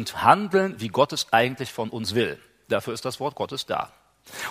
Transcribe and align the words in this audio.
und 0.00 0.24
handeln, 0.24 0.76
wie 0.78 0.88
Gott 0.88 1.12
es 1.12 1.30
eigentlich 1.30 1.72
von 1.72 1.90
uns 1.90 2.14
will. 2.14 2.38
Dafür 2.68 2.94
ist 2.94 3.04
das 3.04 3.20
Wort 3.20 3.34
Gottes 3.34 3.66
da. 3.66 3.92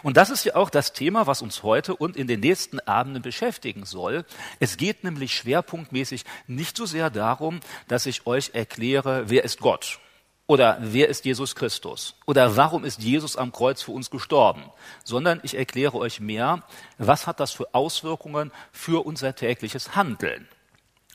Und 0.04 0.16
das 0.18 0.30
ist 0.30 0.44
ja 0.44 0.56
auch 0.56 0.70
das 0.70 0.94
Thema, 0.94 1.26
was 1.26 1.42
uns 1.42 1.64
heute 1.64 1.96
und 1.96 2.18
in 2.18 2.28
den 2.28 2.42
nächsten 2.42 2.80
Abenden 2.82 3.24
beschäftigen 3.24 3.86
soll. 3.86 4.26
Es 4.60 4.78
geht 4.78 5.04
nämlich 5.04 5.36
schwerpunktmäßig 5.36 6.26
nicht 6.48 6.78
so 6.78 6.86
sehr 6.86 7.10
darum, 7.10 7.62
dass 7.88 8.06
ich 8.06 8.28
euch 8.28 8.52
erkläre, 8.54 9.30
wer 9.30 9.44
ist 9.44 9.60
Gott 9.60 10.00
oder 10.46 10.78
wer 10.82 11.08
ist 11.08 11.26
Jesus 11.26 11.56
Christus 11.56 12.16
oder 12.28 12.56
warum 12.56 12.84
ist 12.84 13.02
Jesus 13.02 13.36
am 13.36 13.52
Kreuz 13.52 13.82
für 13.82 13.92
uns 13.92 14.12
gestorben, 14.12 14.64
sondern 15.04 15.40
ich 15.44 15.56
erkläre 15.56 15.98
euch 15.98 16.20
mehr, 16.20 16.64
was 16.98 17.26
hat 17.26 17.40
das 17.40 17.52
für 17.52 17.74
Auswirkungen 17.74 18.52
für 18.72 19.04
unser 19.06 19.36
tägliches 19.36 19.96
Handeln. 19.96 20.48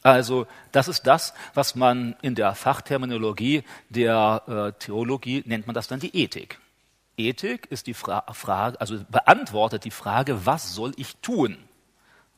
Also 0.05 0.47
das 0.71 0.87
ist 0.87 1.07
das, 1.07 1.33
was 1.55 1.75
man 1.75 2.15
in 2.21 2.35
der 2.35 2.55
Fachterminologie 2.55 3.65
der 3.89 4.43
äh, 4.47 4.79
Theologie 4.79 5.43
nennt 5.47 5.67
man 5.67 5.73
das 5.73 5.89
dann 5.89 5.99
die 5.99 6.15
Ethik. 6.15 6.61
Ethik 7.17 7.67
ist 7.71 7.87
die 7.87 7.95
Fra 7.95 8.23
Frage, 8.35 8.79
also 8.81 8.99
beantwortet 9.09 9.85
die 9.85 9.91
Frage, 9.91 10.45
was 10.45 10.75
soll 10.75 10.93
ich 10.97 11.17
tun? 11.17 11.57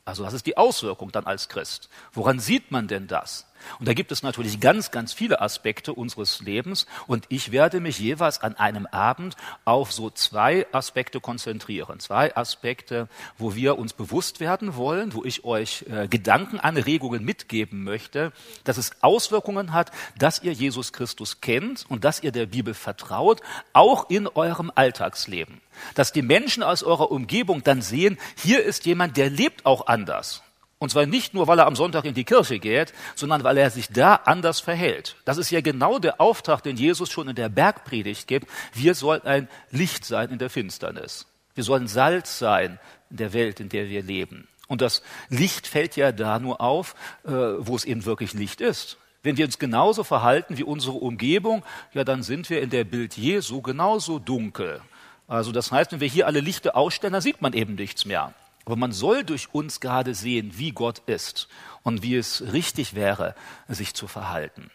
Also 0.05 0.23
was 0.23 0.33
ist 0.33 0.45
die 0.45 0.55
Auswirkung 0.55 1.11
dann 1.11 1.25
als 1.25 1.49
Christ? 1.49 1.89
Woran 2.13 2.39
sieht 2.39 2.71
man 2.71 2.87
denn 2.87 3.07
das? 3.07 3.45
Und 3.79 3.87
da 3.87 3.93
gibt 3.93 4.11
es 4.11 4.23
natürlich 4.23 4.59
ganz, 4.59 4.91
ganz 4.91 5.13
viele 5.13 5.41
Aspekte 5.41 5.93
unseres 5.93 6.41
Lebens. 6.41 6.85
Und 7.07 7.25
ich 7.29 7.51
werde 7.51 7.79
mich 7.79 7.99
jeweils 7.99 8.41
an 8.41 8.55
einem 8.55 8.85
Abend 8.87 9.35
auf 9.65 9.91
so 9.91 10.09
zwei 10.09 10.65
Aspekte 10.71 11.19
konzentrieren. 11.19 11.99
Zwei 11.99 12.35
Aspekte, 12.35 13.07
wo 13.37 13.55
wir 13.55 13.77
uns 13.77 13.93
bewusst 13.93 14.39
werden 14.39 14.75
wollen, 14.75 15.13
wo 15.13 15.23
ich 15.23 15.43
euch 15.43 15.85
äh, 15.89 16.07
Gedankenanregungen 16.07 17.23
mitgeben 17.23 17.83
möchte, 17.83 18.31
dass 18.63 18.77
es 18.77 18.91
Auswirkungen 19.01 19.73
hat, 19.73 19.91
dass 20.17 20.41
ihr 20.43 20.53
Jesus 20.53 20.93
Christus 20.93 21.41
kennt 21.41 21.85
und 21.89 22.03
dass 22.03 22.23
ihr 22.23 22.31
der 22.31 22.45
Bibel 22.45 22.73
vertraut, 22.73 23.41
auch 23.73 24.09
in 24.09 24.27
eurem 24.27 24.71
Alltagsleben. 24.73 25.61
Dass 25.95 26.11
die 26.11 26.21
Menschen 26.21 26.63
aus 26.63 26.83
eurer 26.83 27.11
Umgebung 27.11 27.63
dann 27.63 27.81
sehen, 27.81 28.17
hier 28.35 28.63
ist 28.63 28.85
jemand, 28.85 29.17
der 29.17 29.29
lebt 29.29 29.65
auch 29.65 29.87
anders. 29.87 30.43
Und 30.79 30.91
zwar 30.91 31.07
nicht 31.07 31.33
nur, 31.33 31.47
weil 31.47 31.59
er 31.59 31.65
am 31.65 31.75
Sonntag 31.75 32.05
in 32.05 32.13
die 32.13 32.23
Kirche 32.23 32.59
geht, 32.59 32.93
sondern 33.15 33.43
weil 33.43 33.57
er 33.57 33.71
sich 33.71 33.87
da 33.89 34.15
anders 34.15 34.59
verhält. 34.59 35.15
Das 35.25 35.37
ist 35.37 35.49
ja 35.49 35.61
genau 35.61 35.97
der 35.97 36.21
Auftrag, 36.21 36.61
den 36.61 36.77
Jesus 36.77 37.09
schon 37.11 37.29
in 37.29 37.35
der 37.35 37.49
Bergpredigt 37.49 38.27
gibt. 38.27 38.47
Wir 38.73 38.93
sollen 38.93 39.23
ein 39.23 39.49
Licht 39.71 40.05
sein 40.05 40.29
in 40.29 40.37
der 40.37 40.51
Finsternis. 40.51 41.25
Wir 41.55 41.63
sollen 41.63 41.87
Salz 41.87 42.37
sein 42.37 42.79
in 43.09 43.17
der 43.17 43.33
Welt, 43.33 43.59
in 43.59 43.69
der 43.69 43.89
wir 43.89 44.03
leben. 44.03 44.47
Und 44.67 44.81
das 44.81 45.01
Licht 45.29 45.65
fällt 45.65 45.95
ja 45.95 46.11
da 46.11 46.37
nur 46.37 46.61
auf, 46.61 46.93
äh, 47.25 47.31
wo 47.31 47.75
es 47.75 47.85
eben 47.85 48.05
wirklich 48.05 48.33
Licht 48.33 48.61
ist. 48.61 48.97
Wenn 49.23 49.37
wir 49.37 49.45
uns 49.45 49.57
genauso 49.57 50.03
verhalten 50.03 50.57
wie 50.57 50.63
unsere 50.63 50.97
Umgebung, 50.97 51.63
ja, 51.93 52.03
dann 52.03 52.21
sind 52.21 52.49
wir 52.49 52.61
in 52.61 52.69
der 52.69 52.83
Bild 52.83 53.17
Jesu 53.17 53.61
genauso 53.61 54.19
dunkel. 54.19 54.81
Also 55.27 55.51
das 55.51 55.71
heißt, 55.71 55.91
wenn 55.91 55.99
wir 55.99 56.07
hier 56.07 56.27
alle 56.27 56.39
Lichter 56.39 56.75
ausstellen, 56.75 57.13
dann 57.13 57.21
sieht 57.21 57.41
man 57.41 57.53
eben 57.53 57.75
nichts 57.75 58.05
mehr. 58.05 58.33
Aber 58.67 58.75
man 58.75 58.91
soll 58.91 59.23
durch 59.23 59.53
uns 59.53 59.79
gerade 59.79 60.13
sehen, 60.13 60.51
wie 60.57 60.73
Gott 60.73 60.99
ist 61.05 61.47
und 61.83 62.03
wie 62.03 62.17
es 62.17 62.51
richtig 62.51 62.95
wäre, 62.95 63.33
sich 63.69 63.93
zu 63.93 64.07
verhalten. 64.07 64.69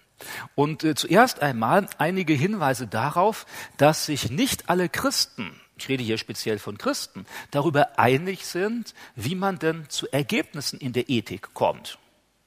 Und 0.55 0.83
äh, 0.83 0.95
zuerst 0.95 1.43
einmal 1.43 1.87
einige 1.98 2.33
Hinweise 2.33 2.87
darauf, 2.87 3.45
dass 3.77 4.07
sich 4.07 4.31
nicht 4.31 4.70
alle 4.70 4.89
Christen, 4.89 5.61
ich 5.77 5.91
rede 5.91 6.03
hier 6.03 6.17
speziell 6.17 6.59
von 6.59 6.79
Christen, 6.79 7.27
darüber 7.51 7.98
einig 7.98 8.47
sind, 8.47 8.95
wie 9.15 9.35
man 9.35 9.59
denn 9.59 9.85
zu 9.91 10.11
Ergebnissen 10.11 10.81
in 10.81 10.95
der 10.95 11.11
Ethik 11.11 11.53
kommt. 11.53 11.98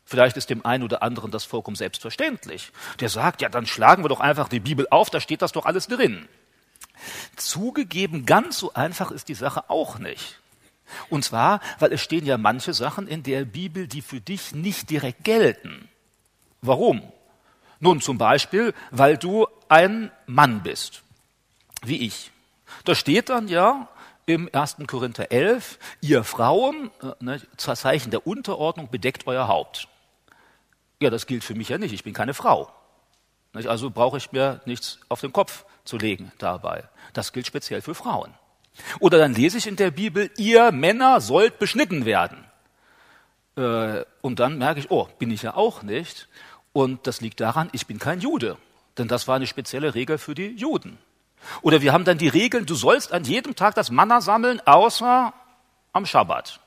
Vielleicht 0.03 0.37
ist 0.37 0.49
dem 0.49 0.65
einen 0.65 0.83
oder 0.83 1.03
anderen 1.03 1.29
das 1.29 1.43
vollkommen 1.43 1.75
selbstverständlich. 1.75 2.71
Der 3.01 3.09
sagt, 3.09 3.43
ja, 3.43 3.49
dann 3.49 3.67
schlagen 3.67 4.03
wir 4.03 4.09
doch 4.09 4.19
einfach 4.19 4.49
die 4.49 4.61
Bibel 4.61 4.87
auf, 4.89 5.11
da 5.11 5.19
steht 5.19 5.43
das 5.43 5.51
doch 5.51 5.67
alles 5.67 5.85
drin. 5.85 6.27
Zugegeben, 7.35 8.25
ganz 8.25 8.57
so 8.57 8.73
einfach 8.73 9.11
ist 9.11 9.29
die 9.29 9.35
Sache 9.35 9.69
auch 9.69 9.99
nicht. 9.99 10.39
Und 11.09 11.23
zwar, 11.23 11.59
weil 11.79 11.93
es 11.93 12.01
stehen 12.01 12.25
ja 12.25 12.37
manche 12.37 12.73
Sachen 12.73 13.07
in 13.07 13.23
der 13.23 13.45
Bibel, 13.45 13.87
die 13.87 14.01
für 14.01 14.21
dich 14.21 14.53
nicht 14.53 14.89
direkt 14.89 15.23
gelten. 15.23 15.89
Warum? 16.61 17.01
Nun 17.79 18.01
zum 18.01 18.17
Beispiel, 18.17 18.73
weil 18.91 19.17
du 19.17 19.47
ein 19.69 20.11
Mann 20.25 20.63
bist, 20.63 21.03
wie 21.83 22.05
ich. 22.05 22.31
Da 22.83 22.95
steht 22.95 23.29
dann 23.29 23.47
ja 23.47 23.89
im 24.25 24.49
1. 24.51 24.77
Korinther 24.87 25.31
11, 25.31 25.77
ihr 26.01 26.23
Frauen, 26.23 26.89
äh, 27.01 27.11
ne, 27.23 27.41
zur 27.57 27.75
Zeichen 27.75 28.11
der 28.11 28.25
Unterordnung 28.25 28.89
bedeckt 28.89 29.27
euer 29.27 29.47
Haupt. 29.47 29.87
Ja, 31.01 31.09
das 31.09 31.27
gilt 31.27 31.43
für 31.43 31.55
mich 31.55 31.69
ja 31.69 31.77
nicht, 31.77 31.93
ich 31.93 32.03
bin 32.03 32.13
keine 32.13 32.33
Frau. 32.33 32.71
Also 33.53 33.89
brauche 33.89 34.17
ich 34.17 34.31
mir 34.31 34.61
nichts 34.65 34.99
auf 35.07 35.21
den 35.21 35.31
Kopf 35.31 35.65
zu 35.85 35.97
legen 35.97 36.31
dabei. 36.39 36.83
Das 37.13 37.31
gilt 37.31 37.47
speziell 37.47 37.81
für 37.81 37.95
Frauen. 37.95 38.33
Oder 38.99 39.17
dann 39.17 39.33
lese 39.33 39.57
ich 39.57 39.67
in 39.67 39.75
der 39.75 39.91
Bibel, 39.91 40.29
ihr 40.37 40.71
Männer 40.71 41.21
sollt 41.21 41.59
beschnitten 41.59 42.05
werden. 42.05 42.43
Äh, 43.55 44.03
und 44.21 44.39
dann 44.39 44.57
merke 44.57 44.79
ich, 44.79 44.91
oh, 44.91 45.07
bin 45.19 45.31
ich 45.31 45.43
ja 45.43 45.55
auch 45.55 45.83
nicht. 45.83 46.27
Und 46.73 47.07
das 47.07 47.21
liegt 47.21 47.39
daran, 47.39 47.69
ich 47.71 47.87
bin 47.87 47.99
kein 47.99 48.19
Jude. 48.19 48.57
Denn 48.97 49.07
das 49.07 49.27
war 49.27 49.35
eine 49.35 49.47
spezielle 49.47 49.95
Regel 49.95 50.17
für 50.17 50.35
die 50.35 50.47
Juden. 50.47 50.97
Oder 51.61 51.81
wir 51.81 51.93
haben 51.93 52.05
dann 52.05 52.17
die 52.17 52.27
Regeln, 52.27 52.65
du 52.65 52.75
sollst 52.75 53.13
an 53.13 53.23
jedem 53.23 53.55
Tag 53.55 53.75
das 53.75 53.91
Manna 53.91 54.21
sammeln, 54.21 54.61
außer 54.65 55.33
am 55.93 56.05
Schabbat. 56.05 56.59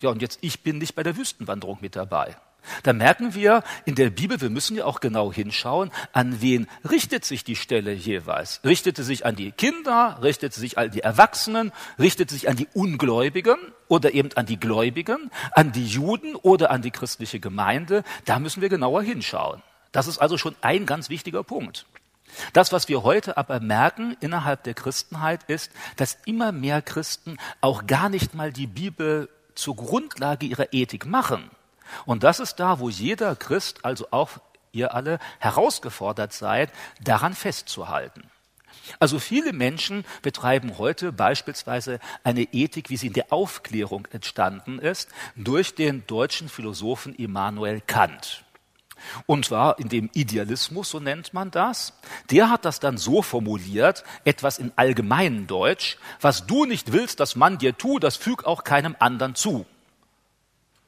Ja, 0.00 0.10
und 0.10 0.22
jetzt, 0.22 0.38
ich 0.42 0.62
bin 0.62 0.78
nicht 0.78 0.94
bei 0.94 1.02
der 1.02 1.16
Wüstenwanderung 1.16 1.78
mit 1.80 1.96
dabei. 1.96 2.36
Da 2.82 2.92
merken 2.92 3.34
wir 3.34 3.62
in 3.84 3.94
der 3.94 4.10
Bibel, 4.10 4.40
wir 4.40 4.50
müssen 4.50 4.76
ja 4.76 4.84
auch 4.84 5.00
genau 5.00 5.32
hinschauen, 5.32 5.90
an 6.12 6.40
wen 6.40 6.68
richtet 6.88 7.24
sich 7.24 7.44
die 7.44 7.56
Stelle 7.56 7.92
jeweils. 7.92 8.60
Richtet 8.64 8.96
sie 8.96 9.04
sich 9.04 9.26
an 9.26 9.36
die 9.36 9.52
Kinder, 9.52 10.18
richtet 10.22 10.54
sie 10.54 10.60
sich 10.60 10.78
an 10.78 10.90
die 10.90 11.00
Erwachsenen, 11.00 11.72
richtet 11.98 12.30
sie 12.30 12.36
sich 12.36 12.48
an 12.48 12.56
die 12.56 12.68
Ungläubigen 12.74 13.58
oder 13.88 14.14
eben 14.14 14.30
an 14.36 14.46
die 14.46 14.60
Gläubigen, 14.60 15.30
an 15.52 15.72
die 15.72 15.86
Juden 15.86 16.36
oder 16.36 16.70
an 16.70 16.82
die 16.82 16.90
christliche 16.90 17.40
Gemeinde. 17.40 18.04
Da 18.24 18.38
müssen 18.38 18.62
wir 18.62 18.68
genauer 18.68 19.02
hinschauen. 19.02 19.62
Das 19.90 20.06
ist 20.06 20.18
also 20.18 20.38
schon 20.38 20.56
ein 20.62 20.86
ganz 20.86 21.10
wichtiger 21.10 21.42
Punkt. 21.42 21.86
Das, 22.52 22.72
was 22.72 22.88
wir 22.88 23.02
heute 23.02 23.36
aber 23.36 23.60
merken 23.60 24.16
innerhalb 24.20 24.62
der 24.64 24.74
Christenheit, 24.74 25.42
ist, 25.48 25.70
dass 25.96 26.16
immer 26.24 26.52
mehr 26.52 26.80
Christen 26.80 27.36
auch 27.60 27.86
gar 27.86 28.08
nicht 28.08 28.34
mal 28.34 28.52
die 28.52 28.66
Bibel 28.66 29.28
zur 29.54 29.76
Grundlage 29.76 30.46
ihrer 30.46 30.72
Ethik 30.72 31.04
machen 31.04 31.50
und 32.06 32.22
das 32.22 32.40
ist 32.40 32.56
da, 32.56 32.78
wo 32.78 32.88
jeder 32.88 33.36
Christ, 33.36 33.84
also 33.84 34.06
auch 34.10 34.30
ihr 34.72 34.94
alle, 34.94 35.18
herausgefordert 35.38 36.32
seid, 36.32 36.72
daran 37.02 37.34
festzuhalten. 37.34 38.24
Also 38.98 39.18
viele 39.18 39.52
Menschen 39.52 40.04
betreiben 40.22 40.78
heute 40.78 41.12
beispielsweise 41.12 42.00
eine 42.24 42.42
Ethik, 42.42 42.90
wie 42.90 42.96
sie 42.96 43.08
in 43.08 43.12
der 43.12 43.32
Aufklärung 43.32 44.08
entstanden 44.10 44.78
ist, 44.78 45.10
durch 45.36 45.74
den 45.74 46.06
deutschen 46.06 46.48
Philosophen 46.48 47.14
Immanuel 47.14 47.80
Kant. 47.80 48.44
Und 49.26 49.46
zwar 49.46 49.78
in 49.78 49.88
dem 49.88 50.10
Idealismus, 50.14 50.90
so 50.90 51.00
nennt 51.00 51.34
man 51.34 51.50
das. 51.50 51.92
Der 52.30 52.50
hat 52.50 52.64
das 52.64 52.78
dann 52.78 52.96
so 52.96 53.20
formuliert, 53.20 54.04
etwas 54.24 54.58
in 54.58 54.72
allgemeinen 54.76 55.48
Deutsch, 55.48 55.98
was 56.20 56.46
du 56.46 56.66
nicht 56.66 56.92
willst, 56.92 57.18
dass 57.18 57.34
man 57.34 57.58
dir 57.58 57.76
tut, 57.76 58.04
das 58.04 58.16
füg 58.16 58.44
auch 58.44 58.62
keinem 58.64 58.96
anderen 58.98 59.34
zu 59.34 59.66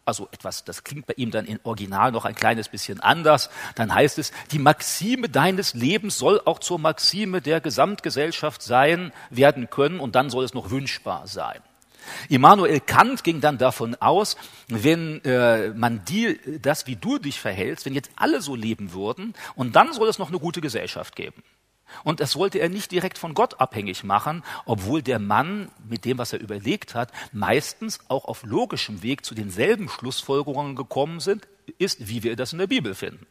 also 0.04 0.28
etwas, 0.32 0.64
das 0.64 0.84
klingt 0.84 1.06
bei 1.06 1.14
ihm 1.16 1.30
dann 1.30 1.46
im 1.46 1.58
Original 1.62 2.12
noch 2.12 2.24
ein 2.24 2.34
kleines 2.34 2.68
bisschen 2.68 3.00
anders, 3.00 3.50
dann 3.74 3.94
heißt 3.94 4.18
es, 4.18 4.32
die 4.52 4.58
Maxime 4.58 5.28
deines 5.28 5.74
Lebens 5.74 6.18
soll 6.18 6.40
auch 6.44 6.58
zur 6.58 6.78
Maxime 6.78 7.40
der 7.40 7.60
Gesamtgesellschaft 7.60 8.62
sein, 8.62 9.12
werden 9.30 9.70
können 9.70 10.00
und 10.00 10.14
dann 10.14 10.30
soll 10.30 10.44
es 10.44 10.54
noch 10.54 10.70
wünschbar 10.70 11.26
sein. 11.26 11.60
Immanuel 12.28 12.80
Kant 12.80 13.24
ging 13.24 13.40
dann 13.40 13.56
davon 13.56 13.94
aus, 13.96 14.36
wenn 14.68 15.24
äh, 15.24 15.70
man 15.70 16.04
die, 16.04 16.38
das, 16.60 16.86
wie 16.86 16.96
du 16.96 17.18
dich 17.18 17.40
verhältst, 17.40 17.86
wenn 17.86 17.94
jetzt 17.94 18.10
alle 18.16 18.42
so 18.42 18.54
leben 18.54 18.92
würden, 18.92 19.34
und 19.54 19.74
dann 19.76 19.92
soll 19.92 20.08
es 20.08 20.18
noch 20.18 20.28
eine 20.28 20.38
gute 20.38 20.60
Gesellschaft 20.60 21.16
geben. 21.16 21.42
Und 22.02 22.20
das 22.20 22.36
wollte 22.36 22.58
er 22.58 22.68
nicht 22.68 22.90
direkt 22.90 23.18
von 23.18 23.34
Gott 23.34 23.60
abhängig 23.60 24.04
machen, 24.04 24.42
obwohl 24.64 25.02
der 25.02 25.18
Mann 25.18 25.70
mit 25.88 26.04
dem, 26.04 26.18
was 26.18 26.32
er 26.32 26.40
überlegt 26.40 26.94
hat, 26.94 27.12
meistens 27.32 28.00
auch 28.08 28.24
auf 28.24 28.42
logischem 28.42 29.02
Weg 29.02 29.24
zu 29.24 29.34
denselben 29.34 29.88
Schlussfolgerungen 29.88 30.76
gekommen 30.76 31.20
sind, 31.20 31.46
ist, 31.78 32.08
wie 32.08 32.22
wir 32.22 32.36
das 32.36 32.52
in 32.52 32.58
der 32.58 32.66
Bibel 32.66 32.94
finden. 32.94 33.26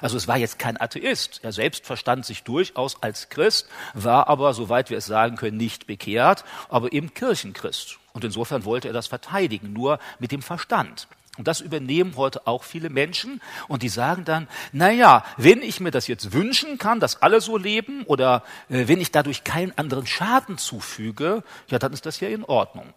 Also 0.00 0.16
es 0.16 0.26
war 0.26 0.38
jetzt 0.38 0.58
kein 0.58 0.80
Atheist. 0.80 1.40
Er 1.42 1.52
selbst 1.52 1.86
verstand 1.86 2.24
sich 2.24 2.42
durchaus 2.42 3.02
als 3.02 3.28
Christ, 3.28 3.68
war 3.94 4.28
aber, 4.28 4.54
soweit 4.54 4.90
wir 4.90 4.98
es 4.98 5.06
sagen 5.06 5.36
können, 5.36 5.56
nicht 5.56 5.86
bekehrt, 5.86 6.44
aber 6.68 6.92
eben 6.92 7.14
Kirchenchrist. 7.14 7.98
Und 8.12 8.24
insofern 8.24 8.64
wollte 8.64 8.88
er 8.88 8.94
das 8.94 9.06
verteidigen, 9.06 9.72
nur 9.72 9.98
mit 10.18 10.32
dem 10.32 10.42
Verstand. 10.42 11.08
Und 11.38 11.46
das 11.48 11.60
übernehmen 11.60 12.14
heute 12.16 12.46
auch 12.46 12.62
viele 12.62 12.88
Menschen 12.88 13.42
und 13.68 13.82
die 13.82 13.88
sagen 13.88 14.24
dann, 14.24 14.48
na 14.72 14.90
ja, 14.90 15.24
wenn 15.36 15.62
ich 15.62 15.80
mir 15.80 15.90
das 15.90 16.06
jetzt 16.06 16.32
wünschen 16.32 16.78
kann, 16.78 17.00
dass 17.00 17.22
alle 17.22 17.40
so 17.40 17.56
leben 17.56 18.04
oder 18.04 18.42
äh, 18.68 18.88
wenn 18.88 19.00
ich 19.00 19.12
dadurch 19.12 19.44
keinen 19.44 19.76
anderen 19.76 20.06
Schaden 20.06 20.56
zufüge, 20.58 21.42
ja, 21.68 21.78
dann 21.78 21.92
ist 21.92 22.06
das 22.06 22.20
ja 22.20 22.28
in 22.28 22.44
Ordnung. 22.44 22.92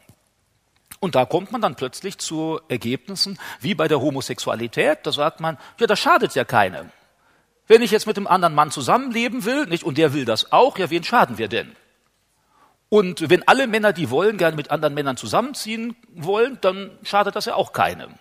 Und 0.99 1.15
da 1.15 1.25
kommt 1.25 1.51
man 1.51 1.61
dann 1.61 1.75
plötzlich 1.75 2.17
zu 2.17 2.59
Ergebnissen 2.67 3.39
wie 3.61 3.75
bei 3.75 3.87
der 3.87 4.01
Homosexualität, 4.01 4.99
da 5.03 5.11
sagt 5.11 5.39
man, 5.39 5.57
ja, 5.79 5.87
das 5.87 5.99
schadet 5.99 6.35
ja 6.35 6.43
keinem. 6.43 6.89
Wenn 7.67 7.81
ich 7.81 7.91
jetzt 7.91 8.07
mit 8.07 8.17
einem 8.17 8.27
anderen 8.27 8.55
Mann 8.55 8.71
zusammenleben 8.71 9.45
will, 9.45 9.65
nicht, 9.67 9.83
und 9.83 9.97
der 9.97 10.13
will 10.13 10.25
das 10.25 10.51
auch, 10.51 10.77
ja, 10.77 10.89
wen 10.89 11.03
schaden 11.03 11.37
wir 11.37 11.47
denn? 11.47 11.75
Und 12.89 13.29
wenn 13.29 13.47
alle 13.47 13.67
Männer, 13.67 13.93
die 13.93 14.09
wollen, 14.09 14.37
gerne 14.37 14.55
mit 14.55 14.71
anderen 14.71 14.95
Männern 14.95 15.15
zusammenziehen 15.15 15.95
wollen, 16.15 16.57
dann 16.61 16.89
schadet 17.03 17.35
das 17.35 17.45
ja 17.45 17.53
auch 17.53 17.71
keinem. 17.71 18.15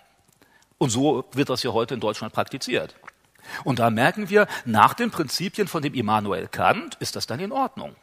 Und 0.79 0.89
so 0.89 1.25
wird 1.33 1.49
das 1.49 1.61
ja 1.61 1.71
heute 1.71 1.93
in 1.93 1.99
Deutschland 1.99 2.33
praktiziert. 2.33 2.95
Und 3.63 3.77
da 3.79 3.91
merken 3.91 4.29
wir, 4.29 4.47
nach 4.65 4.95
den 4.95 5.11
Prinzipien 5.11 5.67
von 5.67 5.83
dem 5.83 5.93
Immanuel 5.93 6.47
Kant 6.47 6.95
ist 6.99 7.15
das 7.15 7.27
dann 7.27 7.39
in 7.39 7.51
Ordnung. 7.51 7.95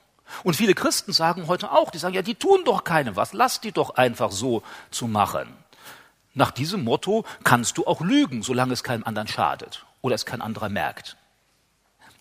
Und 0.44 0.54
viele 0.54 0.74
Christen 0.74 1.12
sagen 1.12 1.46
heute 1.46 1.72
auch, 1.72 1.90
die 1.90 1.98
sagen, 1.98 2.14
ja, 2.14 2.22
die 2.22 2.34
tun 2.34 2.64
doch 2.64 2.84
keinem 2.84 3.16
was, 3.16 3.32
lass 3.32 3.60
die 3.60 3.72
doch 3.72 3.90
einfach 3.90 4.30
so 4.30 4.62
zu 4.90 5.06
machen. 5.06 5.48
Nach 6.34 6.50
diesem 6.50 6.84
Motto 6.84 7.24
kannst 7.44 7.78
du 7.78 7.86
auch 7.86 8.02
lügen, 8.02 8.42
solange 8.42 8.74
es 8.74 8.84
keinem 8.84 9.04
anderen 9.04 9.28
schadet 9.28 9.86
oder 10.02 10.14
es 10.14 10.26
kein 10.26 10.42
anderer 10.42 10.68
merkt. 10.68 11.16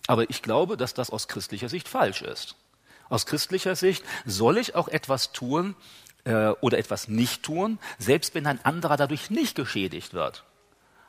Aber 0.08 0.30
ich 0.30 0.42
glaube, 0.42 0.78
dass 0.78 0.94
das 0.94 1.10
aus 1.10 1.28
christlicher 1.28 1.68
Sicht 1.68 1.90
falsch 1.90 2.22
ist. 2.22 2.56
Aus 3.10 3.26
christlicher 3.26 3.76
Sicht 3.76 4.06
soll 4.26 4.58
ich 4.58 4.76
auch 4.76 4.88
etwas 4.88 5.34
tun 5.34 5.76
äh, 6.24 6.50
oder 6.62 6.78
etwas 6.78 7.08
nicht 7.10 7.44
tun, 7.44 7.78
selbst 7.98 8.36
wenn 8.36 8.48
ein 8.48 8.64
anderer 8.64 8.96
dadurch 8.96 9.30
nicht 9.30 9.56
geschädigt 9.56 10.14
wird. 10.14 10.45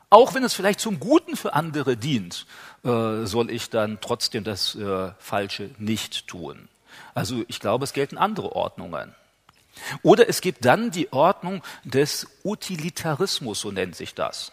Auch 0.09 0.33
wenn 0.33 0.43
es 0.43 0.53
vielleicht 0.53 0.79
zum 0.79 0.99
Guten 0.99 1.35
für 1.35 1.53
andere 1.53 1.97
dient, 1.97 2.45
äh, 2.83 3.25
soll 3.25 3.51
ich 3.51 3.69
dann 3.69 3.99
trotzdem 3.99 4.45
das 4.45 4.75
äh, 4.75 5.11
Falsche 5.19 5.71
nicht 5.77 6.27
tun. 6.27 6.69
Also 7.13 7.43
ich 7.47 7.59
glaube, 7.59 7.83
es 7.83 7.93
gelten 7.93 8.17
andere 8.17 8.53
Ordnungen. 8.55 9.13
Oder 10.03 10.29
es 10.29 10.41
gibt 10.41 10.65
dann 10.65 10.91
die 10.91 11.11
Ordnung 11.11 11.61
des 11.83 12.27
Utilitarismus, 12.43 13.59
so 13.59 13.71
nennt 13.71 13.95
sich 13.95 14.15
das. 14.15 14.51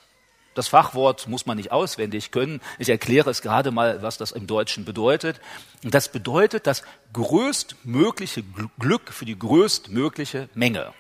Das 0.54 0.68
Fachwort 0.68 1.28
muss 1.28 1.46
man 1.46 1.56
nicht 1.56 1.72
auswendig 1.72 2.30
können. 2.30 2.60
Ich 2.78 2.88
erkläre 2.88 3.30
es 3.30 3.42
gerade 3.42 3.70
mal, 3.70 4.02
was 4.02 4.18
das 4.18 4.32
im 4.32 4.46
Deutschen 4.46 4.84
bedeutet. 4.84 5.40
Das 5.82 6.10
bedeutet 6.10 6.66
das 6.66 6.82
größtmögliche 7.12 8.44
Glück 8.78 9.12
für 9.12 9.24
die 9.24 9.38
größtmögliche 9.38 10.48
Menge. 10.54 10.92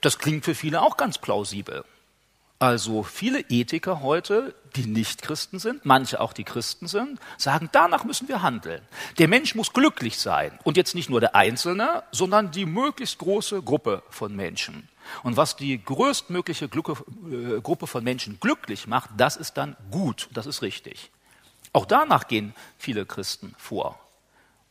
Das 0.00 0.18
klingt 0.18 0.44
für 0.44 0.54
viele 0.54 0.82
auch 0.82 0.96
ganz 0.96 1.18
plausibel. 1.18 1.84
Also 2.58 3.02
viele 3.02 3.40
Ethiker 3.40 4.00
heute, 4.00 4.54
die 4.76 4.86
nicht 4.86 5.22
Christen 5.22 5.58
sind, 5.58 5.84
manche 5.84 6.20
auch 6.20 6.32
die 6.32 6.44
Christen 6.44 6.86
sind, 6.86 7.18
sagen, 7.36 7.68
danach 7.72 8.04
müssen 8.04 8.28
wir 8.28 8.42
handeln. 8.42 8.80
Der 9.18 9.28
Mensch 9.28 9.54
muss 9.54 9.72
glücklich 9.72 10.18
sein. 10.18 10.58
Und 10.62 10.76
jetzt 10.76 10.94
nicht 10.94 11.10
nur 11.10 11.20
der 11.20 11.34
Einzelne, 11.34 12.04
sondern 12.12 12.52
die 12.52 12.64
möglichst 12.64 13.18
große 13.18 13.62
Gruppe 13.62 14.02
von 14.08 14.34
Menschen. 14.34 14.88
Und 15.22 15.36
was 15.36 15.56
die 15.56 15.82
größtmögliche 15.82 16.66
äh, 16.66 17.60
Gruppe 17.60 17.86
von 17.86 18.04
Menschen 18.04 18.38
glücklich 18.40 18.86
macht, 18.86 19.10
das 19.16 19.36
ist 19.36 19.54
dann 19.54 19.76
gut, 19.90 20.28
das 20.32 20.46
ist 20.46 20.62
richtig. 20.62 21.10
Auch 21.72 21.86
danach 21.86 22.28
gehen 22.28 22.54
viele 22.78 23.04
Christen 23.04 23.54
vor 23.58 23.98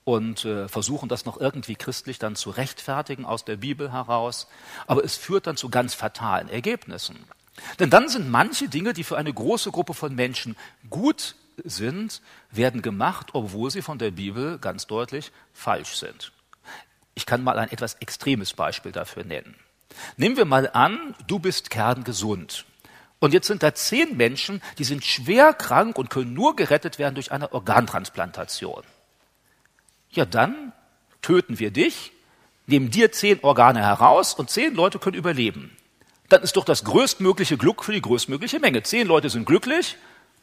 und 0.05 0.45
äh, 0.45 0.67
versuchen 0.67 1.09
das 1.09 1.25
noch 1.25 1.39
irgendwie 1.39 1.75
christlich 1.75 2.17
dann 2.17 2.35
zu 2.35 2.49
rechtfertigen 2.49 3.25
aus 3.25 3.45
der 3.45 3.57
Bibel 3.57 3.91
heraus. 3.91 4.47
Aber 4.87 5.03
es 5.03 5.15
führt 5.15 5.47
dann 5.47 5.57
zu 5.57 5.69
ganz 5.69 5.93
fatalen 5.93 6.49
Ergebnissen. 6.49 7.25
Denn 7.79 7.89
dann 7.89 8.09
sind 8.09 8.29
manche 8.29 8.67
Dinge, 8.67 8.93
die 8.93 9.03
für 9.03 9.17
eine 9.17 9.33
große 9.33 9.71
Gruppe 9.71 9.93
von 9.93 10.15
Menschen 10.15 10.55
gut 10.89 11.35
sind, 11.63 12.21
werden 12.51 12.81
gemacht, 12.81 13.27
obwohl 13.33 13.69
sie 13.69 13.81
von 13.81 13.99
der 13.99 14.11
Bibel 14.11 14.57
ganz 14.57 14.87
deutlich 14.87 15.31
falsch 15.53 15.95
sind. 15.97 16.31
Ich 17.15 17.25
kann 17.25 17.43
mal 17.43 17.59
ein 17.59 17.71
etwas 17.71 17.95
extremes 17.95 18.53
Beispiel 18.53 18.91
dafür 18.91 19.23
nennen. 19.23 19.55
Nehmen 20.17 20.37
wir 20.37 20.45
mal 20.45 20.69
an, 20.71 21.15
du 21.27 21.37
bist 21.37 21.69
kerngesund. 21.69 22.65
Und 23.19 23.33
jetzt 23.33 23.47
sind 23.47 23.63
da 23.63 23.73
zehn 23.73 24.17
Menschen, 24.17 24.61
die 24.79 24.83
sind 24.83 25.05
schwer 25.05 25.53
krank 25.53 25.97
und 25.97 26.09
können 26.09 26.33
nur 26.33 26.55
gerettet 26.55 26.99
werden 26.99 27.15
durch 27.15 27.31
eine 27.31 27.53
Organtransplantation. 27.53 28.83
Ja, 30.09 30.25
dann 30.25 30.73
töten 31.21 31.59
wir 31.59 31.71
dich, 31.71 32.11
nehmen 32.65 32.91
dir 32.91 33.11
zehn 33.11 33.41
Organe 33.43 33.79
heraus 33.79 34.33
und 34.33 34.49
zehn 34.49 34.73
Leute 34.73 34.99
können 34.99 35.15
überleben. 35.15 35.77
Dann 36.29 36.41
ist 36.41 36.55
doch 36.55 36.65
das 36.65 36.83
größtmögliche 36.83 37.57
Glück 37.57 37.83
für 37.83 37.91
die 37.91 38.01
größtmögliche 38.01 38.59
Menge. 38.59 38.83
Zehn 38.83 39.07
Leute 39.07 39.29
sind 39.29 39.45
glücklich, 39.45 39.97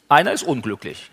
einer 0.08 0.32
ist 0.32 0.42
unglücklich. 0.42 1.10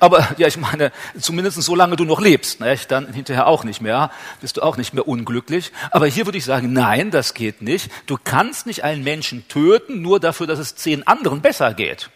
Aber 0.00 0.28
ja, 0.36 0.46
ich 0.46 0.58
meine, 0.58 0.92
zumindest 1.18 1.60
solange 1.62 1.96
du 1.96 2.04
noch 2.04 2.20
lebst, 2.20 2.60
dann 2.88 3.12
hinterher 3.12 3.46
auch 3.46 3.64
nicht 3.64 3.80
mehr, 3.80 4.10
bist 4.40 4.58
du 4.58 4.62
auch 4.62 4.76
nicht 4.76 4.92
mehr 4.92 5.08
unglücklich. 5.08 5.72
Aber 5.90 6.06
hier 6.06 6.26
würde 6.26 6.36
ich 6.36 6.44
sagen, 6.44 6.72
nein, 6.72 7.10
das 7.10 7.32
geht 7.32 7.62
nicht. 7.62 7.90
Du 8.06 8.18
kannst 8.22 8.66
nicht 8.66 8.84
einen 8.84 9.02
Menschen 9.02 9.48
töten, 9.48 10.02
nur 10.02 10.20
dafür, 10.20 10.46
dass 10.46 10.58
es 10.58 10.76
zehn 10.76 11.06
anderen 11.06 11.40
besser 11.40 11.72
geht. 11.72 12.10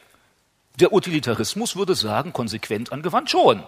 Der 0.81 0.93
Utilitarismus 0.93 1.77
würde 1.77 1.95
sagen, 1.95 2.35
konsequent 2.35 2.93
angewandt 2.93 3.31
schon. 3.31 3.63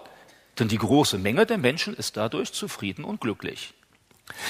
Denn 0.59 0.69
die 0.69 0.77
große 0.77 1.17
Menge 1.17 1.47
der 1.47 1.57
Menschen 1.57 1.95
ist 1.95 2.19
dadurch 2.19 2.53
zufrieden 2.53 3.05
und 3.05 3.21
glücklich. 3.23 3.73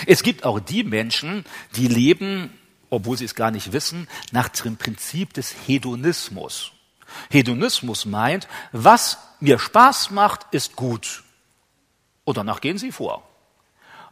Es 0.07 0.25
gibt 0.25 0.45
auch 0.45 0.59
die 0.59 0.83
Menschen, 0.83 1.45
die 1.77 1.87
leben, 1.87 2.58
obwohl 2.91 3.17
sie 3.17 3.25
es 3.25 3.35
gar 3.35 3.51
nicht 3.51 3.73
wissen, 3.73 4.09
nach 4.33 4.49
dem 4.49 4.77
Prinzip 4.77 5.35
des 5.35 5.55
Hedonismus. 5.67 6.73
Hedonismus 7.31 8.05
meint, 8.05 8.49
was 8.73 9.19
mir 9.41 9.59
Spaß 9.59 10.11
macht, 10.11 10.47
ist 10.51 10.77
gut. 10.77 11.25
Und 12.25 12.37
danach 12.37 12.61
gehen 12.61 12.79
sie 12.79 12.93
vor. 12.93 13.23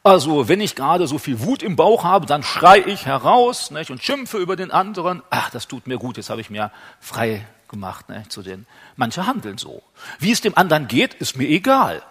Also, 0.02 0.48
wenn 0.48 0.60
ich 0.60 0.76
gerade 0.76 1.08
so 1.08 1.18
viel 1.18 1.40
Wut 1.40 1.62
im 1.62 1.74
Bauch 1.74 2.04
habe, 2.04 2.26
dann 2.26 2.44
schrei 2.44 2.78
ich 2.78 3.06
heraus 3.06 3.72
nicht, 3.72 3.90
und 3.90 4.02
schimpfe 4.02 4.38
über 4.38 4.54
den 4.54 4.70
anderen. 4.70 5.22
Ach, 5.30 5.50
das 5.50 5.66
tut 5.66 5.88
mir 5.88 5.98
gut, 5.98 6.16
jetzt 6.16 6.30
habe 6.30 6.40
ich 6.40 6.48
mir 6.48 6.70
frei 7.00 7.44
gemacht 7.68 8.08
nicht, 8.08 8.30
zu 8.30 8.42
den. 8.42 8.66
Manche 8.94 9.26
handeln 9.26 9.58
so. 9.58 9.82
Wie 10.20 10.30
es 10.30 10.40
dem 10.40 10.56
anderen 10.56 10.86
geht, 10.86 11.14
ist 11.14 11.36
mir 11.36 11.48
egal. 11.48 12.02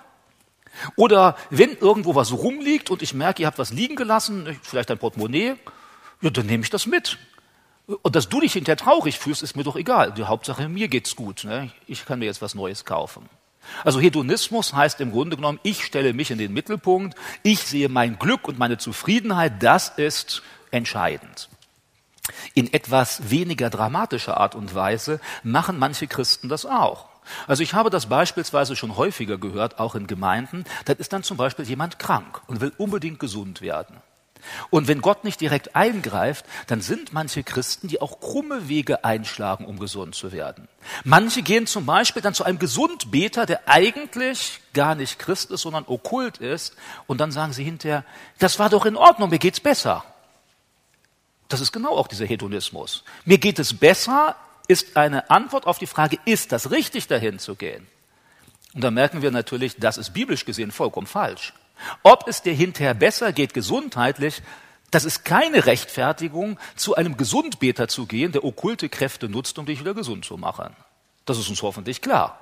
Oder 0.97 1.37
wenn 1.49 1.77
irgendwo 1.77 2.15
was 2.15 2.33
rumliegt 2.33 2.91
und 2.91 3.01
ich 3.01 3.13
merke, 3.13 3.41
ihr 3.41 3.47
habt 3.47 3.59
was 3.59 3.71
liegen 3.71 3.95
gelassen, 3.95 4.59
vielleicht 4.61 4.91
ein 4.91 4.97
Portemonnaie, 4.97 5.55
ja, 6.21 6.29
dann 6.29 6.45
nehme 6.45 6.63
ich 6.63 6.69
das 6.69 6.85
mit. 6.85 7.17
Und 7.87 8.15
dass 8.15 8.29
du 8.29 8.41
dich 8.41 8.53
hinterher 8.53 8.77
traurig 8.77 9.19
fühlst, 9.19 9.43
ist 9.43 9.55
mir 9.55 9.63
doch 9.63 9.75
egal. 9.75 10.11
Die 10.13 10.23
Hauptsache, 10.23 10.67
mir 10.67 10.87
geht's 10.87 11.15
gut. 11.15 11.43
Ne? 11.43 11.71
Ich 11.87 12.05
kann 12.05 12.19
mir 12.19 12.25
jetzt 12.25 12.41
was 12.41 12.55
Neues 12.55 12.85
kaufen. 12.85 13.29
Also 13.83 13.99
Hedonismus 13.99 14.73
heißt 14.73 15.01
im 15.01 15.11
Grunde 15.11 15.35
genommen, 15.35 15.59
ich 15.63 15.85
stelle 15.85 16.13
mich 16.13 16.31
in 16.31 16.37
den 16.37 16.53
Mittelpunkt, 16.53 17.17
ich 17.43 17.61
sehe 17.61 17.89
mein 17.89 18.19
Glück 18.19 18.47
und 18.47 18.59
meine 18.59 18.77
Zufriedenheit, 18.77 19.61
das 19.61 19.89
ist 19.89 20.43
entscheidend. 20.71 21.49
In 22.53 22.73
etwas 22.73 23.29
weniger 23.29 23.69
dramatischer 23.69 24.37
Art 24.37 24.55
und 24.55 24.73
Weise 24.73 25.19
machen 25.43 25.77
manche 25.77 26.07
Christen 26.07 26.49
das 26.49 26.65
auch. 26.65 27.07
Also 27.47 27.63
ich 27.63 27.73
habe 27.73 27.89
das 27.89 28.07
beispielsweise 28.07 28.75
schon 28.75 28.97
häufiger 28.97 29.37
gehört, 29.37 29.79
auch 29.79 29.95
in 29.95 30.07
Gemeinden. 30.07 30.63
Da 30.85 30.93
ist 30.93 31.13
dann 31.13 31.23
zum 31.23 31.37
Beispiel 31.37 31.65
jemand 31.65 31.99
krank 31.99 32.41
und 32.47 32.61
will 32.61 32.71
unbedingt 32.77 33.19
gesund 33.19 33.61
werden. 33.61 33.97
Und 34.69 34.87
wenn 34.87 35.01
Gott 35.01 35.23
nicht 35.23 35.41
direkt 35.41 35.75
eingreift, 35.75 36.45
dann 36.67 36.81
sind 36.81 37.13
manche 37.13 37.43
Christen, 37.43 37.87
die 37.87 38.01
auch 38.01 38.19
krumme 38.19 38.67
Wege 38.67 39.03
einschlagen, 39.03 39.65
um 39.65 39.79
gesund 39.79 40.15
zu 40.15 40.31
werden. 40.31 40.67
Manche 41.03 41.41
gehen 41.41 41.67
zum 41.67 41.85
Beispiel 41.85 42.21
dann 42.21 42.33
zu 42.33 42.43
einem 42.43 42.59
Gesundbeter, 42.59 43.45
der 43.45 43.67
eigentlich 43.67 44.61
gar 44.73 44.95
nicht 44.95 45.19
Christ 45.19 45.51
ist, 45.51 45.61
sondern 45.61 45.85
okkult 45.87 46.37
ist, 46.37 46.75
und 47.07 47.19
dann 47.19 47.31
sagen 47.31 47.53
sie 47.53 47.63
hinterher, 47.63 48.03
das 48.39 48.59
war 48.59 48.69
doch 48.69 48.85
in 48.85 48.95
Ordnung, 48.95 49.29
mir 49.29 49.39
geht's 49.39 49.59
besser. 49.59 50.03
Das 51.47 51.61
ist 51.61 51.71
genau 51.71 51.95
auch 51.95 52.07
dieser 52.07 52.25
Hedonismus. 52.25 53.03
Mir 53.23 53.37
geht 53.37 53.59
es 53.59 53.77
besser, 53.77 54.35
ist 54.67 54.97
eine 54.97 55.29
Antwort 55.29 55.67
auf 55.67 55.77
die 55.77 55.87
Frage, 55.87 56.17
ist 56.25 56.51
das 56.51 56.71
richtig, 56.71 57.07
dahin 57.07 57.39
zu 57.39 57.55
gehen? 57.55 57.87
Und 58.73 58.83
da 58.83 58.91
merken 58.91 59.21
wir 59.21 59.31
natürlich, 59.31 59.77
das 59.77 59.97
ist 59.97 60.13
biblisch 60.13 60.45
gesehen 60.45 60.71
vollkommen 60.71 61.07
falsch. 61.07 61.53
Ob 62.03 62.27
es 62.27 62.41
dir 62.41 62.53
hinterher 62.53 62.93
besser 62.93 63.33
geht 63.33 63.53
gesundheitlich, 63.53 64.41
das 64.91 65.05
ist 65.05 65.25
keine 65.25 65.65
Rechtfertigung, 65.65 66.59
zu 66.75 66.95
einem 66.95 67.17
Gesundbeter 67.17 67.87
zu 67.87 68.05
gehen, 68.05 68.31
der 68.31 68.43
okkulte 68.43 68.89
Kräfte 68.89 69.27
nutzt, 69.27 69.57
um 69.59 69.65
dich 69.65 69.79
wieder 69.79 69.93
gesund 69.93 70.25
zu 70.25 70.37
machen. 70.37 70.75
Das 71.25 71.37
ist 71.37 71.49
uns 71.49 71.61
hoffentlich 71.61 72.01
klar. 72.01 72.39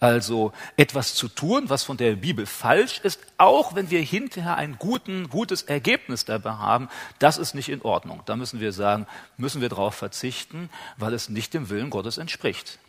Also 0.00 0.52
etwas 0.76 1.14
zu 1.14 1.28
tun, 1.28 1.70
was 1.70 1.84
von 1.84 1.96
der 1.96 2.16
Bibel 2.16 2.44
falsch 2.44 2.98
ist, 3.04 3.20
auch 3.38 3.76
wenn 3.76 3.88
wir 3.90 4.00
hinterher 4.00 4.56
ein 4.56 4.76
guten, 4.76 5.28
gutes 5.28 5.62
Ergebnis 5.62 6.24
dabei 6.24 6.54
haben, 6.54 6.88
das 7.20 7.38
ist 7.38 7.54
nicht 7.54 7.68
in 7.68 7.82
Ordnung. 7.82 8.20
Da 8.24 8.34
müssen 8.34 8.58
wir 8.58 8.72
sagen, 8.72 9.06
müssen 9.36 9.60
wir 9.60 9.68
darauf 9.68 9.94
verzichten, 9.94 10.70
weil 10.96 11.14
es 11.14 11.28
nicht 11.28 11.54
dem 11.54 11.70
Willen 11.70 11.90
Gottes 11.90 12.18
entspricht. 12.18 12.80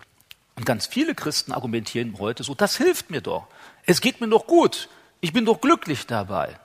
Und 0.55 0.65
ganz 0.65 0.87
viele 0.87 1.13
Christen 1.13 1.51
argumentieren 1.51 2.15
heute 2.17 2.43
so, 2.43 2.55
das 2.55 2.77
hilft 2.77 3.11
mir 3.11 3.21
doch. 3.21 3.45
Es 3.85 4.01
geht 4.01 4.19
mir 4.19 4.27
doch 4.27 4.47
gut. 4.47 4.89
Ich 5.23 5.31
bin 5.31 5.45
doch 5.45 5.61
glücklich 5.61 6.05
dabei. 6.05 6.59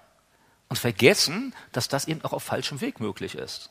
Und 0.69 0.81
vergessen, 0.81 1.55
dass 1.71 1.87
das 1.87 2.09
eben 2.09 2.25
auch 2.25 2.33
auf 2.33 2.43
falschem 2.43 2.81
Weg 2.81 2.99
möglich 2.99 3.37
ist. 3.37 3.71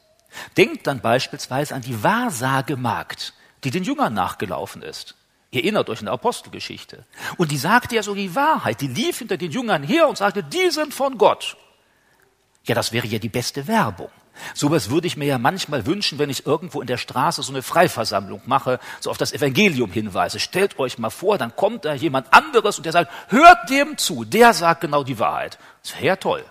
Denkt 0.55 0.87
dann 0.87 1.01
beispielsweise 1.01 1.75
an 1.75 1.81
die 1.81 2.03
Wahrsagemagd, 2.03 3.33
die 3.65 3.69
den 3.69 3.83
Jüngern 3.83 4.13
nachgelaufen 4.13 4.81
ist. 4.81 5.15
Ihr 5.51 5.63
erinnert 5.63 5.89
euch 5.89 5.99
in 5.99 6.05
der 6.05 6.13
Apostelgeschichte. 6.13 7.05
Und 7.35 7.51
die 7.51 7.57
sagte 7.57 7.95
ja 7.95 8.01
so 8.01 8.15
die 8.15 8.33
Wahrheit. 8.33 8.79
Die 8.79 8.87
lief 8.87 9.19
hinter 9.19 9.35
den 9.35 9.51
Jüngern 9.51 9.83
her 9.83 10.07
und 10.07 10.17
sagte, 10.17 10.41
die 10.41 10.69
sind 10.69 10.93
von 10.93 11.17
Gott. 11.17 11.57
Ja, 12.63 12.73
das 12.73 12.93
wäre 12.93 13.07
ja 13.07 13.19
die 13.19 13.27
beste 13.27 13.67
Werbung. 13.67 14.09
Sowas 14.53 14.89
würde 14.89 15.07
ich 15.07 15.17
mir 15.17 15.25
ja 15.25 15.37
manchmal 15.37 15.85
wünschen, 15.85 16.19
wenn 16.19 16.29
ich 16.29 16.45
irgendwo 16.45 16.81
in 16.81 16.87
der 16.87 16.97
Straße 16.97 17.41
so 17.43 17.51
eine 17.51 17.61
Freiversammlung 17.61 18.41
mache, 18.45 18.79
so 18.99 19.09
auf 19.09 19.17
das 19.17 19.33
Evangelium 19.33 19.91
hinweise. 19.91 20.39
Stellt 20.39 20.79
euch 20.79 20.97
mal 20.97 21.09
vor, 21.09 21.37
dann 21.37 21.55
kommt 21.55 21.85
da 21.85 21.93
jemand 21.93 22.33
anderes 22.33 22.77
und 22.77 22.85
der 22.85 22.93
sagt, 22.93 23.11
hört 23.29 23.69
dem 23.69 23.97
zu, 23.97 24.25
der 24.25 24.53
sagt 24.53 24.81
genau 24.81 25.03
die 25.03 25.19
Wahrheit. 25.19 25.57
Das 25.83 25.95
wäre 25.95 26.05
ja 26.05 26.15
toll. 26.15 26.45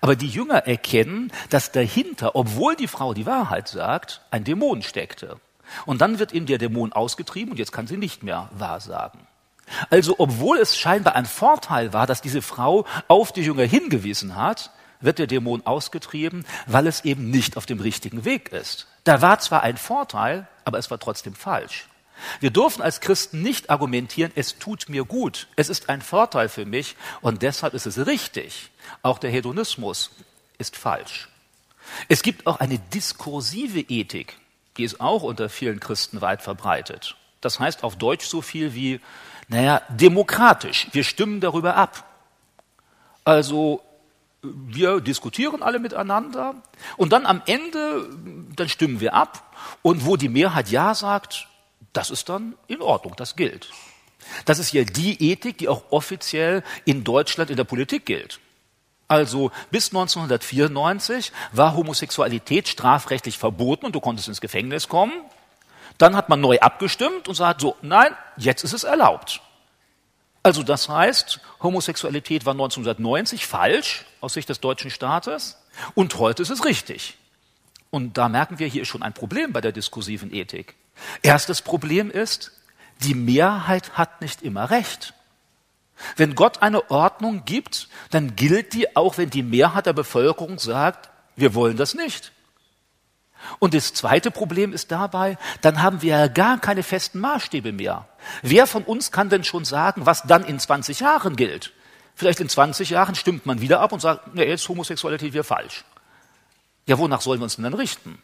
Aber 0.00 0.16
die 0.16 0.28
Jünger 0.28 0.66
erkennen, 0.66 1.32
dass 1.50 1.72
dahinter, 1.72 2.34
obwohl 2.34 2.76
die 2.76 2.88
Frau 2.88 3.14
die 3.14 3.26
Wahrheit 3.26 3.68
sagt, 3.68 4.20
ein 4.30 4.44
Dämon 4.44 4.82
steckte. 4.82 5.36
Und 5.86 6.00
dann 6.00 6.18
wird 6.18 6.32
ihm 6.32 6.46
der 6.46 6.58
Dämon 6.58 6.92
ausgetrieben 6.92 7.52
und 7.52 7.58
jetzt 7.58 7.72
kann 7.72 7.86
sie 7.86 7.96
nicht 7.96 8.22
mehr 8.22 8.48
wahrsagen. 8.52 9.20
Also 9.90 10.14
obwohl 10.18 10.58
es 10.58 10.78
scheinbar 10.78 11.14
ein 11.14 11.26
Vorteil 11.26 11.92
war, 11.92 12.06
dass 12.06 12.22
diese 12.22 12.42
Frau 12.42 12.86
auf 13.06 13.32
die 13.32 13.42
Jünger 13.42 13.64
hingewiesen 13.64 14.36
hat, 14.36 14.70
wird 15.00 15.18
der 15.18 15.26
Dämon 15.26 15.64
ausgetrieben, 15.66 16.44
weil 16.66 16.86
es 16.86 17.04
eben 17.04 17.30
nicht 17.30 17.56
auf 17.56 17.66
dem 17.66 17.80
richtigen 17.80 18.24
Weg 18.24 18.52
ist. 18.52 18.86
Da 19.04 19.22
war 19.22 19.38
zwar 19.38 19.62
ein 19.62 19.76
Vorteil, 19.76 20.46
aber 20.64 20.78
es 20.78 20.90
war 20.90 20.98
trotzdem 20.98 21.34
falsch. 21.34 21.88
Wir 22.40 22.50
dürfen 22.50 22.82
als 22.82 23.00
Christen 23.00 23.42
nicht 23.42 23.70
argumentieren, 23.70 24.32
es 24.34 24.58
tut 24.58 24.88
mir 24.88 25.04
gut, 25.04 25.46
es 25.56 25.68
ist 25.68 25.88
ein 25.88 26.02
Vorteil 26.02 26.48
für 26.48 26.66
mich 26.66 26.96
und 27.20 27.42
deshalb 27.42 27.74
ist 27.74 27.86
es 27.86 28.06
richtig. 28.06 28.70
Auch 29.02 29.18
der 29.18 29.30
Hedonismus 29.30 30.10
ist 30.58 30.76
falsch. 30.76 31.28
Es 32.08 32.22
gibt 32.22 32.46
auch 32.46 32.60
eine 32.60 32.78
diskursive 32.78 33.80
Ethik, 33.80 34.36
die 34.76 34.84
ist 34.84 35.00
auch 35.00 35.22
unter 35.22 35.48
vielen 35.48 35.80
Christen 35.80 36.20
weit 36.20 36.42
verbreitet. 36.42 37.16
Das 37.40 37.60
heißt 37.60 37.84
auf 37.84 37.96
Deutsch 37.96 38.26
so 38.26 38.42
viel 38.42 38.74
wie, 38.74 39.00
naja, 39.46 39.80
demokratisch, 39.88 40.88
wir 40.92 41.04
stimmen 41.04 41.40
darüber 41.40 41.76
ab. 41.76 42.04
Also 43.24 43.82
wir 44.42 45.00
diskutieren 45.00 45.62
alle 45.62 45.78
miteinander 45.78 46.54
und 46.96 47.12
dann 47.12 47.26
am 47.26 47.42
Ende, 47.46 48.08
dann 48.54 48.68
stimmen 48.68 49.00
wir 49.00 49.14
ab 49.14 49.56
und 49.82 50.06
wo 50.06 50.16
die 50.16 50.28
Mehrheit 50.28 50.70
Ja 50.70 50.94
sagt, 50.94 51.48
das 51.92 52.10
ist 52.10 52.28
dann 52.28 52.54
in 52.68 52.80
Ordnung, 52.80 53.14
das 53.16 53.34
gilt. 53.34 53.70
Das 54.44 54.58
ist 54.58 54.72
ja 54.72 54.84
die 54.84 55.30
Ethik, 55.30 55.58
die 55.58 55.68
auch 55.68 55.84
offiziell 55.90 56.62
in 56.84 57.02
Deutschland 57.02 57.50
in 57.50 57.56
der 57.56 57.64
Politik 57.64 58.06
gilt. 58.06 58.40
Also 59.08 59.50
bis 59.70 59.88
1994 59.88 61.32
war 61.52 61.74
Homosexualität 61.74 62.68
strafrechtlich 62.68 63.38
verboten 63.38 63.86
und 63.86 63.94
du 63.94 64.00
konntest 64.00 64.28
ins 64.28 64.42
Gefängnis 64.42 64.88
kommen. 64.88 65.14
Dann 65.96 66.14
hat 66.14 66.28
man 66.28 66.40
neu 66.40 66.58
abgestimmt 66.60 67.26
und 67.26 67.34
sagt 67.34 67.62
so, 67.62 67.74
nein, 67.80 68.14
jetzt 68.36 68.62
ist 68.64 68.74
es 68.74 68.84
erlaubt. 68.84 69.40
Also 70.42 70.62
das 70.62 70.88
heißt, 70.88 71.40
Homosexualität 71.62 72.46
war 72.46 72.52
1990 72.52 73.46
falsch 73.46 74.04
aus 74.20 74.34
Sicht 74.34 74.48
des 74.48 74.60
deutschen 74.60 74.90
Staates 74.90 75.58
und 75.94 76.18
heute 76.18 76.42
ist 76.42 76.50
es 76.50 76.64
richtig. 76.64 77.16
Und 77.90 78.18
da 78.18 78.28
merken 78.28 78.58
wir, 78.58 78.66
hier 78.66 78.82
ist 78.82 78.88
schon 78.88 79.02
ein 79.02 79.14
Problem 79.14 79.52
bei 79.52 79.60
der 79.60 79.72
diskursiven 79.72 80.32
Ethik. 80.32 80.74
Erstes 81.22 81.62
Problem 81.62 82.10
ist, 82.10 82.52
die 83.02 83.14
Mehrheit 83.14 83.96
hat 83.96 84.20
nicht 84.20 84.42
immer 84.42 84.70
recht. 84.70 85.14
Wenn 86.16 86.34
Gott 86.34 86.62
eine 86.62 86.90
Ordnung 86.90 87.44
gibt, 87.44 87.88
dann 88.10 88.36
gilt 88.36 88.72
die 88.74 88.96
auch, 88.96 89.18
wenn 89.18 89.30
die 89.30 89.42
Mehrheit 89.42 89.86
der 89.86 89.92
Bevölkerung 89.92 90.58
sagt, 90.58 91.10
wir 91.36 91.54
wollen 91.54 91.76
das 91.76 91.94
nicht. 91.94 92.32
Und 93.58 93.74
das 93.74 93.94
zweite 93.94 94.30
Problem 94.30 94.72
ist 94.72 94.90
dabei, 94.90 95.38
dann 95.60 95.82
haben 95.82 96.02
wir 96.02 96.16
ja 96.16 96.28
gar 96.28 96.58
keine 96.58 96.82
festen 96.82 97.20
Maßstäbe 97.20 97.72
mehr. 97.72 98.06
Wer 98.42 98.66
von 98.66 98.84
uns 98.84 99.12
kann 99.12 99.28
denn 99.28 99.44
schon 99.44 99.64
sagen, 99.64 100.06
was 100.06 100.22
dann 100.22 100.44
in 100.44 100.58
20 100.58 101.00
Jahren 101.00 101.36
gilt? 101.36 101.72
Vielleicht 102.14 102.40
in 102.40 102.48
20 102.48 102.90
Jahren 102.90 103.14
stimmt 103.14 103.46
man 103.46 103.60
wieder 103.60 103.80
ab 103.80 103.92
und 103.92 104.00
sagt, 104.00 104.34
nee, 104.34 104.44
jetzt 104.44 104.68
Homosexualität 104.68 105.32
wäre 105.34 105.44
falsch. 105.44 105.84
Ja, 106.86 106.98
wonach 106.98 107.20
sollen 107.20 107.40
wir 107.40 107.44
uns 107.44 107.56
denn 107.56 107.64
dann 107.64 107.74
richten? 107.74 108.20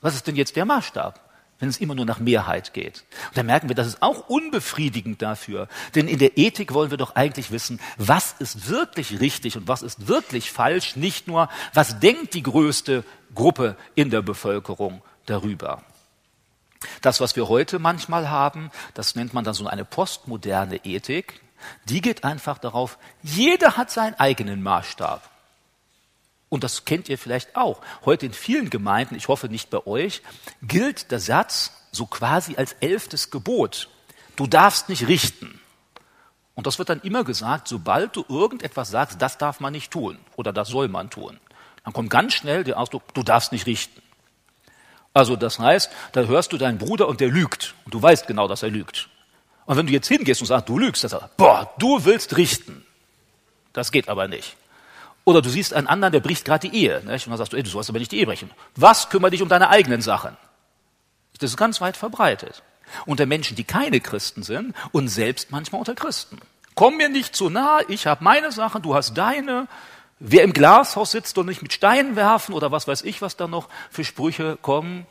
Was 0.00 0.14
ist 0.14 0.26
denn 0.26 0.36
jetzt 0.36 0.56
der 0.56 0.64
Maßstab? 0.64 1.20
Wenn 1.60 1.68
es 1.68 1.78
immer 1.78 1.94
nur 1.94 2.06
nach 2.06 2.18
Mehrheit 2.18 2.74
geht. 2.74 3.04
Und 3.28 3.36
da 3.36 3.42
merken 3.42 3.68
wir, 3.68 3.76
das 3.76 3.86
ist 3.86 4.02
auch 4.02 4.28
unbefriedigend 4.28 5.22
dafür. 5.22 5.68
Denn 5.94 6.08
in 6.08 6.18
der 6.18 6.36
Ethik 6.36 6.74
wollen 6.74 6.90
wir 6.90 6.98
doch 6.98 7.14
eigentlich 7.14 7.52
wissen, 7.52 7.80
was 7.96 8.34
ist 8.38 8.68
wirklich 8.68 9.20
richtig 9.20 9.56
und 9.56 9.68
was 9.68 9.82
ist 9.82 10.08
wirklich 10.08 10.50
falsch, 10.50 10.96
nicht 10.96 11.28
nur, 11.28 11.48
was 11.72 12.00
denkt 12.00 12.34
die 12.34 12.42
größte 12.42 13.04
Gruppe 13.34 13.76
in 13.94 14.10
der 14.10 14.22
Bevölkerung 14.22 15.02
darüber. 15.26 15.82
Das, 17.02 17.20
was 17.20 17.36
wir 17.36 17.48
heute 17.48 17.78
manchmal 17.78 18.30
haben, 18.30 18.70
das 18.94 19.14
nennt 19.14 19.34
man 19.34 19.44
dann 19.44 19.54
so 19.54 19.66
eine 19.66 19.84
postmoderne 19.84 20.84
Ethik, 20.84 21.40
die 21.84 22.00
geht 22.00 22.24
einfach 22.24 22.58
darauf, 22.58 22.98
jeder 23.22 23.76
hat 23.76 23.90
seinen 23.90 24.14
eigenen 24.14 24.62
Maßstab. 24.62 25.29
Und 26.50 26.64
das 26.64 26.84
kennt 26.84 27.08
ihr 27.08 27.16
vielleicht 27.16 27.56
auch. 27.56 27.80
Heute 28.04 28.26
in 28.26 28.34
vielen 28.34 28.68
Gemeinden, 28.68 29.14
ich 29.14 29.28
hoffe 29.28 29.48
nicht 29.48 29.70
bei 29.70 29.86
euch, 29.86 30.20
gilt 30.60 31.10
der 31.10 31.20
Satz 31.20 31.72
so 31.92 32.04
quasi 32.04 32.56
als 32.56 32.74
elftes 32.80 33.30
Gebot. 33.30 33.88
Du 34.36 34.46
darfst 34.46 34.88
nicht 34.88 35.08
richten. 35.08 35.60
Und 36.54 36.66
das 36.66 36.78
wird 36.78 36.90
dann 36.90 37.00
immer 37.00 37.24
gesagt, 37.24 37.68
sobald 37.68 38.16
du 38.16 38.24
irgendetwas 38.28 38.90
sagst, 38.90 39.22
das 39.22 39.38
darf 39.38 39.60
man 39.60 39.72
nicht 39.72 39.92
tun 39.92 40.18
oder 40.36 40.52
das 40.52 40.68
soll 40.68 40.88
man 40.88 41.08
tun. 41.08 41.38
Dann 41.84 41.94
kommt 41.94 42.10
ganz 42.10 42.34
schnell 42.34 42.64
der 42.64 42.78
Ausdruck, 42.78 43.14
du 43.14 43.22
darfst 43.22 43.52
nicht 43.52 43.66
richten. 43.66 44.02
Also 45.14 45.36
das 45.36 45.58
heißt, 45.58 45.90
da 46.12 46.22
hörst 46.22 46.52
du 46.52 46.58
deinen 46.58 46.78
Bruder 46.78 47.08
und 47.08 47.20
der 47.20 47.28
lügt. 47.28 47.74
Und 47.84 47.94
du 47.94 48.02
weißt 48.02 48.26
genau, 48.26 48.48
dass 48.48 48.62
er 48.62 48.70
lügt. 48.70 49.08
Und 49.66 49.76
wenn 49.76 49.86
du 49.86 49.92
jetzt 49.92 50.08
hingehst 50.08 50.40
und 50.40 50.48
sagst, 50.48 50.68
du 50.68 50.78
lügst, 50.78 51.04
dann 51.04 51.10
sagst 51.10 51.26
er, 51.26 51.30
boah, 51.36 51.72
du 51.78 52.04
willst 52.04 52.36
richten. 52.36 52.84
Das 53.72 53.92
geht 53.92 54.08
aber 54.08 54.26
nicht. 54.28 54.56
Oder 55.24 55.42
du 55.42 55.48
siehst 55.48 55.74
einen 55.74 55.86
anderen, 55.86 56.12
der 56.12 56.20
bricht 56.20 56.44
gerade 56.44 56.68
die 56.68 56.76
Ehe. 56.76 57.02
Nicht? 57.04 57.26
Und 57.26 57.30
dann 57.30 57.38
sagst 57.38 57.52
du, 57.52 57.56
ey, 57.56 57.62
du 57.62 57.70
sollst 57.70 57.90
aber 57.90 57.98
nicht 57.98 58.12
die 58.12 58.18
Ehe 58.18 58.26
brechen. 58.26 58.50
Was 58.76 59.10
kümmert 59.10 59.32
dich 59.32 59.42
um 59.42 59.48
deine 59.48 59.68
eigenen 59.68 60.02
Sachen? 60.02 60.36
Das 61.38 61.50
ist 61.50 61.56
ganz 61.56 61.80
weit 61.80 61.96
verbreitet. 61.96 62.62
Unter 63.06 63.26
Menschen, 63.26 63.56
die 63.56 63.64
keine 63.64 64.00
Christen 64.00 64.42
sind 64.42 64.74
und 64.92 65.08
selbst 65.08 65.50
manchmal 65.50 65.78
unter 65.78 65.94
Christen. 65.94 66.38
Komm 66.74 66.96
mir 66.96 67.08
nicht 67.08 67.36
zu 67.36 67.50
nah, 67.50 67.80
ich 67.88 68.06
habe 68.06 68.24
meine 68.24 68.52
Sachen, 68.52 68.82
du 68.82 68.94
hast 68.94 69.14
deine. 69.14 69.68
Wer 70.18 70.44
im 70.44 70.52
Glashaus 70.52 71.12
sitzt 71.12 71.38
und 71.38 71.46
nicht 71.46 71.62
mit 71.62 71.72
Steinen 71.72 72.14
werfen 72.14 72.54
oder 72.54 72.72
was 72.72 72.86
weiß 72.86 73.02
ich, 73.02 73.22
was 73.22 73.36
da 73.36 73.46
noch 73.46 73.68
für 73.90 74.04
Sprüche 74.04 74.58
kommen. 74.60 75.06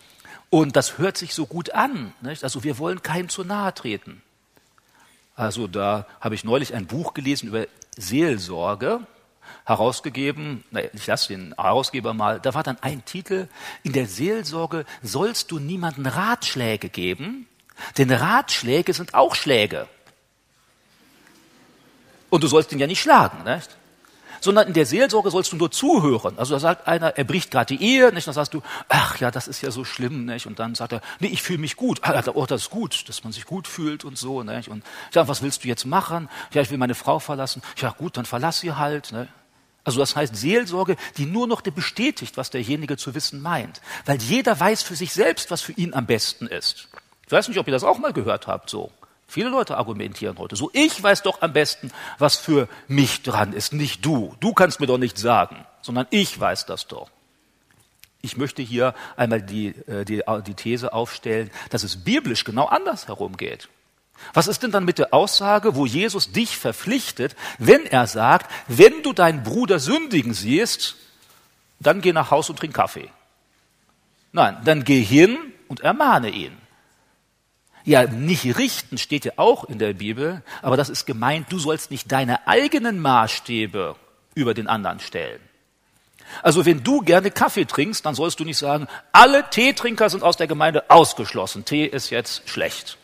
Und 0.49 0.75
das 0.75 0.97
hört 0.97 1.17
sich 1.17 1.33
so 1.33 1.45
gut 1.45 1.71
an. 1.71 2.13
Nicht? 2.21 2.43
Also 2.43 2.63
wir 2.63 2.77
wollen 2.77 3.01
keinem 3.01 3.29
zu 3.29 3.43
nahe 3.43 3.73
treten. 3.73 4.21
Also 5.35 5.67
da 5.67 6.05
habe 6.19 6.35
ich 6.35 6.43
neulich 6.43 6.73
ein 6.73 6.85
Buch 6.85 7.13
gelesen 7.13 7.47
über 7.47 7.65
Seelsorge 7.97 9.01
herausgegeben, 9.65 10.63
ich 10.93 11.07
lasse 11.07 11.29
den 11.29 11.53
Herausgeber 11.57 12.13
mal, 12.13 12.39
da 12.39 12.53
war 12.53 12.63
dann 12.63 12.77
ein 12.81 13.05
Titel, 13.05 13.47
in 13.83 13.93
der 13.93 14.07
Seelsorge 14.07 14.85
sollst 15.01 15.51
du 15.51 15.59
niemanden 15.59 16.05
Ratschläge 16.05 16.89
geben, 16.89 17.47
denn 17.97 18.11
Ratschläge 18.11 18.93
sind 18.93 19.13
auch 19.13 19.35
Schläge. 19.35 19.87
Und 22.29 22.43
du 22.43 22.47
sollst 22.47 22.71
ihn 22.71 22.79
ja 22.79 22.87
nicht 22.87 23.01
schlagen, 23.01 23.43
nicht? 23.43 23.79
sondern 24.41 24.67
in 24.67 24.73
der 24.73 24.85
Seelsorge 24.85 25.31
sollst 25.31 25.51
du 25.51 25.57
nur 25.57 25.71
zuhören. 25.71 26.37
Also 26.37 26.53
da 26.53 26.59
sagt 26.59 26.87
einer, 26.87 27.17
er 27.17 27.23
bricht 27.23 27.51
gerade 27.51 27.75
die 27.75 27.83
Ehe, 27.83 28.11
nicht? 28.13 28.27
Dann 28.27 28.33
sagst 28.33 28.53
du, 28.53 28.61
ach 28.87 29.19
ja, 29.19 29.31
das 29.31 29.47
ist 29.47 29.61
ja 29.61 29.71
so 29.71 29.83
schlimm, 29.83 30.25
nicht? 30.25 30.47
Und 30.47 30.59
dann 30.59 30.75
sagt 30.75 30.93
er, 30.93 31.01
nee, 31.19 31.27
ich 31.27 31.41
fühle 31.41 31.59
mich 31.59 31.75
gut. 31.75 31.99
Ah, 32.03 32.21
oh, 32.33 32.45
das 32.45 32.63
ist 32.63 32.69
gut, 32.69 33.07
dass 33.09 33.23
man 33.23 33.33
sich 33.33 33.45
gut 33.45 33.67
fühlt 33.67 34.05
und 34.05 34.17
so, 34.17 34.43
nicht? 34.43 34.69
Und 34.69 34.83
ja, 35.13 35.27
was 35.27 35.41
willst 35.41 35.63
du 35.63 35.67
jetzt 35.67 35.85
machen? 35.85 36.29
Ja, 36.53 36.61
ich 36.61 36.71
will 36.71 36.77
meine 36.77 36.95
Frau 36.95 37.19
verlassen. 37.19 37.61
Ja, 37.77 37.91
gut, 37.91 38.17
dann 38.17 38.25
verlass 38.25 38.59
sie 38.59 38.73
halt, 38.73 39.11
ne? 39.11 39.27
Also 39.89 40.01
das 40.01 40.15
heißt 40.15 40.35
Seelsorge, 40.35 40.97
die 41.17 41.25
nur 41.25 41.47
noch 41.47 41.61
bestätigt, 41.61 42.37
was 42.37 42.51
derjenige 42.51 42.95
zu 42.95 43.15
wissen 43.15 43.41
meint. 43.41 43.81
Weil 44.05 44.21
jeder 44.21 44.59
weiß 44.59 44.83
für 44.83 44.95
sich 44.95 45.13
selbst, 45.13 45.49
was 45.49 45.61
für 45.61 45.71
ihn 45.71 45.95
am 45.95 46.05
besten 46.05 46.45
ist. 46.45 46.89
Ich 47.25 47.31
weiß 47.31 47.47
nicht, 47.47 47.57
ob 47.57 47.67
ihr 47.67 47.71
das 47.71 47.83
auch 47.83 47.97
mal 47.97 48.13
gehört 48.13 48.45
habt, 48.45 48.69
so. 48.69 48.91
Viele 49.27 49.49
Leute 49.49 49.77
argumentieren 49.77 50.37
heute 50.37 50.55
so. 50.55 50.69
Ich 50.73 51.01
weiß 51.01 51.23
doch 51.23 51.41
am 51.41 51.53
besten, 51.53 51.91
was 52.19 52.35
für 52.35 52.69
mich 52.87 53.23
dran 53.23 53.51
ist, 53.51 53.73
nicht 53.73 54.05
du. 54.05 54.35
Du 54.39 54.53
kannst 54.53 54.79
mir 54.79 54.85
doch 54.85 54.99
nicht 54.99 55.17
sagen, 55.17 55.65
sondern 55.81 56.05
ich 56.11 56.39
weiß 56.39 56.67
das 56.67 56.85
doch. 56.85 57.09
Ich 58.21 58.37
möchte 58.37 58.61
hier 58.61 58.93
einmal 59.17 59.41
die, 59.41 59.69
äh, 59.87 60.05
die, 60.05 60.21
die 60.45 60.53
These 60.53 60.93
aufstellen, 60.93 61.49
dass 61.71 61.81
es 61.81 62.03
biblisch 62.03 62.43
genau 62.43 62.67
andersherum 62.67 63.37
geht. 63.37 63.69
Was 64.33 64.47
ist 64.47 64.63
denn 64.63 64.71
dann 64.71 64.85
mit 64.85 64.99
der 64.99 65.13
Aussage, 65.13 65.75
wo 65.75 65.85
Jesus 65.85 66.31
dich 66.31 66.57
verpflichtet, 66.57 67.35
wenn 67.57 67.85
er 67.85 68.07
sagt, 68.07 68.51
wenn 68.67 69.01
du 69.03 69.13
deinen 69.13 69.43
Bruder 69.43 69.79
sündigen 69.79 70.33
siehst, 70.33 70.95
dann 71.79 72.01
geh 72.01 72.13
nach 72.13 72.31
Haus 72.31 72.49
und 72.49 72.59
trink 72.59 72.73
Kaffee. 72.73 73.09
Nein, 74.31 74.57
dann 74.63 74.83
geh 74.83 75.01
hin 75.01 75.37
und 75.67 75.79
ermahne 75.79 76.29
ihn. 76.29 76.55
Ja, 77.85 78.05
nicht 78.05 78.57
richten 78.57 78.97
steht 78.97 79.25
ja 79.25 79.31
auch 79.37 79.63
in 79.63 79.79
der 79.79 79.93
Bibel, 79.93 80.43
aber 80.61 80.77
das 80.77 80.89
ist 80.89 81.05
gemeint, 81.05 81.51
du 81.51 81.57
sollst 81.57 81.89
nicht 81.89 82.11
deine 82.11 82.47
eigenen 82.47 82.99
Maßstäbe 82.99 83.95
über 84.35 84.53
den 84.53 84.67
anderen 84.67 84.99
stellen. 84.99 85.39
Also 86.43 86.65
wenn 86.65 86.83
du 86.83 87.01
gerne 87.01 87.31
Kaffee 87.31 87.65
trinkst, 87.65 88.05
dann 88.05 88.13
sollst 88.13 88.39
du 88.39 88.45
nicht 88.45 88.57
sagen, 88.57 88.87
alle 89.11 89.49
Teetrinker 89.49 90.11
sind 90.11 90.21
aus 90.21 90.37
der 90.37 90.45
Gemeinde 90.45 90.91
ausgeschlossen. 90.91 91.65
Tee 91.65 91.85
ist 91.85 92.11
jetzt 92.11 92.47
schlecht. 92.47 92.98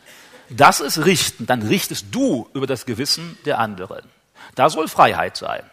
Das 0.49 0.79
ist 0.79 1.05
Richten. 1.05 1.45
Dann 1.45 1.61
richtest 1.61 2.07
du 2.11 2.47
über 2.53 2.67
das 2.67 2.85
Gewissen 2.85 3.37
der 3.45 3.59
anderen. 3.59 4.03
Da 4.55 4.69
soll 4.69 4.87
Freiheit 4.87 5.37
sein. 5.37 5.63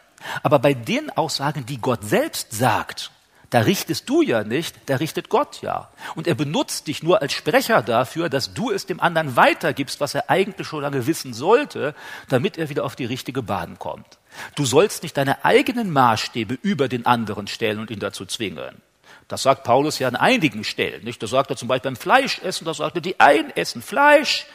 Aber 0.43 0.59
bei 0.59 0.75
den 0.75 1.11
Aussagen, 1.11 1.67
die 1.67 1.79
Gott 1.79 2.05
selbst 2.05 2.53
sagt, 2.53 3.11
Da 3.53 3.61
richtest 3.61 4.09
du 4.09 4.23
ja 4.23 4.45
nicht, 4.45 4.75
da 4.87 4.97
richtet 4.97 5.29
Gott 5.29 5.61
ja. 5.61 5.91
Und 6.15 6.27
er 6.27 6.35
benutzt 6.35 6.87
dich 6.87 7.03
nur 7.03 7.21
als 7.21 7.35
Sprecher 7.35 7.83
dafür, 7.83 8.31
dass 8.31 8.55
du 8.55 8.71
es 8.71 8.87
dem 8.87 8.99
anderen 8.99 9.37
weitergibst, 9.37 10.01
was 10.01 10.15
er 10.15 10.31
eigentlich 10.31 10.67
schon 10.67 10.81
lange 10.81 11.07
wissen 11.07 11.35
sollte, 11.35 11.95
damit 12.31 12.57
er 12.57 12.71
wieder 12.71 12.83
auf 12.83 12.97
die 12.97 13.05
richtige 13.05 13.43
Bahn 13.43 13.79
kommt. 13.79 14.07
Du 14.55 14.65
sollst 14.65 15.03
nicht 15.03 15.19
deine 15.19 15.45
eigenen 15.45 15.93
Maßstäbe 15.93 16.55
über 16.63 16.89
den 16.89 17.05
anderen 17.05 17.47
stellen 17.47 17.79
und 17.79 17.91
ihn 17.91 18.01
dazu 18.01 18.25
zwingen. 18.25 18.81
Das 19.29 19.43
sagt 19.43 19.65
Paulus 19.65 19.99
ja 19.99 20.09
an 20.09 20.17
einigen 20.17 20.65
Stellen. 20.65 21.05
Nicht? 21.05 21.23
Da 21.23 21.27
sagt 21.27 21.51
er 21.51 21.57
zum 21.57 21.69
Beispiel 21.69 21.91
beim 21.91 21.97
Fleischessen, 21.97 22.65
da 22.65 22.73
sagt 22.73 22.97
er, 22.97 23.03
die 23.03 23.21
einen 23.21 23.51
essen 23.51 23.83
Fleisch 23.83 24.47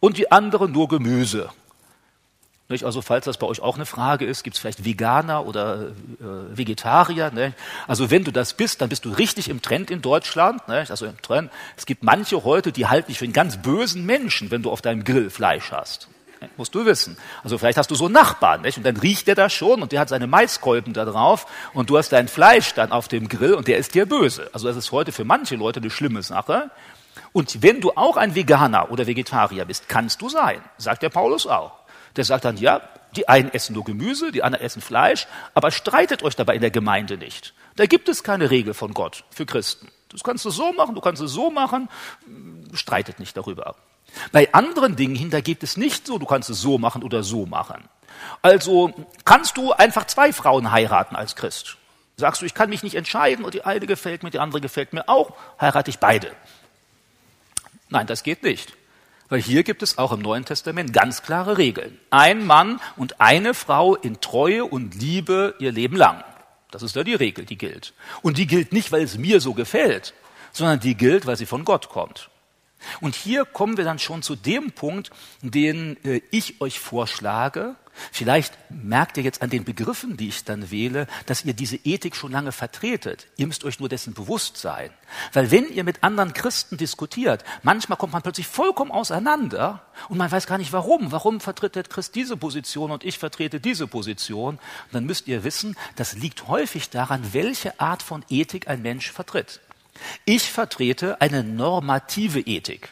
und 0.00 0.18
die 0.18 0.32
anderen 0.32 0.72
nur 0.72 0.88
Gemüse. 0.88 1.50
Nicht? 2.70 2.84
Also 2.84 3.02
falls 3.02 3.24
das 3.24 3.36
bei 3.36 3.46
euch 3.46 3.60
auch 3.60 3.74
eine 3.74 3.84
Frage 3.84 4.24
ist, 4.24 4.44
gibt 4.44 4.56
es 4.56 4.60
vielleicht 4.60 4.84
Veganer 4.84 5.44
oder 5.44 5.88
äh, 6.20 6.56
Vegetarier. 6.56 7.30
Nicht? 7.32 7.54
Also 7.86 8.10
wenn 8.10 8.24
du 8.24 8.30
das 8.30 8.54
bist, 8.54 8.80
dann 8.80 8.88
bist 8.88 9.04
du 9.04 9.10
richtig 9.10 9.48
im 9.48 9.60
Trend 9.60 9.90
in 9.90 10.02
Deutschland. 10.02 10.66
Nicht? 10.68 10.90
Also 10.90 11.06
im 11.06 11.20
Trend. 11.20 11.50
Es 11.76 11.84
gibt 11.84 12.02
manche 12.04 12.44
heute, 12.44 12.72
die 12.72 12.86
halten 12.86 13.08
dich 13.08 13.18
für 13.18 13.24
einen 13.24 13.34
ganz 13.34 13.60
bösen 13.60 14.06
Menschen, 14.06 14.50
wenn 14.50 14.62
du 14.62 14.70
auf 14.70 14.82
deinem 14.82 15.04
Grill 15.04 15.30
Fleisch 15.30 15.72
hast. 15.72 16.08
Musst 16.56 16.74
du 16.74 16.86
wissen. 16.86 17.18
Also 17.44 17.58
vielleicht 17.58 17.76
hast 17.76 17.90
du 17.90 17.94
so 17.94 18.06
einen 18.06 18.14
Nachbarn, 18.14 18.62
nicht? 18.62 18.78
Und 18.78 18.84
dann 18.84 18.96
riecht 18.96 19.26
der 19.26 19.34
da 19.34 19.50
schon 19.50 19.82
und 19.82 19.92
der 19.92 20.00
hat 20.00 20.08
seine 20.08 20.26
Maiskolben 20.26 20.94
da 20.94 21.04
drauf 21.04 21.46
und 21.74 21.90
du 21.90 21.98
hast 21.98 22.12
dein 22.12 22.28
Fleisch 22.28 22.72
dann 22.72 22.92
auf 22.92 23.08
dem 23.08 23.28
Grill 23.28 23.52
und 23.52 23.68
der 23.68 23.76
ist 23.76 23.94
dir 23.94 24.06
böse. 24.06 24.48
Also 24.54 24.66
das 24.66 24.76
ist 24.76 24.90
heute 24.90 25.12
für 25.12 25.24
manche 25.24 25.56
Leute 25.56 25.80
eine 25.80 25.90
schlimme 25.90 26.22
Sache. 26.22 26.70
Und 27.32 27.62
wenn 27.62 27.80
du 27.80 27.92
auch 27.92 28.16
ein 28.16 28.34
Veganer 28.34 28.90
oder 28.90 29.06
Vegetarier 29.06 29.64
bist, 29.64 29.88
kannst 29.88 30.20
du 30.22 30.28
sein, 30.28 30.60
sagt 30.78 31.02
der 31.02 31.10
Paulus 31.10 31.46
auch. 31.46 31.72
Der 32.16 32.24
sagt 32.24 32.44
dann, 32.44 32.56
ja, 32.56 32.80
die 33.16 33.28
einen 33.28 33.50
essen 33.52 33.74
nur 33.74 33.84
Gemüse, 33.84 34.32
die 34.32 34.42
anderen 34.42 34.64
essen 34.64 34.82
Fleisch, 34.82 35.26
aber 35.54 35.70
streitet 35.70 36.22
euch 36.22 36.36
dabei 36.36 36.54
in 36.54 36.60
der 36.60 36.70
Gemeinde 36.70 37.16
nicht. 37.16 37.54
Da 37.76 37.86
gibt 37.86 38.08
es 38.08 38.22
keine 38.22 38.50
Regel 38.50 38.74
von 38.74 38.94
Gott 38.94 39.24
für 39.30 39.46
Christen. 39.46 39.88
Das 40.08 40.22
kannst 40.24 40.44
du 40.44 40.50
so 40.50 40.72
machen, 40.72 40.94
du 40.94 41.00
kannst 41.00 41.22
es 41.22 41.30
so 41.30 41.50
machen, 41.50 41.88
streitet 42.74 43.20
nicht 43.20 43.36
darüber. 43.36 43.76
Bei 44.32 44.52
anderen 44.52 44.96
Dingen 44.96 45.14
hin, 45.14 45.30
da 45.30 45.40
geht 45.40 45.62
es 45.62 45.76
nicht 45.76 46.06
so, 46.06 46.18
du 46.18 46.26
kannst 46.26 46.50
es 46.50 46.60
so 46.60 46.78
machen 46.78 47.02
oder 47.02 47.22
so 47.22 47.46
machen. 47.46 47.88
Also 48.42 48.92
kannst 49.24 49.56
du 49.56 49.72
einfach 49.72 50.06
zwei 50.06 50.32
Frauen 50.32 50.72
heiraten 50.72 51.16
als 51.16 51.36
Christ. 51.36 51.76
Sagst 52.16 52.42
du, 52.42 52.46
ich 52.46 52.54
kann 52.54 52.68
mich 52.68 52.82
nicht 52.82 52.96
entscheiden 52.96 53.44
und 53.44 53.54
die 53.54 53.64
eine 53.64 53.86
gefällt 53.86 54.22
mir, 54.22 54.30
die 54.30 54.40
andere 54.40 54.60
gefällt 54.60 54.92
mir 54.92 55.08
auch, 55.08 55.32
heirate 55.60 55.90
ich 55.90 55.98
beide. 55.98 56.32
Nein, 57.90 58.06
das 58.06 58.22
geht 58.22 58.42
nicht. 58.42 58.72
Weil 59.28 59.40
hier 59.40 59.62
gibt 59.62 59.82
es 59.82 59.98
auch 59.98 60.12
im 60.12 60.20
Neuen 60.20 60.44
Testament 60.44 60.92
ganz 60.92 61.22
klare 61.22 61.58
Regeln. 61.58 61.98
Ein 62.10 62.46
Mann 62.46 62.80
und 62.96 63.20
eine 63.20 63.54
Frau 63.54 63.94
in 63.94 64.20
Treue 64.20 64.64
und 64.64 64.94
Liebe 64.94 65.54
ihr 65.58 65.70
Leben 65.70 65.96
lang. 65.96 66.24
Das 66.70 66.82
ist 66.82 66.96
ja 66.96 67.04
die 67.04 67.14
Regel, 67.14 67.44
die 67.44 67.58
gilt. 67.58 67.94
Und 68.22 68.38
die 68.38 68.46
gilt 68.46 68.72
nicht, 68.72 68.90
weil 68.90 69.02
es 69.02 69.18
mir 69.18 69.40
so 69.40 69.54
gefällt, 69.54 70.14
sondern 70.52 70.80
die 70.80 70.96
gilt, 70.96 71.26
weil 71.26 71.36
sie 71.36 71.46
von 71.46 71.64
Gott 71.64 71.88
kommt. 71.88 72.30
Und 73.00 73.14
hier 73.14 73.44
kommen 73.44 73.76
wir 73.76 73.84
dann 73.84 73.98
schon 73.98 74.22
zu 74.22 74.36
dem 74.36 74.72
Punkt, 74.72 75.10
den 75.42 76.02
äh, 76.04 76.20
ich 76.30 76.60
euch 76.60 76.78
vorschlage. 76.80 77.76
Vielleicht 78.12 78.56
merkt 78.70 79.16
ihr 79.16 79.22
jetzt 79.22 79.42
an 79.42 79.50
den 79.50 79.64
Begriffen, 79.64 80.16
die 80.16 80.28
ich 80.28 80.44
dann 80.44 80.70
wähle, 80.70 81.06
dass 81.26 81.44
ihr 81.44 81.52
diese 81.52 81.76
Ethik 81.76 82.16
schon 82.16 82.32
lange 82.32 82.52
vertretet. 82.52 83.26
Ihr 83.36 83.46
müsst 83.46 83.64
euch 83.64 83.80
nur 83.80 83.88
dessen 83.88 84.14
bewusst 84.14 84.56
sein. 84.56 84.90
Weil 85.32 85.50
wenn 85.50 85.68
ihr 85.68 85.84
mit 85.84 86.02
anderen 86.02 86.32
Christen 86.32 86.76
diskutiert, 86.76 87.44
manchmal 87.62 87.98
kommt 87.98 88.12
man 88.12 88.22
plötzlich 88.22 88.46
vollkommen 88.46 88.90
auseinander 88.90 89.84
und 90.08 90.18
man 90.18 90.30
weiß 90.30 90.46
gar 90.46 90.58
nicht 90.58 90.72
warum. 90.72 91.12
Warum 91.12 91.40
vertritt 91.40 91.74
der 91.74 91.82
Christ 91.82 92.14
diese 92.14 92.36
Position 92.36 92.90
und 92.90 93.04
ich 93.04 93.18
vertrete 93.18 93.60
diese 93.60 93.86
Position? 93.86 94.54
Und 94.54 94.94
dann 94.94 95.04
müsst 95.04 95.28
ihr 95.28 95.44
wissen, 95.44 95.76
das 95.96 96.14
liegt 96.14 96.48
häufig 96.48 96.90
daran, 96.90 97.32
welche 97.32 97.78
Art 97.80 98.02
von 98.02 98.24
Ethik 98.28 98.68
ein 98.68 98.82
Mensch 98.82 99.10
vertritt. 99.10 99.60
Ich 100.24 100.50
vertrete 100.50 101.20
eine 101.20 101.44
normative 101.44 102.40
Ethik. 102.40 102.90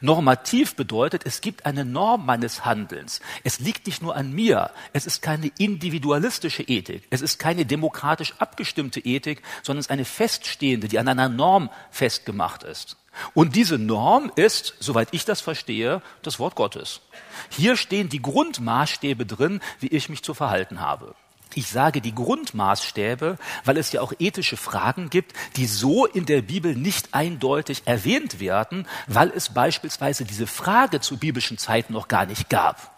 Normativ 0.00 0.74
bedeutet, 0.76 1.22
es 1.24 1.40
gibt 1.40 1.66
eine 1.66 1.84
Norm 1.84 2.26
meines 2.26 2.64
Handelns. 2.64 3.20
Es 3.44 3.58
liegt 3.58 3.86
nicht 3.86 4.02
nur 4.02 4.16
an 4.16 4.32
mir. 4.32 4.70
Es 4.92 5.06
ist 5.06 5.22
keine 5.22 5.50
individualistische 5.58 6.62
Ethik. 6.62 7.04
Es 7.10 7.22
ist 7.22 7.38
keine 7.38 7.64
demokratisch 7.64 8.34
abgestimmte 8.38 9.00
Ethik, 9.00 9.42
sondern 9.62 9.80
es 9.80 9.86
ist 9.86 9.92
eine 9.92 10.04
feststehende, 10.04 10.88
die 10.88 10.98
an 10.98 11.08
einer 11.08 11.28
Norm 11.28 11.70
festgemacht 11.90 12.62
ist. 12.62 12.96
Und 13.34 13.56
diese 13.56 13.78
Norm 13.78 14.30
ist, 14.36 14.74
soweit 14.78 15.08
ich 15.12 15.24
das 15.24 15.40
verstehe, 15.40 16.02
das 16.22 16.38
Wort 16.38 16.54
Gottes. 16.54 17.00
Hier 17.50 17.76
stehen 17.76 18.08
die 18.08 18.22
Grundmaßstäbe 18.22 19.26
drin, 19.26 19.60
wie 19.80 19.88
ich 19.88 20.08
mich 20.08 20.22
zu 20.22 20.34
verhalten 20.34 20.80
habe. 20.80 21.14
Ich 21.54 21.68
sage 21.68 22.00
die 22.00 22.14
Grundmaßstäbe, 22.14 23.38
weil 23.64 23.76
es 23.78 23.92
ja 23.92 24.00
auch 24.00 24.12
ethische 24.18 24.56
Fragen 24.56 25.10
gibt, 25.10 25.32
die 25.56 25.66
so 25.66 26.06
in 26.06 26.26
der 26.26 26.42
Bibel 26.42 26.74
nicht 26.74 27.14
eindeutig 27.14 27.82
erwähnt 27.86 28.38
werden, 28.38 28.86
weil 29.06 29.30
es 29.34 29.48
beispielsweise 29.50 30.24
diese 30.24 30.46
Frage 30.46 31.00
zu 31.00 31.16
biblischen 31.16 31.58
Zeiten 31.58 31.92
noch 31.94 32.08
gar 32.08 32.26
nicht 32.26 32.50
gab. 32.50 32.94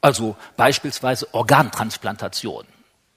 Also 0.00 0.36
beispielsweise 0.56 1.32
Organtransplantation. 1.32 2.66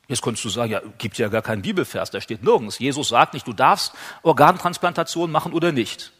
Jetzt 0.07 0.21
könntest 0.21 0.45
du 0.45 0.49
sagen, 0.49 0.71
ja, 0.71 0.81
gibt 0.97 1.17
ja 1.17 1.29
gar 1.29 1.41
keinen 1.41 1.61
Bibelvers, 1.61 2.11
da 2.11 2.21
steht 2.21 2.43
nirgends. 2.43 2.77
Jesus 2.77 3.09
sagt 3.09 3.33
nicht, 3.33 3.47
du 3.47 3.53
darfst 3.53 3.93
Organtransplantation 4.21 5.31
machen 5.31 5.53
oder 5.53 5.71
nicht. 5.71 6.11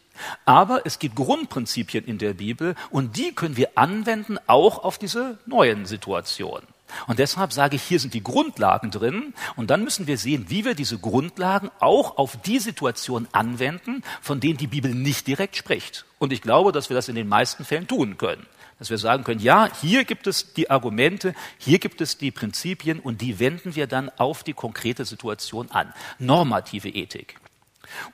Aber 0.44 0.86
es 0.86 0.98
gibt 0.98 1.16
Grundprinzipien 1.16 2.04
in 2.04 2.18
der 2.18 2.34
Bibel 2.34 2.76
und 2.90 3.16
die 3.16 3.34
können 3.34 3.56
wir 3.56 3.70
anwenden 3.76 4.38
auch 4.46 4.82
auf 4.82 4.98
diese 4.98 5.38
neuen 5.46 5.86
Situationen. 5.86 6.66
Und 7.06 7.18
deshalb 7.18 7.52
sage 7.52 7.76
ich, 7.76 7.82
hier 7.82 8.00
sind 8.00 8.14
die 8.14 8.22
Grundlagen 8.22 8.90
drin. 8.90 9.34
Und 9.56 9.70
dann 9.70 9.84
müssen 9.84 10.06
wir 10.06 10.18
sehen, 10.18 10.46
wie 10.48 10.64
wir 10.64 10.74
diese 10.74 10.98
Grundlagen 10.98 11.70
auch 11.80 12.18
auf 12.18 12.36
die 12.42 12.58
Situation 12.58 13.28
anwenden, 13.32 14.02
von 14.20 14.40
denen 14.40 14.56
die 14.56 14.66
Bibel 14.66 14.94
nicht 14.94 15.26
direkt 15.26 15.56
spricht. 15.56 16.04
Und 16.18 16.32
ich 16.32 16.42
glaube, 16.42 16.72
dass 16.72 16.90
wir 16.90 16.94
das 16.94 17.08
in 17.08 17.14
den 17.14 17.28
meisten 17.28 17.64
Fällen 17.64 17.86
tun 17.86 18.16
können. 18.16 18.46
Dass 18.78 18.90
wir 18.90 18.98
sagen 18.98 19.24
können, 19.24 19.40
ja, 19.40 19.68
hier 19.80 20.04
gibt 20.04 20.26
es 20.26 20.52
die 20.54 20.70
Argumente, 20.70 21.34
hier 21.58 21.78
gibt 21.78 22.00
es 22.00 22.18
die 22.18 22.30
Prinzipien 22.30 22.98
und 22.98 23.20
die 23.20 23.38
wenden 23.38 23.76
wir 23.76 23.86
dann 23.86 24.10
auf 24.16 24.42
die 24.42 24.52
konkrete 24.52 25.04
Situation 25.04 25.70
an. 25.70 25.94
Normative 26.18 26.88
Ethik. 26.88 27.36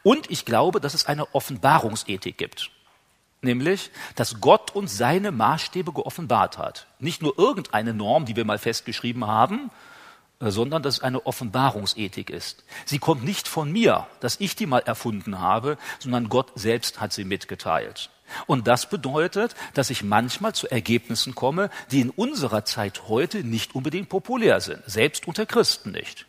Und 0.02 0.30
ich 0.30 0.44
glaube, 0.44 0.80
dass 0.80 0.94
es 0.94 1.06
eine 1.06 1.34
Offenbarungsethik 1.34 2.36
gibt 2.36 2.70
nämlich, 3.42 3.90
dass 4.14 4.40
Gott 4.40 4.74
uns 4.74 4.96
seine 4.96 5.32
Maßstäbe 5.32 5.92
geoffenbart 5.92 6.58
hat. 6.58 6.86
Nicht 6.98 7.22
nur 7.22 7.38
irgendeine 7.38 7.94
Norm, 7.94 8.24
die 8.24 8.36
wir 8.36 8.44
mal 8.44 8.58
festgeschrieben 8.58 9.26
haben, 9.26 9.70
äh, 10.40 10.50
sondern 10.50 10.82
dass 10.82 10.96
es 10.96 11.02
eine 11.02 11.26
Offenbarungsethik 11.26 12.30
ist. 12.30 12.64
Sie 12.84 12.98
kommt 12.98 13.24
nicht 13.24 13.48
von 13.48 13.70
mir, 13.70 14.06
dass 14.20 14.40
ich 14.40 14.56
die 14.56 14.66
mal 14.66 14.80
erfunden 14.80 15.40
habe, 15.40 15.78
sondern 15.98 16.28
Gott 16.28 16.52
selbst 16.54 17.00
hat 17.00 17.12
sie 17.12 17.24
mitgeteilt. 17.24 18.10
Und 18.46 18.68
das 18.68 18.88
bedeutet, 18.88 19.56
dass 19.74 19.90
ich 19.90 20.04
manchmal 20.04 20.54
zu 20.54 20.68
Ergebnissen 20.70 21.34
komme, 21.34 21.68
die 21.90 22.00
in 22.00 22.10
unserer 22.10 22.64
Zeit 22.64 23.08
heute 23.08 23.42
nicht 23.42 23.74
unbedingt 23.74 24.08
populär 24.08 24.60
sind, 24.60 24.82
selbst 24.86 25.26
unter 25.26 25.46
Christen 25.46 25.90
nicht. 25.90 26.26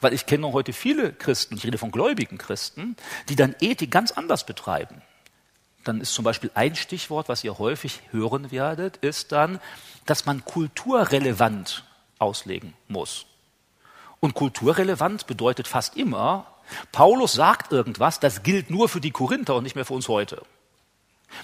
Weil 0.00 0.14
ich 0.14 0.24
kenne 0.24 0.52
heute 0.52 0.72
viele 0.72 1.12
Christen, 1.12 1.56
ich 1.56 1.64
rede 1.64 1.78
von 1.78 1.90
gläubigen 1.90 2.38
Christen, 2.38 2.96
die 3.28 3.36
dann 3.36 3.54
Ethik 3.60 3.90
ganz 3.90 4.12
anders 4.12 4.46
betreiben 4.46 5.02
dann 5.88 6.00
ist 6.00 6.14
zum 6.14 6.24
Beispiel 6.24 6.50
ein 6.54 6.74
Stichwort, 6.74 7.28
was 7.28 7.44
ihr 7.44 7.58
häufig 7.58 8.00
hören 8.10 8.50
werdet, 8.50 8.96
ist 8.98 9.32
dann, 9.32 9.60
dass 10.04 10.26
man 10.26 10.44
kulturrelevant 10.44 11.84
auslegen 12.18 12.74
muss. 12.88 13.26
Und 14.20 14.34
kulturrelevant 14.34 15.26
bedeutet 15.26 15.68
fast 15.68 15.96
immer, 15.96 16.46
Paulus 16.92 17.34
sagt 17.34 17.72
irgendwas, 17.72 18.18
das 18.20 18.42
gilt 18.42 18.70
nur 18.70 18.88
für 18.88 19.00
die 19.00 19.10
Korinther 19.10 19.54
und 19.54 19.62
nicht 19.62 19.76
mehr 19.76 19.84
für 19.84 19.94
uns 19.94 20.08
heute. 20.08 20.42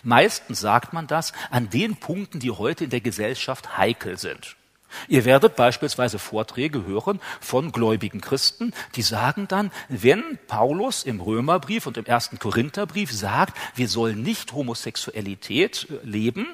Meistens 0.02 0.60
sagt 0.60 0.92
man 0.92 1.06
das 1.06 1.32
an 1.50 1.70
den 1.70 1.96
Punkten, 1.96 2.40
die 2.40 2.50
heute 2.50 2.84
in 2.84 2.90
der 2.90 3.00
Gesellschaft 3.00 3.76
heikel 3.76 4.18
sind. 4.18 4.56
Ihr 5.08 5.24
werdet 5.24 5.56
beispielsweise 5.56 6.18
Vorträge 6.18 6.86
hören 6.86 7.20
von 7.40 7.72
gläubigen 7.72 8.20
Christen, 8.20 8.72
die 8.94 9.02
sagen 9.02 9.48
dann, 9.48 9.70
wenn 9.88 10.38
Paulus 10.46 11.04
im 11.04 11.20
Römerbrief 11.20 11.86
und 11.86 11.96
im 11.96 12.06
ersten 12.06 12.38
Korintherbrief 12.38 13.12
sagt, 13.12 13.56
wir 13.74 13.88
sollen 13.88 14.22
nicht 14.22 14.52
Homosexualität 14.52 15.88
äh, 15.90 16.06
leben, 16.06 16.46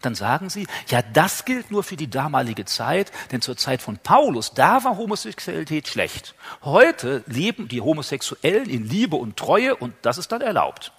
dann 0.00 0.14
sagen 0.14 0.50
sie, 0.50 0.66
ja, 0.88 1.00
das 1.00 1.44
gilt 1.44 1.70
nur 1.70 1.82
für 1.82 1.96
die 1.96 2.10
damalige 2.10 2.64
Zeit, 2.64 3.12
denn 3.30 3.40
zur 3.40 3.56
Zeit 3.56 3.80
von 3.82 3.98
Paulus, 3.98 4.52
da 4.52 4.84
war 4.84 4.96
Homosexualität 4.96 5.88
schlecht. 5.88 6.34
Heute 6.62 7.22
leben 7.26 7.68
die 7.68 7.80
Homosexuellen 7.80 8.68
in 8.68 8.88
Liebe 8.88 9.16
und 9.16 9.36
Treue 9.36 9.76
und 9.76 9.94
das 10.02 10.18
ist 10.18 10.32
dann 10.32 10.40
erlaubt. 10.40 10.92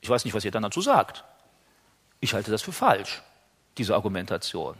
Ich 0.00 0.08
weiß 0.08 0.24
nicht, 0.24 0.34
was 0.34 0.44
ihr 0.44 0.50
dann 0.50 0.62
dazu 0.62 0.80
sagt. 0.80 1.24
Ich 2.20 2.34
halte 2.34 2.50
das 2.50 2.62
für 2.62 2.72
falsch, 2.72 3.22
diese 3.76 3.94
Argumentation. 3.94 4.76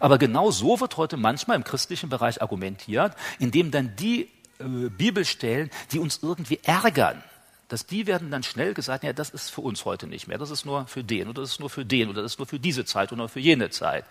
Aber 0.00 0.18
genau 0.18 0.50
so 0.50 0.80
wird 0.80 0.96
heute 0.96 1.16
manchmal 1.16 1.56
im 1.56 1.64
christlichen 1.64 2.08
Bereich 2.08 2.42
argumentiert, 2.42 3.14
indem 3.38 3.70
dann 3.70 3.94
die 3.96 4.28
äh, 4.58 4.64
Bibelstellen, 4.88 5.70
die 5.92 5.98
uns 5.98 6.20
irgendwie 6.22 6.60
ärgern, 6.62 7.22
dass 7.68 7.86
die 7.86 8.06
werden 8.06 8.30
dann 8.30 8.42
schnell 8.42 8.74
gesagt, 8.74 9.04
ja, 9.04 9.12
das 9.12 9.30
ist 9.30 9.50
für 9.50 9.60
uns 9.60 9.84
heute 9.84 10.06
nicht 10.06 10.26
mehr, 10.26 10.38
das 10.38 10.50
ist 10.50 10.64
nur 10.64 10.86
für 10.86 11.04
den 11.04 11.28
oder 11.28 11.42
das 11.42 11.52
ist 11.52 11.60
nur 11.60 11.70
für 11.70 11.84
den 11.84 12.08
oder 12.08 12.22
das 12.22 12.32
ist 12.32 12.38
nur 12.38 12.46
für 12.46 12.58
diese 12.58 12.84
Zeit 12.84 13.12
oder 13.12 13.28
für 13.28 13.40
jene 13.40 13.70
Zeit. 13.70 14.04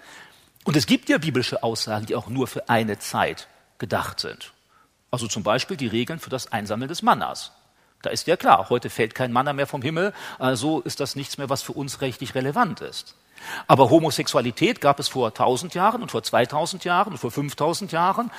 Und 0.64 0.76
es 0.76 0.86
gibt 0.86 1.10
ja 1.10 1.18
biblische 1.18 1.64
Aussagen, 1.64 2.06
die 2.06 2.16
auch 2.16 2.28
nur 2.28 2.48
für 2.48 2.70
eine 2.70 3.00
Zeit 3.00 3.48
gedacht 3.78 4.20
sind. 4.20 4.54
Also 5.10 5.28
zum 5.28 5.44
Beispiel 5.44 5.78
die 5.78 5.88
Regeln 5.88 6.20
für 6.20 6.30
das 6.30 6.52
Einsammeln 6.52 6.90
des 6.90 7.02
Mannas. 7.02 7.52
Da 8.02 8.10
ist 8.10 8.28
ja 8.28 8.38
klar, 8.38 8.70
heute 8.70 8.90
fällt 8.90 9.16
kein 9.16 9.32
Manna 9.32 9.54
mehr 9.54 9.68
vom 9.68 9.82
Himmel, 9.82 10.14
also 10.40 10.82
ist 10.82 11.00
das 11.00 11.16
nichts 11.16 11.38
mehr, 11.38 11.50
was 11.50 11.64
für 11.64 11.74
uns 11.74 12.02
rechtlich 12.02 12.36
relevant 12.36 12.82
ist. 12.82 13.16
Aber 13.68 13.90
Homosexualität 13.90 14.82
gab 14.82 15.00
es 15.00 15.08
vor 15.08 15.28
1000 15.28 15.74
Jahren 15.74 16.02
und 16.02 16.12
vor 16.12 16.24
2000 16.24 16.84
Jahren 16.84 17.14
und 17.14 17.18
vor 17.18 17.32
5000 17.32 17.92
Jahren. 17.92 18.32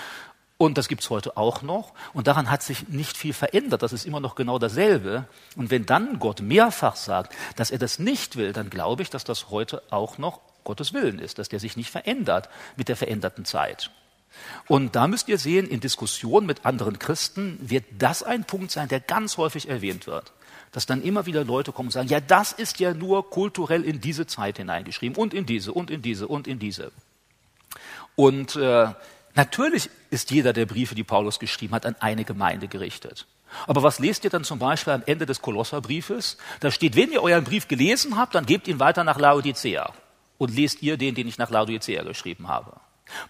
Und 0.57 0.77
das 0.77 0.89
gibt's 0.89 1.09
heute 1.09 1.37
auch 1.37 1.63
noch. 1.63 1.93
Und 2.13 2.27
daran 2.27 2.51
hat 2.51 2.65
sich 2.65 2.89
nicht 2.89 3.17
viel 3.17 3.33
verändert. 3.33 3.83
Das 3.83 3.93
ist 3.93 4.05
immer 4.05 4.19
noch 4.19 4.35
genau 4.35 4.59
dasselbe. 4.59 5.25
Und 5.55 5.71
wenn 5.71 5.87
dann 5.87 6.19
Gott 6.19 6.41
mehrfach 6.41 6.97
sagt, 6.97 7.33
dass 7.55 7.71
er 7.71 7.79
das 7.79 8.01
nicht 8.01 8.35
will, 8.35 8.53
dann 8.53 8.69
glaube 8.69 9.03
ich, 9.03 9.11
dass 9.11 9.23
das 9.23 9.51
heute 9.51 9.83
auch 9.91 10.19
noch 10.19 10.41
Gottes 10.65 10.93
Willen 10.93 11.21
ist, 11.21 11.39
dass 11.39 11.49
der 11.49 11.61
sich 11.61 11.77
nicht 11.77 11.91
verändert 11.91 12.49
mit 12.77 12.89
der 12.89 12.97
veränderten 12.97 13.45
Zeit. 13.45 13.91
Und 14.67 14.97
da 14.97 15.07
müsst 15.07 15.29
ihr 15.29 15.39
sehen, 15.39 15.67
in 15.67 15.81
Diskussionen 15.81 16.47
mit 16.47 16.65
anderen 16.65 16.99
Christen 16.99 17.59
wird 17.61 17.85
das 17.99 18.23
ein 18.23 18.45
Punkt 18.45 18.71
sein, 18.71 18.89
der 18.89 19.01
ganz 19.01 19.37
häufig 19.37 19.69
erwähnt 19.69 20.07
wird. 20.07 20.33
Dass 20.73 20.87
dann 20.87 21.03
immer 21.03 21.27
wieder 21.27 21.45
Leute 21.45 21.73
kommen 21.73 21.89
und 21.89 21.93
sagen, 21.93 22.09
ja, 22.09 22.21
das 22.21 22.53
ist 22.53 22.79
ja 22.79 22.93
nur 22.93 23.31
kulturell 23.31 23.85
in 23.85 24.01
diese 24.01 24.27
Zeit 24.27 24.59
hineingeschrieben 24.59 25.17
und 25.17 25.33
in 25.33 25.47
diese 25.47 25.73
und 25.73 25.91
in 25.91 26.03
diese 26.03 26.29
und 26.29 26.47
in 26.47 26.59
diese. 26.59 26.93
Und 28.17 28.57
äh, 28.57 28.89
natürlich 29.35 29.91
ist 30.11 30.31
jeder 30.31 30.53
der 30.53 30.67
Briefe, 30.67 30.95
die 30.95 31.05
Paulus 31.05 31.39
geschrieben 31.39 31.75
hat, 31.75 31.87
an 31.87 31.97
eine 32.01 32.25
Gemeinde 32.25 32.69
gerichtet. 32.69 33.27
Aber 33.67 33.83
was 33.83 33.99
lest 33.99 34.25
ihr 34.25 34.31
dann 34.31 34.45
zum 34.45 34.59
Beispiel 34.59 34.93
am 34.93 35.03
Ende 35.07 35.25
des 35.25 35.41
Kolosserbriefes? 35.41 36.37
Da 36.61 36.71
steht, 36.71 36.97
wenn 36.97 37.11
ihr 37.13 37.23
euren 37.23 37.45
Brief 37.45 37.69
gelesen 37.69 38.17
habt, 38.17 38.35
dann 38.35 38.45
gebt 38.45 38.69
ihn 38.69 38.79
weiter 38.79 39.05
nach 39.05 39.19
Laodicea 39.19 39.93
und 40.37 40.55
lest 40.55 40.83
ihr 40.83 40.97
den, 40.97 41.15
den 41.15 41.27
ich 41.27 41.39
nach 41.39 41.51
Laodicea 41.51 42.03
geschrieben 42.03 42.49
habe. 42.49 42.79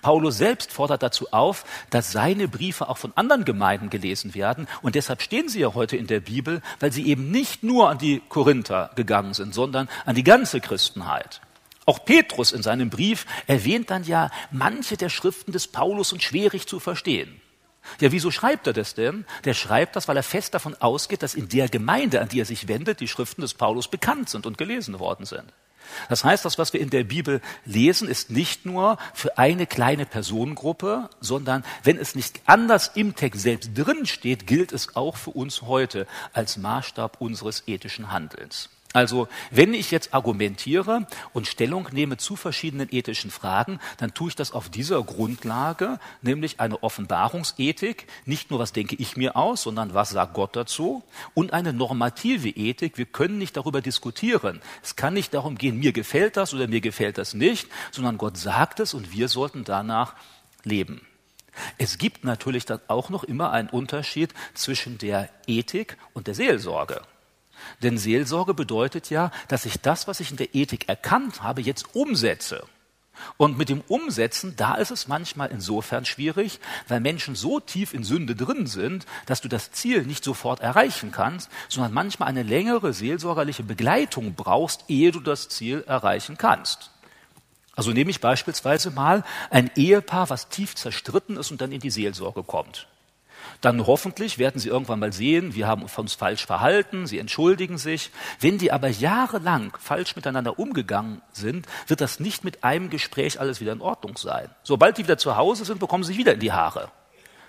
Paulus 0.02 0.36
selbst 0.38 0.72
fordert 0.72 1.02
dazu 1.02 1.32
auf, 1.32 1.64
dass 1.90 2.12
seine 2.12 2.48
Briefe 2.48 2.88
auch 2.88 2.98
von 2.98 3.12
anderen 3.16 3.44
Gemeinden 3.44 3.90
gelesen 3.90 4.34
werden. 4.34 4.68
Und 4.82 4.94
deshalb 4.94 5.22
stehen 5.22 5.48
sie 5.48 5.60
ja 5.60 5.74
heute 5.74 5.96
in 5.96 6.06
der 6.06 6.20
Bibel, 6.20 6.62
weil 6.80 6.92
sie 6.92 7.06
eben 7.06 7.30
nicht 7.30 7.62
nur 7.62 7.88
an 7.88 7.98
die 7.98 8.22
Korinther 8.28 8.90
gegangen 8.96 9.34
sind, 9.34 9.54
sondern 9.54 9.88
an 10.06 10.14
die 10.14 10.24
ganze 10.24 10.60
Christenheit. 10.60 11.40
Auch 11.86 12.04
Petrus 12.04 12.52
in 12.52 12.62
seinem 12.62 12.90
Brief 12.90 13.24
erwähnt 13.46 13.90
dann 13.90 14.04
ja, 14.04 14.30
manche 14.50 14.98
der 14.98 15.08
Schriften 15.08 15.52
des 15.52 15.68
Paulus 15.68 16.10
sind 16.10 16.22
schwierig 16.22 16.66
zu 16.66 16.80
verstehen. 16.80 17.40
Ja, 18.00 18.12
wieso 18.12 18.30
schreibt 18.30 18.66
er 18.66 18.72
das 18.72 18.94
denn? 18.94 19.24
Der 19.44 19.54
schreibt 19.54 19.96
das, 19.96 20.08
weil 20.08 20.16
er 20.16 20.22
fest 20.22 20.54
davon 20.54 20.74
ausgeht, 20.74 21.22
dass 21.22 21.34
in 21.34 21.48
der 21.48 21.68
Gemeinde, 21.68 22.20
an 22.20 22.28
die 22.28 22.40
er 22.40 22.44
sich 22.44 22.68
wendet, 22.68 23.00
die 23.00 23.08
Schriften 23.08 23.40
des 23.40 23.54
Paulus 23.54 23.88
bekannt 23.88 24.28
sind 24.28 24.46
und 24.46 24.58
gelesen 24.58 24.98
worden 24.98 25.24
sind. 25.24 25.52
Das 26.08 26.24
heißt, 26.24 26.44
das, 26.44 26.58
was 26.58 26.72
wir 26.72 26.80
in 26.80 26.90
der 26.90 27.04
Bibel 27.04 27.40
lesen, 27.64 28.08
ist 28.08 28.30
nicht 28.30 28.66
nur 28.66 28.98
für 29.14 29.38
eine 29.38 29.66
kleine 29.66 30.06
Personengruppe, 30.06 31.10
sondern 31.20 31.64
wenn 31.82 31.98
es 31.98 32.14
nicht 32.14 32.40
anders 32.46 32.92
im 32.94 33.14
Text 33.14 33.42
selbst 33.42 33.70
drin 33.74 34.06
steht, 34.06 34.46
gilt 34.46 34.72
es 34.72 34.96
auch 34.96 35.16
für 35.16 35.30
uns 35.30 35.62
heute 35.62 36.06
als 36.32 36.56
Maßstab 36.56 37.20
unseres 37.20 37.64
ethischen 37.66 38.12
Handelns. 38.12 38.70
Also 38.94 39.28
wenn 39.50 39.74
ich 39.74 39.90
jetzt 39.90 40.14
argumentiere 40.14 41.06
und 41.34 41.46
Stellung 41.46 41.88
nehme 41.92 42.16
zu 42.16 42.36
verschiedenen 42.36 42.88
ethischen 42.90 43.30
Fragen, 43.30 43.80
dann 43.98 44.14
tue 44.14 44.30
ich 44.30 44.34
das 44.36 44.52
auf 44.52 44.70
dieser 44.70 45.02
Grundlage, 45.02 46.00
nämlich 46.22 46.58
eine 46.58 46.82
Offenbarungsethik, 46.82 48.06
nicht 48.24 48.50
nur 48.50 48.58
was 48.58 48.72
denke 48.72 48.96
ich 48.96 49.14
mir 49.16 49.36
aus, 49.36 49.62
sondern 49.62 49.92
was 49.92 50.10
sagt 50.10 50.32
Gott 50.32 50.56
dazu, 50.56 51.02
und 51.34 51.52
eine 51.52 51.74
normative 51.74 52.48
Ethik. 52.48 52.96
Wir 52.96 53.04
können 53.04 53.36
nicht 53.36 53.58
darüber 53.58 53.82
diskutieren. 53.82 54.62
Es 54.82 54.96
kann 54.96 55.12
nicht 55.12 55.34
darum 55.34 55.58
gehen, 55.58 55.78
mir 55.78 55.92
gefällt 55.92 56.38
das 56.38 56.54
oder 56.54 56.66
mir 56.66 56.80
gefällt 56.80 57.18
das 57.18 57.34
nicht, 57.34 57.68
sondern 57.90 58.16
Gott 58.16 58.38
sagt 58.38 58.80
es 58.80 58.94
und 58.94 59.12
wir 59.12 59.28
sollten 59.28 59.64
danach 59.64 60.14
leben. 60.64 61.02
Es 61.76 61.98
gibt 61.98 62.24
natürlich 62.24 62.64
dann 62.64 62.80
auch 62.88 63.10
noch 63.10 63.24
immer 63.24 63.50
einen 63.50 63.68
Unterschied 63.68 64.32
zwischen 64.54 64.96
der 64.96 65.28
Ethik 65.46 65.98
und 66.14 66.26
der 66.26 66.34
Seelsorge. 66.34 67.02
Denn 67.82 67.98
Seelsorge 67.98 68.54
bedeutet 68.54 69.10
ja, 69.10 69.30
dass 69.48 69.64
ich 69.64 69.80
das, 69.80 70.08
was 70.08 70.20
ich 70.20 70.30
in 70.30 70.36
der 70.36 70.54
Ethik 70.54 70.88
erkannt 70.88 71.42
habe, 71.42 71.60
jetzt 71.60 71.94
umsetze. 71.94 72.64
Und 73.36 73.58
mit 73.58 73.68
dem 73.68 73.82
Umsetzen, 73.88 74.54
da 74.56 74.74
ist 74.74 74.90
es 74.90 75.08
manchmal 75.08 75.50
insofern 75.50 76.04
schwierig, 76.04 76.60
weil 76.86 77.00
Menschen 77.00 77.34
so 77.34 77.60
tief 77.60 77.94
in 77.94 78.04
Sünde 78.04 78.34
drin 78.34 78.66
sind, 78.66 79.06
dass 79.26 79.40
du 79.40 79.48
das 79.48 79.72
Ziel 79.72 80.04
nicht 80.04 80.24
sofort 80.24 80.60
erreichen 80.60 81.10
kannst, 81.10 81.50
sondern 81.68 81.92
manchmal 81.92 82.28
eine 82.28 82.42
längere 82.42 82.92
seelsorgerliche 82.92 83.62
Begleitung 83.62 84.34
brauchst, 84.34 84.84
ehe 84.88 85.12
du 85.12 85.20
das 85.20 85.48
Ziel 85.48 85.84
erreichen 85.86 86.38
kannst. 86.38 86.90
Also 87.74 87.92
nehme 87.92 88.10
ich 88.10 88.20
beispielsweise 88.20 88.90
mal 88.90 89.22
ein 89.50 89.70
Ehepaar, 89.76 90.30
was 90.30 90.48
tief 90.48 90.74
zerstritten 90.74 91.36
ist 91.36 91.50
und 91.52 91.60
dann 91.60 91.70
in 91.70 91.80
die 91.80 91.90
Seelsorge 91.90 92.42
kommt. 92.42 92.88
Dann 93.60 93.86
hoffentlich 93.86 94.38
werden 94.38 94.60
Sie 94.60 94.68
irgendwann 94.68 95.00
mal 95.00 95.12
sehen, 95.12 95.54
wir 95.54 95.66
haben 95.66 95.82
uns 95.82 96.14
falsch 96.14 96.46
verhalten, 96.46 97.06
Sie 97.06 97.18
entschuldigen 97.18 97.76
sich. 97.76 98.10
Wenn 98.38 98.58
die 98.58 98.70
aber 98.70 98.88
jahrelang 98.88 99.76
falsch 99.80 100.14
miteinander 100.14 100.58
umgegangen 100.58 101.22
sind, 101.32 101.66
wird 101.88 102.00
das 102.00 102.20
nicht 102.20 102.44
mit 102.44 102.62
einem 102.62 102.88
Gespräch 102.88 103.40
alles 103.40 103.60
wieder 103.60 103.72
in 103.72 103.80
Ordnung 103.80 104.16
sein. 104.16 104.48
Sobald 104.62 104.98
die 104.98 105.04
wieder 105.04 105.18
zu 105.18 105.36
Hause 105.36 105.64
sind, 105.64 105.80
bekommen 105.80 106.04
sie 106.04 106.08
sich 106.08 106.18
wieder 106.18 106.34
in 106.34 106.40
die 106.40 106.52
Haare. 106.52 106.90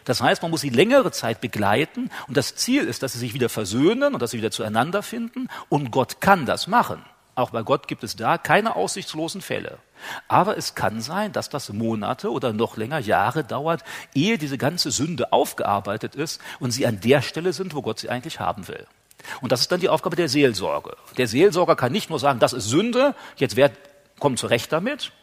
Das 0.05 0.21
heißt, 0.21 0.41
man 0.41 0.49
muss 0.49 0.61
sie 0.61 0.69
längere 0.69 1.11
Zeit 1.11 1.41
begleiten 1.41 2.09
und 2.27 2.35
das 2.35 2.55
Ziel 2.55 2.85
ist, 2.85 3.03
dass 3.03 3.13
sie 3.13 3.19
sich 3.19 3.35
wieder 3.35 3.49
versöhnen 3.49 4.15
und 4.15 4.21
dass 4.21 4.31
sie 4.31 4.39
wieder 4.39 4.49
zueinander 4.49 5.03
finden 5.03 5.49
und 5.67 5.91
Gott 5.91 6.21
kann 6.21 6.47
das 6.47 6.65
machen. 6.65 7.03
Auch 7.39 7.51
bei 7.51 7.63
Gott 7.63 7.87
gibt 7.87 8.03
es 8.03 8.17
da 8.17 8.37
keine 8.37 8.75
aussichtslosen 8.75 9.39
Fälle. 9.39 9.77
Aber 10.27 10.57
es 10.57 10.75
kann 10.75 10.99
sein, 10.99 11.31
dass 11.31 11.47
das 11.47 11.71
Monate 11.71 12.31
oder 12.31 12.51
noch 12.51 12.75
länger 12.75 12.99
Jahre 12.99 13.45
dauert, 13.45 13.85
ehe 14.13 14.37
diese 14.37 14.57
ganze 14.57 14.91
Sünde 14.91 15.31
aufgearbeitet 15.31 16.15
ist 16.15 16.41
und 16.59 16.71
sie 16.71 16.85
an 16.85 16.99
der 16.99 17.21
Stelle 17.21 17.53
sind, 17.53 17.73
wo 17.73 17.81
Gott 17.81 17.99
sie 17.99 18.09
eigentlich 18.09 18.41
haben 18.41 18.67
will. 18.67 18.85
Und 19.39 19.53
das 19.53 19.61
ist 19.61 19.71
dann 19.71 19.79
die 19.79 19.87
Aufgabe 19.87 20.17
der 20.17 20.27
Seelsorge. 20.27 20.97
Der 21.17 21.29
Seelsorger 21.29 21.77
kann 21.77 21.93
nicht 21.93 22.09
nur 22.09 22.19
sagen, 22.19 22.39
das 22.39 22.51
ist 22.51 22.65
Sünde, 22.65 23.15
jetzt 23.37 23.55
wer 23.55 23.71
kommt 24.19 24.37
zurecht 24.37 24.73
damit, 24.73 25.13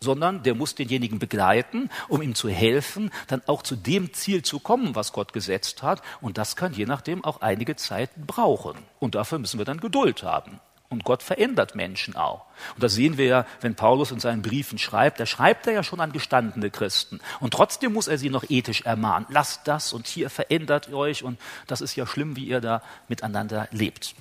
sondern 0.00 0.42
der 0.42 0.54
muss 0.54 0.74
denjenigen 0.74 1.18
begleiten, 1.18 1.88
um 2.08 2.20
ihm 2.20 2.34
zu 2.34 2.50
helfen, 2.50 3.10
dann 3.26 3.40
auch 3.46 3.62
zu 3.62 3.74
dem 3.74 4.12
Ziel 4.12 4.42
zu 4.42 4.60
kommen, 4.60 4.94
was 4.94 5.14
Gott 5.14 5.32
gesetzt 5.32 5.82
hat. 5.82 6.02
Und 6.20 6.36
das 6.36 6.56
kann 6.56 6.74
je 6.74 6.84
nachdem 6.84 7.24
auch 7.24 7.40
einige 7.40 7.74
Zeit 7.76 8.10
brauchen. 8.26 8.76
Und 8.98 9.14
dafür 9.14 9.38
müssen 9.38 9.58
wir 9.58 9.64
dann 9.64 9.80
Geduld 9.80 10.22
haben. 10.22 10.60
Und 10.90 11.04
Gott 11.04 11.22
verändert 11.22 11.74
Menschen 11.74 12.16
auch. 12.16 12.46
Und 12.74 12.82
das 12.82 12.94
sehen 12.94 13.18
wir 13.18 13.26
ja, 13.26 13.46
wenn 13.60 13.74
Paulus 13.74 14.10
in 14.10 14.20
seinen 14.20 14.40
Briefen 14.40 14.78
schreibt, 14.78 15.20
da 15.20 15.26
schreibt 15.26 15.66
er 15.66 15.74
ja 15.74 15.82
schon 15.82 16.00
an 16.00 16.12
gestandene 16.12 16.70
Christen. 16.70 17.20
Und 17.40 17.52
trotzdem 17.52 17.92
muss 17.92 18.08
er 18.08 18.16
sie 18.16 18.30
noch 18.30 18.44
ethisch 18.48 18.82
ermahnen. 18.82 19.26
Lasst 19.28 19.68
das 19.68 19.92
und 19.92 20.06
hier 20.06 20.30
verändert 20.30 20.90
euch 20.92 21.24
und 21.24 21.38
das 21.66 21.82
ist 21.82 21.94
ja 21.94 22.06
schlimm, 22.06 22.36
wie 22.36 22.46
ihr 22.46 22.62
da 22.62 22.82
miteinander 23.06 23.68
lebt. 23.70 24.14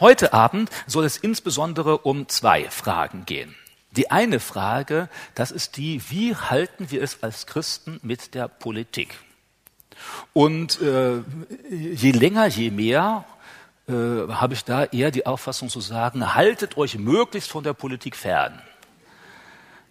Heute 0.00 0.32
Abend 0.32 0.70
soll 0.88 1.04
es 1.04 1.16
insbesondere 1.16 1.98
um 1.98 2.28
zwei 2.28 2.68
Fragen 2.68 3.24
gehen. 3.24 3.54
Die 3.92 4.10
eine 4.10 4.40
Frage, 4.40 5.08
das 5.34 5.50
ist 5.52 5.76
die, 5.76 6.02
wie 6.10 6.34
halten 6.34 6.90
wir 6.90 7.02
es 7.02 7.22
als 7.22 7.46
Christen 7.46 8.00
mit 8.02 8.34
der 8.34 8.48
Politik? 8.48 9.18
Und 10.32 10.80
äh, 10.80 11.22
je 11.70 12.12
länger, 12.12 12.46
je 12.46 12.70
mehr 12.70 13.24
äh, 13.90 14.32
habe 14.32 14.54
ich 14.54 14.64
da 14.64 14.84
eher 14.84 15.10
die 15.10 15.26
Auffassung 15.26 15.68
zu 15.68 15.80
sagen, 15.80 16.34
haltet 16.34 16.76
euch 16.76 16.98
möglichst 16.98 17.50
von 17.50 17.64
der 17.64 17.74
Politik 17.74 18.16
fern. 18.16 18.60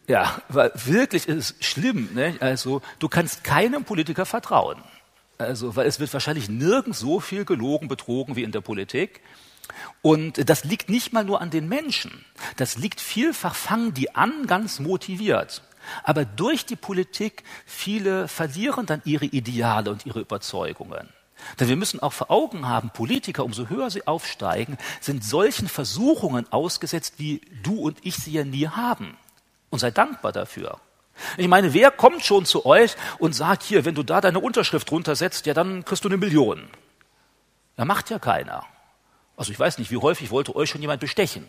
Ja, 0.07 0.41
weil 0.47 0.71
wirklich 0.73 1.27
ist 1.27 1.55
es 1.61 1.65
schlimm. 1.67 2.09
Ne? 2.13 2.35
Also 2.39 2.81
du 2.97 3.09
kannst 3.09 3.43
keinem 3.43 3.83
Politiker 3.83 4.25
vertrauen. 4.25 4.81
Also, 5.37 5.75
weil 5.75 5.87
es 5.87 5.99
wird 5.99 6.11
wahrscheinlich 6.11 6.49
nirgends 6.49 6.99
so 6.99 7.19
viel 7.19 7.45
gelogen, 7.45 7.87
betrogen 7.87 8.35
wie 8.35 8.43
in 8.43 8.51
der 8.51 8.61
Politik. 8.61 9.21
Und 10.01 10.49
das 10.49 10.63
liegt 10.63 10.89
nicht 10.89 11.13
mal 11.13 11.23
nur 11.23 11.41
an 11.41 11.49
den 11.49 11.69
Menschen. 11.69 12.25
Das 12.57 12.77
liegt 12.77 12.99
vielfach, 12.99 13.55
fangen 13.55 13.93
die 13.93 14.15
an, 14.15 14.47
ganz 14.47 14.79
motiviert. 14.79 15.61
Aber 16.03 16.25
durch 16.25 16.65
die 16.65 16.75
Politik, 16.75 17.43
viele 17.65 18.27
verlieren 18.27 18.85
dann 18.85 19.01
ihre 19.05 19.25
Ideale 19.25 19.91
und 19.91 20.05
ihre 20.05 20.19
Überzeugungen. 20.19 21.07
Denn 21.59 21.67
wir 21.67 21.75
müssen 21.75 21.99
auch 21.99 22.13
vor 22.13 22.31
Augen 22.31 22.67
haben, 22.67 22.89
Politiker, 22.89 23.43
umso 23.43 23.69
höher 23.69 23.89
sie 23.89 24.07
aufsteigen, 24.07 24.77
sind 25.01 25.23
solchen 25.23 25.67
Versuchungen 25.67 26.51
ausgesetzt, 26.51 27.15
wie 27.17 27.41
du 27.63 27.79
und 27.81 27.97
ich 28.03 28.15
sie 28.15 28.31
ja 28.31 28.43
nie 28.43 28.67
haben. 28.67 29.17
Und 29.69 29.79
sei 29.79 29.91
dankbar 29.91 30.31
dafür. 30.31 30.79
Ich 31.37 31.47
meine, 31.47 31.73
wer 31.73 31.91
kommt 31.91 32.23
schon 32.23 32.45
zu 32.45 32.65
euch 32.65 32.95
und 33.17 33.33
sagt 33.33 33.63
hier, 33.63 33.85
wenn 33.85 33.95
du 33.95 34.03
da 34.03 34.21
deine 34.21 34.39
Unterschrift 34.39 34.91
runtersetzt, 34.91 35.45
ja, 35.45 35.53
dann 35.53 35.83
kriegst 35.85 36.03
du 36.03 36.09
eine 36.09 36.17
Million. 36.17 36.69
Ja, 37.77 37.85
macht 37.85 38.09
ja 38.09 38.19
keiner. 38.19 38.65
Also 39.35 39.51
ich 39.51 39.59
weiß 39.59 39.77
nicht, 39.77 39.91
wie 39.91 39.97
häufig 39.97 40.31
wollte 40.31 40.55
euch 40.55 40.69
schon 40.69 40.81
jemand 40.81 41.01
bestechen. 41.01 41.47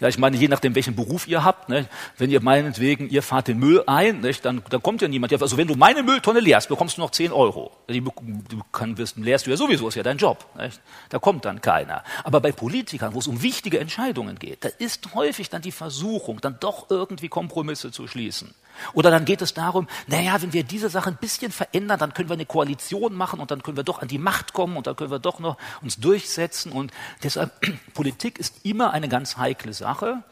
Ja, 0.00 0.08
ich 0.08 0.18
meine, 0.18 0.36
je 0.36 0.48
nachdem, 0.48 0.74
welchen 0.74 0.96
Beruf 0.96 1.28
ihr 1.28 1.44
habt, 1.44 1.68
ne, 1.68 1.86
wenn 2.16 2.30
ihr 2.30 2.42
meinetwegen, 2.42 3.08
ihr 3.10 3.22
fahrt 3.22 3.48
den 3.48 3.58
Müll 3.58 3.82
ein, 3.86 4.20
nicht, 4.20 4.44
dann, 4.44 4.62
dann 4.70 4.82
kommt 4.82 5.02
ja 5.02 5.08
niemand. 5.08 5.32
Also 5.32 5.56
wenn 5.58 5.68
du 5.68 5.74
meine 5.74 6.02
Mülltonne 6.02 6.40
leerst, 6.40 6.68
bekommst 6.68 6.96
du 6.96 7.02
noch 7.02 7.10
10 7.10 7.32
Euro. 7.32 7.70
Die 7.88 8.00
du 8.00 8.62
kann, 8.72 8.96
wirst, 8.96 9.18
leerst 9.18 9.46
du 9.46 9.50
ja 9.50 9.56
sowieso, 9.56 9.88
ist 9.88 9.94
ja 9.94 10.02
dein 10.02 10.16
Job. 10.16 10.46
Nicht? 10.56 10.80
Da 11.10 11.18
kommt 11.18 11.44
dann 11.44 11.60
keiner. 11.60 12.02
Aber 12.24 12.40
bei 12.40 12.50
Politikern, 12.50 13.12
wo 13.14 13.18
es 13.18 13.26
um 13.26 13.42
wichtige 13.42 13.78
Entscheidungen 13.78 14.38
geht, 14.38 14.64
da 14.64 14.70
ist 14.78 15.14
häufig 15.14 15.50
dann 15.50 15.60
die 15.60 15.72
Versuchung, 15.72 16.40
dann 16.40 16.56
doch 16.60 16.88
irgendwie 16.88 17.28
Kompromisse 17.28 17.92
zu 17.92 18.06
schließen. 18.06 18.54
Oder 18.92 19.10
dann 19.10 19.24
geht 19.24 19.42
es 19.42 19.54
darum, 19.54 19.88
naja, 20.06 20.40
wenn 20.40 20.52
wir 20.52 20.64
diese 20.64 20.88
Sache 20.88 21.10
ein 21.10 21.16
bisschen 21.16 21.52
verändern, 21.52 21.98
dann 21.98 22.14
können 22.14 22.28
wir 22.28 22.34
eine 22.34 22.46
Koalition 22.46 23.14
machen 23.14 23.40
und 23.40 23.50
dann 23.50 23.62
können 23.62 23.76
wir 23.76 23.84
doch 23.84 24.00
an 24.00 24.08
die 24.08 24.18
Macht 24.18 24.52
kommen 24.52 24.76
und 24.76 24.86
dann 24.86 24.96
können 24.96 25.10
wir 25.10 25.18
doch 25.18 25.38
noch 25.38 25.56
uns 25.82 25.96
durchsetzen. 25.96 26.72
Und 26.72 26.92
deshalb, 27.22 27.52
Politik 27.94 28.38
ist 28.38 28.64
immer 28.64 28.92
eine 28.92 29.08
ganz 29.08 29.36
heikle 29.36 29.72
Sache. 29.72 30.22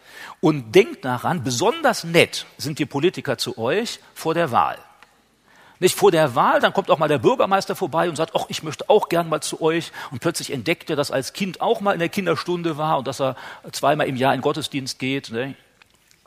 Und 0.40 0.74
denkt 0.74 1.04
daran, 1.04 1.44
besonders 1.44 2.04
nett 2.04 2.46
sind 2.56 2.78
die 2.78 2.86
Politiker 2.86 3.38
zu 3.38 3.58
euch 3.58 4.00
vor 4.14 4.34
der 4.34 4.50
Wahl. 4.50 4.78
Nicht 5.80 5.96
vor 5.96 6.10
der 6.10 6.34
Wahl, 6.34 6.60
dann 6.60 6.72
kommt 6.72 6.90
auch 6.90 6.98
mal 6.98 7.08
der 7.08 7.18
Bürgermeister 7.18 7.76
vorbei 7.76 8.08
und 8.08 8.16
sagt, 8.16 8.32
ach, 8.34 8.46
ich 8.48 8.64
möchte 8.64 8.90
auch 8.90 9.08
gern 9.08 9.28
mal 9.28 9.40
zu 9.40 9.60
euch. 9.60 9.92
Und 10.10 10.20
plötzlich 10.20 10.52
entdeckt 10.52 10.90
er, 10.90 10.96
dass 10.96 11.12
als 11.12 11.32
Kind 11.32 11.60
auch 11.60 11.80
mal 11.80 11.92
in 11.92 12.00
der 12.00 12.08
Kinderstunde 12.08 12.76
war 12.76 12.98
und 12.98 13.06
dass 13.06 13.20
er 13.20 13.36
zweimal 13.70 14.08
im 14.08 14.16
Jahr 14.16 14.34
in 14.34 14.40
Gottesdienst 14.40 14.98
geht. 14.98 15.30
Ne? 15.30 15.54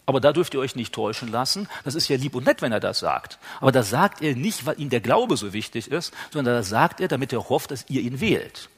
Aber 0.06 0.20
da 0.20 0.34
dürft 0.34 0.54
ihr 0.54 0.60
euch 0.60 0.76
nicht 0.76 0.94
täuschen 0.94 1.32
lassen. 1.32 1.70
Das 1.84 1.96
ist 1.96 2.08
ja 2.08 2.18
lieb 2.18 2.36
und 2.36 2.46
nett, 2.46 2.62
wenn 2.62 2.72
er 2.72 2.80
das 2.80 3.00
sagt. 3.00 3.38
Aber 3.60 3.72
das 3.72 3.90
sagt 3.90 4.22
er 4.22 4.36
nicht, 4.36 4.66
weil 4.66 4.80
ihm 4.80 4.90
der 4.90 5.00
Glaube 5.00 5.38
so 5.38 5.54
wichtig 5.54 5.90
ist, 5.90 6.14
sondern 6.32 6.56
das 6.56 6.70
sagt 6.70 7.00
er, 7.00 7.08
damit 7.08 7.32
er 7.32 7.50
hofft, 7.50 7.72
dass 7.72 7.86
ihr 7.90 8.02
ihn 8.02 8.20
wählt. 8.20 8.70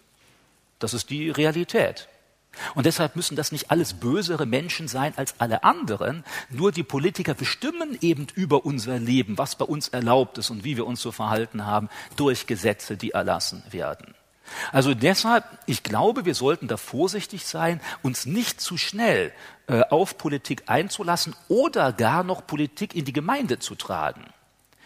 Das 0.80 0.94
ist 0.94 1.10
die 1.10 1.30
Realität. 1.30 2.10
Und 2.76 2.86
deshalb 2.86 3.16
müssen 3.16 3.36
das 3.36 3.52
nicht 3.52 3.72
alles 3.72 3.94
bösere 3.94 4.46
Menschen 4.46 4.88
sein 4.88 5.14
als 5.16 5.36
alle 5.40 5.64
anderen. 5.64 6.24
Nur 6.50 6.72
die 6.72 6.84
Politiker 6.84 7.34
bestimmen 7.34 7.98
eben 8.02 8.28
über 8.36 8.66
unser 8.66 9.00
Leben, 9.00 9.38
was 9.38 9.56
bei 9.56 9.66
uns 9.66 9.88
erlaubt 9.88 10.38
ist 10.38 10.50
und 10.50 10.64
wie 10.64 10.78
wir 10.78 10.86
uns 10.86 11.02
zu 11.02 11.12
verhalten 11.12 11.66
haben, 11.66 11.90
durch 12.16 12.46
Gesetze, 12.46 12.96
die 12.96 13.12
erlassen 13.12 13.64
werden. 13.72 14.14
Also 14.72 14.94
deshalb, 14.94 15.46
ich 15.66 15.84
glaube, 15.84 16.26
wir 16.26 16.36
sollten 16.36 16.68
da 16.68 16.78
vorsichtig 16.78 17.46
sein, 17.46 17.82
uns 18.02 18.26
nicht 18.26 18.62
zu 18.62 18.78
schnell 18.78 19.32
äh, 19.68 19.82
auf 19.90 20.18
Politik 20.18 20.64
einzulassen 20.68 21.36
oder 21.48 21.94
gar 21.94 22.24
noch 22.24 22.46
Politik 22.46 22.96
in 22.96 23.06
die 23.06 23.14
Gemeinde 23.14 23.60
zu 23.60 23.76
tragen. 23.76 24.26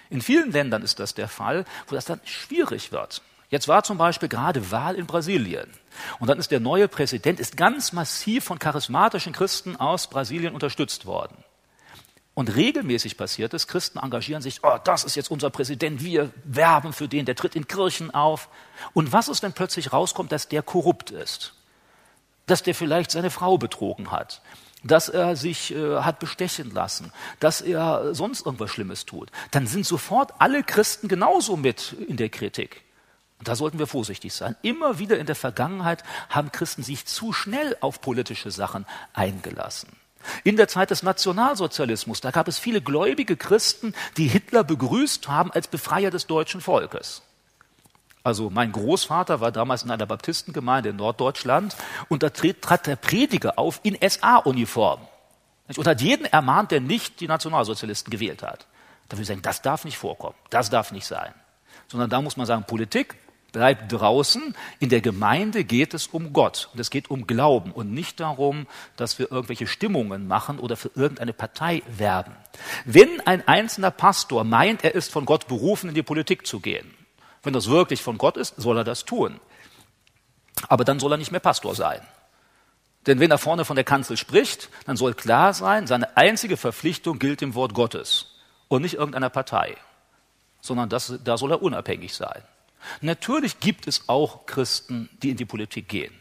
In 0.10 0.22
vielen 0.22 0.52
Ländern 0.52 0.84
ist 0.84 1.00
das 1.00 1.14
der 1.14 1.28
Fall, 1.28 1.66
wo 1.88 1.96
das 1.96 2.06
dann 2.06 2.22
schwierig 2.24 2.92
wird. 2.92 3.22
Jetzt 3.50 3.68
war 3.68 3.84
zum 3.84 3.98
Beispiel 3.98 4.30
gerade 4.30 4.72
Wahl 4.72 4.96
in 4.96 5.08
Brasilien. 5.08 5.70
Und 6.20 6.28
dann 6.28 6.38
ist 6.38 6.52
der 6.52 6.60
neue 6.60 6.88
Präsident 6.88 7.40
ist 7.40 7.58
ganz 7.58 7.94
massiv 7.94 8.44
von 8.44 8.60
charismatischen 8.60 9.34
Christen 9.34 9.76
aus 9.78 10.08
Brasilien 10.08 10.54
unterstützt 10.54 11.06
worden. 11.06 11.36
Und 12.38 12.56
regelmäßig 12.56 13.18
passiert 13.18 13.56
es, 13.56 13.66
Christen 13.66 13.98
engagieren 13.98 14.44
sich, 14.44 14.60
oh, 14.62 14.78
das 14.84 15.04
ist 15.04 15.16
jetzt 15.16 15.32
unser 15.32 15.50
Präsident, 15.50 16.04
wir 16.04 16.30
werben 16.44 16.94
für 16.94 17.08
den, 17.08 17.26
der 17.26 17.36
tritt 17.36 17.56
in 17.56 17.68
Kirchen 17.68 18.14
auf. 18.14 18.50
Und 18.94 19.12
was 19.12 19.28
ist, 19.28 19.42
wenn 19.42 19.54
plötzlich 19.54 19.92
rauskommt, 19.92 20.32
dass 20.32 20.48
der 20.48 20.62
korrupt 20.62 21.10
ist? 21.10 21.56
Dass 22.46 22.62
der 22.62 22.76
vielleicht 22.76 23.10
seine 23.10 23.32
Frau 23.32 23.58
betrogen 23.58 24.12
hat? 24.12 24.44
Dass 24.84 25.10
er 25.10 25.36
sich 25.36 25.74
äh, 25.74 26.02
hat 26.02 26.20
bestechen 26.20 26.70
lassen? 26.76 27.12
Dass 27.40 27.62
er 27.62 28.14
sonst 28.14 28.46
irgendwas 28.46 28.70
Schlimmes 28.70 29.08
tut? 29.08 29.32
Dann 29.50 29.66
sind 29.66 29.88
sofort 29.88 30.36
alle 30.38 30.62
Christen 30.62 31.08
genauso 31.08 31.58
mit 31.58 31.94
in 32.08 32.18
der 32.18 32.30
Kritik. 32.30 32.84
Und 33.40 33.48
da 33.48 33.56
sollten 33.56 33.80
wir 33.80 33.88
vorsichtig 33.88 34.32
sein. 34.32 34.56
Immer 34.62 35.00
wieder 35.00 35.18
in 35.18 35.26
der 35.26 35.36
Vergangenheit 35.36 36.04
haben 36.30 36.52
Christen 36.52 36.84
sich 36.84 37.08
zu 37.08 37.34
schnell 37.34 37.76
auf 37.82 38.00
politische 38.00 38.52
Sachen 38.52 38.86
eingelassen. 39.14 39.90
In 40.44 40.58
der 40.58 40.68
Zeit 40.68 40.92
des 40.92 41.04
Nationalsozialismus, 41.04 42.22
da 42.22 42.32
gab 42.32 42.48
es 42.48 42.60
viele 42.60 42.82
gläubige 42.82 43.38
Christen, 43.38 43.94
die 44.18 44.28
Hitler 44.28 44.64
begrüßt 44.64 45.28
haben 45.28 45.52
als 45.52 45.68
Befreier 45.68 46.12
des 46.12 46.28
deutschen 46.28 46.62
Volkes. 46.62 47.22
Also 48.24 48.50
mein 48.50 48.74
Großvater 48.74 49.40
war 49.40 49.54
damals 49.54 49.84
in 49.84 49.92
einer 49.92 50.06
Baptistengemeinde 50.06 50.90
in 50.90 50.98
Norddeutschland 50.98 51.78
und 52.10 52.24
da 52.24 52.30
trat 52.30 52.86
der 52.86 52.98
Prediger 52.98 53.58
auf 53.58 53.80
in 53.84 53.98
SA-Uniform 54.02 55.00
und 55.76 55.88
hat 55.88 56.02
jeden 56.02 56.26
ermahnt, 56.26 56.72
der 56.72 56.82
nicht 56.82 57.22
die 57.22 57.28
Nationalsozialisten 57.28 58.12
gewählt 58.12 58.44
hat. 58.44 58.68
Da 59.08 59.16
würde 59.16 59.22
ich 59.22 59.28
sagen, 59.30 59.42
das 59.42 59.62
darf 59.62 59.86
nicht 59.86 59.98
vorkommen, 59.98 60.36
das 60.50 60.70
darf 60.70 60.92
nicht 60.92 61.08
sein. 61.08 61.34
Sondern 61.88 62.10
da 62.10 62.22
muss 62.22 62.36
man 62.36 62.46
sagen, 62.46 62.66
Politik 62.66 63.16
bleibt 63.58 63.92
draußen. 63.92 64.54
In 64.78 64.90
der 64.90 65.02
Gemeinde 65.02 65.64
geht 65.64 65.96
es 65.96 66.06
um 66.06 66.32
Gott 66.32 66.70
und 66.74 66.80
es 66.80 66.92
geht 66.92 67.10
um 67.10 67.26
Glauben 67.26 67.72
und 67.72 67.92
nicht 67.92 68.20
darum, 68.20 68.68
dass 68.98 69.18
wir 69.18 69.32
irgendwelche 69.32 69.66
Stimmungen 69.66 70.28
machen 70.28 70.60
oder 70.60 70.78
für 70.78 70.92
irgendeine 70.94 71.34
Partei 71.34 71.82
werben. 71.88 72.36
Wenn 72.86 73.20
ein 73.22 73.48
einzelner 73.48 73.90
Pastor 73.90 74.44
meint, 74.44 74.84
er 74.84 74.94
ist 74.94 75.12
von 75.12 75.26
Gott 75.26 75.48
berufen, 75.48 75.90
in 75.90 75.96
die 75.96 76.04
Politik 76.04 76.46
zu 76.46 76.60
gehen, 76.60 76.94
wenn 77.42 77.54
das 77.54 77.68
wirklich 77.68 78.04
von 78.04 78.20
Gott 78.20 78.38
ist, 78.38 78.54
soll 78.58 78.78
er 78.78 78.84
das 78.84 79.06
tun. 79.06 79.40
Aber 80.68 80.86
dann 80.86 81.00
soll 81.00 81.14
er 81.14 81.18
nicht 81.18 81.32
mehr 81.32 81.40
Pastor 81.40 81.74
sein. 81.74 82.02
Denn 83.08 83.20
wenn 83.20 83.32
er 83.32 83.40
vorne 83.40 83.66
von 83.66 83.76
der 83.76 83.86
Kanzel 83.86 84.18
spricht, 84.18 84.70
dann 84.86 84.98
soll 84.98 85.16
klar 85.16 85.56
sein, 85.56 85.88
seine 85.88 86.16
einzige 86.16 86.58
Verpflichtung 86.58 87.18
gilt 87.18 87.42
dem 87.42 87.56
Wort 87.56 87.74
Gottes 87.74 88.36
und 88.68 88.84
nicht 88.84 88.96
irgendeiner 88.96 89.32
Partei, 89.32 89.78
sondern 90.62 90.90
das, 90.90 91.12
da 91.24 91.38
soll 91.38 91.54
er 91.54 91.64
unabhängig 91.64 92.14
sein. 92.14 92.44
Natürlich 93.02 93.60
gibt 93.60 93.88
es 93.88 94.08
auch 94.08 94.46
Christen, 94.46 95.10
die 95.22 95.32
in 95.32 95.38
die 95.38 95.46
Politik 95.46 95.88
gehen. 95.88 96.14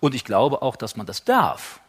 Und 0.00 0.14
ich 0.14 0.24
glaube 0.24 0.62
auch, 0.62 0.76
dass 0.76 0.96
man 0.96 1.06
das 1.06 1.24
darf. 1.24 1.80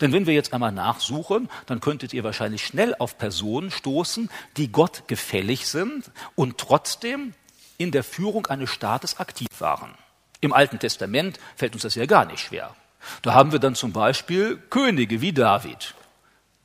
Denn 0.00 0.12
wenn 0.12 0.26
wir 0.26 0.34
jetzt 0.34 0.52
einmal 0.52 0.72
nachsuchen, 0.72 1.48
dann 1.66 1.80
könntet 1.80 2.12
ihr 2.12 2.24
wahrscheinlich 2.24 2.64
schnell 2.64 2.94
auf 2.98 3.16
Personen 3.18 3.70
stoßen, 3.70 4.28
die 4.56 4.72
Gott 4.72 5.06
gefällig 5.06 5.68
sind 5.68 6.10
und 6.34 6.58
trotzdem 6.58 7.34
in 7.76 7.92
der 7.92 8.02
Führung 8.02 8.46
eines 8.46 8.70
Staates 8.70 9.20
aktiv 9.20 9.48
waren. 9.58 9.94
Im 10.40 10.52
Alten 10.52 10.78
Testament 10.78 11.38
fällt 11.56 11.74
uns 11.74 11.82
das 11.82 11.94
ja 11.94 12.06
gar 12.06 12.24
nicht 12.24 12.40
schwer. 12.40 12.74
Da 13.22 13.34
haben 13.34 13.52
wir 13.52 13.60
dann 13.60 13.76
zum 13.76 13.92
Beispiel 13.92 14.56
Könige 14.70 15.20
wie 15.20 15.32
David. 15.32 15.94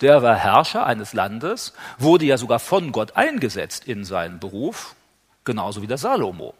Der 0.01 0.23
war 0.23 0.35
Herrscher 0.35 0.85
eines 0.85 1.13
Landes, 1.13 1.73
wurde 1.99 2.25
ja 2.25 2.37
sogar 2.37 2.59
von 2.59 2.91
Gott 2.91 3.15
eingesetzt 3.15 3.85
in 3.85 4.03
seinen 4.03 4.39
Beruf, 4.39 4.95
genauso 5.43 5.81
wie 5.83 5.87
der 5.87 5.99
Salomo 5.99 6.55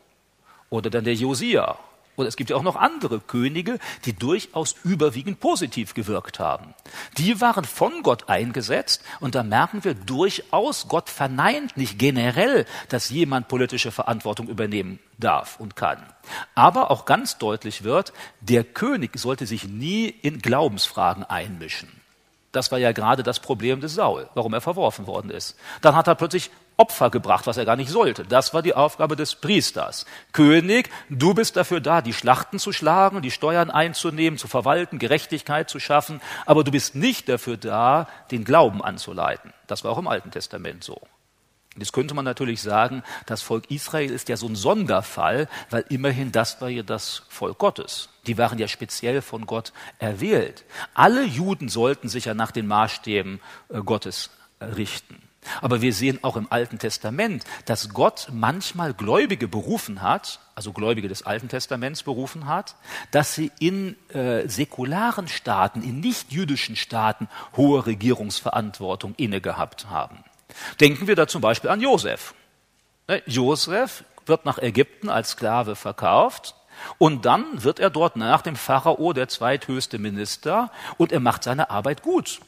oder 0.74 0.90
dann 0.90 1.04
der 1.04 1.14
Josia. 1.14 1.78
Und 2.16 2.28
es 2.28 2.36
gibt 2.36 2.50
ja 2.50 2.56
auch 2.56 2.64
noch 2.64 2.76
andere 2.76 3.20
Könige, 3.20 3.80
die 4.06 4.14
durchaus 4.14 4.76
überwiegend 4.84 5.40
positiv 5.40 5.94
gewirkt 5.94 6.40
haben. 6.40 6.74
Die 7.18 7.42
waren 7.42 7.66
von 7.66 8.04
Gott 8.04 8.30
eingesetzt 8.30 9.04
und 9.20 9.34
da 9.34 9.42
merken 9.42 9.84
wir 9.84 9.96
durchaus, 9.96 10.88
Gott 10.88 11.10
verneint 11.10 11.76
nicht 11.76 11.98
generell, 11.98 12.66
dass 12.90 13.10
jemand 13.10 13.48
politische 13.48 13.92
Verantwortung 13.92 14.48
übernehmen 14.48 15.00
darf 15.18 15.60
und 15.60 15.76
kann. 15.76 16.04
Aber 16.54 16.92
auch 16.92 17.06
ganz 17.06 17.40
deutlich 17.40 17.84
wird, 17.84 18.14
der 18.42 18.64
König 18.64 19.18
sollte 19.18 19.48
sich 19.48 19.68
nie 19.68 20.08
in 20.08 20.40
Glaubensfragen 20.40 21.24
einmischen. 21.24 21.90
Das 22.52 22.72
war 22.72 22.78
ja 22.78 22.92
gerade 22.92 23.24
das 23.24 23.40
Problem 23.40 23.82
des 23.82 23.96
Saul, 23.96 24.30
warum 24.36 24.54
er 24.54 24.62
verworfen 24.62 25.08
worden 25.08 25.32
ist. 25.32 25.56
Dann 25.82 25.96
hat 25.96 26.08
er 26.08 26.14
plötzlich 26.14 26.52
Opfer 26.78 27.10
gebracht, 27.10 27.48
was 27.48 27.58
er 27.58 27.66
gar 27.66 27.76
nicht 27.76 27.90
sollte. 27.90 28.24
Das 28.24 28.54
war 28.54 28.62
die 28.62 28.74
Aufgabe 28.74 29.16
des 29.16 29.36
Priesters. 29.36 30.06
König, 30.32 30.90
du 31.10 31.34
bist 31.34 31.56
dafür 31.56 31.82
da, 31.82 32.02
die 32.02 32.14
Schlachten 32.14 32.60
zu 32.60 32.72
schlagen, 32.72 33.22
die 33.22 33.32
Steuern 33.32 33.70
einzunehmen, 33.70 34.40
zu 34.40 34.48
verwalten, 34.48 35.00
Gerechtigkeit 35.00 35.70
zu 35.70 35.80
schaffen, 35.80 36.22
aber 36.46 36.64
du 36.64 36.72
bist 36.72 36.96
nicht 36.96 37.30
dafür 37.30 37.58
da, 37.58 38.08
den 38.32 38.44
Glauben 38.44 38.84
anzuleiten. 38.84 39.54
Das 39.68 39.84
war 39.84 39.92
auch 39.92 39.98
im 39.98 40.08
Alten 40.08 40.32
Testament 40.32 40.84
so. 40.84 41.02
Jetzt 41.76 41.94
könnte 41.94 42.14
man 42.14 42.26
natürlich 42.26 42.62
sagen, 42.62 43.02
das 43.26 43.42
Volk 43.42 43.72
Israel 43.72 44.12
ist 44.12 44.30
ja 44.30 44.38
so 44.38 44.48
ein 44.48 44.56
Sonderfall, 44.56 45.48
weil 45.72 45.84
immerhin 45.90 46.32
das 46.32 46.62
war 46.62 46.70
ja 46.70 46.84
das 46.84 47.24
Volk 47.30 47.58
Gottes. 47.58 48.10
Die 48.28 48.38
waren 48.38 48.60
ja 48.60 48.68
speziell 48.68 49.24
von 49.24 49.48
Gott 49.48 49.74
erwählt. 49.98 50.66
Alle 50.94 51.24
Juden 51.24 51.70
sollten 51.70 52.10
sich 52.10 52.26
ja 52.26 52.36
nach 52.36 52.52
den 52.52 52.68
Maßstäben 52.68 53.40
äh, 53.70 53.80
Gottes 53.80 54.30
richten. 54.62 55.22
Aber 55.62 55.82
wir 55.82 55.94
sehen 55.94 56.20
auch 56.24 56.36
im 56.36 56.48
Alten 56.52 56.80
Testament, 56.80 57.44
dass 57.66 57.90
Gott 57.90 58.28
manchmal 58.32 58.94
Gläubige 58.94 59.48
berufen 59.48 60.02
hat, 60.02 60.40
also 60.56 60.72
Gläubige 60.72 61.08
des 61.08 61.26
Alten 61.26 61.50
Testaments 61.50 62.04
berufen 62.04 62.48
hat, 62.48 62.76
dass 63.12 63.36
sie 63.36 63.52
in 63.60 63.96
äh, 64.10 64.48
säkularen 64.48 65.28
Staaten, 65.28 65.82
in 65.82 66.00
nicht-jüdischen 66.00 66.76
Staaten 66.76 67.28
hohe 67.58 67.86
Regierungsverantwortung 67.86 69.16
inne 69.18 69.42
gehabt 69.42 69.90
haben. 69.90 70.24
Denken 70.80 71.08
wir 71.08 71.16
da 71.16 71.28
zum 71.28 71.42
Beispiel 71.42 71.70
an 71.70 71.82
Josef. 71.82 72.34
Ne, 73.08 73.22
Josef 73.26 74.04
wird 74.26 74.46
nach 74.46 74.60
Ägypten 74.60 75.10
als 75.10 75.32
Sklave 75.32 75.76
verkauft 75.76 76.56
und 76.98 77.26
dann 77.26 77.64
wird 77.64 77.80
er 77.80 77.90
dort 77.90 78.16
nach 78.16 78.42
dem 78.42 78.56
Pharao 78.56 79.14
der 79.14 79.28
zweithöchste 79.28 80.00
Minister 80.00 80.72
und 80.98 81.12
er 81.12 81.20
macht 81.20 81.44
seine 81.44 81.70
Arbeit 81.70 82.02
gut 82.02 82.40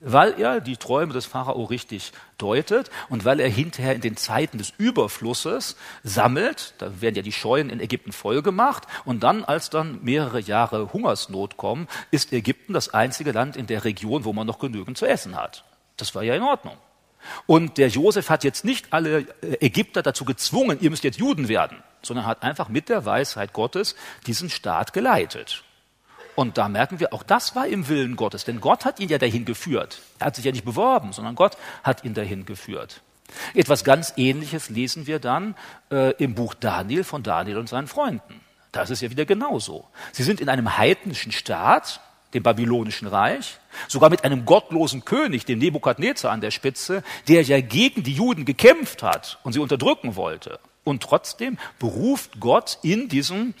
weil 0.00 0.38
er 0.38 0.60
die 0.60 0.76
Träume 0.76 1.12
des 1.12 1.26
Pharao 1.26 1.64
richtig 1.64 2.12
deutet 2.38 2.90
und 3.08 3.24
weil 3.24 3.40
er 3.40 3.48
hinterher 3.48 3.94
in 3.94 4.02
den 4.02 4.16
Zeiten 4.16 4.58
des 4.58 4.72
Überflusses 4.76 5.76
sammelt, 6.02 6.74
da 6.78 7.00
werden 7.00 7.14
ja 7.14 7.22
die 7.22 7.32
Scheunen 7.32 7.70
in 7.70 7.80
Ägypten 7.80 8.12
vollgemacht 8.12 8.84
und 9.04 9.22
dann, 9.22 9.44
als 9.44 9.70
dann 9.70 10.00
mehrere 10.02 10.40
Jahre 10.40 10.92
Hungersnot 10.92 11.56
kommen, 11.56 11.88
ist 12.10 12.32
Ägypten 12.32 12.74
das 12.74 12.92
einzige 12.92 13.32
Land 13.32 13.56
in 13.56 13.66
der 13.66 13.84
Region, 13.84 14.24
wo 14.24 14.32
man 14.32 14.46
noch 14.46 14.58
genügend 14.58 14.98
zu 14.98 15.06
essen 15.06 15.36
hat. 15.36 15.64
Das 15.96 16.14
war 16.14 16.22
ja 16.22 16.34
in 16.34 16.42
Ordnung. 16.42 16.76
Und 17.46 17.78
der 17.78 17.88
Josef 17.88 18.30
hat 18.30 18.44
jetzt 18.44 18.64
nicht 18.64 18.92
alle 18.92 19.26
äh, 19.40 19.66
Ägypter 19.66 20.02
dazu 20.02 20.24
gezwungen, 20.24 20.78
ihr 20.80 20.90
müsst 20.90 21.04
jetzt 21.04 21.18
Juden 21.18 21.48
werden, 21.48 21.82
sondern 22.02 22.26
hat 22.26 22.42
einfach 22.42 22.68
mit 22.68 22.88
der 22.88 23.04
Weisheit 23.04 23.52
Gottes 23.52 23.96
diesen 24.26 24.50
Staat 24.50 24.92
geleitet. 24.92 25.64
Und 26.36 26.58
da 26.58 26.68
merken 26.68 27.00
wir, 27.00 27.12
auch 27.12 27.22
das 27.22 27.56
war 27.56 27.66
im 27.66 27.88
Willen 27.88 28.14
Gottes, 28.14 28.44
denn 28.44 28.60
Gott 28.60 28.84
hat 28.84 29.00
ihn 29.00 29.08
ja 29.08 29.18
dahin 29.18 29.46
geführt. 29.46 30.02
Er 30.18 30.26
hat 30.26 30.36
sich 30.36 30.44
ja 30.44 30.52
nicht 30.52 30.66
beworben, 30.66 31.12
sondern 31.12 31.34
Gott 31.34 31.56
hat 31.82 32.04
ihn 32.04 32.14
dahin 32.14 32.44
geführt. 32.44 33.00
Etwas 33.54 33.84
ganz 33.84 34.12
Ähnliches 34.16 34.68
lesen 34.68 35.06
wir 35.06 35.18
dann 35.18 35.56
äh, 35.90 36.12
im 36.22 36.34
Buch 36.34 36.54
Daniel 36.54 37.04
von 37.04 37.22
Daniel 37.22 37.56
und 37.56 37.68
seinen 37.68 37.88
Freunden. 37.88 38.40
Da 38.70 38.82
ist 38.82 39.00
ja 39.00 39.10
wieder 39.10 39.24
genauso. 39.24 39.88
Sie 40.12 40.22
sind 40.22 40.40
in 40.40 40.50
einem 40.50 40.76
heidnischen 40.76 41.32
Staat, 41.32 42.00
dem 42.34 42.42
babylonischen 42.42 43.08
Reich, 43.08 43.58
sogar 43.88 44.10
mit 44.10 44.22
einem 44.22 44.44
gottlosen 44.44 45.06
König, 45.06 45.46
dem 45.46 45.58
Nebukadnezar 45.58 46.30
an 46.30 46.42
der 46.42 46.50
Spitze, 46.50 47.02
der 47.28 47.42
ja 47.42 47.60
gegen 47.60 48.02
die 48.02 48.12
Juden 48.12 48.44
gekämpft 48.44 49.02
hat 49.02 49.38
und 49.42 49.54
sie 49.54 49.60
unterdrücken 49.60 50.16
wollte. 50.16 50.60
Und 50.84 51.02
trotzdem 51.02 51.56
beruft 51.78 52.38
Gott 52.38 52.78
in 52.82 53.08
diesem 53.08 53.54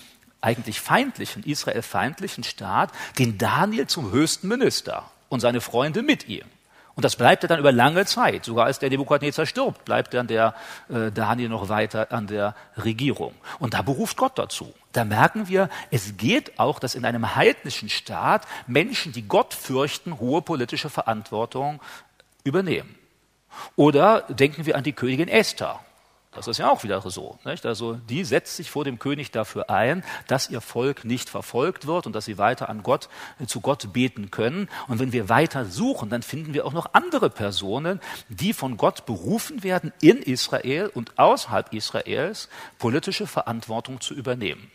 eigentlich 0.46 0.80
feindlichen, 0.80 1.42
israelfeindlichen 1.42 2.44
Staat 2.44 2.92
den 3.18 3.36
Daniel 3.36 3.88
zum 3.88 4.12
höchsten 4.12 4.46
Minister 4.46 5.10
und 5.28 5.40
seine 5.40 5.60
Freunde 5.60 6.02
mit 6.02 6.28
ihm. 6.28 6.44
Und 6.94 7.04
das 7.04 7.16
bleibt 7.16 7.44
er 7.44 7.48
dann 7.48 7.58
über 7.58 7.72
lange 7.72 8.06
Zeit. 8.06 8.44
Sogar 8.44 8.66
als 8.66 8.78
der 8.78 8.88
Nebukadnezar 8.88 9.44
stirbt, 9.44 9.84
bleibt 9.84 10.14
dann 10.14 10.28
der 10.28 10.54
äh, 10.88 11.10
Daniel 11.10 11.50
noch 11.50 11.68
weiter 11.68 12.10
an 12.10 12.26
der 12.26 12.54
Regierung. 12.78 13.34
Und 13.58 13.74
da 13.74 13.82
beruft 13.82 14.16
Gott 14.16 14.38
dazu. 14.38 14.72
Da 14.92 15.04
merken 15.04 15.48
wir, 15.48 15.68
es 15.90 16.16
geht 16.16 16.58
auch, 16.58 16.78
dass 16.78 16.94
in 16.94 17.04
einem 17.04 17.34
heidnischen 17.34 17.90
Staat 17.90 18.46
Menschen, 18.66 19.12
die 19.12 19.28
Gott 19.28 19.52
fürchten, 19.52 20.20
hohe 20.20 20.40
politische 20.40 20.88
Verantwortung 20.88 21.82
übernehmen. 22.44 22.94
Oder 23.74 24.22
denken 24.22 24.64
wir 24.64 24.76
an 24.76 24.84
die 24.84 24.92
Königin 24.92 25.28
Esther. 25.28 25.80
Das 26.36 26.46
ist 26.46 26.58
ja 26.58 26.70
auch 26.70 26.84
wieder 26.84 27.00
so. 27.00 27.38
Nicht? 27.44 27.64
Also 27.66 27.94
die 27.94 28.24
setzt 28.24 28.56
sich 28.56 28.70
vor 28.70 28.84
dem 28.84 28.98
König 28.98 29.30
dafür 29.30 29.70
ein, 29.70 30.04
dass 30.28 30.50
ihr 30.50 30.60
Volk 30.60 31.04
nicht 31.04 31.30
verfolgt 31.30 31.86
wird 31.86 32.06
und 32.06 32.14
dass 32.14 32.26
sie 32.26 32.38
weiter 32.38 32.68
an 32.68 32.82
Gott, 32.82 33.08
zu 33.46 33.60
Gott 33.60 33.92
beten 33.92 34.30
können. 34.30 34.68
Und 34.86 34.98
wenn 34.98 35.12
wir 35.12 35.28
weiter 35.28 35.64
suchen, 35.64 36.10
dann 36.10 36.22
finden 36.22 36.54
wir 36.54 36.66
auch 36.66 36.72
noch 36.72 36.90
andere 36.92 37.30
Personen, 37.30 38.00
die 38.28 38.52
von 38.52 38.76
Gott 38.76 39.06
berufen 39.06 39.62
werden, 39.64 39.92
in 40.00 40.18
Israel 40.18 40.90
und 40.92 41.18
außerhalb 41.18 41.72
Israels 41.72 42.48
politische 42.78 43.26
Verantwortung 43.26 44.00
zu 44.00 44.14
übernehmen. 44.14 44.70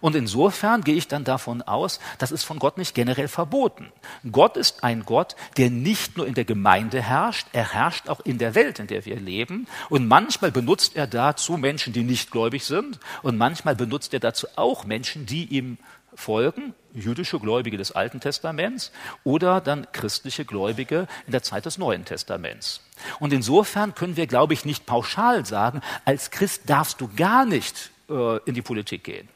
Und 0.00 0.14
insofern 0.14 0.82
gehe 0.82 0.94
ich 0.94 1.08
dann 1.08 1.24
davon 1.24 1.62
aus, 1.62 2.00
das 2.18 2.32
ist 2.32 2.44
von 2.44 2.58
Gott 2.58 2.78
nicht 2.78 2.94
generell 2.94 3.28
verboten. 3.28 3.92
Gott 4.30 4.56
ist 4.56 4.84
ein 4.84 5.04
Gott, 5.04 5.36
der 5.56 5.70
nicht 5.70 6.16
nur 6.16 6.26
in 6.26 6.34
der 6.34 6.44
Gemeinde 6.44 7.02
herrscht, 7.02 7.46
er 7.52 7.72
herrscht 7.72 8.08
auch 8.08 8.20
in 8.20 8.38
der 8.38 8.54
Welt, 8.54 8.78
in 8.78 8.86
der 8.86 9.04
wir 9.04 9.16
leben. 9.16 9.66
Und 9.88 10.08
manchmal 10.08 10.52
benutzt 10.52 10.96
er 10.96 11.06
dazu 11.06 11.56
Menschen, 11.56 11.92
die 11.92 12.02
nicht 12.02 12.30
gläubig 12.30 12.64
sind. 12.64 12.98
Und 13.22 13.38
manchmal 13.38 13.76
benutzt 13.76 14.12
er 14.14 14.20
dazu 14.20 14.46
auch 14.56 14.84
Menschen, 14.84 15.26
die 15.26 15.44
ihm 15.44 15.78
folgen, 16.16 16.74
jüdische 16.94 17.38
Gläubige 17.38 17.76
des 17.76 17.92
Alten 17.92 18.20
Testaments 18.20 18.90
oder 19.22 19.60
dann 19.60 19.86
christliche 19.92 20.44
Gläubige 20.44 21.06
in 21.26 21.32
der 21.32 21.42
Zeit 21.42 21.66
des 21.66 21.78
Neuen 21.78 22.04
Testaments. 22.04 22.80
Und 23.20 23.32
insofern 23.32 23.94
können 23.94 24.16
wir, 24.16 24.26
glaube 24.26 24.54
ich, 24.54 24.64
nicht 24.64 24.86
pauschal 24.86 25.44
sagen, 25.44 25.82
als 26.04 26.30
Christ 26.30 26.62
darfst 26.66 27.00
du 27.00 27.10
gar 27.14 27.44
nicht 27.44 27.90
äh, 28.08 28.38
in 28.44 28.54
die 28.54 28.62
Politik 28.62 29.04
gehen. 29.04 29.28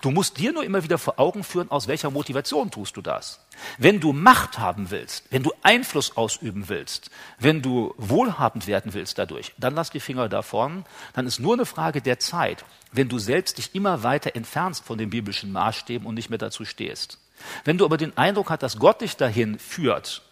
Du 0.00 0.10
musst 0.10 0.38
dir 0.38 0.52
nur 0.52 0.64
immer 0.64 0.82
wieder 0.82 0.98
vor 0.98 1.18
Augen 1.18 1.44
führen, 1.44 1.70
aus 1.70 1.88
welcher 1.88 2.10
Motivation 2.10 2.70
tust 2.70 2.96
du 2.96 3.02
das. 3.02 3.40
Wenn 3.78 4.00
du 4.00 4.12
Macht 4.12 4.58
haben 4.58 4.90
willst, 4.90 5.24
wenn 5.30 5.42
du 5.42 5.52
Einfluss 5.62 6.16
ausüben 6.16 6.68
willst, 6.68 7.10
wenn 7.38 7.62
du 7.62 7.94
wohlhabend 7.96 8.66
werden 8.66 8.94
willst 8.94 9.18
dadurch, 9.18 9.54
dann 9.58 9.74
lass 9.74 9.90
die 9.90 10.00
Finger 10.00 10.28
davon. 10.28 10.84
Dann 11.14 11.26
ist 11.26 11.40
nur 11.40 11.54
eine 11.54 11.66
Frage 11.66 12.00
der 12.00 12.18
Zeit, 12.18 12.64
wenn 12.92 13.08
du 13.08 13.18
selbst 13.18 13.58
dich 13.58 13.74
immer 13.74 14.02
weiter 14.02 14.34
entfernst 14.34 14.84
von 14.84 14.98
den 14.98 15.10
biblischen 15.10 15.52
Maßstäben 15.52 16.06
und 16.06 16.14
nicht 16.14 16.30
mehr 16.30 16.38
dazu 16.38 16.64
stehst. 16.64 17.18
Wenn 17.64 17.78
du 17.78 17.84
aber 17.84 17.96
den 17.96 18.16
Eindruck 18.16 18.50
hast, 18.50 18.62
dass 18.62 18.78
Gott 18.78 19.00
dich 19.00 19.16
dahin 19.16 19.58
führt, 19.58 20.22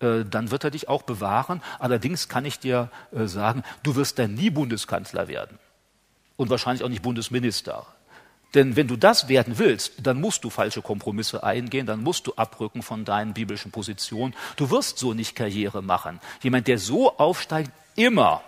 äh, 0.00 0.24
dann 0.24 0.50
wird 0.50 0.64
er 0.64 0.70
dich 0.70 0.88
auch 0.88 1.02
bewahren. 1.02 1.62
Allerdings 1.78 2.28
kann 2.28 2.44
ich 2.44 2.58
dir 2.58 2.90
äh, 3.12 3.26
sagen, 3.26 3.62
du 3.82 3.96
wirst 3.96 4.18
dann 4.18 4.34
nie 4.34 4.50
Bundeskanzler 4.50 5.28
werden 5.28 5.58
und 6.36 6.50
wahrscheinlich 6.50 6.84
auch 6.84 6.88
nicht 6.88 7.02
Bundesminister. 7.02 7.86
Denn 8.56 8.74
wenn 8.74 8.88
du 8.88 8.96
das 8.96 9.28
werden 9.28 9.58
willst, 9.58 9.92
dann 10.02 10.18
musst 10.18 10.42
du 10.42 10.48
falsche 10.48 10.80
Kompromisse 10.80 11.44
eingehen, 11.44 11.84
dann 11.84 12.02
musst 12.02 12.26
du 12.26 12.32
abrücken 12.36 12.82
von 12.82 13.04
deinen 13.04 13.34
biblischen 13.34 13.70
Positionen. 13.70 14.34
Du 14.56 14.70
wirst 14.70 14.98
so 14.98 15.12
nicht 15.12 15.36
Karriere 15.36 15.82
machen. 15.82 16.20
Jemand, 16.42 16.66
der 16.66 16.78
so 16.78 17.18
aufsteigt, 17.18 17.70
immer 17.96 18.40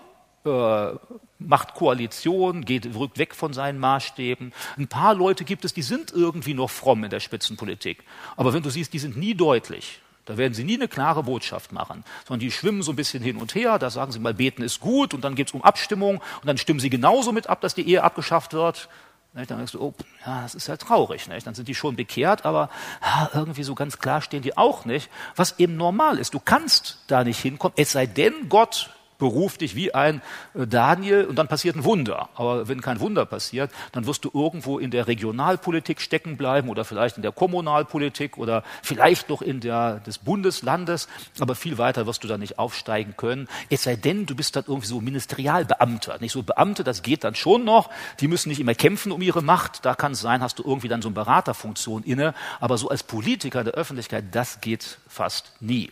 äh, 0.46 0.92
macht 1.38 1.74
Koalition, 1.74 2.64
geht, 2.64 2.94
rückt 2.94 3.18
weg 3.18 3.34
von 3.34 3.52
seinen 3.52 3.78
Maßstäben. 3.78 4.54
Ein 4.78 4.88
paar 4.88 5.12
Leute 5.12 5.44
gibt 5.44 5.66
es, 5.66 5.74
die 5.74 5.82
sind 5.82 6.10
irgendwie 6.10 6.54
noch 6.54 6.70
fromm 6.70 7.04
in 7.04 7.10
der 7.10 7.20
Spitzenpolitik. 7.20 8.02
Aber 8.34 8.54
wenn 8.54 8.62
du 8.62 8.70
siehst, 8.70 8.94
die 8.94 8.98
sind 8.98 9.18
nie 9.18 9.34
deutlich. 9.34 10.00
Da 10.24 10.38
werden 10.38 10.54
sie 10.54 10.64
nie 10.64 10.74
eine 10.74 10.88
klare 10.88 11.22
Botschaft 11.22 11.72
machen, 11.72 12.04
sondern 12.26 12.40
die 12.40 12.50
schwimmen 12.50 12.82
so 12.82 12.92
ein 12.92 12.96
bisschen 12.96 13.22
hin 13.22 13.36
und 13.36 13.54
her. 13.54 13.78
Da 13.78 13.90
sagen 13.90 14.12
sie 14.12 14.18
mal, 14.18 14.34
beten 14.34 14.62
ist 14.62 14.80
gut 14.80 15.12
und 15.12 15.22
dann 15.22 15.34
geht 15.34 15.48
es 15.48 15.54
um 15.54 15.62
Abstimmung 15.62 16.16
und 16.16 16.46
dann 16.46 16.58
stimmen 16.58 16.80
sie 16.80 16.90
genauso 16.90 17.32
mit 17.32 17.46
ab, 17.46 17.60
dass 17.60 17.74
die 17.74 17.88
Ehe 17.88 18.02
abgeschafft 18.02 18.54
wird. 18.54 18.88
Nicht? 19.34 19.50
Dann 19.50 19.58
denkst 19.58 19.72
du, 19.72 19.80
oh, 19.80 19.94
ja, 20.26 20.42
das 20.42 20.54
ist 20.54 20.66
ja 20.66 20.76
traurig. 20.76 21.28
Nicht? 21.28 21.46
Dann 21.46 21.54
sind 21.54 21.68
die 21.68 21.74
schon 21.74 21.96
bekehrt, 21.96 22.44
aber 22.44 22.70
ja, 23.02 23.30
irgendwie 23.34 23.62
so 23.62 23.74
ganz 23.74 23.98
klar 23.98 24.20
stehen 24.20 24.42
die 24.42 24.56
auch 24.56 24.84
nicht, 24.84 25.10
was 25.36 25.58
eben 25.58 25.76
normal 25.76 26.18
ist. 26.18 26.34
Du 26.34 26.40
kannst 26.40 26.98
da 27.06 27.24
nicht 27.24 27.40
hinkommen, 27.40 27.74
es 27.76 27.92
sei 27.92 28.06
denn, 28.06 28.48
Gott 28.48 28.90
beruf 29.18 29.58
dich 29.58 29.74
wie 29.74 29.94
ein 29.94 30.22
äh, 30.54 30.66
Daniel 30.66 31.24
und 31.24 31.36
dann 31.36 31.48
passiert 31.48 31.76
ein 31.76 31.84
Wunder. 31.84 32.28
Aber 32.34 32.68
wenn 32.68 32.80
kein 32.80 33.00
Wunder 33.00 33.26
passiert, 33.26 33.70
dann 33.92 34.06
wirst 34.06 34.24
du 34.24 34.30
irgendwo 34.32 34.78
in 34.78 34.90
der 34.90 35.06
Regionalpolitik 35.06 36.00
stecken 36.00 36.36
bleiben 36.36 36.68
oder 36.68 36.84
vielleicht 36.84 37.16
in 37.16 37.22
der 37.22 37.32
Kommunalpolitik 37.32 38.38
oder 38.38 38.62
vielleicht 38.82 39.28
noch 39.28 39.42
in 39.42 39.60
der 39.60 40.00
des 40.00 40.18
Bundeslandes, 40.18 41.08
aber 41.40 41.54
viel 41.54 41.78
weiter 41.78 42.06
wirst 42.06 42.24
du 42.24 42.28
da 42.28 42.38
nicht 42.38 42.58
aufsteigen 42.58 43.14
können. 43.16 43.48
Es 43.70 43.82
sei 43.82 43.96
denn, 43.96 44.26
du 44.26 44.34
bist 44.34 44.56
dann 44.56 44.64
irgendwie 44.66 44.86
so 44.86 45.00
Ministerialbeamter. 45.00 46.18
Nicht 46.20 46.32
so 46.32 46.42
Beamte, 46.42 46.84
das 46.84 47.02
geht 47.02 47.24
dann 47.24 47.34
schon 47.34 47.64
noch. 47.64 47.90
Die 48.20 48.28
müssen 48.28 48.48
nicht 48.48 48.60
immer 48.60 48.74
kämpfen 48.74 49.12
um 49.12 49.22
ihre 49.22 49.42
Macht. 49.42 49.84
Da 49.84 49.94
kann 49.94 50.12
es 50.12 50.20
sein, 50.20 50.42
hast 50.42 50.58
du 50.58 50.62
irgendwie 50.64 50.88
dann 50.88 51.02
so 51.02 51.08
eine 51.08 51.14
Beraterfunktion 51.14 52.02
inne. 52.04 52.34
Aber 52.60 52.78
so 52.78 52.88
als 52.88 53.02
Politiker 53.02 53.64
der 53.64 53.74
Öffentlichkeit, 53.74 54.26
das 54.32 54.60
geht 54.60 54.98
fast 55.08 55.52
nie. 55.60 55.90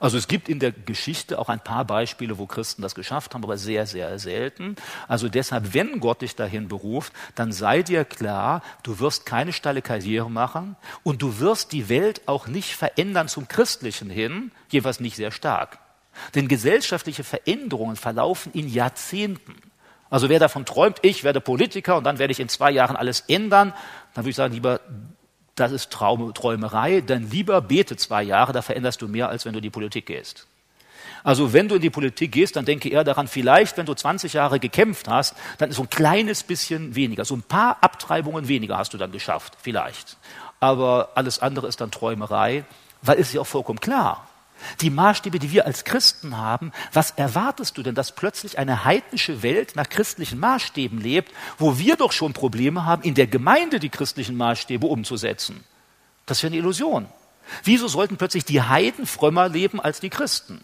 Also 0.00 0.18
es 0.18 0.28
gibt 0.28 0.48
in 0.48 0.58
der 0.58 0.72
Geschichte 0.72 1.38
auch 1.38 1.48
ein 1.48 1.60
paar 1.60 1.84
Beispiele, 1.84 2.38
wo 2.38 2.46
Christen 2.46 2.82
das 2.82 2.94
geschafft 2.94 3.34
haben, 3.34 3.44
aber 3.44 3.58
sehr, 3.58 3.86
sehr 3.86 4.18
selten. 4.18 4.76
Also 5.06 5.28
deshalb, 5.28 5.74
wenn 5.74 6.00
Gott 6.00 6.22
dich 6.22 6.36
dahin 6.36 6.68
beruft, 6.68 7.12
dann 7.34 7.52
sei 7.52 7.82
dir 7.82 8.04
klar, 8.04 8.62
du 8.82 8.98
wirst 8.98 9.26
keine 9.26 9.52
steile 9.52 9.82
Karriere 9.82 10.30
machen 10.30 10.76
und 11.02 11.22
du 11.22 11.38
wirst 11.40 11.72
die 11.72 11.88
Welt 11.88 12.22
auch 12.26 12.46
nicht 12.46 12.74
verändern 12.74 13.28
zum 13.28 13.48
Christlichen 13.48 14.10
hin, 14.10 14.52
jeweils 14.70 15.00
nicht 15.00 15.16
sehr 15.16 15.30
stark. 15.30 15.78
Denn 16.34 16.48
gesellschaftliche 16.48 17.24
Veränderungen 17.24 17.96
verlaufen 17.96 18.52
in 18.52 18.68
Jahrzehnten. 18.68 19.54
Also 20.10 20.28
wer 20.28 20.38
davon 20.38 20.64
träumt, 20.64 20.98
ich 21.02 21.22
werde 21.22 21.40
Politiker 21.40 21.96
und 21.96 22.04
dann 22.04 22.18
werde 22.18 22.32
ich 22.32 22.40
in 22.40 22.48
zwei 22.48 22.70
Jahren 22.70 22.96
alles 22.96 23.20
ändern, 23.28 23.74
dann 24.14 24.24
würde 24.24 24.30
ich 24.30 24.36
sagen, 24.36 24.54
lieber 24.54 24.80
das 25.60 25.72
ist 25.72 25.90
Traum, 25.90 26.32
Träumerei, 26.34 27.00
dann 27.00 27.30
lieber 27.30 27.60
bete 27.60 27.96
zwei 27.96 28.22
Jahre, 28.22 28.52
da 28.52 28.62
veränderst 28.62 29.02
du 29.02 29.08
mehr, 29.08 29.28
als 29.28 29.44
wenn 29.44 29.52
du 29.52 29.58
in 29.58 29.62
die 29.62 29.70
Politik 29.70 30.06
gehst. 30.06 30.46
Also 31.24 31.52
wenn 31.52 31.68
du 31.68 31.76
in 31.76 31.80
die 31.80 31.90
Politik 31.90 32.32
gehst, 32.32 32.56
dann 32.56 32.64
denke 32.64 32.88
eher 32.88 33.04
daran, 33.04 33.28
vielleicht, 33.28 33.76
wenn 33.76 33.86
du 33.86 33.94
20 33.94 34.32
Jahre 34.34 34.60
gekämpft 34.60 35.08
hast, 35.08 35.34
dann 35.58 35.70
ist 35.70 35.76
so 35.76 35.82
ein 35.82 35.90
kleines 35.90 36.42
bisschen 36.42 36.94
weniger, 36.94 37.24
so 37.24 37.34
ein 37.34 37.42
paar 37.42 37.78
Abtreibungen 37.80 38.48
weniger 38.48 38.78
hast 38.78 38.94
du 38.94 38.98
dann 38.98 39.12
geschafft, 39.12 39.54
vielleicht. 39.60 40.16
Aber 40.60 41.10
alles 41.14 41.40
andere 41.40 41.66
ist 41.66 41.80
dann 41.80 41.90
Träumerei, 41.90 42.64
weil 43.02 43.18
es 43.18 43.28
ist 43.28 43.34
ja 43.34 43.40
auch 43.40 43.46
vollkommen 43.46 43.80
klar, 43.80 44.27
die 44.80 44.90
Maßstäbe, 44.90 45.38
die 45.38 45.52
wir 45.52 45.66
als 45.66 45.84
Christen 45.84 46.36
haben, 46.36 46.72
was 46.92 47.12
erwartest 47.12 47.78
du 47.78 47.82
denn, 47.82 47.94
dass 47.94 48.12
plötzlich 48.12 48.58
eine 48.58 48.84
heidnische 48.84 49.42
Welt 49.42 49.76
nach 49.76 49.88
christlichen 49.88 50.38
Maßstäben 50.38 51.00
lebt, 51.00 51.32
wo 51.58 51.78
wir 51.78 51.96
doch 51.96 52.12
schon 52.12 52.32
Probleme 52.32 52.84
haben, 52.84 53.02
in 53.02 53.14
der 53.14 53.26
Gemeinde 53.26 53.78
die 53.78 53.88
christlichen 53.88 54.36
Maßstäbe 54.36 54.86
umzusetzen? 54.86 55.64
Das 56.26 56.42
wäre 56.42 56.52
eine 56.52 56.58
Illusion. 56.58 57.06
Wieso 57.64 57.88
sollten 57.88 58.16
plötzlich 58.16 58.44
die 58.44 58.62
Heiden 58.62 59.06
frömmer 59.06 59.48
leben 59.48 59.80
als 59.80 60.00
die 60.00 60.10
Christen? 60.10 60.60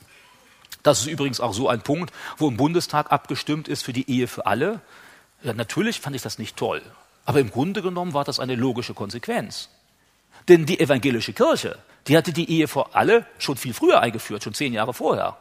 Das 0.82 1.00
ist 1.00 1.06
übrigens 1.06 1.40
auch 1.40 1.54
so 1.54 1.68
ein 1.68 1.80
Punkt, 1.80 2.12
wo 2.36 2.48
im 2.48 2.58
Bundestag 2.58 3.10
abgestimmt 3.10 3.68
ist 3.68 3.82
für 3.82 3.94
die 3.94 4.08
Ehe 4.10 4.28
für 4.28 4.46
alle. 4.46 4.80
Ja, 5.42 5.54
natürlich 5.54 6.00
fand 6.00 6.14
ich 6.14 6.22
das 6.22 6.38
nicht 6.38 6.56
toll. 6.56 6.82
Aber 7.24 7.40
im 7.40 7.50
Grunde 7.50 7.80
genommen 7.80 8.12
war 8.12 8.24
das 8.24 8.38
eine 8.38 8.54
logische 8.54 8.92
Konsequenz. 8.92 9.70
Denn 10.48 10.66
die 10.66 10.78
evangelische 10.78 11.32
Kirche, 11.32 11.78
die 12.06 12.16
hatte 12.16 12.32
die 12.32 12.50
Ehe 12.50 12.68
für 12.68 12.94
alle 12.94 13.26
schon 13.38 13.56
viel 13.56 13.74
früher 13.74 14.00
eingeführt, 14.00 14.42
schon 14.42 14.54
zehn 14.54 14.72
Jahre 14.72 14.94
vorher. 14.94 15.36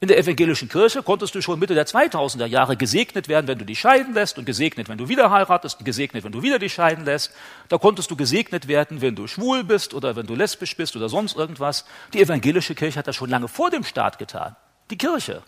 In 0.00 0.06
der 0.06 0.18
evangelischen 0.18 0.68
Kirche 0.68 1.02
konntest 1.02 1.34
du 1.34 1.42
schon 1.42 1.58
Mitte 1.58 1.74
der 1.74 1.84
2000er 1.84 2.46
Jahre 2.46 2.76
gesegnet 2.76 3.26
werden, 3.26 3.48
wenn 3.48 3.58
du 3.58 3.64
dich 3.64 3.80
scheiden 3.80 4.14
lässt 4.14 4.38
und 4.38 4.44
gesegnet, 4.44 4.88
wenn 4.88 4.96
du 4.98 5.08
wieder 5.08 5.32
heiratest 5.32 5.80
und 5.80 5.84
gesegnet, 5.84 6.22
wenn 6.22 6.30
du 6.30 6.40
wieder 6.40 6.60
dich 6.60 6.72
scheiden 6.72 7.04
lässt. 7.04 7.32
Da 7.68 7.78
konntest 7.78 8.08
du 8.08 8.14
gesegnet 8.14 8.68
werden, 8.68 9.00
wenn 9.00 9.16
du 9.16 9.26
schwul 9.26 9.64
bist 9.64 9.94
oder 9.94 10.14
wenn 10.14 10.28
du 10.28 10.36
lesbisch 10.36 10.76
bist 10.76 10.94
oder 10.94 11.08
sonst 11.08 11.36
irgendwas. 11.36 11.84
Die 12.12 12.20
evangelische 12.20 12.76
Kirche 12.76 13.00
hat 13.00 13.08
das 13.08 13.16
schon 13.16 13.28
lange 13.28 13.48
vor 13.48 13.70
dem 13.70 13.82
Staat 13.82 14.18
getan. 14.18 14.54
Die 14.90 14.98
Kirche, 14.98 15.42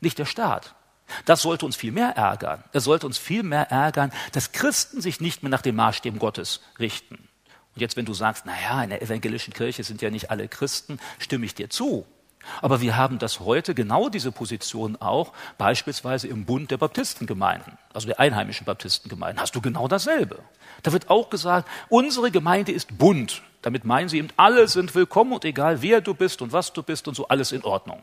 nicht 0.00 0.18
der 0.18 0.24
Staat. 0.24 0.74
Das 1.26 1.42
sollte 1.42 1.66
uns 1.66 1.76
viel 1.76 1.92
mehr 1.92 2.16
ärgern. 2.16 2.64
Es 2.72 2.84
sollte 2.84 3.06
uns 3.06 3.18
viel 3.18 3.42
mehr 3.42 3.70
ärgern, 3.70 4.10
dass 4.32 4.52
Christen 4.52 5.02
sich 5.02 5.20
nicht 5.20 5.42
mehr 5.42 5.50
nach 5.50 5.62
den 5.62 5.76
Maßstäben 5.76 6.18
Gottes 6.18 6.62
richten. 6.78 7.25
Und 7.76 7.82
jetzt, 7.82 7.96
wenn 7.96 8.06
du 8.06 8.14
sagst, 8.14 8.46
naja, 8.46 8.82
in 8.82 8.88
der 8.88 9.02
evangelischen 9.02 9.52
Kirche 9.52 9.84
sind 9.84 10.00
ja 10.00 10.08
nicht 10.08 10.30
alle 10.30 10.48
Christen, 10.48 10.98
stimme 11.18 11.44
ich 11.44 11.54
dir 11.54 11.68
zu. 11.68 12.06
Aber 12.62 12.80
wir 12.80 12.96
haben 12.96 13.18
das 13.18 13.40
heute, 13.40 13.74
genau 13.74 14.08
diese 14.08 14.32
Position 14.32 14.96
auch, 14.96 15.34
beispielsweise 15.58 16.26
im 16.26 16.46
Bund 16.46 16.70
der 16.70 16.78
Baptistengemeinden, 16.78 17.76
also 17.92 18.06
der 18.06 18.18
einheimischen 18.18 18.64
Baptistengemeinden, 18.64 19.42
hast 19.42 19.54
du 19.54 19.60
genau 19.60 19.88
dasselbe. 19.88 20.38
Da 20.84 20.92
wird 20.92 21.10
auch 21.10 21.28
gesagt, 21.28 21.68
unsere 21.90 22.30
Gemeinde 22.30 22.72
ist 22.72 22.96
bunt. 22.96 23.42
Damit 23.60 23.84
meinen 23.84 24.08
sie 24.08 24.18
eben, 24.18 24.28
alle 24.38 24.68
sind 24.68 24.94
willkommen 24.94 25.34
und 25.34 25.44
egal 25.44 25.82
wer 25.82 26.00
du 26.00 26.14
bist 26.14 26.40
und 26.40 26.52
was 26.54 26.72
du 26.72 26.82
bist 26.82 27.08
und 27.08 27.14
so, 27.14 27.28
alles 27.28 27.52
in 27.52 27.62
Ordnung. 27.62 28.02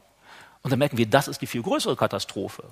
Und 0.61 0.69
dann 0.69 0.78
merken 0.78 0.99
wir, 0.99 1.07
das 1.07 1.28
ist 1.28 1.41
die 1.41 1.47
viel 1.47 1.63
größere 1.63 1.95
Katastrophe. 1.95 2.63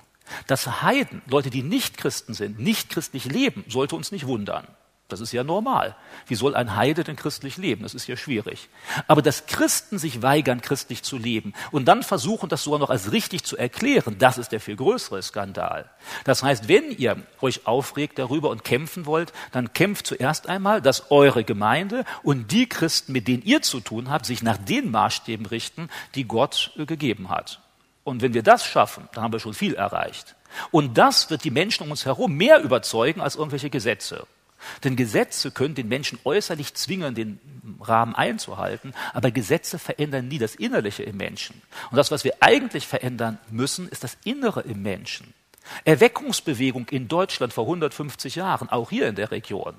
Dass 0.45 0.83
Heiden, 0.83 1.23
Leute, 1.25 1.49
die 1.49 1.63
nicht 1.63 1.97
Christen 1.97 2.35
sind, 2.35 2.59
nicht 2.59 2.91
christlich 2.91 3.25
leben, 3.25 3.65
sollte 3.67 3.95
uns 3.95 4.11
nicht 4.11 4.27
wundern. 4.27 4.67
Das 5.11 5.21
ist 5.21 5.31
ja 5.31 5.43
normal. 5.43 5.95
Wie 6.27 6.35
soll 6.35 6.55
ein 6.55 6.75
Heide 6.75 7.03
denn 7.03 7.15
christlich 7.15 7.57
leben? 7.57 7.83
Das 7.83 7.93
ist 7.93 8.07
ja 8.07 8.17
schwierig. 8.17 8.69
Aber 9.07 9.21
dass 9.21 9.45
Christen 9.45 9.99
sich 9.99 10.21
weigern, 10.21 10.61
christlich 10.61 11.03
zu 11.03 11.17
leben 11.17 11.53
und 11.71 11.85
dann 11.85 12.03
versuchen, 12.03 12.49
das 12.49 12.63
sogar 12.63 12.79
noch 12.79 12.89
als 12.89 13.11
richtig 13.11 13.43
zu 13.43 13.57
erklären, 13.57 14.17
das 14.17 14.37
ist 14.37 14.51
der 14.51 14.59
viel 14.59 14.75
größere 14.75 15.21
Skandal. 15.21 15.89
Das 16.23 16.43
heißt, 16.43 16.67
wenn 16.67 16.91
ihr 16.91 17.17
euch 17.41 17.67
aufregt 17.67 18.19
darüber 18.19 18.49
und 18.49 18.63
kämpfen 18.63 19.05
wollt, 19.05 19.33
dann 19.51 19.73
kämpft 19.73 20.07
zuerst 20.07 20.47
einmal, 20.47 20.81
dass 20.81 21.11
eure 21.11 21.43
Gemeinde 21.43 22.05
und 22.23 22.51
die 22.51 22.67
Christen, 22.67 23.11
mit 23.11 23.27
denen 23.27 23.43
ihr 23.43 23.61
zu 23.61 23.79
tun 23.79 24.09
habt, 24.09 24.25
sich 24.25 24.43
nach 24.43 24.57
den 24.57 24.91
Maßstäben 24.91 25.45
richten, 25.45 25.89
die 26.15 26.25
Gott 26.25 26.71
äh, 26.77 26.85
gegeben 26.85 27.29
hat. 27.29 27.59
Und 28.03 28.21
wenn 28.21 28.33
wir 28.33 28.43
das 28.43 28.65
schaffen, 28.65 29.07
dann 29.13 29.23
haben 29.23 29.33
wir 29.33 29.39
schon 29.39 29.53
viel 29.53 29.75
erreicht. 29.75 30.35
Und 30.71 30.97
das 30.97 31.29
wird 31.29 31.43
die 31.43 31.51
Menschen 31.51 31.83
um 31.83 31.91
uns 31.91 32.05
herum 32.05 32.35
mehr 32.35 32.61
überzeugen 32.61 33.21
als 33.21 33.35
irgendwelche 33.35 33.69
Gesetze. 33.69 34.25
Denn 34.83 34.95
Gesetze 34.95 35.51
können 35.51 35.75
den 35.75 35.87
Menschen 35.87 36.19
äußerlich 36.23 36.73
zwingen, 36.73 37.15
den 37.15 37.39
Rahmen 37.81 38.15
einzuhalten, 38.15 38.93
aber 39.13 39.31
Gesetze 39.31 39.79
verändern 39.79 40.27
nie 40.27 40.37
das 40.37 40.55
Innerliche 40.55 41.03
im 41.03 41.17
Menschen. 41.17 41.61
Und 41.89 41.97
das, 41.97 42.11
was 42.11 42.23
wir 42.23 42.35
eigentlich 42.39 42.87
verändern 42.87 43.37
müssen, 43.49 43.87
ist 43.89 44.03
das 44.03 44.17
Innere 44.23 44.61
im 44.61 44.81
Menschen. 44.81 45.33
Erweckungsbewegung 45.85 46.89
in 46.89 47.07
Deutschland 47.07 47.53
vor 47.53 47.65
150 47.65 48.35
Jahren, 48.35 48.69
auch 48.69 48.89
hier 48.89 49.07
in 49.07 49.15
der 49.15 49.31
Region. 49.31 49.75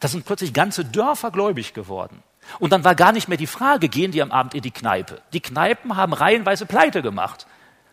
Da 0.00 0.08
sind 0.08 0.24
plötzlich 0.24 0.52
ganze 0.52 0.84
Dörfer 0.84 1.30
gläubig 1.30 1.74
geworden. 1.74 2.22
Und 2.58 2.72
dann 2.72 2.84
war 2.84 2.94
gar 2.94 3.12
nicht 3.12 3.28
mehr 3.28 3.38
die 3.38 3.46
Frage, 3.46 3.88
gehen 3.88 4.12
die 4.12 4.22
am 4.22 4.32
Abend 4.32 4.54
in 4.54 4.62
die 4.62 4.70
Kneipe. 4.70 5.20
Die 5.32 5.40
Kneipen 5.40 5.96
haben 5.96 6.12
reihenweise 6.12 6.66
Pleite 6.66 7.02
gemacht. 7.02 7.46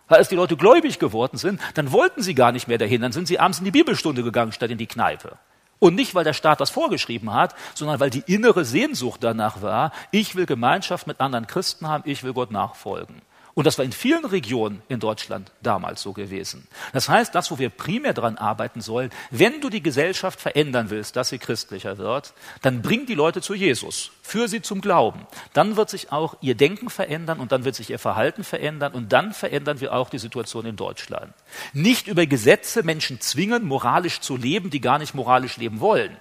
Weil 0.08 0.18
als 0.18 0.30
die 0.30 0.36
Leute 0.36 0.58
gläubig 0.58 0.98
geworden 0.98 1.38
sind, 1.38 1.62
dann 1.76 1.92
wollten 1.92 2.24
sie 2.24 2.34
gar 2.34 2.52
nicht 2.52 2.68
mehr 2.68 2.80
dahin, 2.80 3.02
dann 3.02 3.12
sind 3.12 3.28
sie 3.28 3.40
abends 3.40 3.60
in 3.60 3.66
die 3.66 3.72
Bibelstunde 3.72 4.24
gegangen 4.24 4.52
statt 4.52 4.72
in 4.72 4.80
die 4.80 4.88
Kneipe. 4.88 5.38
Und 5.80 5.96
nicht, 5.96 6.14
weil 6.14 6.26
der 6.26 6.34
Staat 6.34 6.60
das 6.60 6.70
vorgeschrieben 6.70 7.34
hat, 7.34 7.56
sondern 7.74 8.00
weil 8.00 8.10
die 8.10 8.24
innere 8.28 8.66
Sehnsucht 8.66 9.24
danach 9.24 9.62
war, 9.62 9.92
ich 10.12 10.36
will 10.36 10.46
Gemeinschaft 10.46 11.08
mit 11.08 11.22
anderen 11.22 11.48
Christen 11.48 11.88
haben, 11.88 12.04
ich 12.06 12.24
will 12.24 12.34
Gott 12.34 12.52
nachfolgen. 12.52 13.22
Und 13.54 13.68
das 13.68 13.78
war 13.78 13.86
in 13.86 13.92
vielen 13.92 14.26
Regionen 14.26 14.82
in 14.88 15.00
Deutschland 15.00 15.52
damals 15.62 16.02
so 16.02 16.14
gewesen. 16.14 16.68
Das 16.94 17.10
heißt, 17.10 17.34
das, 17.34 17.52
wo 17.52 17.60
wir 17.60 17.70
primär 17.70 18.14
daran 18.14 18.38
arbeiten 18.38 18.82
sollen, 18.82 19.10
wenn 19.32 19.62
du 19.62 19.70
die 19.70 19.84
Gesellschaft 19.84 20.40
verändern 20.40 20.90
willst, 20.90 21.16
dass 21.16 21.30
sie 21.30 21.40
christlicher 21.40 21.98
wird, 21.98 22.34
dann 22.62 22.82
bring 22.82 23.06
die 23.06 23.16
Leute 23.16 23.42
zu 23.42 23.54
Jesus, 23.54 24.12
führ 24.22 24.48
sie 24.48 24.62
zum 24.62 24.82
Glauben. 24.82 25.26
Dann 25.54 25.76
wird 25.76 25.90
sich 25.90 26.12
auch 26.12 26.38
ihr 26.42 26.56
Denken 26.56 26.90
verändern 26.90 27.40
und 27.40 27.52
dann 27.52 27.66
wird 27.66 27.76
sich 27.76 27.90
ihr 27.90 28.00
Verhalten 28.00 28.44
verändern 28.44 28.94
und 28.94 29.12
dann 29.12 29.34
verändern 29.34 29.82
wir 29.82 29.94
auch 29.94 30.10
die 30.10 30.20
Situation 30.20 30.66
in 30.66 30.76
Deutschland. 30.76 31.34
Nicht 31.74 32.08
über 32.08 32.26
Gesetze 32.26 32.84
Menschen 32.84 33.20
zwingen, 33.20 33.66
moralisch 33.66 34.20
zu 34.22 34.38
leben, 34.38 34.70
die 34.70 34.82
gar 34.82 35.00
nicht 35.00 35.16
moralisch 35.16 35.58
leben 35.58 35.80
wollen 35.80 36.16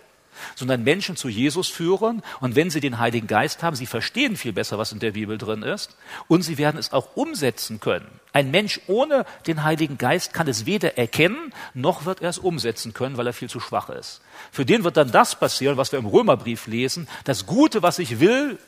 sondern 0.55 0.84
Menschen 0.84 1.16
zu 1.16 1.28
Jesus 1.28 1.68
führen. 1.68 2.22
Und 2.41 2.57
wenn 2.57 2.70
sie 2.70 2.80
den 2.80 2.99
Heiligen 2.99 3.26
Geist 3.26 3.62
haben, 3.62 3.76
sie 3.76 3.86
verstehen 3.86 4.36
viel 4.36 4.53
besser, 4.53 4.78
was 4.78 4.93
in 4.93 4.99
der 4.99 5.12
Bibel 5.12 5.39
drin 5.39 5.62
ist. 5.62 5.97
Und 6.26 6.43
sie 6.43 6.59
werden 6.59 6.78
es 6.78 6.93
auch 6.93 7.16
umsetzen 7.16 7.80
können. 7.80 8.07
Ein 8.32 8.51
Mensch 8.51 8.80
ohne 8.86 9.24
den 9.47 9.64
Heiligen 9.64 9.99
Geist 9.99 10.32
kann 10.32 10.49
es 10.49 10.66
weder 10.66 10.99
erkennen, 10.99 11.53
noch 11.74 12.05
wird 12.05 12.20
er 12.20 12.30
es 12.30 12.39
umsetzen 12.39 12.95
können, 12.95 13.16
weil 13.16 13.26
er 13.26 13.32
viel 13.32 13.49
zu 13.49 13.61
schwach 13.61 13.89
ist. 13.89 14.20
Für 14.53 14.64
den 14.64 14.84
wird 14.84 14.97
dann 14.97 15.11
das 15.11 15.39
passieren, 15.39 15.76
was 15.76 15.93
wir 15.93 15.99
im 15.99 16.07
Römerbrief 16.07 16.66
lesen. 16.66 17.09
Das 17.24 17.47
Gute, 17.47 17.82
was 17.82 17.99
ich 17.99 18.20
will, 18.20 18.59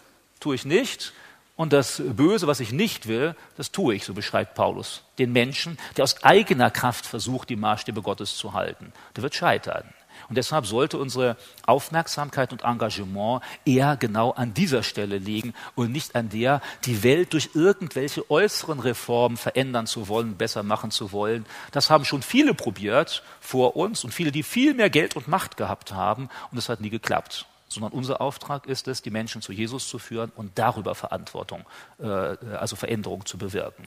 tue 0.41 0.55
ich 0.55 0.64
nicht. 0.64 1.12
Und 1.57 1.75
das 1.75 2.01
Böse, 2.03 2.47
was 2.47 2.61
ich 2.61 2.73
nicht 2.73 3.07
will, 3.07 3.35
das 3.59 3.71
tue 3.71 3.95
ich, 3.95 4.07
so 4.07 4.14
beschreibt 4.14 4.55
Paulus 4.55 5.03
den 5.18 5.33
Menschen, 5.33 5.79
der 5.97 6.05
aus 6.05 6.25
eigener 6.25 6.71
Kraft 6.71 7.05
versucht, 7.05 7.51
die 7.51 7.57
Maßstäbe 7.57 8.01
Gottes 8.01 8.37
zu 8.37 8.55
halten. 8.55 8.95
Der 9.14 9.23
wird 9.23 9.35
scheitern. 9.35 9.85
Und 10.31 10.37
deshalb 10.37 10.64
sollte 10.64 10.97
unsere 10.97 11.37
Aufmerksamkeit 11.66 12.53
und 12.53 12.62
Engagement 12.62 13.43
eher 13.64 13.97
genau 13.97 14.31
an 14.31 14.55
dieser 14.55 14.85
Stelle 14.85 15.18
liegen 15.18 15.55
und 15.74 15.91
nicht 15.91 16.14
an 16.14 16.28
der, 16.28 16.62
die 16.85 17.03
Welt 17.03 17.33
durch 17.33 17.51
irgendwelche 17.55 18.31
äußeren 18.31 18.78
Reformen 18.78 19.37
verändern 19.37 19.89
zu 19.89 20.07
wollen, 20.07 20.37
besser 20.37 20.62
machen 20.62 20.93
zu 20.93 21.11
wollen. 21.11 21.45
Das 21.72 21.91
haben 21.91 22.05
schon 22.05 22.22
viele 22.22 22.55
probiert 22.55 23.24
vor 23.41 23.74
uns 23.74 24.05
und 24.05 24.14
viele, 24.14 24.31
die 24.31 24.45
viel 24.45 24.72
mehr 24.74 24.89
Geld 24.89 25.16
und 25.16 25.26
Macht 25.26 25.57
gehabt 25.57 25.93
haben 25.93 26.28
und 26.53 26.59
es 26.59 26.68
hat 26.68 26.81
nie 26.81 26.91
geklappt 26.91 27.47
sondern 27.71 27.93
unser 27.93 28.21
Auftrag 28.21 28.66
ist 28.66 28.89
es, 28.89 29.01
die 29.01 29.11
Menschen 29.11 29.43
zu 29.43 29.53
Jesus 29.53 29.89
zu 29.89 30.01
führen 30.01 30.33
und 30.35 30.59
darüber 30.59 30.97
Verantwortung, 30.97 31.64
äh, 32.01 32.05
also 32.05 32.75
Veränderung 32.75 33.25
zu 33.25 33.39
bewirken. 33.39 33.87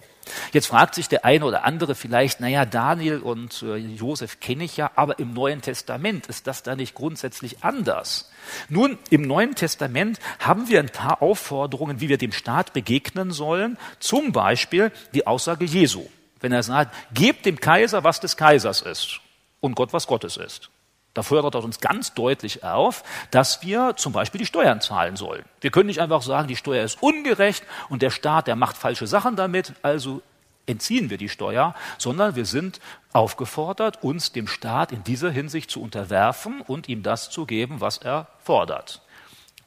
Jetzt 0.53 0.67
fragt 0.67 0.95
sich 0.95 1.09
der 1.09 1.25
eine 1.25 1.43
oder 1.45 1.65
andere 1.65 1.93
vielleicht, 1.93 2.39
naja, 2.39 2.65
Daniel 2.65 3.19
und 3.19 3.61
äh, 3.61 3.75
Josef 3.75 4.39
kenne 4.39 4.63
ich 4.63 4.77
ja, 4.77 4.91
aber 4.95 5.19
im 5.19 5.33
Neuen 5.33 5.61
Testament 5.61 6.27
ist 6.27 6.47
das 6.47 6.63
da 6.63 6.77
nicht 6.77 6.95
grundsätzlich 6.95 7.61
anders? 7.65 8.31
Nun, 8.69 8.97
im 9.09 9.23
Neuen 9.23 9.53
Testament 9.53 10.17
haben 10.39 10.69
wir 10.69 10.79
ein 10.79 10.89
paar 10.89 11.21
Aufforderungen, 11.21 11.99
wie 11.99 12.07
wir 12.07 12.17
dem 12.17 12.31
Staat 12.31 12.71
begegnen 12.71 13.31
sollen, 13.31 13.77
zum 13.99 14.31
Beispiel 14.31 14.93
die 15.13 15.27
Aussage 15.27 15.65
Jesu, 15.65 16.05
wenn 16.39 16.53
er 16.53 16.63
sagt, 16.63 16.95
gebt 17.13 17.45
dem 17.45 17.59
Kaiser, 17.59 18.05
was 18.05 18.21
des 18.21 18.37
Kaisers 18.37 18.81
ist 18.81 19.19
und 19.59 19.75
Gott, 19.75 19.91
was 19.91 20.07
Gottes 20.07 20.37
ist. 20.37 20.69
Da 21.13 21.21
fordert 21.21 21.53
er 21.55 21.63
uns 21.63 21.79
ganz 21.79 22.13
deutlich 22.13 22.63
auf, 22.63 23.03
dass 23.29 23.61
wir 23.61 23.93
zum 23.97 24.13
Beispiel 24.13 24.39
die 24.39 24.47
Steuern 24.47 24.81
zahlen 24.81 25.15
sollen. 25.15 25.45
Wir 25.61 25.69
können 25.69 25.87
nicht 25.87 26.01
einfach 26.01 26.23
sagen, 26.23 26.47
die 26.47 26.55
Steuer 26.55 26.83
ist 26.83 27.03
ungerecht 27.03 27.63
und 27.89 28.01
der 28.01 28.09
Staat, 28.09 28.47
der 28.47 28.55
macht 28.55 28.77
falsche 28.77 29.05
Sachen 29.05 29.35
damit, 29.35 29.73
also 29.83 30.21
entziehen 30.65 31.09
wir 31.11 31.17
die 31.17 31.29
Steuer, 31.29 31.75
sondern 31.97 32.35
wir 32.35 32.45
sind 32.45 32.79
aufgefordert, 33.11 34.01
uns 34.01 34.31
dem 34.31 34.47
Staat 34.47 34.91
in 34.91 35.03
dieser 35.03 35.29
Hinsicht 35.29 35.69
zu 35.69 35.81
unterwerfen 35.81 36.61
und 36.61 36.89
ihm 36.89 37.03
das 37.03 37.29
zu 37.29 37.45
geben, 37.45 37.79
was 37.79 37.97
er 37.97 38.27
fordert. 38.39 39.02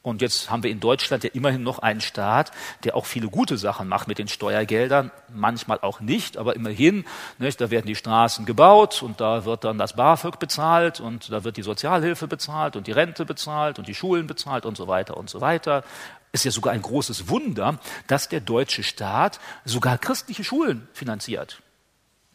Und 0.07 0.23
jetzt 0.23 0.53
haben 0.53 0.63
wir 0.63 0.71
in 0.71 0.79
Deutschland 0.79 1.25
ja 1.25 1.31
immerhin 1.35 1.65
noch 1.65 1.81
einen 1.81 2.01
Staat, 2.01 2.53
der 2.85 2.95
auch 2.95 3.07
viele 3.07 3.27
gute 3.27 3.59
Sachen 3.59 3.89
macht 3.89 4.07
mit 4.07 4.19
den 4.19 4.29
Steuergeldern, 4.29 5.11
manchmal 5.35 5.81
auch 5.81 5.99
nicht, 5.99 6.37
aber 6.37 6.55
immerhin, 6.55 7.05
nicht, 7.39 7.61
da 7.61 7.73
werden 7.73 7.89
die 7.89 7.97
Straßen 7.97 8.47
gebaut 8.47 9.03
und 9.03 9.21
da 9.21 9.45
wird 9.45 9.65
dann 9.65 9.79
das 9.79 9.97
BAföG 9.97 10.39
bezahlt 10.39 11.01
und 11.01 11.33
da 11.33 11.43
wird 11.43 11.57
die 11.57 11.65
Sozialhilfe 11.65 12.29
bezahlt 12.29 12.77
und 12.77 12.87
die 12.87 12.93
Rente 12.93 13.25
bezahlt 13.25 13.81
und 13.81 13.89
die 13.89 13.97
Schulen 13.97 14.29
bezahlt 14.29 14.65
und 14.65 14.77
so 14.77 14.87
weiter 14.87 15.17
und 15.17 15.29
so 15.29 15.41
weiter. 15.41 15.83
Ist 16.31 16.45
ja 16.45 16.53
sogar 16.53 16.73
ein 16.73 16.83
großes 16.83 17.29
Wunder, 17.29 17.81
dass 18.07 18.29
der 18.29 18.39
deutsche 18.39 18.85
Staat 18.85 19.41
sogar 19.65 19.99
christliche 19.99 20.45
Schulen 20.45 20.87
finanziert. 20.93 21.61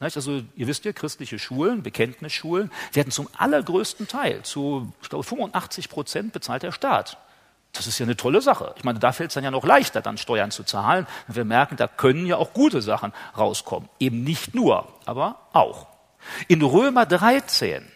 Also 0.02 0.42
ihr 0.58 0.68
wisst 0.68 0.84
ja, 0.84 0.92
christliche 0.92 1.40
Schulen, 1.40 1.84
Bekenntnisschulen 1.84 2.70
werden 2.92 3.12
zum 3.12 3.30
allergrößten 3.38 4.10
Teil, 4.10 4.44
zu 4.44 4.92
ich 5.02 5.08
glaube 5.08 5.24
85 5.24 5.88
Prozent 5.88 6.34
bezahlt 6.34 6.64
der 6.64 6.74
Staat. 6.74 7.18
Das 7.74 7.88
ist 7.88 8.00
ja 8.00 8.06
eine 8.06 8.18
tolle 8.18 8.42
Sache. 8.42 8.74
Ich 8.78 8.84
meine, 8.84 9.00
da 9.00 9.12
fällt 9.14 9.30
es 9.30 9.36
dann 9.36 9.44
ja 9.44 9.52
noch 9.52 9.66
leichter, 9.66 10.02
dann 10.02 10.18
Steuern 10.18 10.52
zu 10.52 10.64
zahlen. 10.64 11.08
Und 11.28 11.36
wir 11.36 11.46
merken, 11.46 11.78
da 11.78 11.88
können 11.88 12.26
ja 12.26 12.36
auch 12.36 12.54
gute 12.54 12.82
Sachen 12.82 13.14
rauskommen. 13.38 13.90
Eben 14.00 14.24
nicht 14.24 14.54
nur, 14.54 14.88
aber 15.06 15.40
auch. 15.54 15.88
In 16.48 16.62
Römer 16.62 17.06
13, 17.06 17.88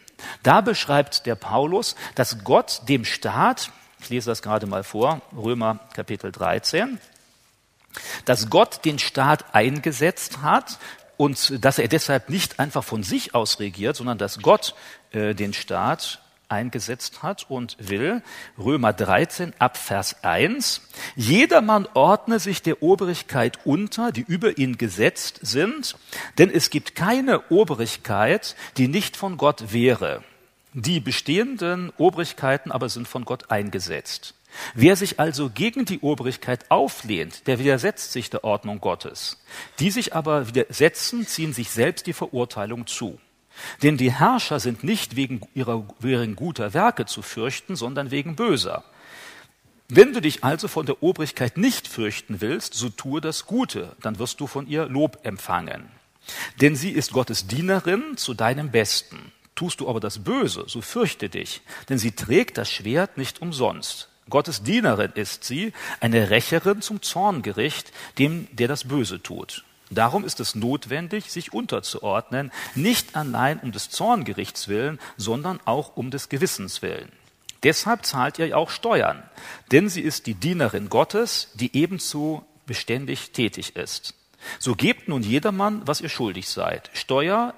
da 0.43 0.61
beschreibt 0.61 1.25
der 1.25 1.35
Paulus, 1.35 1.95
dass 2.15 2.43
Gott 2.43 2.81
dem 2.87 3.03
Staat, 3.03 3.71
ich 3.99 4.09
lese 4.09 4.29
das 4.29 4.41
gerade 4.41 4.65
mal 4.65 4.83
vor, 4.83 5.21
Römer 5.35 5.79
Kapitel 5.93 6.31
13, 6.31 6.99
dass 8.23 8.49
Gott 8.49 8.85
den 8.85 8.99
Staat 8.99 9.53
eingesetzt 9.53 10.41
hat 10.41 10.79
und 11.17 11.63
dass 11.63 11.79
er 11.79 11.87
deshalb 11.87 12.29
nicht 12.29 12.59
einfach 12.59 12.83
von 12.83 13.03
sich 13.03 13.35
aus 13.35 13.59
regiert, 13.59 13.95
sondern 13.95 14.17
dass 14.17 14.39
Gott 14.39 14.75
äh, 15.11 15.33
den 15.33 15.53
Staat 15.53 16.21
eingesetzt 16.49 17.23
hat 17.23 17.49
und 17.49 17.77
will. 17.79 18.21
Römer 18.57 18.93
13 18.93 19.53
ab 19.59 19.77
Vers 19.77 20.23
1. 20.23 20.81
Jedermann 21.15 21.87
ordne 21.93 22.39
sich 22.39 22.61
der 22.61 22.81
Obrigkeit 22.83 23.59
unter, 23.65 24.11
die 24.11 24.25
über 24.27 24.57
ihn 24.57 24.77
gesetzt 24.77 25.39
sind, 25.41 25.95
denn 26.37 26.49
es 26.49 26.69
gibt 26.69 26.95
keine 26.95 27.49
Obrigkeit, 27.51 28.55
die 28.77 28.87
nicht 28.87 29.17
von 29.17 29.37
Gott 29.37 29.73
wäre. 29.73 30.23
Die 30.73 30.99
bestehenden 30.99 31.91
Obrigkeiten 31.97 32.71
aber 32.71 32.89
sind 32.89 33.07
von 33.07 33.23
Gott 33.23 33.49
eingesetzt. 33.49 34.35
Wer 34.73 34.95
sich 34.95 35.19
also 35.19 35.49
gegen 35.49 35.85
die 35.85 35.99
Obrigkeit 35.99 36.69
auflehnt, 36.69 37.47
der 37.47 37.59
widersetzt 37.59 38.11
sich 38.11 38.29
der 38.29 38.43
Ordnung 38.43 38.79
Gottes. 38.79 39.41
Die 39.79 39.91
sich 39.91 40.13
aber 40.15 40.47
widersetzen, 40.47 41.25
ziehen 41.27 41.53
sich 41.53 41.69
selbst 41.69 42.07
die 42.07 42.13
Verurteilung 42.13 42.87
zu. 42.87 43.19
Denn 43.83 43.97
die 43.97 44.11
Herrscher 44.11 44.59
sind 44.59 44.83
nicht 44.83 45.15
wegen 45.15 45.41
ihrer 45.53 45.85
wegen 45.99 46.35
guter 46.35 46.73
Werke 46.73 47.05
zu 47.05 47.21
fürchten, 47.21 47.75
sondern 47.75 48.11
wegen 48.11 48.35
böser. 48.35 48.83
Wenn 49.87 50.13
du 50.13 50.21
dich 50.21 50.43
also 50.43 50.67
von 50.67 50.85
der 50.85 51.03
Obrigkeit 51.03 51.57
nicht 51.57 51.87
fürchten 51.87 52.41
willst, 52.41 52.73
so 52.73 52.89
tue 52.89 53.21
das 53.21 53.45
Gute, 53.45 53.95
dann 54.01 54.17
wirst 54.17 54.39
du 54.39 54.47
von 54.47 54.67
ihr 54.67 54.87
Lob 54.87 55.19
empfangen. 55.23 55.89
Denn 56.59 56.75
sie 56.75 56.89
ist 56.89 57.11
Gottes 57.11 57.45
Dienerin 57.45 58.17
zu 58.17 58.33
deinem 58.33 58.71
Besten. 58.71 59.31
Tust 59.53 59.79
du 59.79 59.87
aber 59.87 59.99
das 59.99 60.23
Böse, 60.23 60.65
so 60.67 60.81
fürchte 60.81 61.29
dich, 61.29 61.61
denn 61.87 61.97
sie 61.97 62.11
trägt 62.11 62.57
das 62.57 62.69
Schwert 62.69 63.17
nicht 63.17 63.41
umsonst. 63.41 64.09
Gottes 64.29 64.63
Dienerin 64.63 65.11
ist 65.13 65.43
sie, 65.43 65.71
eine 65.99 66.29
Rächerin 66.31 66.81
zum 66.81 67.01
Zorngericht, 67.01 67.91
dem, 68.17 68.47
der 68.51 68.67
das 68.67 68.85
Böse 68.85 69.21
tut. 69.21 69.63
Darum 69.91 70.25
ist 70.25 70.39
es 70.39 70.55
notwendig, 70.55 71.31
sich 71.31 71.53
unterzuordnen, 71.53 72.51
nicht 72.73 73.15
allein 73.15 73.59
um 73.59 73.71
des 73.71 73.89
Zorngerichts 73.89 74.67
willen, 74.67 74.99
sondern 75.17 75.59
auch 75.65 75.95
um 75.95 76.11
des 76.11 76.29
Gewissens 76.29 76.81
willen. 76.81 77.11
Deshalb 77.63 78.05
zahlt 78.05 78.39
ihr 78.39 78.57
auch 78.57 78.69
Steuern, 78.69 79.23
denn 79.71 79.89
sie 79.89 80.01
ist 80.01 80.27
die 80.27 80.35
Dienerin 80.35 80.89
Gottes, 80.89 81.51
die 81.55 81.75
ebenso 81.75 82.45
beständig 82.65 83.31
tätig 83.31 83.75
ist. 83.75 84.13
So 84.59 84.75
gebt 84.75 85.07
nun 85.07 85.23
jedermann, 85.23 85.81
was 85.85 86.01
ihr 86.01 86.09
schuldig 86.09 86.47
seid. 86.47 86.89
Steuer, 86.93 87.53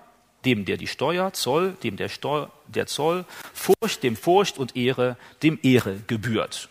dem 0.46 0.66
der 0.66 0.78
die 0.78 0.88
Steuer, 0.88 1.34
Zoll, 1.34 1.76
dem 1.84 1.98
der, 1.98 2.10
Steu 2.10 2.48
der 2.68 2.88
Zoll, 2.88 3.26
Furcht, 3.54 4.04
dem 4.04 4.16
Furcht 4.16 4.58
und 4.58 4.76
Ehre, 4.76 5.18
dem 5.44 5.60
Ehre 5.62 6.00
gebührt. 6.08 6.70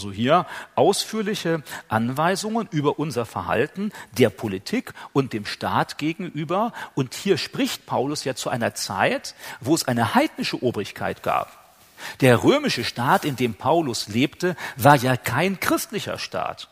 Also 0.00 0.12
hier 0.12 0.46
ausführliche 0.76 1.62
Anweisungen 1.90 2.66
über 2.70 2.98
unser 2.98 3.26
Verhalten 3.26 3.92
der 4.16 4.30
Politik 4.30 4.94
und 5.12 5.34
dem 5.34 5.44
Staat 5.44 5.98
gegenüber. 5.98 6.72
Und 6.94 7.12
hier 7.12 7.36
spricht 7.36 7.84
Paulus 7.84 8.24
ja 8.24 8.34
zu 8.34 8.48
einer 8.48 8.74
Zeit, 8.74 9.34
wo 9.60 9.74
es 9.74 9.86
eine 9.86 10.14
heidnische 10.14 10.62
Obrigkeit 10.62 11.22
gab. 11.22 11.76
Der 12.22 12.42
römische 12.42 12.82
Staat, 12.82 13.26
in 13.26 13.36
dem 13.36 13.52
Paulus 13.52 14.08
lebte, 14.08 14.56
war 14.78 14.96
ja 14.96 15.18
kein 15.18 15.60
christlicher 15.60 16.18
Staat. 16.18 16.70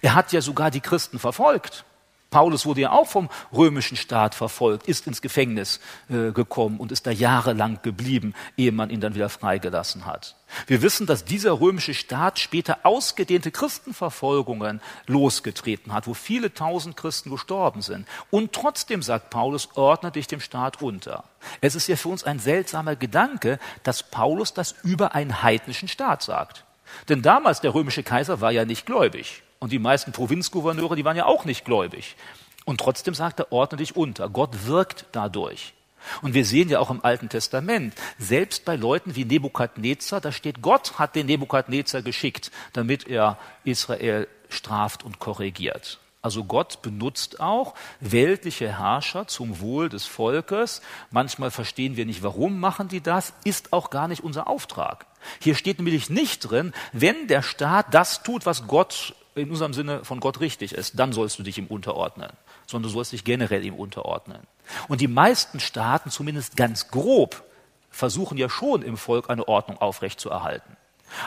Er 0.00 0.14
hat 0.14 0.32
ja 0.32 0.40
sogar 0.40 0.70
die 0.70 0.80
Christen 0.80 1.18
verfolgt. 1.18 1.84
Paulus 2.30 2.64
wurde 2.64 2.80
ja 2.80 2.92
auch 2.92 3.08
vom 3.08 3.28
römischen 3.52 3.98
Staat 3.98 4.34
verfolgt, 4.34 4.88
ist 4.88 5.06
ins 5.06 5.20
Gefängnis 5.20 5.80
äh, 6.08 6.32
gekommen 6.32 6.80
und 6.80 6.92
ist 6.92 7.06
da 7.06 7.10
jahrelang 7.10 7.80
geblieben, 7.82 8.32
ehe 8.56 8.72
man 8.72 8.88
ihn 8.88 9.02
dann 9.02 9.14
wieder 9.14 9.28
freigelassen 9.28 10.06
hat. 10.06 10.36
Wir 10.66 10.82
wissen, 10.82 11.06
dass 11.06 11.24
dieser 11.24 11.60
römische 11.60 11.94
Staat 11.94 12.38
später 12.38 12.80
ausgedehnte 12.82 13.50
Christenverfolgungen 13.50 14.80
losgetreten 15.06 15.92
hat, 15.92 16.06
wo 16.06 16.14
viele 16.14 16.52
tausend 16.52 16.96
Christen 16.96 17.30
gestorben 17.30 17.82
sind. 17.82 18.06
Und 18.30 18.52
trotzdem, 18.52 19.02
sagt 19.02 19.30
Paulus, 19.30 19.68
ordne 19.74 20.10
dich 20.10 20.26
dem 20.26 20.40
Staat 20.40 20.82
unter. 20.82 21.24
Es 21.60 21.74
ist 21.74 21.86
ja 21.88 21.96
für 21.96 22.08
uns 22.08 22.24
ein 22.24 22.38
seltsamer 22.38 22.96
Gedanke, 22.96 23.58
dass 23.82 24.02
Paulus 24.02 24.54
das 24.54 24.74
über 24.82 25.14
einen 25.14 25.42
heidnischen 25.42 25.88
Staat 25.88 26.22
sagt. 26.22 26.64
Denn 27.08 27.22
damals 27.22 27.60
der 27.60 27.74
römische 27.74 28.02
Kaiser 28.02 28.40
war 28.40 28.50
ja 28.50 28.64
nicht 28.64 28.86
gläubig. 28.86 29.42
Und 29.58 29.72
die 29.72 29.78
meisten 29.78 30.12
Provinzgouverneure, 30.12 30.96
die 30.96 31.04
waren 31.04 31.16
ja 31.16 31.26
auch 31.26 31.44
nicht 31.44 31.64
gläubig. 31.64 32.16
Und 32.64 32.80
trotzdem 32.80 33.14
sagt 33.14 33.40
er, 33.40 33.52
ordne 33.52 33.78
dich 33.78 33.96
unter. 33.96 34.28
Gott 34.28 34.66
wirkt 34.66 35.06
dadurch. 35.12 35.74
Und 36.22 36.34
wir 36.34 36.44
sehen 36.44 36.68
ja 36.68 36.78
auch 36.80 36.90
im 36.90 37.04
Alten 37.04 37.28
Testament, 37.28 37.94
selbst 38.18 38.64
bei 38.64 38.76
Leuten 38.76 39.16
wie 39.16 39.24
Nebukadnezar, 39.24 40.20
da 40.20 40.32
steht, 40.32 40.62
Gott 40.62 40.98
hat 40.98 41.14
den 41.14 41.26
Nebukadnezar 41.26 42.02
geschickt, 42.02 42.50
damit 42.72 43.06
er 43.06 43.38
Israel 43.64 44.28
straft 44.48 45.04
und 45.04 45.18
korrigiert. 45.18 46.00
Also 46.22 46.44
Gott 46.44 46.82
benutzt 46.82 47.40
auch 47.40 47.74
weltliche 48.00 48.78
Herrscher 48.78 49.26
zum 49.26 49.60
Wohl 49.60 49.88
des 49.88 50.04
Volkes. 50.04 50.82
Manchmal 51.10 51.50
verstehen 51.50 51.96
wir 51.96 52.04
nicht, 52.04 52.22
warum 52.22 52.60
machen 52.60 52.88
die 52.88 53.00
das, 53.00 53.32
ist 53.44 53.72
auch 53.72 53.88
gar 53.88 54.06
nicht 54.06 54.22
unser 54.22 54.46
Auftrag. 54.46 55.06
Hier 55.40 55.54
steht 55.54 55.78
nämlich 55.78 56.10
nicht 56.10 56.40
drin, 56.40 56.72
wenn 56.92 57.26
der 57.26 57.42
Staat 57.42 57.94
das 57.94 58.22
tut, 58.22 58.44
was 58.44 58.66
Gott 58.66 59.14
in 59.34 59.50
unserem 59.50 59.72
Sinne 59.72 60.04
von 60.04 60.20
Gott 60.20 60.40
richtig 60.40 60.72
ist, 60.72 60.98
dann 60.98 61.12
sollst 61.12 61.38
du 61.38 61.42
dich 61.42 61.56
ihm 61.56 61.66
unterordnen, 61.66 62.30
sondern 62.70 62.90
du 62.90 62.94
sollst 62.94 63.12
dich 63.12 63.24
generell 63.24 63.64
ihm 63.64 63.74
unterordnen. 63.74 64.40
Und 64.88 65.00
die 65.00 65.08
meisten 65.08 65.60
Staaten, 65.60 66.10
zumindest 66.10 66.56
ganz 66.56 66.88
grob, 66.88 67.42
versuchen 67.90 68.38
ja 68.38 68.48
schon 68.48 68.82
im 68.82 68.96
Volk 68.96 69.28
eine 69.28 69.48
Ordnung 69.48 69.78
aufrechtzuerhalten. 69.78 70.76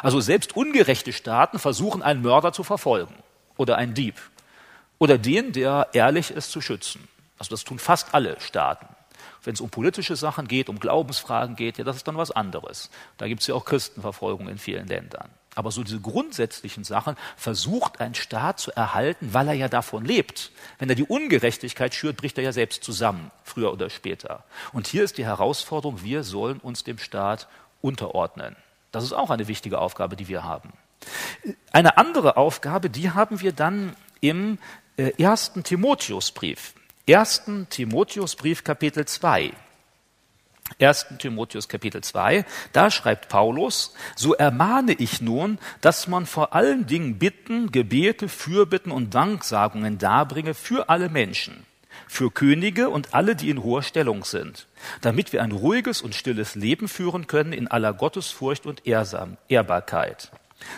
Also 0.02 0.22
selbst 0.22 0.56
ungerechte 0.56 1.12
Staaten 1.12 1.60
versuchen 1.60 2.02
einen 2.02 2.22
Mörder 2.22 2.54
zu 2.54 2.64
verfolgen 2.64 3.16
oder 3.58 3.78
einen 3.78 3.94
Dieb 3.94 4.16
oder 4.98 5.18
den, 5.18 5.52
der 5.52 5.90
ehrlich 5.92 6.32
ist, 6.32 6.52
zu 6.52 6.62
schützen. 6.62 7.08
Also 7.38 7.50
das 7.50 7.66
tun 7.66 7.80
fast 7.80 8.14
alle 8.14 8.40
Staaten. 8.40 8.88
Wenn 9.44 9.54
es 9.54 9.62
um 9.62 9.70
politische 9.70 10.16
Sachen 10.16 10.48
geht, 10.48 10.70
um 10.70 10.80
Glaubensfragen 10.80 11.58
geht, 11.58 11.78
ja, 11.78 11.84
das 11.84 11.98
ist 11.98 12.08
dann 12.08 12.16
was 12.16 12.32
anderes. 12.32 12.90
Da 13.18 13.28
gibt 13.28 13.42
es 13.42 13.48
ja 13.48 13.56
auch 13.56 13.66
Christenverfolgung 13.66 14.48
in 14.48 14.58
vielen 14.58 14.88
Ländern. 14.88 15.30
Aber 15.56 15.72
so 15.72 15.84
diese 15.84 16.00
grundsätzlichen 16.00 16.84
Sachen 16.84 17.16
versucht 17.38 18.02
ein 18.02 18.16
Staat 18.16 18.60
zu 18.60 18.72
erhalten, 18.72 19.34
weil 19.34 19.48
er 19.48 19.54
ja 19.54 19.68
davon 19.68 20.04
lebt. 20.04 20.52
Wenn 20.80 20.90
er 20.90 20.96
die 20.96 21.04
Ungerechtigkeit 21.04 21.94
schürt, 21.94 22.18
bricht 22.18 22.38
er 22.38 22.44
ja 22.44 22.52
selbst 22.52 22.84
zusammen, 22.84 23.32
früher 23.44 23.72
oder 23.72 23.90
später. 23.90 24.44
Und 24.72 24.88
hier 24.88 25.04
ist 25.04 25.18
die 25.18 25.26
Herausforderung, 25.26 26.04
wir 26.04 26.24
sollen 26.24 26.60
uns 26.60 26.84
dem 26.84 26.98
Staat 26.98 27.48
unterordnen. 27.82 28.56
Das 28.92 29.04
ist 29.04 29.14
auch 29.14 29.30
eine 29.30 29.48
wichtige 29.48 29.80
Aufgabe, 29.80 30.16
die 30.16 30.28
wir 30.28 30.44
haben. 30.44 30.74
Eine 31.72 31.98
andere 31.98 32.38
Aufgabe, 32.38 32.90
die 32.90 33.12
haben 33.12 33.42
wir 33.42 33.52
dann 33.52 33.96
im 34.22 34.58
äh, 34.98 35.12
ersten 35.22 35.64
Timotheusbrief. 35.64 36.74
Ersten 37.06 37.68
Timotheusbrief 37.70 38.64
Kapitel 38.64 39.06
2. 39.06 39.52
1. 40.80 41.08
Timotheus 41.20 41.68
Kapitel 41.68 42.02
2, 42.02 42.46
da 42.72 42.92
schreibt 42.92 43.30
Paulus, 43.30 43.94
so 44.16 44.34
ermahne 44.34 44.94
ich 44.94 45.22
nun, 45.22 45.60
dass 45.82 46.08
man 46.08 46.26
vor 46.26 46.54
allen 46.54 46.86
Dingen 46.86 47.20
Bitten, 47.20 47.72
Gebete, 47.72 48.28
Fürbitten 48.30 48.92
und 48.92 49.14
Danksagungen 49.14 49.98
darbringe 49.98 50.54
für 50.54 50.90
alle 50.90 51.10
Menschen, 51.10 51.66
für 52.08 52.32
Könige 52.32 52.90
und 52.90 53.14
alle, 53.14 53.36
die 53.36 53.50
in 53.50 53.64
hoher 53.64 53.84
Stellung 53.84 54.24
sind, 54.24 54.68
damit 55.02 55.34
wir 55.34 55.44
ein 55.44 55.52
ruhiges 55.52 56.02
und 56.02 56.16
stilles 56.16 56.56
Leben 56.56 56.88
führen 56.88 57.28
können 57.28 57.54
in 57.54 57.68
aller 57.68 57.94
Gottesfurcht 57.94 58.66
und 58.66 58.86
Ehrsam, 58.86 59.38
Ehrbarkeit. 59.48 60.32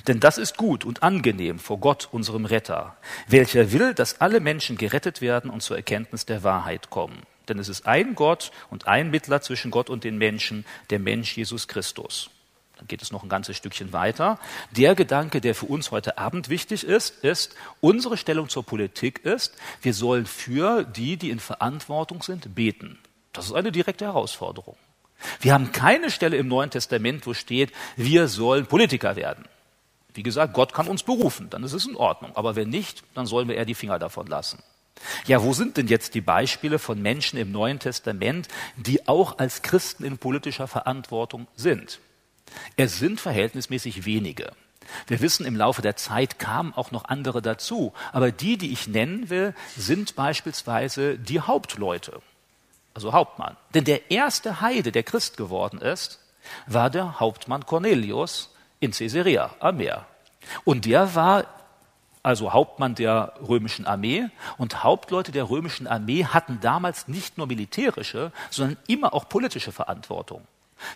Denn 0.08 0.20
das 0.20 0.38
ist 0.38 0.58
gut 0.58 0.84
und 0.84 1.04
angenehm 1.04 1.60
vor 1.60 1.80
Gott, 1.80 2.10
unserem 2.12 2.46
Retter, 2.46 2.96
welcher 3.28 3.72
will, 3.72 3.94
dass 3.94 4.22
alle 4.22 4.40
Menschen 4.40 4.78
gerettet 4.78 5.22
werden 5.22 5.50
und 5.50 5.62
zur 5.62 5.78
Erkenntnis 5.78 6.26
der 6.26 6.44
Wahrheit 6.44 6.90
kommen. 6.90 7.22
Denn 7.50 7.60
es 7.60 7.70
ist 7.70 7.86
ein 7.86 8.16
Gott 8.16 8.52
und 8.70 8.88
ein 8.88 9.12
Mittler 9.12 9.42
zwischen 9.42 9.72
Gott 9.72 9.90
und 9.90 10.04
den 10.04 10.18
Menschen, 10.18 10.66
der 10.90 11.00
Mensch 11.00 11.36
Jesus 11.36 11.68
Christus. 11.68 12.30
Dann 12.78 12.88
geht 12.88 13.02
es 13.02 13.12
noch 13.12 13.24
ein 13.24 13.30
ganzes 13.30 13.56
Stückchen 13.56 13.94
weiter. 13.94 14.40
Der 14.72 14.96
Gedanke, 14.96 15.40
der 15.40 15.56
für 15.56 15.66
uns 15.66 15.92
heute 15.92 16.18
Abend 16.18 16.50
wichtig 16.50 16.84
ist, 16.84 17.24
ist, 17.24 17.56
unsere 17.80 18.18
Stellung 18.18 18.50
zur 18.50 18.64
Politik 18.64 19.24
ist, 19.24 19.56
wir 19.82 19.94
sollen 19.94 20.26
für 20.26 20.84
die, 20.84 21.18
die 21.18 21.30
in 21.30 21.40
Verantwortung 21.40 22.22
sind, 22.22 22.54
beten. 22.56 23.00
Das 23.32 23.46
ist 23.46 23.54
eine 23.54 23.72
direkte 23.72 24.06
Herausforderung. 24.06 24.76
Wir 25.40 25.54
haben 25.54 25.72
keine 25.72 26.12
Stelle 26.12 26.38
im 26.38 26.48
Neuen 26.48 26.70
Testament, 26.70 27.26
wo 27.26 27.34
steht, 27.34 27.72
wir 27.96 28.28
sollen 28.28 28.66
Politiker 28.66 29.16
werden. 29.16 29.46
Wie 30.14 30.24
gesagt, 30.24 30.54
Gott 30.54 30.74
kann 30.74 30.88
uns 30.88 31.04
berufen, 31.04 31.50
dann 31.50 31.64
ist 31.64 31.74
es 31.74 31.86
in 31.86 31.96
Ordnung. 31.96 32.36
Aber 32.36 32.56
wenn 32.56 32.70
nicht, 32.70 33.04
dann 33.14 33.26
sollen 33.26 33.48
wir 33.48 33.56
eher 33.56 33.66
die 33.66 33.76
Finger 33.76 34.00
davon 34.00 34.28
lassen. 34.28 34.62
Ja, 35.28 35.44
wo 35.44 35.54
sind 35.54 35.78
denn 35.78 35.88
jetzt 35.88 36.14
die 36.16 36.22
Beispiele 36.22 36.80
von 36.80 37.02
Menschen 37.02 37.38
im 37.38 37.52
Neuen 37.52 37.80
Testament, 37.80 38.48
die 38.76 39.08
auch 39.08 39.38
als 39.38 39.62
Christen 39.62 40.04
in 40.04 40.18
politischer 40.18 40.68
Verantwortung 40.68 41.48
sind? 41.56 42.00
Es 42.78 43.00
sind 43.00 43.20
verhältnismäßig 43.20 44.06
wenige. 44.06 44.52
Wir 45.08 45.20
wissen, 45.20 45.46
im 45.46 45.56
Laufe 45.56 45.82
der 45.82 45.96
Zeit 45.96 46.40
kamen 46.40 46.74
auch 46.74 46.92
noch 46.92 47.06
andere 47.06 47.42
dazu. 47.42 47.94
Aber 48.12 48.32
die, 48.32 48.58
die 48.58 48.72
ich 48.72 48.88
nennen 48.88 49.30
will, 49.30 49.54
sind 49.76 50.16
beispielsweise 50.16 51.18
die 51.18 51.42
Hauptleute, 51.42 52.22
also 52.94 53.14
Hauptmann. 53.14 53.58
Denn 53.74 53.84
der 53.84 54.12
erste 54.12 54.62
Heide, 54.62 54.92
der 54.92 55.04
Christ 55.04 55.38
geworden 55.38 55.82
ist, 55.82 56.20
war 56.68 56.90
der 56.90 57.20
Hauptmann 57.20 57.66
Cornelius 57.66 58.54
in 58.80 58.92
Caesarea 58.92 59.56
am 59.60 59.78
Meer. 59.78 60.06
Und 60.64 60.86
der 60.86 61.16
war 61.16 61.46
also 62.26 62.54
Hauptmann 62.54 62.96
der 62.96 63.34
römischen 63.48 63.86
Armee. 63.86 64.26
Und 64.58 64.84
Hauptleute 64.84 65.32
der 65.32 65.50
römischen 65.50 65.86
Armee 65.86 66.26
hatten 66.26 66.60
damals 66.60 67.08
nicht 67.08 67.38
nur 67.38 67.46
militärische, 67.46 68.32
sondern 68.50 68.78
immer 68.88 69.14
auch 69.14 69.30
politische 69.30 69.72
Verantwortung. 69.72 70.42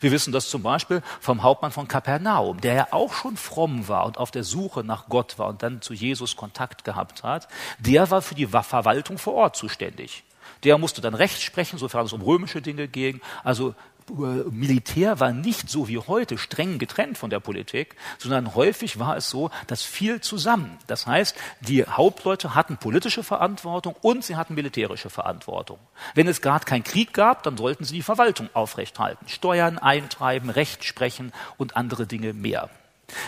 Wir 0.02 0.12
wissen 0.12 0.34
das 0.34 0.50
zum 0.50 0.64
Beispiel 0.64 1.02
vom 1.22 1.44
Hauptmann 1.44 1.72
von 1.72 1.88
Kapernaum, 1.88 2.60
der 2.62 2.74
ja 2.74 2.88
auch 2.92 3.14
schon 3.14 3.38
fromm 3.38 3.88
war 3.88 4.06
und 4.06 4.18
auf 4.18 4.32
der 4.32 4.44
Suche 4.44 4.84
nach 4.84 5.08
Gott 5.08 5.38
war 5.38 5.48
und 5.48 5.62
dann 5.64 5.82
zu 5.82 5.94
Jesus 5.94 6.36
Kontakt 6.36 6.84
gehabt 6.84 7.24
hat. 7.24 7.48
Der 7.78 8.10
war 8.10 8.22
für 8.22 8.36
die 8.36 8.48
Verwaltung 8.48 9.18
vor 9.18 9.36
Ort 9.36 9.56
zuständig. 9.56 10.24
Der 10.64 10.78
musste 10.78 11.00
dann 11.00 11.14
Recht 11.14 11.42
sprechen, 11.42 11.78
sofern 11.78 12.08
es 12.08 12.14
um 12.14 12.22
römische 12.22 12.62
Dinge 12.62 12.88
ging. 12.88 13.22
Also 13.44 13.76
Militär 14.10 15.20
war 15.20 15.32
nicht 15.32 15.70
so 15.70 15.88
wie 15.88 15.97
heute 15.97 16.38
streng 16.38 16.80
getrennt 16.80 17.18
von 17.18 17.30
der 17.30 17.39
Politik, 17.39 17.95
sondern 18.18 18.55
häufig 18.55 18.99
war 18.99 19.18
es 19.18 19.30
so, 19.30 19.49
dass 19.68 19.84
viel 19.84 20.22
zusammen. 20.22 20.78
Das 20.88 21.07
heißt, 21.07 21.36
die 21.62 21.86
Hauptleute 21.86 22.55
hatten 22.55 22.78
politische 22.78 23.24
Verantwortung 23.24 23.95
und 24.01 24.24
sie 24.24 24.36
hatten 24.36 24.55
militärische 24.55 25.10
Verantwortung. 25.10 25.80
Wenn 26.16 26.28
es 26.28 26.41
gerade 26.41 26.66
keinen 26.66 26.84
Krieg 26.84 27.14
gab, 27.14 27.43
dann 27.43 27.57
sollten 27.57 27.84
sie 27.84 27.95
die 27.95 28.01
Verwaltung 28.01 28.49
aufrechthalten, 28.53 29.28
Steuern 29.28 29.78
eintreiben, 29.78 30.49
Recht 30.49 30.84
sprechen 30.84 31.32
und 31.57 31.76
andere 31.76 32.07
Dinge 32.07 32.34
mehr. 32.34 32.70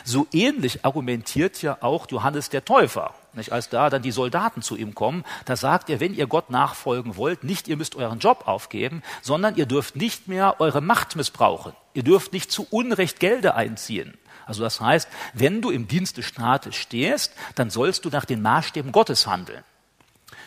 So 0.03 0.27
ähnlich 0.31 0.85
argumentiert 0.85 1.61
ja 1.61 1.77
auch 1.81 2.09
Johannes 2.09 2.49
der 2.49 2.65
Täufer. 2.65 3.13
Nicht? 3.33 3.51
Als 3.51 3.69
da 3.69 3.89
dann 3.89 4.01
die 4.01 4.11
Soldaten 4.11 4.61
zu 4.61 4.75
ihm 4.75 4.93
kommen, 4.93 5.23
da 5.45 5.55
sagt 5.55 5.89
er, 5.89 5.99
wenn 5.99 6.13
ihr 6.13 6.27
Gott 6.27 6.49
nachfolgen 6.49 7.15
wollt, 7.15 7.43
nicht 7.43 7.67
ihr 7.67 7.77
müsst 7.77 7.95
euren 7.95 8.19
Job 8.19 8.47
aufgeben, 8.47 9.03
sondern 9.21 9.55
ihr 9.55 9.65
dürft 9.65 9.95
nicht 9.95 10.27
mehr 10.27 10.59
eure 10.59 10.81
Macht 10.81 11.15
missbrauchen. 11.15 11.73
Ihr 11.93 12.03
dürft 12.03 12.33
nicht 12.33 12.51
zu 12.51 12.67
Unrecht 12.69 13.19
Gelder 13.19 13.55
einziehen. 13.55 14.17
Also 14.45 14.63
das 14.63 14.81
heißt, 14.81 15.07
wenn 15.33 15.61
du 15.61 15.69
im 15.69 15.87
Dienst 15.87 16.17
des 16.17 16.25
Staates 16.25 16.75
stehst, 16.75 17.33
dann 17.55 17.69
sollst 17.69 18.03
du 18.03 18.09
nach 18.09 18.25
den 18.25 18.41
Maßstäben 18.41 18.91
Gottes 18.91 19.27
handeln. 19.27 19.63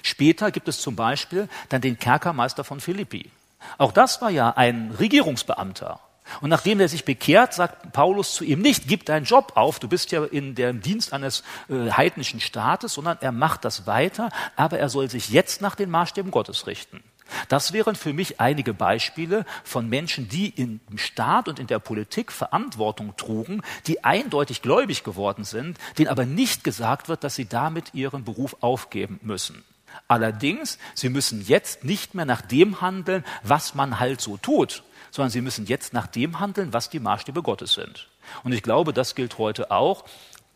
Später 0.02 0.50
gibt 0.50 0.68
es 0.68 0.82
zum 0.82 0.96
Beispiel 0.96 1.48
dann 1.70 1.80
den 1.80 1.98
Kerkermeister 1.98 2.64
von 2.64 2.80
Philippi. 2.80 3.30
Auch 3.78 3.92
das 3.92 4.20
war 4.20 4.28
ja 4.28 4.50
ein 4.50 4.94
Regierungsbeamter. 4.98 6.00
Und 6.40 6.50
nachdem 6.50 6.80
er 6.80 6.88
sich 6.88 7.04
bekehrt, 7.04 7.54
sagt 7.54 7.92
Paulus 7.92 8.34
zu 8.34 8.44
ihm 8.44 8.60
nicht, 8.60 8.88
gib 8.88 9.04
deinen 9.04 9.24
Job 9.24 9.52
auf, 9.56 9.78
du 9.78 9.88
bist 9.88 10.10
ja 10.10 10.24
in 10.24 10.54
dem 10.54 10.80
Dienst 10.80 11.12
eines 11.12 11.42
äh, 11.68 11.90
heidnischen 11.90 12.40
Staates, 12.40 12.94
sondern 12.94 13.18
er 13.20 13.32
macht 13.32 13.64
das 13.64 13.86
weiter, 13.86 14.30
aber 14.56 14.78
er 14.78 14.88
soll 14.88 15.10
sich 15.10 15.28
jetzt 15.28 15.60
nach 15.60 15.74
den 15.74 15.90
Maßstäben 15.90 16.30
Gottes 16.30 16.66
richten. 16.66 17.02
Das 17.48 17.72
wären 17.72 17.94
für 17.94 18.12
mich 18.12 18.40
einige 18.40 18.74
Beispiele 18.74 19.44
von 19.64 19.88
Menschen, 19.88 20.28
die 20.28 20.50
im 20.50 20.80
Staat 20.96 21.48
und 21.48 21.58
in 21.58 21.66
der 21.66 21.78
Politik 21.78 22.30
Verantwortung 22.32 23.16
trugen, 23.16 23.62
die 23.86 24.04
eindeutig 24.04 24.62
gläubig 24.62 25.04
geworden 25.04 25.44
sind, 25.44 25.78
denen 25.98 26.08
aber 26.08 26.26
nicht 26.26 26.64
gesagt 26.64 27.08
wird, 27.08 27.24
dass 27.24 27.34
sie 27.34 27.46
damit 27.46 27.94
ihren 27.94 28.24
Beruf 28.24 28.56
aufgeben 28.60 29.20
müssen. 29.22 29.64
Allerdings, 30.08 30.78
sie 30.94 31.08
müssen 31.08 31.44
jetzt 31.46 31.84
nicht 31.84 32.14
mehr 32.14 32.24
nach 32.24 32.42
dem 32.42 32.80
handeln, 32.80 33.24
was 33.42 33.74
man 33.74 34.00
halt 34.00 34.20
so 34.20 34.36
tut, 34.36 34.82
sondern 35.14 35.30
sie 35.30 35.42
müssen 35.42 35.66
jetzt 35.66 35.92
nach 35.92 36.08
dem 36.08 36.40
handeln, 36.40 36.72
was 36.72 36.90
die 36.90 36.98
Maßstäbe 36.98 37.40
Gottes 37.40 37.74
sind. 37.74 38.08
Und 38.42 38.50
ich 38.50 38.64
glaube, 38.64 38.92
das 38.92 39.14
gilt 39.14 39.38
heute 39.38 39.70
auch. 39.70 40.04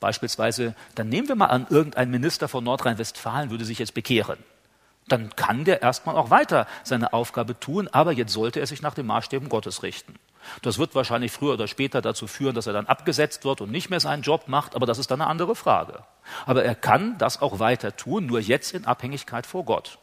Beispielsweise, 0.01 0.75
dann 0.97 1.09
nehmen 1.09 1.29
wir 1.29 1.37
mal 1.37 1.47
an, 1.47 1.69
irgendein 1.71 2.11
Minister 2.11 2.49
von 2.49 2.65
Nordrhein-Westfalen 2.65 3.51
würde 3.51 3.65
sich 3.65 3.79
jetzt 3.79 3.95
bekehren. 3.95 4.39
Dann 5.07 5.31
kann 5.37 5.65
der 5.65 5.81
erstmal 5.81 6.17
auch 6.17 6.31
weiter 6.31 6.67
seine 6.83 7.13
Aufgabe 7.13 7.61
tun, 7.61 7.87
aber 7.87 8.11
jetzt 8.11 8.33
sollte 8.33 8.59
er 8.59 8.67
sich 8.67 8.83
nach 8.83 8.95
den 8.95 9.07
Maßstäben 9.07 9.49
Gottes 9.49 9.85
richten. 9.85 10.17
Das 10.63 10.77
wird 10.77 10.97
wahrscheinlich 10.97 11.31
früher 11.31 11.55
oder 11.55 11.69
später 11.69 12.03
dazu 12.03 12.27
führen, 12.27 12.57
dass 12.57 12.67
er 12.67 12.73
dann 12.73 12.87
abgesetzt 12.87 13.45
wird 13.45 13.61
und 13.61 13.71
nicht 13.71 13.91
mehr 13.91 14.01
seinen 14.01 14.23
Job 14.23 14.49
macht, 14.49 14.75
aber 14.75 14.87
das 14.87 14.99
ist 14.99 15.13
dann 15.13 15.21
eine 15.21 15.31
andere 15.31 15.55
Frage. 15.55 16.03
Aber 16.47 16.65
er 16.65 16.75
kann 16.75 17.17
das 17.19 17.41
auch 17.41 17.61
weiter 17.61 17.97
tun, 17.97 18.27
nur 18.27 18.41
jetzt 18.41 18.75
in 18.75 18.87
Abhängigkeit 18.87 19.47
vor 19.47 19.65
Gott. 19.65 19.99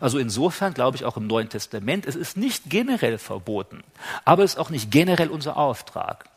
Also 0.00 0.18
insofern 0.18 0.74
glaube 0.74 0.96
ich 0.96 1.04
auch 1.04 1.16
im 1.16 1.26
Neuen 1.26 1.48
Testament, 1.48 2.06
es 2.06 2.16
ist 2.16 2.36
nicht 2.36 2.68
generell 2.68 3.18
verboten, 3.18 3.82
aber 4.24 4.44
es 4.44 4.54
ist 4.54 4.58
auch 4.58 4.70
nicht 4.70 4.90
generell 4.90 5.28
unser 5.28 5.56
Auftrag. 5.56 6.28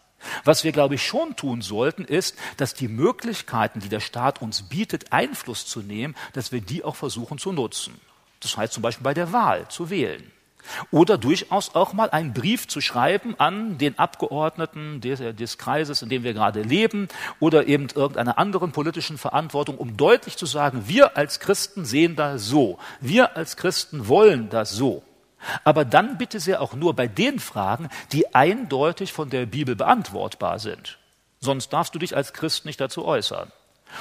Was 0.43 0.63
wir, 0.63 0.71
glaube 0.71 0.95
ich, 0.95 1.05
schon 1.05 1.35
tun 1.35 1.61
sollten, 1.61 2.05
ist, 2.05 2.35
dass 2.57 2.73
die 2.75 2.87
Möglichkeiten, 2.87 3.79
die 3.79 3.89
der 3.89 3.99
Staat 3.99 4.41
uns 4.41 4.63
bietet, 4.63 5.11
Einfluss 5.11 5.65
zu 5.65 5.81
nehmen, 5.81 6.15
dass 6.33 6.51
wir 6.51 6.61
die 6.61 6.83
auch 6.83 6.95
versuchen 6.95 7.39
zu 7.39 7.51
nutzen. 7.51 7.99
Das 8.39 8.55
heißt 8.57 8.73
zum 8.73 8.83
Beispiel 8.83 9.03
bei 9.03 9.13
der 9.13 9.33
Wahl 9.33 9.67
zu 9.69 9.89
wählen. 9.89 10.31
Oder 10.91 11.17
durchaus 11.17 11.75
auch 11.75 11.93
mal 11.93 12.09
einen 12.09 12.33
Brief 12.33 12.67
zu 12.67 12.81
schreiben 12.81 13.35
an 13.37 13.77
den 13.77 13.97
Abgeordneten 13.99 15.01
des, 15.01 15.19
des, 15.35 15.57
Kreises, 15.57 16.01
in 16.01 16.09
dem 16.09 16.23
wir 16.23 16.33
gerade 16.33 16.61
leben, 16.61 17.07
oder 17.39 17.67
eben 17.67 17.87
irgendeiner 17.93 18.37
anderen 18.37 18.71
politischen 18.71 19.17
Verantwortung, 19.17 19.77
um 19.77 19.97
deutlich 19.97 20.37
zu 20.37 20.45
sagen, 20.45 20.83
wir 20.87 21.17
als 21.17 21.39
Christen 21.39 21.85
sehen 21.85 22.15
das 22.15 22.45
so, 22.45 22.77
wir 22.99 23.35
als 23.35 23.57
Christen 23.57 24.07
wollen 24.07 24.49
das 24.49 24.71
so. 24.71 25.03
Aber 25.63 25.85
dann 25.85 26.17
bitte 26.17 26.39
sehr 26.39 26.61
auch 26.61 26.73
nur 26.73 26.95
bei 26.95 27.07
den 27.07 27.39
Fragen, 27.39 27.89
die 28.11 28.35
eindeutig 28.35 29.11
von 29.11 29.29
der 29.29 29.45
Bibel 29.45 29.75
beantwortbar 29.75 30.59
sind. 30.59 30.99
Sonst 31.39 31.73
darfst 31.73 31.95
du 31.95 31.99
dich 31.99 32.15
als 32.15 32.33
Christ 32.33 32.65
nicht 32.65 32.79
dazu 32.79 33.05
äußern. 33.05 33.51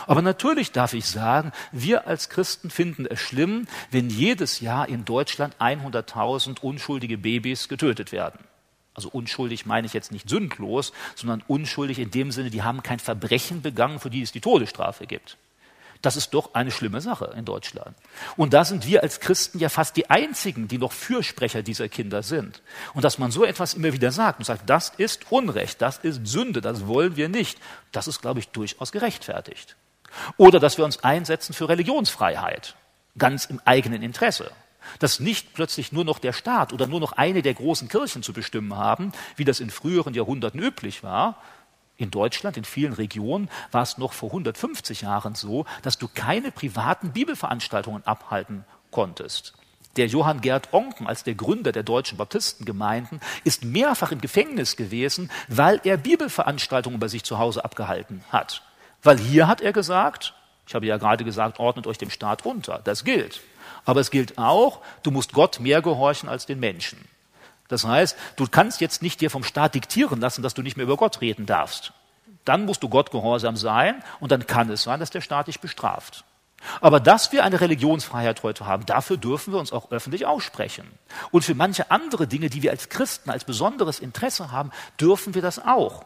Aber 0.07 0.23
natürlich 0.23 0.73
darf 0.73 0.95
ich 0.95 1.07
sagen, 1.07 1.53
wir 1.73 2.07
als 2.07 2.29
Christen 2.29 2.71
finden 2.71 3.07
es 3.07 3.21
schlimm, 3.21 3.67
wenn 3.91 4.11
jedes 4.11 4.61
Jahr 4.61 4.89
in 4.89 5.05
Deutschland 5.05 5.57
100.000 5.61 6.61
unschuldige 6.61 7.19
Babys 7.19 7.69
getötet 7.69 8.13
werden. 8.13 8.41
Also 8.95 9.09
unschuldig 9.09 9.67
meine 9.67 9.87
ich 9.87 9.93
jetzt 9.93 10.13
nicht 10.13 10.29
sündlos, 10.29 10.93
sondern 11.15 11.43
unschuldig 11.47 11.99
in 11.99 12.11
dem 12.11 12.33
Sinne, 12.33 12.51
die 12.51 12.63
haben 12.63 12.83
kein 12.83 12.99
Verbrechen 12.99 13.63
begangen, 13.63 14.01
für 14.01 14.11
die 14.11 14.23
es 14.23 14.33
die 14.33 14.41
Todesstrafe 14.41 15.07
gibt. 15.07 15.37
Das 16.03 16.17
ist 16.17 16.31
doch 16.31 16.55
eine 16.55 16.71
schlimme 16.71 17.01
Sache 17.01 17.35
in 17.37 17.45
Deutschland. 17.45 17.95
Und 18.37 18.55
da 18.55 18.65
sind 18.65 18.87
wir 18.87 19.03
als 19.03 19.21
Christen 19.21 19.59
ja 19.59 19.69
fast 19.69 19.97
die 19.97 20.09
Einzigen, 20.09 20.67
die 20.67 20.79
noch 20.79 20.93
Fürsprecher 20.93 21.63
dieser 21.63 21.89
Kinder 21.91 22.23
sind. 22.23 22.63
Und 22.95 23.05
dass 23.05 23.19
man 23.19 23.31
so 23.31 23.45
etwas 23.45 23.75
immer 23.75 23.93
wieder 23.93 24.11
sagt 24.11 24.39
und 24.39 24.47
sagt, 24.47 24.69
das 24.69 24.91
ist 24.97 25.31
Unrecht, 25.31 25.83
das 25.83 25.99
ist 25.99 26.27
Sünde, 26.27 26.63
das 26.63 26.87
wollen 26.87 27.17
wir 27.17 27.29
nicht, 27.29 27.59
das 27.93 28.09
ist, 28.09 28.23
glaube 28.23 28.41
ich, 28.41 28.49
durchaus 28.49 28.93
gerechtfertigt. 28.93 29.77
Oder 30.37 30.61
dass 30.61 30.79
wir 30.79 30.85
uns 30.85 31.03
einsetzen 31.05 31.53
für 31.53 31.69
Religionsfreiheit, 31.69 32.75
ganz 33.19 33.45
im 33.45 33.61
eigenen 33.65 34.03
Interesse. 34.03 34.51
Dass 34.99 35.21
nicht 35.21 35.55
plötzlich 35.55 35.93
nur 35.93 36.05
noch 36.05 36.19
der 36.19 36.33
Staat 36.33 36.73
oder 36.73 36.87
nur 36.87 37.01
noch 37.01 37.13
eine 37.13 37.43
der 37.43 37.55
großen 37.55 37.89
Kirchen 37.89 38.23
zu 38.23 38.33
bestimmen 38.33 38.77
haben, 38.77 39.13
wie 39.37 39.45
das 39.45 39.61
in 39.61 39.71
früheren 39.71 40.15
Jahrhunderten 40.15 40.61
üblich 40.61 41.03
war, 41.03 41.37
in 42.01 42.11
Deutschland, 42.11 42.57
in 42.57 42.65
vielen 42.65 42.95
Regionen 42.95 43.51
war 43.73 43.83
es 43.83 43.99
noch 43.99 44.15
vor 44.15 44.31
150 44.31 45.03
Jahren 45.03 45.35
so, 45.35 45.67
dass 45.83 45.99
du 45.99 46.09
keine 46.09 46.51
privaten 46.51 47.13
Bibelveranstaltungen 47.13 48.07
abhalten 48.07 48.65
konntest. 48.91 49.53
Der 49.97 50.07
Johann 50.07 50.41
Gerd 50.41 50.73
Onken 50.73 51.07
als 51.07 51.25
der 51.25 51.35
Gründer 51.35 51.73
der 51.73 51.83
deutschen 51.83 52.17
Baptistengemeinden 52.17 53.21
ist 53.45 53.65
mehrfach 53.65 54.13
im 54.13 54.21
Gefängnis 54.21 54.77
gewesen, 54.77 55.31
weil 55.49 55.81
er 55.85 55.99
Bibelveranstaltungen 55.99 57.01
bei 57.01 57.09
sich 57.09 57.25
zu 57.25 57.39
Hause 57.39 57.65
abgehalten 57.65 58.25
hat. 58.31 58.63
Weil 59.03 59.19
hier 59.19 59.49
hat 59.49 59.61
er 59.61 59.73
gesagt, 59.73 60.35
ich 60.67 60.75
habe 60.75 60.87
ja 60.87 60.99
gerade 60.99 61.25
gesagt, 61.25 61.59
ordnet 61.59 61.87
euch 61.87 61.99
dem 61.99 62.11
Staat 62.11 62.47
unter. 62.47 62.81
Das 62.85 63.05
gilt. 63.05 63.41
Aber 63.85 64.01
es 64.01 64.11
gilt 64.11 64.39
auch, 64.39 64.81
du 65.03 65.11
musst 65.11 65.33
Gott 65.33 65.59
mehr 65.61 65.83
gehorchen 65.83 66.29
als 66.29 66.47
den 66.47 66.61
Menschen. 66.61 66.99
Das 67.69 67.85
heißt, 67.85 68.17
du 68.37 68.47
kannst 68.47 68.81
jetzt 68.81 69.03
nicht 69.03 69.21
dir 69.21 69.31
vom 69.31 69.45
Staat 69.45 69.75
diktieren 69.75 70.21
lassen, 70.21 70.43
dass 70.43 70.55
du 70.55 70.63
nicht 70.63 70.77
mehr 70.77 70.85
über 70.85 70.97
Gott 70.97 71.21
reden 71.21 71.47
darfst. 71.47 71.93
Dann 72.45 72.67
musst 72.67 72.83
du 72.83 72.89
Gott 72.89 73.11
gehorsam 73.11 73.57
sein 73.57 74.03
und 74.19 74.33
dann 74.33 74.47
kann 74.47 74.71
es 74.71 74.83
sein, 74.83 75.01
dass 75.01 75.11
der 75.11 75.21
Staat 75.21 75.49
dich 75.49 75.61
bestraft. 75.61 76.25
Aber 76.81 77.01
dass 77.01 77.33
wir 77.33 77.45
eine 77.45 77.61
Religionsfreiheit 77.61 78.43
heute 78.43 78.67
haben, 78.67 78.87
dafür 78.87 79.17
dürfen 79.17 79.53
wir 79.53 79.61
uns 79.61 79.73
auch 79.73 79.91
öffentlich 79.91 80.27
aussprechen. 80.27 80.87
Und 81.31 81.45
für 81.45 81.55
manche 81.55 81.91
andere 81.91 82.27
Dinge, 82.27 82.51
die 82.51 82.63
wir 82.63 82.71
als 82.71 82.89
Christen 82.89 83.31
als 83.31 83.45
besonderes 83.45 83.99
Interesse 83.99 84.53
haben, 84.53 84.71
dürfen 85.01 85.35
wir 85.35 85.43
das 85.43 85.59
auch. 85.65 86.05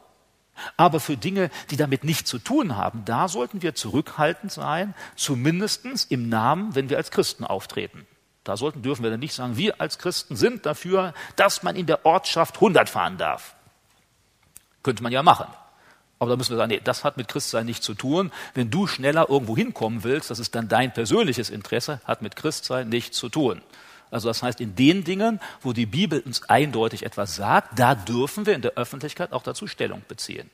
Aber 0.76 1.00
für 1.00 1.16
Dinge, 1.16 1.50
die 1.70 1.76
damit 1.76 2.04
nichts 2.04 2.30
zu 2.30 2.38
tun 2.38 2.76
haben, 2.76 3.04
da 3.04 3.28
sollten 3.28 3.62
wir 3.62 3.74
zurückhaltend 3.74 4.52
sein, 4.52 4.94
zumindest 5.16 5.84
im 6.10 6.28
Namen, 6.28 6.74
wenn 6.74 6.90
wir 6.90 6.96
als 6.96 7.10
Christen 7.10 7.44
auftreten. 7.44 8.06
Da 8.44 8.56
sollten, 8.56 8.82
dürfen 8.82 9.02
wir 9.02 9.10
dann 9.10 9.20
nicht 9.20 9.34
sagen, 9.34 9.56
wir 9.56 9.80
als 9.80 9.98
Christen 9.98 10.36
sind 10.36 10.66
dafür, 10.66 11.14
dass 11.36 11.62
man 11.62 11.76
in 11.76 11.86
der 11.86 12.04
Ortschaft 12.04 12.56
100 12.56 12.88
fahren 12.90 13.16
darf. 13.16 13.54
Könnte 14.82 15.02
man 15.02 15.12
ja 15.12 15.22
machen. 15.22 15.46
Aber 16.18 16.30
da 16.30 16.36
müssen 16.36 16.52
wir 16.52 16.58
sagen, 16.58 16.70
nee, 16.70 16.80
das 16.82 17.04
hat 17.04 17.16
mit 17.16 17.28
Christsein 17.28 17.66
nichts 17.66 17.84
zu 17.84 17.94
tun. 17.94 18.30
Wenn 18.52 18.70
du 18.70 18.86
schneller 18.86 19.28
irgendwo 19.28 19.56
hinkommen 19.56 20.04
willst, 20.04 20.30
das 20.30 20.38
ist 20.38 20.54
dann 20.54 20.68
dein 20.68 20.92
persönliches 20.92 21.50
Interesse, 21.50 22.00
hat 22.04 22.22
mit 22.22 22.36
Christsein 22.36 22.88
nichts 22.88 23.16
zu 23.16 23.28
tun. 23.28 23.62
Also 24.14 24.28
das 24.28 24.44
heißt, 24.44 24.60
in 24.60 24.76
den 24.76 25.02
Dingen, 25.02 25.40
wo 25.60 25.72
die 25.72 25.86
Bibel 25.86 26.20
uns 26.20 26.48
eindeutig 26.48 27.04
etwas 27.04 27.34
sagt, 27.34 27.76
da 27.76 27.96
dürfen 27.96 28.46
wir 28.46 28.54
in 28.54 28.62
der 28.62 28.74
Öffentlichkeit 28.74 29.32
auch 29.32 29.42
dazu 29.42 29.66
Stellung 29.66 30.02
beziehen. 30.06 30.48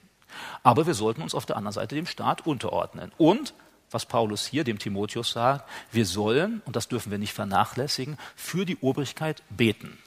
Aber 0.63 0.87
wir 0.87 0.95
sollten 0.95 1.21
uns 1.21 1.35
auf 1.35 1.45
der 1.45 1.59
anderen 1.59 1.75
Seite 1.75 1.95
dem 1.95 2.07
Staat 2.07 2.47
unterordnen. 2.47 3.13
Und 3.19 3.53
was 3.91 4.07
Paulus 4.07 4.47
hier 4.47 4.65
dem 4.65 4.79
Timotheus 4.79 5.33
sagt, 5.33 5.69
wir 5.93 6.07
sollen, 6.07 6.63
und 6.65 6.75
das 6.75 6.89
dürfen 6.89 7.11
wir 7.11 7.19
nicht 7.19 7.35
vernachlässigen, 7.35 8.17
für 8.35 8.65
die 8.65 8.79
Obrigkeit 8.81 9.43
beten. 9.51 9.99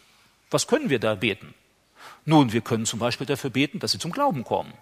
Was 0.50 0.66
können 0.66 0.90
wir 0.90 0.98
da 0.98 1.14
beten? 1.14 1.54
Nun, 2.26 2.54
wir 2.54 2.62
können 2.62 2.88
zum 2.88 2.98
Beispiel 2.98 3.28
dafür 3.28 3.52
beten, 3.52 3.78
dass 3.78 3.92
sie 3.92 4.00
zum 4.00 4.12
Glauben 4.12 4.44
kommen. 4.46 4.74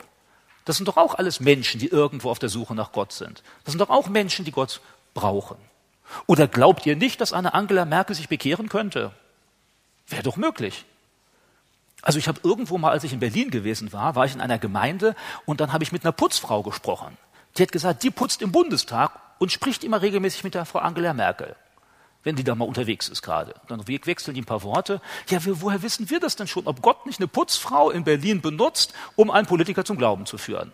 Das 0.63 0.78
sind 0.78 0.88
doch 0.88 0.95
auch 0.95 1.15
alles 1.15 1.41
Menschen, 1.41 1.82
die 1.82 1.88
irgendwo 1.88 2.30
auf 2.30 2.39
der 2.39 2.47
Suche 2.47 2.74
nach 2.74 2.93
Gott 2.93 3.11
sind. 3.11 3.43
Das 3.65 3.74
sind 3.74 3.80
doch 3.80 3.89
auch 3.89 4.07
Menschen, 4.07 4.45
die 4.45 4.51
Gott 4.53 4.80
brauchen. 5.13 5.57
Oder 6.28 6.47
glaubt 6.47 6.86
ihr 6.86 6.95
nicht, 6.95 7.22
dass 7.22 7.34
eine 7.34 7.53
Angela 7.53 7.86
Merkel 7.86 8.16
sich 8.16 8.30
bekehren 8.30 8.70
könnte? 8.70 9.12
Wäre 10.07 10.24
doch 10.24 10.38
möglich. 10.38 10.86
Also 12.01 12.20
ich 12.20 12.28
habe 12.28 12.39
irgendwo 12.43 12.78
mal, 12.78 12.91
als 12.91 13.03
ich 13.03 13.14
in 13.14 13.20
Berlin 13.20 13.51
gewesen 13.51 13.93
war, 13.93 14.16
war 14.16 14.26
ich 14.26 14.34
in 14.34 14.41
einer 14.41 14.57
Gemeinde 14.57 15.16
und 15.45 15.62
dann 15.62 15.72
habe 15.72 15.84
ich 15.84 15.91
mit 15.91 16.03
einer 16.03 16.12
Putzfrau 16.12 16.64
gesprochen. 16.64 17.18
Die 17.57 17.64
hat 17.64 17.72
gesagt, 17.72 18.03
die 18.03 18.12
putzt 18.12 18.41
im 18.41 18.51
Bundestag 18.51 19.12
und 19.39 19.51
spricht 19.51 19.84
immer 19.84 20.01
regelmäßig 20.01 20.43
mit 20.43 20.55
der 20.55 20.66
Frau 20.66 20.80
Angela 20.80 21.14
Merkel, 21.14 21.55
wenn 22.24 22.36
die 22.36 22.43
da 22.43 22.55
mal 22.55 22.68
unterwegs 22.68 23.07
ist 23.07 23.22
gerade. 23.22 23.53
Dann 23.68 23.88
wechseln 23.88 24.34
die 24.34 24.41
ein 24.41 24.45
paar 24.45 24.64
Worte. 24.64 25.01
Ja, 25.30 25.39
woher 25.43 25.82
wissen 25.84 26.09
wir 26.09 26.20
das 26.20 26.36
denn 26.36 26.47
schon, 26.47 26.66
ob 26.66 26.82
Gott 26.82 27.05
nicht 27.05 27.20
eine 27.20 27.28
Putzfrau 27.28 27.91
in 27.91 28.03
Berlin 28.03 28.41
benutzt, 28.41 28.93
um 29.16 29.30
einen 29.30 29.47
Politiker 29.47 29.86
zum 29.86 29.97
Glauben 29.97 30.26
zu 30.26 30.38
führen? 30.38 30.74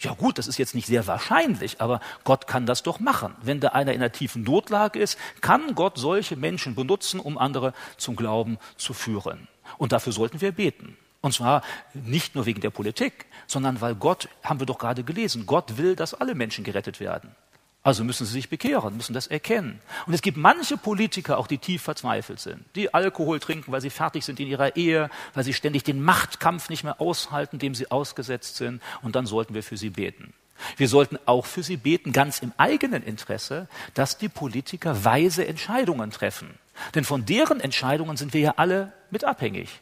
Ja 0.00 0.14
gut, 0.14 0.38
das 0.38 0.48
ist 0.48 0.56
jetzt 0.56 0.74
nicht 0.74 0.86
sehr 0.86 1.06
wahrscheinlich, 1.06 1.82
aber 1.82 2.00
Gott 2.24 2.46
kann 2.46 2.64
das 2.64 2.82
doch 2.82 3.00
machen. 3.00 3.34
Wenn 3.42 3.60
da 3.60 3.68
einer 3.68 3.92
in 3.92 4.00
einer 4.00 4.12
tiefen 4.12 4.42
Notlage 4.42 4.98
ist, 4.98 5.18
kann 5.42 5.74
Gott 5.74 5.98
solche 5.98 6.36
Menschen 6.36 6.74
benutzen, 6.74 7.20
um 7.20 7.36
andere 7.36 7.74
zum 7.98 8.16
Glauben 8.16 8.58
zu 8.78 8.94
führen. 8.94 9.46
Und 9.76 9.92
dafür 9.92 10.14
sollten 10.14 10.40
wir 10.40 10.52
beten. 10.52 10.96
Und 11.20 11.34
zwar 11.34 11.62
nicht 11.92 12.34
nur 12.34 12.46
wegen 12.46 12.62
der 12.62 12.70
Politik, 12.70 13.26
sondern 13.46 13.82
weil 13.82 13.94
Gott, 13.94 14.30
haben 14.42 14.58
wir 14.58 14.66
doch 14.66 14.78
gerade 14.78 15.04
gelesen, 15.04 15.44
Gott 15.44 15.76
will, 15.76 15.94
dass 15.96 16.14
alle 16.14 16.34
Menschen 16.34 16.64
gerettet 16.64 16.98
werden. 16.98 17.36
Also 17.82 18.04
müssen 18.04 18.26
sie 18.26 18.32
sich 18.32 18.50
bekehren, 18.50 18.96
müssen 18.96 19.14
das 19.14 19.26
erkennen. 19.26 19.80
Und 20.06 20.12
es 20.12 20.20
gibt 20.20 20.36
manche 20.36 20.76
Politiker 20.76 21.38
auch, 21.38 21.46
die 21.46 21.56
tief 21.56 21.82
verzweifelt 21.82 22.38
sind, 22.38 22.62
die 22.74 22.92
Alkohol 22.92 23.40
trinken, 23.40 23.72
weil 23.72 23.80
sie 23.80 23.88
fertig 23.88 24.24
sind 24.24 24.38
in 24.38 24.48
ihrer 24.48 24.76
Ehe, 24.76 25.08
weil 25.32 25.44
sie 25.44 25.54
ständig 25.54 25.82
den 25.84 26.02
Machtkampf 26.02 26.68
nicht 26.68 26.84
mehr 26.84 27.00
aushalten, 27.00 27.58
dem 27.58 27.74
sie 27.74 27.90
ausgesetzt 27.90 28.56
sind. 28.56 28.82
Und 29.00 29.16
dann 29.16 29.24
sollten 29.24 29.54
wir 29.54 29.62
für 29.62 29.78
sie 29.78 29.90
beten. 29.90 30.34
Wir 30.76 30.88
sollten 30.88 31.18
auch 31.24 31.46
für 31.46 31.62
sie 31.62 31.78
beten, 31.78 32.12
ganz 32.12 32.40
im 32.40 32.52
eigenen 32.58 33.02
Interesse, 33.02 33.66
dass 33.94 34.18
die 34.18 34.28
Politiker 34.28 35.04
weise 35.04 35.46
Entscheidungen 35.46 36.10
treffen. 36.10 36.50
Denn 36.94 37.04
von 37.04 37.24
deren 37.24 37.60
Entscheidungen 37.60 38.18
sind 38.18 38.34
wir 38.34 38.40
ja 38.40 38.54
alle 38.56 38.92
mit 39.10 39.24
abhängig. 39.24 39.80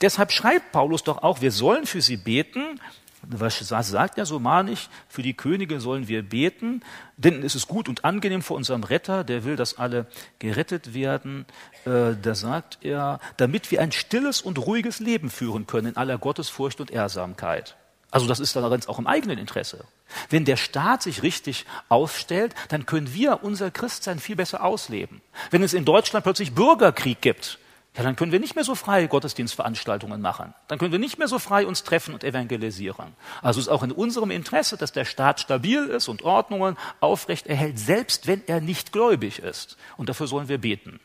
Deshalb 0.00 0.32
schreibt 0.32 0.72
Paulus 0.72 1.02
doch 1.02 1.22
auch, 1.22 1.40
wir 1.40 1.52
sollen 1.52 1.86
für 1.86 2.00
sie 2.00 2.16
beten, 2.16 2.80
was 3.22 3.58
sagt 3.58 4.18
er 4.18 4.26
so 4.26 4.38
manig? 4.38 4.88
Für 5.08 5.22
die 5.22 5.34
Könige 5.34 5.80
sollen 5.80 6.08
wir 6.08 6.22
beten, 6.22 6.82
denn 7.16 7.42
es 7.42 7.54
ist 7.54 7.68
gut 7.68 7.88
und 7.88 8.04
angenehm 8.04 8.42
vor 8.42 8.56
unserem 8.56 8.82
Retter, 8.82 9.24
der 9.24 9.44
will, 9.44 9.56
dass 9.56 9.78
alle 9.78 10.06
gerettet 10.38 10.94
werden. 10.94 11.46
Äh, 11.84 12.14
da 12.20 12.34
sagt 12.34 12.78
er, 12.82 13.20
damit 13.36 13.70
wir 13.70 13.80
ein 13.80 13.92
stilles 13.92 14.40
und 14.40 14.58
ruhiges 14.58 15.00
Leben 15.00 15.30
führen 15.30 15.66
können 15.66 15.88
in 15.88 15.96
aller 15.96 16.18
Gottesfurcht 16.18 16.80
und 16.80 16.90
Ehrsamkeit. 16.90 17.76
Also 18.10 18.26
das 18.26 18.40
ist 18.40 18.56
dann 18.56 18.64
auch 18.64 18.98
im 18.98 19.06
eigenen 19.06 19.38
Interesse. 19.38 19.84
Wenn 20.28 20.44
der 20.44 20.56
Staat 20.56 21.02
sich 21.02 21.22
richtig 21.22 21.64
aufstellt, 21.88 22.54
dann 22.68 22.84
können 22.84 23.14
wir 23.14 23.44
unser 23.44 23.70
Christsein 23.70 24.18
viel 24.18 24.34
besser 24.34 24.64
ausleben. 24.64 25.20
Wenn 25.52 25.62
es 25.62 25.74
in 25.74 25.84
Deutschland 25.84 26.24
plötzlich 26.24 26.52
Bürgerkrieg 26.52 27.20
gibt, 27.20 27.59
ja, 27.96 28.04
dann 28.04 28.14
können 28.14 28.30
wir 28.30 28.38
nicht 28.38 28.54
mehr 28.54 28.64
so 28.64 28.76
frei 28.76 29.06
Gottesdienstveranstaltungen 29.06 30.20
machen. 30.20 30.54
Dann 30.68 30.78
können 30.78 30.92
wir 30.92 31.00
nicht 31.00 31.18
mehr 31.18 31.26
so 31.26 31.40
frei 31.40 31.66
uns 31.66 31.82
treffen 31.82 32.14
und 32.14 32.22
evangelisieren. 32.22 33.16
Also 33.42 33.58
ist 33.58 33.68
auch 33.68 33.82
in 33.82 33.90
unserem 33.90 34.30
Interesse, 34.30 34.76
dass 34.76 34.92
der 34.92 35.04
Staat 35.04 35.40
stabil 35.40 35.86
ist 35.86 36.08
und 36.08 36.22
Ordnungen 36.22 36.76
aufrecht 37.00 37.48
erhält, 37.48 37.80
selbst 37.80 38.28
wenn 38.28 38.42
er 38.46 38.60
nicht 38.60 38.92
gläubig 38.92 39.40
ist. 39.40 39.76
Und 39.96 40.08
dafür 40.08 40.28
sollen 40.28 40.48
wir 40.48 40.58
beten. 40.58 41.00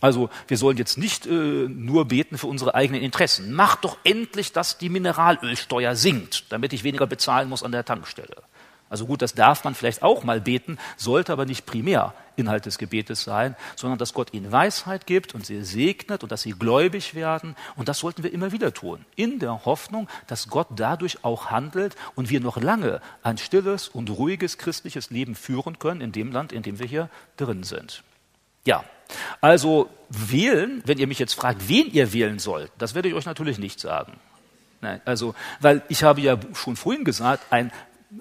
Also 0.00 0.30
wir 0.48 0.56
sollen 0.56 0.78
jetzt 0.78 0.98
nicht 0.98 1.26
äh, 1.26 1.30
nur 1.30 2.06
beten 2.06 2.38
für 2.38 2.46
unsere 2.46 2.74
eigenen 2.74 3.02
Interessen. 3.02 3.52
Macht 3.52 3.84
doch 3.84 3.98
endlich, 4.04 4.52
dass 4.52 4.78
die 4.78 4.88
Mineralölsteuer 4.88 5.96
sinkt, 5.96 6.50
damit 6.50 6.72
ich 6.72 6.82
weniger 6.82 7.06
bezahlen 7.06 7.48
muss 7.48 7.62
an 7.62 7.72
der 7.72 7.84
Tankstelle. 7.84 8.42
Also 8.88 9.06
gut, 9.06 9.22
das 9.22 9.34
darf 9.34 9.64
man 9.64 9.74
vielleicht 9.74 10.02
auch 10.02 10.22
mal 10.22 10.40
beten, 10.40 10.78
sollte 10.96 11.32
aber 11.32 11.44
nicht 11.44 11.66
primär 11.66 12.14
Inhalt 12.36 12.66
des 12.66 12.78
Gebetes 12.78 13.22
sein, 13.22 13.56
sondern 13.74 13.98
dass 13.98 14.14
Gott 14.14 14.32
ihnen 14.32 14.52
Weisheit 14.52 15.06
gibt 15.06 15.34
und 15.34 15.44
sie 15.44 15.64
segnet 15.64 16.22
und 16.22 16.30
dass 16.30 16.42
sie 16.42 16.52
gläubig 16.52 17.14
werden. 17.14 17.56
Und 17.74 17.88
das 17.88 17.98
sollten 17.98 18.22
wir 18.22 18.32
immer 18.32 18.52
wieder 18.52 18.72
tun, 18.72 19.04
in 19.16 19.38
der 19.38 19.64
Hoffnung, 19.64 20.08
dass 20.26 20.48
Gott 20.48 20.68
dadurch 20.76 21.24
auch 21.24 21.50
handelt 21.50 21.96
und 22.14 22.30
wir 22.30 22.40
noch 22.40 22.60
lange 22.60 23.00
ein 23.22 23.38
stilles 23.38 23.88
und 23.88 24.10
ruhiges 24.10 24.58
christliches 24.58 25.10
Leben 25.10 25.34
führen 25.34 25.78
können 25.78 26.00
in 26.00 26.12
dem 26.12 26.30
Land, 26.30 26.52
in 26.52 26.62
dem 26.62 26.78
wir 26.78 26.86
hier 26.86 27.10
drin 27.36 27.64
sind. 27.64 28.04
Ja, 28.64 28.84
also 29.40 29.88
wählen, 30.08 30.82
wenn 30.84 30.98
ihr 30.98 31.06
mich 31.06 31.18
jetzt 31.18 31.34
fragt, 31.34 31.68
wen 31.68 31.90
ihr 31.92 32.12
wählen 32.12 32.38
sollt, 32.38 32.70
das 32.78 32.94
werde 32.94 33.08
ich 33.08 33.14
euch 33.14 33.26
natürlich 33.26 33.58
nicht 33.58 33.80
sagen. 33.80 34.18
Nein, 34.80 35.00
also, 35.04 35.34
weil 35.60 35.82
ich 35.88 36.02
habe 36.02 36.20
ja 36.20 36.38
schon 36.54 36.76
vorhin 36.76 37.04
gesagt, 37.04 37.44
ein 37.50 37.72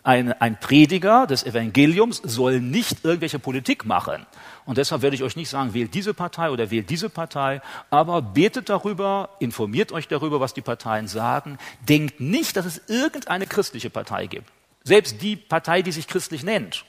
ein, 0.04 0.34
ein 0.34 0.60
Prediger 0.60 1.28
des 1.28 1.44
Evangeliums 1.44 2.22
soll 2.24 2.60
nicht 2.60 3.06
irgendwelche 3.06 3.40
Politik 3.40 3.86
machen. 3.86 4.26
Und 4.66 4.78
deshalb 4.78 5.02
werde 5.02 5.16
ich 5.16 5.24
euch 5.24 5.36
nicht 5.36 5.50
sagen, 5.50 5.74
wählt 5.74 5.94
diese 5.94 6.14
Partei 6.14 6.50
oder 6.50 6.72
wählt 6.72 6.90
diese 6.90 7.10
Partei, 7.10 7.62
aber 7.92 8.22
betet 8.22 8.70
darüber, 8.70 9.30
informiert 9.40 9.92
euch 9.92 10.08
darüber, 10.08 10.40
was 10.40 10.54
die 10.54 10.62
Parteien 10.62 11.08
sagen. 11.08 11.60
Denkt 11.88 12.20
nicht, 12.20 12.58
dass 12.58 12.66
es 12.66 12.82
irgendeine 12.88 13.46
christliche 13.46 13.90
Partei 13.90 14.26
gibt. 14.26 14.50
Selbst 14.84 15.22
die 15.22 15.36
Partei, 15.36 15.82
die 15.82 15.92
sich 15.92 16.08
christlich 16.08 16.44
nennt. 16.44 16.86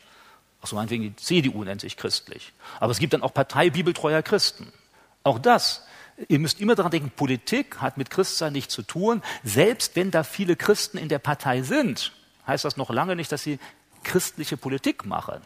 Ach 0.63 0.67
so, 0.67 0.77
meinetwegen 0.77 1.03
die 1.05 1.17
CDU 1.17 1.65
nennt 1.65 1.83
sich 1.83 1.97
christlich. 1.97 2.53
Aber 2.81 2.93
es 2.93 2.99
gibt 2.99 3.13
dann 3.13 3.23
auch 3.23 3.35
Partei 3.35 3.71
bibeltreuer 3.71 4.23
Christen. 4.23 4.73
Auch 5.23 5.39
das. 5.39 5.87
Ihr 6.29 6.39
müsst 6.39 6.61
immer 6.61 6.75
daran 6.75 6.93
denken, 6.93 7.11
Politik 7.11 7.81
hat 7.83 7.99
mit 7.99 8.09
Christsein 8.09 8.55
nichts 8.55 8.73
zu 8.73 8.83
tun. 8.83 9.23
Selbst 9.45 9.97
wenn 9.97 10.11
da 10.11 10.25
viele 10.25 10.57
Christen 10.57 10.97
in 10.97 11.11
der 11.11 11.19
Partei 11.19 11.61
sind, 11.61 12.13
heißt 12.47 12.65
das 12.65 12.77
noch 12.77 12.91
lange 12.91 13.17
nicht, 13.17 13.33
dass 13.33 13.43
sie 13.43 13.59
christliche 14.05 14.57
Politik 14.57 15.05
machen. 15.05 15.41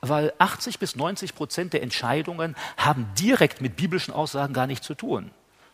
Weil 0.00 0.32
80 0.38 0.78
bis 0.78 0.94
90 0.94 1.34
Prozent 1.34 1.72
der 1.72 1.82
Entscheidungen 1.82 2.54
haben 2.76 3.10
direkt 3.18 3.60
mit 3.60 3.76
biblischen 3.76 4.14
Aussagen 4.14 4.54
gar 4.54 4.66
nichts 4.66 4.86
zu 4.86 4.94
tun. 4.94 5.30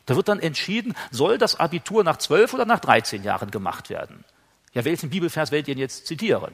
Da 0.07 0.16
wird 0.16 0.28
dann 0.28 0.40
entschieden, 0.40 0.95
soll 1.11 1.38
das 1.38 1.61
Abitur 1.61 2.03
nach 2.03 2.16
zwölf 2.16 2.55
oder 2.55 2.64
nach 2.64 2.80
13 2.80 3.22
Jahren 3.22 3.51
gemacht 3.51 3.90
werden. 3.90 4.24
Ja, 4.74 4.84
welchen 4.84 5.11
Bibelvers 5.11 5.53
werdet 5.53 5.68
ihr 5.68 5.74
jetzt 5.74 6.07
zitieren? 6.07 6.53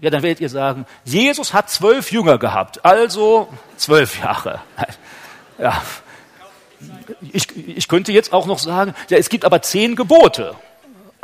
Ja, 0.00 0.10
dann 0.10 0.22
werdet 0.22 0.40
ihr 0.40 0.48
sagen, 0.48 0.86
Jesus 1.04 1.52
hat 1.52 1.70
zwölf 1.70 2.12
Jünger 2.12 2.38
gehabt, 2.38 2.84
also 2.84 3.48
zwölf 3.76 4.18
Jahre. 4.18 4.60
Ja. 5.56 5.80
Ich, 7.32 7.56
ich 7.56 7.86
könnte 7.86 8.10
jetzt 8.10 8.32
auch 8.32 8.46
noch 8.46 8.58
sagen, 8.58 8.92
ja, 9.08 9.16
es 9.16 9.28
gibt 9.28 9.44
aber 9.44 9.62
zehn 9.62 9.94
Gebote. 9.94 10.56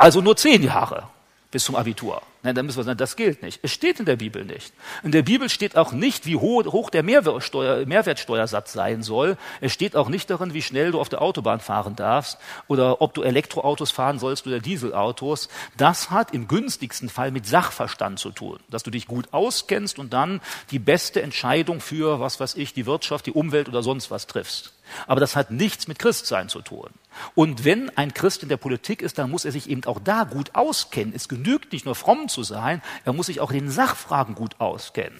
Also 0.01 0.19
nur 0.19 0.35
zehn 0.35 0.63
Jahre 0.63 1.03
bis 1.51 1.65
zum 1.65 1.75
Abitur. 1.75 2.23
Nein, 2.41 2.55
dann 2.55 2.65
müssen 2.65 2.79
wir 2.79 2.85
sagen, 2.85 2.97
das 2.97 3.15
gilt 3.15 3.43
nicht. 3.43 3.59
Es 3.61 3.71
steht 3.71 3.99
in 3.99 4.07
der 4.07 4.15
Bibel 4.15 4.43
nicht. 4.43 4.73
In 5.03 5.11
der 5.11 5.21
Bibel 5.21 5.47
steht 5.47 5.77
auch 5.77 5.91
nicht, 5.91 6.25
wie 6.25 6.37
hoch 6.37 6.89
der 6.89 7.03
Mehrwertsteuer, 7.03 7.85
Mehrwertsteuersatz 7.85 8.73
sein 8.73 9.03
soll. 9.03 9.37
Es 9.59 9.73
steht 9.73 9.95
auch 9.95 10.09
nicht 10.09 10.27
darin, 10.31 10.55
wie 10.55 10.63
schnell 10.63 10.91
du 10.91 10.99
auf 10.99 11.09
der 11.09 11.21
Autobahn 11.21 11.59
fahren 11.59 11.95
darfst 11.95 12.39
oder 12.67 12.99
ob 12.99 13.13
du 13.13 13.21
Elektroautos 13.21 13.91
fahren 13.91 14.17
sollst 14.17 14.47
oder 14.47 14.59
Dieselautos. 14.59 15.49
Das 15.77 16.09
hat 16.09 16.33
im 16.33 16.47
günstigsten 16.47 17.09
Fall 17.09 17.29
mit 17.29 17.45
Sachverstand 17.45 18.17
zu 18.17 18.31
tun, 18.31 18.57
dass 18.71 18.81
du 18.81 18.89
dich 18.89 19.05
gut 19.05 19.27
auskennst 19.33 19.99
und 19.99 20.13
dann 20.13 20.41
die 20.71 20.79
beste 20.79 21.21
Entscheidung 21.21 21.79
für, 21.79 22.19
was 22.19 22.39
weiß 22.39 22.55
ich, 22.55 22.73
die 22.73 22.87
Wirtschaft, 22.87 23.27
die 23.27 23.33
Umwelt 23.33 23.69
oder 23.69 23.83
sonst 23.83 24.09
was 24.09 24.25
triffst. 24.25 24.73
Aber 25.07 25.19
das 25.19 25.35
hat 25.35 25.51
nichts 25.51 25.87
mit 25.87 25.99
Christsein 25.99 26.49
zu 26.49 26.61
tun. 26.61 26.89
Und 27.35 27.65
wenn 27.65 27.95
ein 27.97 28.13
Christ 28.13 28.43
in 28.43 28.49
der 28.49 28.57
Politik 28.57 29.01
ist, 29.01 29.17
dann 29.17 29.29
muss 29.29 29.45
er 29.45 29.51
sich 29.51 29.69
eben 29.69 29.83
auch 29.85 29.99
da 29.99 30.23
gut 30.23 30.55
auskennen. 30.55 31.13
Es 31.15 31.27
genügt 31.27 31.73
nicht 31.73 31.85
nur 31.85 31.95
fromm 31.95 32.29
zu 32.29 32.43
sein, 32.43 32.81
er 33.05 33.13
muss 33.13 33.25
sich 33.25 33.39
auch 33.41 33.51
in 33.51 33.59
den 33.59 33.71
Sachfragen 33.71 34.35
gut 34.35 34.59
auskennen. 34.59 35.19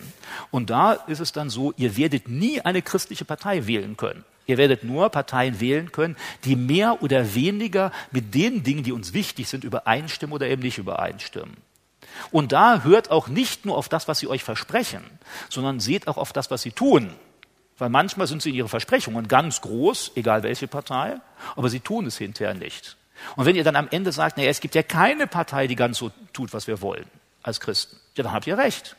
Und 0.51 0.69
da 0.69 0.93
ist 0.93 1.19
es 1.19 1.31
dann 1.31 1.49
so, 1.49 1.73
ihr 1.77 1.97
werdet 1.97 2.27
nie 2.27 2.61
eine 2.61 2.81
christliche 2.81 3.25
Partei 3.25 3.67
wählen 3.67 3.97
können. 3.97 4.23
Ihr 4.47 4.57
werdet 4.57 4.83
nur 4.83 5.09
Parteien 5.09 5.59
wählen 5.59 5.91
können, 5.91 6.17
die 6.45 6.55
mehr 6.55 7.01
oder 7.03 7.35
weniger 7.35 7.91
mit 8.11 8.33
den 8.33 8.63
Dingen, 8.63 8.83
die 8.83 8.91
uns 8.91 9.13
wichtig 9.13 9.47
sind, 9.47 9.63
übereinstimmen 9.63 10.33
oder 10.33 10.47
eben 10.47 10.61
nicht 10.61 10.77
übereinstimmen. 10.77 11.57
Und 12.31 12.51
da 12.51 12.83
hört 12.83 13.11
auch 13.11 13.27
nicht 13.27 13.65
nur 13.65 13.77
auf 13.77 13.87
das, 13.87 14.07
was 14.07 14.19
sie 14.19 14.27
euch 14.27 14.43
versprechen, 14.43 15.03
sondern 15.49 15.79
seht 15.79 16.07
auch 16.07 16.17
auf 16.17 16.33
das, 16.33 16.51
was 16.51 16.61
sie 16.61 16.71
tun. 16.71 17.13
Weil 17.81 17.89
manchmal 17.89 18.27
sind 18.27 18.43
sie 18.43 18.51
in 18.51 18.55
ihren 18.57 18.67
Versprechungen 18.67 19.27
ganz 19.27 19.61
groß, 19.61 20.11
egal 20.13 20.43
welche 20.43 20.67
Partei, 20.67 21.19
aber 21.55 21.67
sie 21.67 21.79
tun 21.79 22.05
es 22.05 22.15
hinterher 22.15 22.53
nicht. 22.53 22.95
Und 23.35 23.47
wenn 23.47 23.55
ihr 23.55 23.63
dann 23.63 23.75
am 23.75 23.87
Ende 23.89 24.11
sagt, 24.11 24.37
naja, 24.37 24.51
es 24.51 24.59
gibt 24.59 24.75
ja 24.75 24.83
keine 24.83 25.25
Partei, 25.25 25.65
die 25.65 25.75
ganz 25.75 25.97
so 25.97 26.11
tut, 26.31 26.53
was 26.53 26.67
wir 26.67 26.83
wollen 26.83 27.05
als 27.41 27.59
Christen, 27.59 27.97
ja, 28.15 28.23
dann 28.23 28.33
habt 28.33 28.45
ihr 28.45 28.55
recht. 28.55 28.95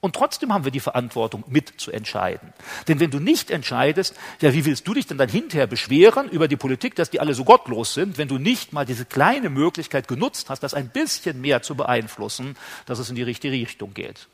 Und 0.00 0.14
trotzdem 0.14 0.52
haben 0.52 0.64
wir 0.64 0.70
die 0.70 0.78
Verantwortung, 0.78 1.42
mitzuentscheiden. 1.46 2.52
Denn 2.86 3.00
wenn 3.00 3.10
du 3.10 3.18
nicht 3.18 3.50
entscheidest, 3.50 4.14
ja, 4.42 4.52
wie 4.52 4.66
willst 4.66 4.86
du 4.86 4.92
dich 4.92 5.06
denn 5.06 5.16
dann 5.16 5.30
hinterher 5.30 5.66
beschweren 5.66 6.28
über 6.28 6.48
die 6.48 6.56
Politik, 6.56 6.96
dass 6.96 7.08
die 7.08 7.20
alle 7.20 7.32
so 7.32 7.46
gottlos 7.46 7.94
sind, 7.94 8.18
wenn 8.18 8.28
du 8.28 8.36
nicht 8.36 8.74
mal 8.74 8.84
diese 8.84 9.06
kleine 9.06 9.48
Möglichkeit 9.48 10.06
genutzt 10.06 10.50
hast, 10.50 10.62
das 10.62 10.74
ein 10.74 10.90
bisschen 10.90 11.40
mehr 11.40 11.62
zu 11.62 11.76
beeinflussen, 11.76 12.58
dass 12.84 12.98
es 12.98 13.08
in 13.08 13.16
die 13.16 13.22
richtige 13.22 13.54
Richtung 13.54 13.94
geht? 13.94 14.28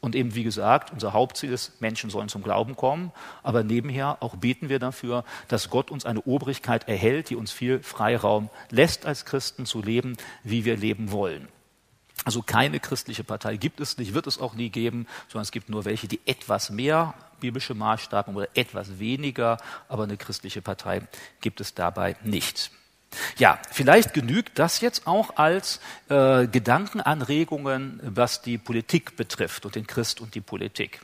Und 0.00 0.14
eben, 0.14 0.34
wie 0.36 0.44
gesagt, 0.44 0.92
unser 0.92 1.12
Hauptziel 1.12 1.52
ist, 1.52 1.80
Menschen 1.80 2.08
sollen 2.08 2.28
zum 2.28 2.44
Glauben 2.44 2.76
kommen, 2.76 3.10
aber 3.42 3.64
nebenher 3.64 4.22
auch 4.22 4.36
beten 4.36 4.68
wir 4.68 4.78
dafür, 4.78 5.24
dass 5.48 5.70
Gott 5.70 5.90
uns 5.90 6.06
eine 6.06 6.22
Obrigkeit 6.22 6.86
erhält, 6.86 7.30
die 7.30 7.36
uns 7.36 7.50
viel 7.50 7.82
Freiraum 7.82 8.48
lässt, 8.70 9.06
als 9.06 9.24
Christen 9.24 9.66
zu 9.66 9.82
leben, 9.82 10.16
wie 10.44 10.64
wir 10.64 10.76
leben 10.76 11.10
wollen. 11.10 11.48
Also 12.24 12.42
keine 12.42 12.78
christliche 12.78 13.24
Partei 13.24 13.56
gibt 13.56 13.80
es 13.80 13.98
nicht, 13.98 14.14
wird 14.14 14.26
es 14.26 14.38
auch 14.38 14.54
nie 14.54 14.70
geben, 14.70 15.06
sondern 15.28 15.42
es 15.42 15.52
gibt 15.52 15.68
nur 15.68 15.84
welche, 15.84 16.08
die 16.08 16.20
etwas 16.26 16.70
mehr 16.70 17.14
biblische 17.40 17.74
Maßstaben 17.74 18.34
oder 18.36 18.48
etwas 18.54 18.98
weniger, 18.98 19.58
aber 19.88 20.04
eine 20.04 20.16
christliche 20.16 20.62
Partei 20.62 21.02
gibt 21.40 21.60
es 21.60 21.74
dabei 21.74 22.16
nicht. 22.22 22.70
Ja, 23.38 23.58
vielleicht 23.70 24.14
genügt 24.14 24.58
das 24.58 24.80
jetzt 24.80 25.06
auch 25.06 25.36
als 25.36 25.80
äh, 26.08 26.46
Gedankenanregungen, 26.46 28.00
was 28.02 28.42
die 28.42 28.58
Politik 28.58 29.16
betrifft 29.16 29.64
und 29.64 29.74
den 29.74 29.86
Christ 29.86 30.20
und 30.20 30.34
die 30.34 30.40
Politik. 30.40 31.00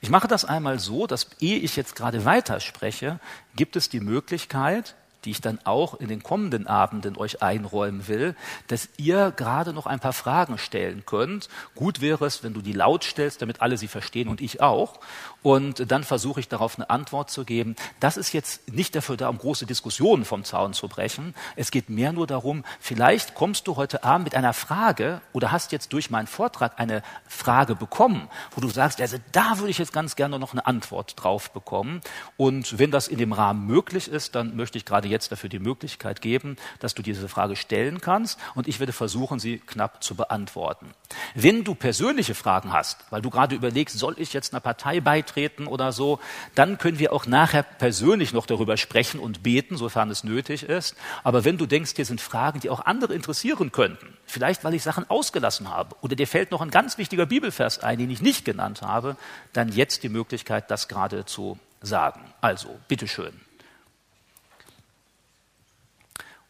Ich 0.00 0.10
mache 0.10 0.28
das 0.28 0.44
einmal 0.44 0.78
so, 0.78 1.06
dass 1.06 1.28
ehe 1.40 1.58
ich 1.58 1.76
jetzt 1.76 1.94
gerade 1.94 2.24
weiterspreche, 2.24 3.20
gibt 3.54 3.76
es 3.76 3.88
die 3.88 4.00
Möglichkeit, 4.00 4.94
die 5.24 5.32
ich 5.32 5.40
dann 5.40 5.58
auch 5.64 5.94
in 5.94 6.08
den 6.08 6.22
kommenden 6.22 6.66
Abenden 6.66 7.16
euch 7.16 7.42
einräumen 7.42 8.06
will, 8.08 8.36
dass 8.68 8.88
ihr 8.96 9.32
gerade 9.32 9.72
noch 9.72 9.86
ein 9.86 10.00
paar 10.00 10.12
Fragen 10.12 10.58
stellen 10.58 11.04
könnt. 11.06 11.48
Gut 11.74 12.00
wäre 12.00 12.24
es, 12.24 12.44
wenn 12.44 12.54
du 12.54 12.62
die 12.62 12.72
laut 12.72 13.04
stellst, 13.04 13.42
damit 13.42 13.60
alle 13.60 13.76
sie 13.76 13.88
verstehen 13.88 14.28
und 14.28 14.40
ich 14.40 14.60
auch. 14.60 15.00
Und 15.48 15.90
dann 15.90 16.04
versuche 16.04 16.40
ich 16.40 16.48
darauf 16.48 16.76
eine 16.76 16.90
Antwort 16.90 17.30
zu 17.30 17.46
geben. 17.46 17.74
Das 18.00 18.18
ist 18.18 18.34
jetzt 18.34 18.70
nicht 18.70 18.94
dafür 18.94 19.16
da, 19.16 19.30
um 19.30 19.38
große 19.38 19.64
Diskussionen 19.64 20.26
vom 20.26 20.44
Zaun 20.44 20.74
zu 20.74 20.88
brechen. 20.88 21.34
Es 21.56 21.70
geht 21.70 21.88
mehr 21.88 22.12
nur 22.12 22.26
darum, 22.26 22.64
vielleicht 22.80 23.34
kommst 23.34 23.66
du 23.66 23.76
heute 23.76 24.04
Abend 24.04 24.26
mit 24.26 24.34
einer 24.34 24.52
Frage 24.52 25.22
oder 25.32 25.50
hast 25.50 25.72
jetzt 25.72 25.94
durch 25.94 26.10
meinen 26.10 26.26
Vortrag 26.26 26.78
eine 26.78 27.02
Frage 27.26 27.76
bekommen, 27.76 28.28
wo 28.54 28.60
du 28.60 28.68
sagst, 28.68 29.00
also 29.00 29.16
da 29.32 29.56
würde 29.56 29.70
ich 29.70 29.78
jetzt 29.78 29.94
ganz 29.94 30.16
gerne 30.16 30.38
noch 30.38 30.52
eine 30.52 30.66
Antwort 30.66 31.14
drauf 31.16 31.50
bekommen. 31.50 32.02
Und 32.36 32.78
wenn 32.78 32.90
das 32.90 33.08
in 33.08 33.16
dem 33.16 33.32
Rahmen 33.32 33.66
möglich 33.66 34.08
ist, 34.08 34.34
dann 34.34 34.54
möchte 34.54 34.76
ich 34.76 34.84
gerade 34.84 35.08
jetzt 35.08 35.32
dafür 35.32 35.48
die 35.48 35.60
Möglichkeit 35.60 36.20
geben, 36.20 36.56
dass 36.78 36.92
du 36.92 37.00
diese 37.00 37.26
Frage 37.26 37.56
stellen 37.56 38.02
kannst 38.02 38.38
und 38.54 38.68
ich 38.68 38.80
werde 38.80 38.92
versuchen, 38.92 39.38
sie 39.38 39.60
knapp 39.60 40.04
zu 40.04 40.14
beantworten. 40.14 40.90
Wenn 41.34 41.64
du 41.64 41.74
persönliche 41.74 42.34
Fragen 42.34 42.70
hast, 42.70 42.98
weil 43.08 43.22
du 43.22 43.30
gerade 43.30 43.54
überlegst, 43.54 43.98
soll 43.98 44.14
ich 44.18 44.34
jetzt 44.34 44.52
einer 44.52 44.60
Partei 44.60 45.00
beitreten 45.00 45.37
oder 45.66 45.92
so, 45.92 46.18
dann 46.54 46.78
können 46.78 46.98
wir 46.98 47.12
auch 47.12 47.26
nachher 47.26 47.62
persönlich 47.62 48.32
noch 48.32 48.46
darüber 48.46 48.76
sprechen 48.76 49.20
und 49.20 49.42
beten, 49.42 49.76
sofern 49.76 50.10
es 50.10 50.24
nötig 50.24 50.62
ist. 50.62 50.96
Aber 51.24 51.44
wenn 51.44 51.58
du 51.58 51.66
denkst, 51.66 51.92
hier 51.96 52.04
sind 52.04 52.20
Fragen, 52.20 52.60
die 52.60 52.70
auch 52.70 52.80
andere 52.80 53.14
interessieren 53.14 53.72
könnten, 53.72 54.16
vielleicht 54.26 54.64
weil 54.64 54.74
ich 54.74 54.82
Sachen 54.82 55.08
ausgelassen 55.08 55.70
habe 55.70 55.96
oder 56.00 56.16
dir 56.16 56.26
fällt 56.26 56.50
noch 56.50 56.60
ein 56.60 56.70
ganz 56.70 56.98
wichtiger 56.98 57.26
Bibelvers 57.26 57.78
ein, 57.80 57.98
den 57.98 58.10
ich 58.10 58.22
nicht 58.22 58.44
genannt 58.44 58.82
habe, 58.82 59.16
dann 59.52 59.72
jetzt 59.72 60.02
die 60.02 60.08
Möglichkeit, 60.08 60.70
das 60.70 60.88
gerade 60.88 61.24
zu 61.24 61.58
sagen. 61.80 62.20
Also, 62.40 62.68
bitteschön. 62.88 63.47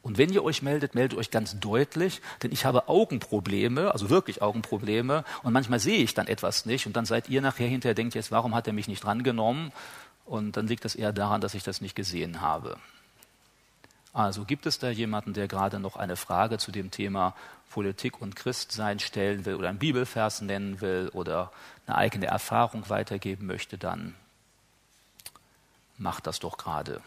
Und 0.08 0.16
wenn 0.16 0.32
ihr 0.32 0.42
euch 0.42 0.62
meldet, 0.62 0.94
meldet 0.94 1.18
euch 1.18 1.30
ganz 1.30 1.60
deutlich, 1.60 2.22
denn 2.42 2.50
ich 2.50 2.64
habe 2.64 2.88
Augenprobleme, 2.88 3.92
also 3.92 4.08
wirklich 4.08 4.40
Augenprobleme, 4.40 5.22
und 5.42 5.52
manchmal 5.52 5.80
sehe 5.80 5.98
ich 5.98 6.14
dann 6.14 6.28
etwas 6.28 6.64
nicht, 6.64 6.86
und 6.86 6.96
dann 6.96 7.04
seid 7.04 7.28
ihr 7.28 7.42
nachher 7.42 7.68
hinterher, 7.68 7.94
denkt 7.94 8.14
jetzt, 8.14 8.30
warum 8.30 8.54
hat 8.54 8.66
er 8.66 8.72
mich 8.72 8.88
nicht 8.88 9.04
drangenommen? 9.04 9.70
Und 10.24 10.56
dann 10.56 10.66
liegt 10.66 10.86
das 10.86 10.94
eher 10.94 11.12
daran, 11.12 11.42
dass 11.42 11.52
ich 11.52 11.62
das 11.62 11.82
nicht 11.82 11.94
gesehen 11.94 12.40
habe. 12.40 12.78
Also 14.14 14.46
gibt 14.46 14.64
es 14.64 14.78
da 14.78 14.88
jemanden, 14.88 15.34
der 15.34 15.46
gerade 15.46 15.78
noch 15.78 15.96
eine 15.96 16.16
Frage 16.16 16.56
zu 16.56 16.72
dem 16.72 16.90
Thema 16.90 17.34
Politik 17.68 18.22
und 18.22 18.34
Christsein 18.34 19.00
stellen 19.00 19.44
will 19.44 19.56
oder 19.56 19.68
einen 19.68 19.78
Bibelvers 19.78 20.40
nennen 20.40 20.80
will 20.80 21.10
oder 21.12 21.52
eine 21.86 21.98
eigene 21.98 22.28
Erfahrung 22.28 22.88
weitergeben 22.88 23.46
möchte, 23.46 23.76
dann 23.76 24.14
macht 25.98 26.26
das 26.26 26.38
doch 26.38 26.56
gerade. 26.56 27.02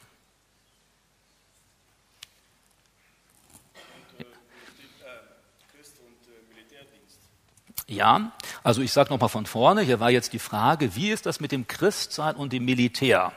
Ja, 7.91 8.31
also 8.63 8.81
ich 8.81 8.93
sage 8.93 9.09
nochmal 9.09 9.27
von 9.27 9.45
vorne, 9.45 9.81
hier 9.81 9.99
war 9.99 10.09
jetzt 10.09 10.31
die 10.31 10.39
Frage, 10.39 10.95
wie 10.95 11.09
ist 11.09 11.25
das 11.25 11.41
mit 11.41 11.51
dem 11.51 11.67
Christsein 11.67 12.37
und 12.37 12.53
dem 12.53 12.63
Militär? 12.63 13.33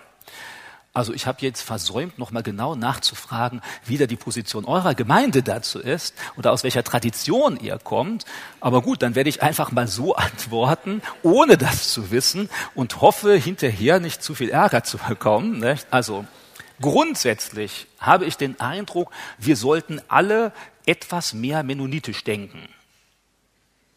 Also 0.93 1.13
ich 1.13 1.27
habe 1.27 1.39
jetzt 1.41 1.61
versäumt, 1.63 2.21
nochmal 2.21 2.45
genau 2.45 2.77
nachzufragen, 2.77 3.63
wie 3.85 3.99
da 3.99 4.07
die 4.07 4.15
Position 4.15 4.65
eurer 4.65 4.95
Gemeinde 4.95 5.43
dazu 5.43 5.81
ist 5.81 6.15
oder 6.37 6.53
aus 6.53 6.63
welcher 6.63 6.85
Tradition 6.85 7.59
ihr 7.59 7.79
kommt. 7.79 8.27
Aber 8.61 8.81
gut, 8.81 9.03
dann 9.03 9.17
werde 9.17 9.29
ich 9.29 9.43
einfach 9.43 9.73
mal 9.73 9.89
so 9.89 10.15
antworten, 10.15 11.03
ohne 11.25 11.59
das 11.59 11.91
zu 11.91 12.13
wissen 12.13 12.49
und 12.77 13.01
hoffe, 13.01 13.35
hinterher 13.35 13.99
nicht 13.99 14.23
zu 14.23 14.37
viel 14.37 14.51
Ärger 14.51 14.85
zu 14.85 14.99
bekommen. 14.99 15.59
Nicht? 15.59 15.89
Also 15.91 16.27
grundsätzlich 16.81 17.89
habe 17.99 18.25
ich 18.25 18.37
den 18.37 18.61
Eindruck, 18.61 19.11
wir 19.37 19.57
sollten 19.57 20.01
alle 20.07 20.53
etwas 20.87 21.35
mehr 21.35 21.65
mennonitisch 21.65 22.23
denken. 22.23 22.69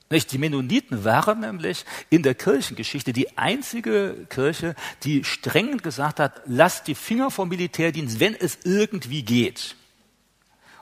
Nicht? 0.10 0.32
Die 0.32 0.38
Mennoniten 0.38 1.04
waren 1.04 1.42
nämlich 1.42 1.84
in 2.10 2.24
der 2.24 2.34
Kirchengeschichte 2.34 3.12
die 3.12 3.38
einzige 3.38 4.26
Kirche, 4.30 4.76
die 5.04 5.24
streng 5.24 5.78
gesagt 5.78 6.20
hat, 6.20 6.42
lasst 6.46 6.88
die 6.88 6.96
Finger 6.96 7.30
vom 7.30 7.50
Militärdienst, 7.50 8.20
wenn 8.20 8.34
es 8.34 8.60
irgendwie 8.64 9.24
geht. 9.24 9.76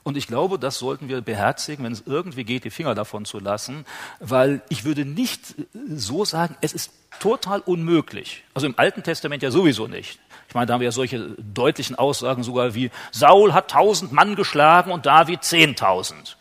Und 0.03 0.17
ich 0.17 0.28
glaube, 0.28 0.59
das 0.59 0.78
sollten 0.78 1.09
wir 1.09 1.21
beherzigen, 1.21 1.84
wenn 1.84 1.91
es 1.91 2.03
irgendwie 2.05 2.43
geht, 2.43 2.63
die 2.63 2.69
Finger 2.69 2.93
davon 2.93 3.26
zu 3.26 3.39
lassen, 3.39 3.86
weil 4.19 4.61
ich 4.69 4.86
würde 4.86 5.03
nicht 5.03 5.55
so 5.89 6.26
sagen, 6.26 6.55
es 6.61 6.73
ist 6.73 6.91
total 7.19 7.61
unmöglich. 7.61 8.43
Also 8.53 8.67
im 8.67 8.78
Alten 8.78 9.01
Testament 9.01 9.41
ja 9.41 9.49
sowieso 9.49 9.88
nicht. 9.88 10.19
Ich 10.47 10.53
meine, 10.53 10.67
da 10.67 10.73
haben 10.76 10.82
wir 10.82 10.86
ja 10.86 10.91
solche 10.91 11.36
deutlichen 11.39 11.95
Aussagen 11.95 12.43
sogar 12.43 12.76
wie 12.76 12.91
Saul 13.11 13.53
hat 13.53 13.71
tausend 13.71 14.11
Mann 14.11 14.36
geschlagen 14.36 14.91
und 14.91 15.07
David 15.07 15.43
zehntausend. 15.43 16.38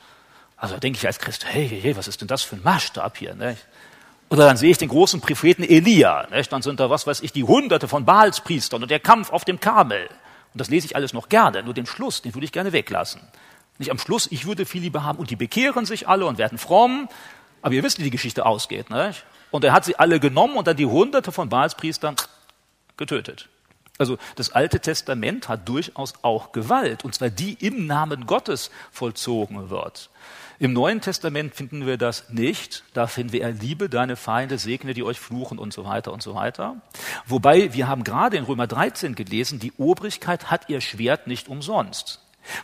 Also 0.56 0.78
denke 0.78 0.98
ich 0.98 1.06
als 1.06 1.18
Christ, 1.18 1.44
hey, 1.46 1.68
hey, 1.68 1.96
was 1.96 2.08
ist 2.08 2.20
denn 2.20 2.28
das 2.28 2.42
für 2.42 2.56
ein 2.56 2.62
Maßstab 2.62 3.16
hier? 3.16 3.34
Nicht? 3.34 3.66
Oder 4.30 4.46
dann 4.46 4.56
sehe 4.56 4.70
ich 4.70 4.78
den 4.78 4.88
großen 4.88 5.20
Propheten 5.20 5.62
Elia, 5.62 6.26
nicht? 6.30 6.52
dann 6.52 6.62
sind 6.62 6.80
da, 6.80 6.90
was 6.90 7.06
weiß 7.06 7.20
ich, 7.20 7.32
die 7.32 7.44
Hunderte 7.44 7.88
von 7.88 8.04
Baalspriestern 8.04 8.82
und 8.82 8.90
der 8.90 9.00
Kampf 9.00 9.30
auf 9.30 9.44
dem 9.44 9.60
Karmel. 9.60 10.08
Und 10.08 10.60
das 10.60 10.68
lese 10.68 10.86
ich 10.86 10.96
alles 10.96 11.12
noch 11.12 11.28
gerne, 11.28 11.62
nur 11.62 11.74
den 11.74 11.86
Schluss, 11.86 12.22
den 12.22 12.34
würde 12.34 12.44
ich 12.44 12.52
gerne 12.52 12.72
weglassen. 12.72 13.20
Nicht 13.78 13.90
am 13.90 13.98
Schluss, 13.98 14.28
ich 14.30 14.46
würde 14.46 14.66
viel 14.66 14.82
lieber 14.82 15.02
haben 15.02 15.18
und 15.18 15.30
die 15.30 15.36
bekehren 15.36 15.84
sich 15.84 16.08
alle 16.08 16.26
und 16.26 16.38
werden 16.38 16.58
fromm, 16.58 17.08
aber 17.60 17.74
ihr 17.74 17.82
wisst, 17.82 17.98
wie 17.98 18.04
die 18.04 18.10
Geschichte 18.10 18.46
ausgeht. 18.46 18.90
Nicht? 18.90 19.24
Und 19.50 19.64
er 19.64 19.72
hat 19.72 19.84
sie 19.84 19.96
alle 19.96 20.20
genommen 20.20 20.56
und 20.56 20.66
dann 20.66 20.76
die 20.76 20.86
Hunderte 20.86 21.32
von 21.32 21.48
Baalspriestern 21.48 22.16
getötet. 22.96 23.48
Also 23.98 24.18
das 24.34 24.50
Alte 24.50 24.80
Testament 24.80 25.48
hat 25.48 25.68
durchaus 25.68 26.14
auch 26.22 26.52
Gewalt, 26.52 27.04
und 27.04 27.14
zwar 27.14 27.30
die 27.30 27.54
im 27.54 27.86
Namen 27.86 28.26
Gottes 28.26 28.70
vollzogen 28.90 29.70
wird. 29.70 30.10
Im 30.58 30.72
Neuen 30.72 31.00
Testament 31.00 31.54
finden 31.54 31.84
wir 31.84 31.96
das 31.96 32.30
nicht. 32.30 32.84
Da 32.94 33.06
finden 33.06 33.32
wir, 33.32 33.50
liebe 33.50 33.88
deine 33.88 34.14
Feinde, 34.16 34.58
segne 34.58 34.94
die 34.94 35.02
euch 35.02 35.18
fluchen 35.18 35.58
und 35.58 35.72
so 35.72 35.84
weiter 35.84 36.12
und 36.12 36.22
so 36.22 36.34
weiter. 36.34 36.76
Wobei, 37.26 37.74
wir 37.74 37.88
haben 37.88 38.04
gerade 38.04 38.36
in 38.36 38.44
Römer 38.44 38.66
13 38.66 39.16
gelesen, 39.16 39.58
die 39.58 39.72
Obrigkeit 39.78 40.50
hat 40.50 40.68
ihr 40.68 40.80
Schwert 40.80 41.26
nicht 41.26 41.48
umsonst. 41.48 42.20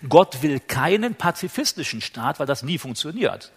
Gott 0.09 0.43
will 0.43 0.61
keinen 0.61 1.15
pazifistischen 1.15 2.01
Staat, 2.01 2.39
weil 2.39 2.47
das 2.47 2.63
nie 2.63 2.79
funktioniert. 2.79 3.51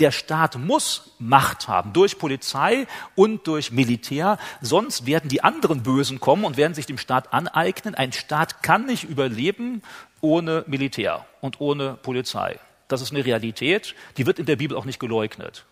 Der 0.00 0.10
Staat 0.10 0.56
muss 0.56 1.12
Macht 1.20 1.68
haben 1.68 1.92
durch 1.92 2.18
Polizei 2.18 2.88
und 3.14 3.46
durch 3.46 3.70
Militär, 3.70 4.38
sonst 4.60 5.06
werden 5.06 5.28
die 5.28 5.44
anderen 5.44 5.84
Bösen 5.84 6.18
kommen 6.18 6.44
und 6.44 6.56
werden 6.56 6.74
sich 6.74 6.86
dem 6.86 6.98
Staat 6.98 7.32
aneignen. 7.32 7.94
Ein 7.94 8.12
Staat 8.12 8.62
kann 8.64 8.86
nicht 8.86 9.04
überleben 9.04 9.82
ohne 10.20 10.64
Militär 10.66 11.26
und 11.40 11.60
ohne 11.60 11.94
Polizei. 11.94 12.58
Das 12.88 13.02
ist 13.02 13.12
eine 13.12 13.24
Realität, 13.24 13.94
die 14.16 14.26
wird 14.26 14.38
in 14.38 14.46
der 14.46 14.56
Bibel 14.56 14.76
auch 14.76 14.84
nicht 14.84 14.98
geleugnet. 14.98 15.64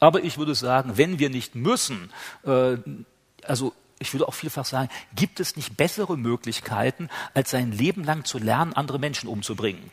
Aber 0.00 0.22
ich 0.22 0.38
würde 0.38 0.54
sagen, 0.54 0.96
wenn 0.96 1.18
wir 1.18 1.30
nicht 1.30 1.54
müssen, 1.54 2.10
äh, 2.44 2.76
also 3.44 3.74
ich 3.98 4.14
würde 4.14 4.28
auch 4.28 4.34
vielfach 4.34 4.64
sagen, 4.64 4.88
gibt 5.14 5.40
es 5.40 5.56
nicht 5.56 5.76
bessere 5.76 6.16
Möglichkeiten, 6.16 7.08
als 7.34 7.50
sein 7.50 7.72
Leben 7.72 8.04
lang 8.04 8.24
zu 8.24 8.38
lernen, 8.38 8.72
andere 8.72 8.98
Menschen 8.98 9.28
umzubringen? 9.28 9.90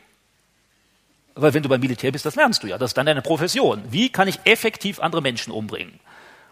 Weil 1.34 1.52
wenn 1.52 1.62
du 1.62 1.68
beim 1.68 1.80
Militär 1.80 2.12
bist, 2.12 2.24
das 2.24 2.36
lernst 2.36 2.62
du 2.62 2.66
ja. 2.66 2.78
Das 2.78 2.90
ist 2.90 2.96
dann 2.96 3.06
deine 3.06 3.20
Profession. 3.20 3.82
Wie 3.90 4.10
kann 4.10 4.26
ich 4.26 4.40
effektiv 4.44 5.00
andere 5.00 5.20
Menschen 5.20 5.52
umbringen? 5.52 6.00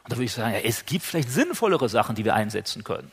Und 0.03 0.13
da 0.13 0.17
würde 0.17 0.25
ich 0.25 0.33
sagen, 0.33 0.53
ja, 0.53 0.61
es 0.61 0.85
gibt 0.85 1.05
vielleicht 1.05 1.31
sinnvollere 1.31 1.89
Sachen, 1.89 2.15
die 2.15 2.25
wir 2.25 2.35
einsetzen 2.35 2.85
können. 2.85 3.11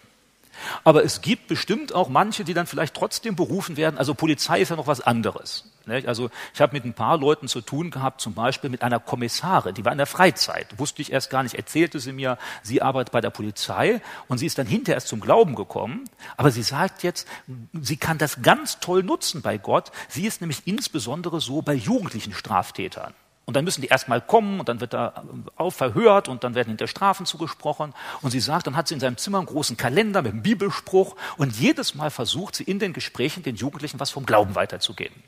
Aber 0.83 1.03
es 1.03 1.21
gibt 1.21 1.47
bestimmt 1.47 1.93
auch 1.93 2.09
manche, 2.09 2.43
die 2.43 2.53
dann 2.53 2.67
vielleicht 2.67 2.95
trotzdem 2.95 3.35
berufen 3.35 3.77
werden. 3.77 3.97
Also 3.97 4.13
Polizei 4.13 4.61
ist 4.61 4.69
ja 4.69 4.75
noch 4.75 4.87
was 4.87 5.01
anderes. 5.01 5.65
Also 6.05 6.29
ich 6.53 6.61
habe 6.61 6.73
mit 6.73 6.85
ein 6.85 6.93
paar 6.93 7.17
Leuten 7.17 7.47
zu 7.47 7.61
tun 7.61 7.89
gehabt, 7.89 8.21
zum 8.21 8.33
Beispiel 8.33 8.69
mit 8.69 8.83
einer 8.83 8.99
Kommissarin, 8.99 9.73
die 9.73 9.83
war 9.83 9.91
in 9.91 9.97
der 9.97 10.07
Freizeit, 10.07 10.77
wusste 10.77 11.01
ich 11.01 11.11
erst 11.11 11.31
gar 11.31 11.41
nicht, 11.41 11.55
erzählte 11.55 11.99
sie 11.99 12.13
mir, 12.13 12.37
sie 12.61 12.83
arbeitet 12.83 13.11
bei 13.11 13.19
der 13.19 13.31
Polizei 13.31 13.99
und 14.27 14.37
sie 14.37 14.45
ist 14.45 14.59
dann 14.59 14.67
hinterher 14.67 14.95
erst 14.97 15.07
zum 15.07 15.19
Glauben 15.19 15.55
gekommen. 15.55 16.05
Aber 16.37 16.51
sie 16.51 16.63
sagt 16.63 17.01
jetzt, 17.03 17.27
sie 17.73 17.97
kann 17.97 18.19
das 18.19 18.41
ganz 18.43 18.79
toll 18.79 19.01
nutzen 19.01 19.41
bei 19.41 19.57
Gott. 19.57 19.91
Sie 20.07 20.27
ist 20.27 20.41
nämlich 20.41 20.61
insbesondere 20.65 21.41
so 21.41 21.61
bei 21.63 21.73
jugendlichen 21.73 22.33
Straftätern. 22.33 23.13
Und 23.45 23.55
dann 23.55 23.65
müssen 23.65 23.81
die 23.81 23.87
erstmal 23.87 24.21
kommen 24.21 24.59
und 24.59 24.69
dann 24.69 24.79
wird 24.81 24.93
da 24.93 25.23
auf 25.55 25.75
verhört 25.75 26.29
und 26.29 26.43
dann 26.43 26.55
werden 26.55 26.69
hinter 26.69 26.87
Strafen 26.87 27.25
zugesprochen. 27.25 27.93
Und 28.21 28.31
sie 28.31 28.39
sagt, 28.39 28.67
dann 28.67 28.75
hat 28.75 28.87
sie 28.87 28.93
in 28.93 28.99
seinem 28.99 29.17
Zimmer 29.17 29.39
einen 29.39 29.47
großen 29.47 29.77
Kalender 29.77 30.21
mit 30.21 30.31
einem 30.31 30.43
Bibelspruch 30.43 31.15
und 31.37 31.55
jedes 31.57 31.95
Mal 31.95 32.11
versucht 32.11 32.55
sie 32.55 32.63
in 32.63 32.79
den 32.79 32.93
Gesprächen 32.93 33.43
den 33.43 33.55
Jugendlichen 33.55 33.99
was 33.99 34.11
vom 34.11 34.25
Glauben 34.25 34.55
weiterzugeben. 34.55 35.23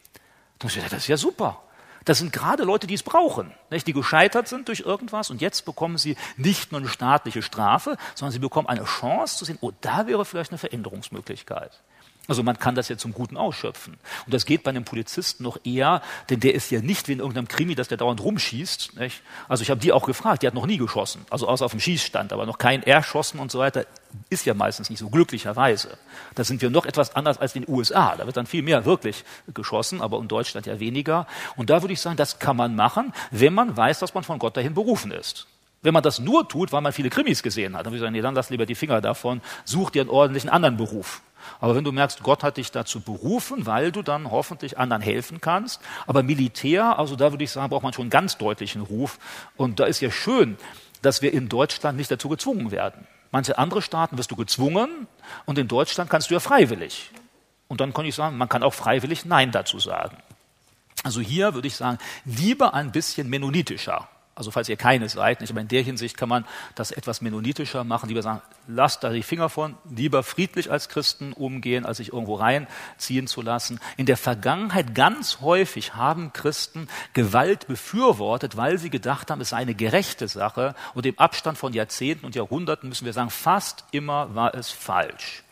Das 0.59 0.75
ist 0.75 1.07
ja 1.07 1.17
super. 1.17 1.61
Das 2.05 2.17
sind 2.17 2.33
gerade 2.33 2.63
Leute, 2.63 2.85
die 2.85 2.95
es 2.95 3.03
brauchen, 3.03 3.53
nicht? 3.69 3.87
die 3.87 3.93
gescheitert 3.93 4.49
sind 4.49 4.67
durch 4.67 4.81
irgendwas 4.81 5.29
und 5.29 5.41
jetzt 5.41 5.63
bekommen 5.63 5.97
sie 5.97 6.17
nicht 6.35 6.71
nur 6.71 6.81
eine 6.81 6.89
staatliche 6.89 7.41
Strafe, 7.41 7.97
sondern 8.13 8.33
sie 8.33 8.39
bekommen 8.39 8.67
eine 8.67 8.83
Chance 8.83 9.37
zu 9.37 9.45
sehen, 9.45 9.57
oh, 9.61 9.71
da 9.79 10.05
wäre 10.05 10.25
vielleicht 10.25 10.51
eine 10.51 10.57
Veränderungsmöglichkeit. 10.57 11.81
Also 12.29 12.41
man 12.41 12.57
kann 12.57 12.73
das 12.73 12.87
ja 12.87 12.97
zum 12.97 13.13
Guten 13.13 13.35
ausschöpfen. 13.35 13.97
Und 14.25 14.33
das 14.33 14.45
geht 14.45 14.63
bei 14.63 14.69
einem 14.69 14.85
Polizisten 14.85 15.43
noch 15.43 15.57
eher, 15.65 16.01
denn 16.29 16.39
der 16.39 16.53
ist 16.53 16.71
ja 16.71 16.79
nicht 16.79 17.09
wie 17.09 17.13
in 17.13 17.19
irgendeinem 17.19 17.49
Krimi, 17.49 17.75
dass 17.75 17.89
der 17.89 17.97
dauernd 17.97 18.23
rumschießt. 18.23 18.97
Nicht? 18.97 19.21
Also 19.49 19.61
ich 19.61 19.69
habe 19.69 19.81
die 19.81 19.91
auch 19.91 20.05
gefragt, 20.05 20.41
die 20.41 20.47
hat 20.47 20.53
noch 20.53 20.65
nie 20.65 20.77
geschossen, 20.77 21.25
also 21.29 21.49
außer 21.49 21.65
auf 21.65 21.71
dem 21.71 21.81
Schießstand, 21.81 22.31
aber 22.31 22.45
noch 22.45 22.57
kein 22.57 22.81
Erschossen 22.83 23.39
und 23.39 23.51
so 23.51 23.59
weiter. 23.59 23.85
ist 24.29 24.45
ja 24.45 24.53
meistens 24.53 24.89
nicht 24.89 24.99
so 24.99 25.09
glücklicherweise. 25.09 25.97
Da 26.35 26.45
sind 26.45 26.61
wir 26.61 26.69
noch 26.69 26.85
etwas 26.85 27.13
anders 27.13 27.39
als 27.39 27.55
in 27.55 27.63
den 27.63 27.73
USA. 27.73 28.15
Da 28.15 28.25
wird 28.25 28.37
dann 28.37 28.45
viel 28.45 28.61
mehr 28.61 28.85
wirklich 28.85 29.25
geschossen, 29.53 30.01
aber 30.01 30.17
in 30.19 30.29
Deutschland 30.29 30.65
ja 30.65 30.79
weniger. 30.79 31.27
Und 31.57 31.69
da 31.69 31.81
würde 31.81 31.93
ich 31.93 31.99
sagen, 31.99 32.15
das 32.15 32.39
kann 32.39 32.55
man 32.55 32.73
machen, 32.73 33.13
wenn 33.31 33.53
man 33.53 33.75
weiß, 33.75 33.99
dass 33.99 34.13
man 34.13 34.23
von 34.23 34.39
Gott 34.39 34.55
dahin 34.55 34.73
berufen 34.73 35.11
ist. 35.11 35.47
Wenn 35.81 35.93
man 35.93 36.03
das 36.03 36.19
nur 36.19 36.47
tut, 36.47 36.71
weil 36.71 36.79
man 36.79 36.93
viele 36.93 37.09
Krimis 37.09 37.43
gesehen 37.43 37.75
hat, 37.75 37.85
dann 37.85 37.91
würde 37.91 37.97
ich 37.97 38.01
sagen, 38.01 38.13
nee, 38.13 38.21
dann 38.21 38.33
lass 38.33 38.49
lieber 38.49 38.65
die 38.65 38.75
Finger 38.75 39.01
davon, 39.01 39.41
such 39.65 39.89
dir 39.89 40.03
einen 40.03 40.09
ordentlichen 40.09 40.49
anderen 40.49 40.77
Beruf. 40.77 41.21
Aber 41.59 41.75
wenn 41.75 41.83
du 41.83 41.91
merkst, 41.91 42.23
Gott 42.23 42.43
hat 42.43 42.57
dich 42.57 42.71
dazu 42.71 43.01
berufen, 43.01 43.65
weil 43.65 43.91
du 43.91 44.01
dann 44.01 44.29
hoffentlich 44.31 44.77
anderen 44.77 45.01
helfen 45.01 45.41
kannst. 45.41 45.81
Aber 46.07 46.23
Militär, 46.23 46.97
also 46.99 47.15
da 47.15 47.31
würde 47.31 47.43
ich 47.43 47.51
sagen, 47.51 47.69
braucht 47.69 47.83
man 47.83 47.93
schon 47.93 48.03
einen 48.03 48.09
ganz 48.09 48.37
deutlichen 48.37 48.81
Ruf. 48.81 49.19
Und 49.57 49.79
da 49.79 49.85
ist 49.85 50.01
ja 50.01 50.11
schön, 50.11 50.57
dass 51.01 51.21
wir 51.21 51.33
in 51.33 51.49
Deutschland 51.49 51.97
nicht 51.97 52.11
dazu 52.11 52.29
gezwungen 52.29 52.71
werden. 52.71 53.07
Manche 53.31 53.57
andere 53.57 53.81
Staaten 53.81 54.17
wirst 54.17 54.31
du 54.31 54.35
gezwungen 54.35 55.07
und 55.45 55.57
in 55.57 55.67
Deutschland 55.67 56.09
kannst 56.09 56.29
du 56.29 56.35
ja 56.35 56.39
freiwillig. 56.39 57.11
Und 57.67 57.81
dann 57.81 57.93
kann 57.93 58.05
ich 58.05 58.13
sagen, 58.13 58.37
man 58.37 58.47
kann 58.49 58.61
auch 58.61 58.73
freiwillig 58.73 59.25
Nein 59.25 59.51
dazu 59.51 59.79
sagen. 59.79 60.17
Also 61.03 61.19
hier 61.19 61.53
würde 61.53 61.67
ich 61.67 61.75
sagen, 61.75 61.97
lieber 62.25 62.73
ein 62.73 62.91
bisschen 62.91 63.29
mennonitischer. 63.29 64.07
Also 64.35 64.49
falls 64.49 64.67
ihr 64.67 64.77
keine 64.77 65.07
seid, 65.09 65.41
nicht, 65.41 65.51
aber 65.51 65.61
in 65.61 65.67
der 65.67 65.83
Hinsicht 65.83 66.17
kann 66.17 66.27
man 66.27 66.45
das 66.73 66.89
etwas 66.89 67.21
mennonitischer 67.21 67.83
machen, 67.83 68.09
lieber 68.09 68.23
sagen, 68.23 68.41
lasst 68.67 69.03
da 69.03 69.11
die 69.11 69.21
Finger 69.21 69.47
von, 69.47 69.77
lieber 69.87 70.23
friedlich 70.23 70.71
als 70.71 70.89
Christen 70.89 71.33
umgehen, 71.33 71.85
als 71.85 71.97
sich 71.97 72.13
irgendwo 72.13 72.35
reinziehen 72.35 73.27
zu 73.27 73.43
lassen. 73.43 73.79
In 73.95 74.07
der 74.07 74.17
Vergangenheit 74.17 74.95
ganz 74.95 75.41
häufig 75.41 75.93
haben 75.93 76.33
Christen 76.33 76.87
Gewalt 77.13 77.67
befürwortet, 77.67 78.57
weil 78.57 78.79
sie 78.79 78.89
gedacht 78.89 79.29
haben, 79.29 79.39
es 79.39 79.49
sei 79.49 79.57
eine 79.57 79.75
gerechte 79.75 80.27
Sache 80.27 80.73
und 80.95 81.05
im 81.05 81.19
Abstand 81.19 81.59
von 81.59 81.73
Jahrzehnten 81.73 82.25
und 82.25 82.33
Jahrhunderten 82.33 82.89
müssen 82.89 83.05
wir 83.05 83.13
sagen, 83.13 83.29
fast 83.29 83.85
immer 83.91 84.33
war 84.33 84.55
es 84.55 84.71
falsch. 84.71 85.43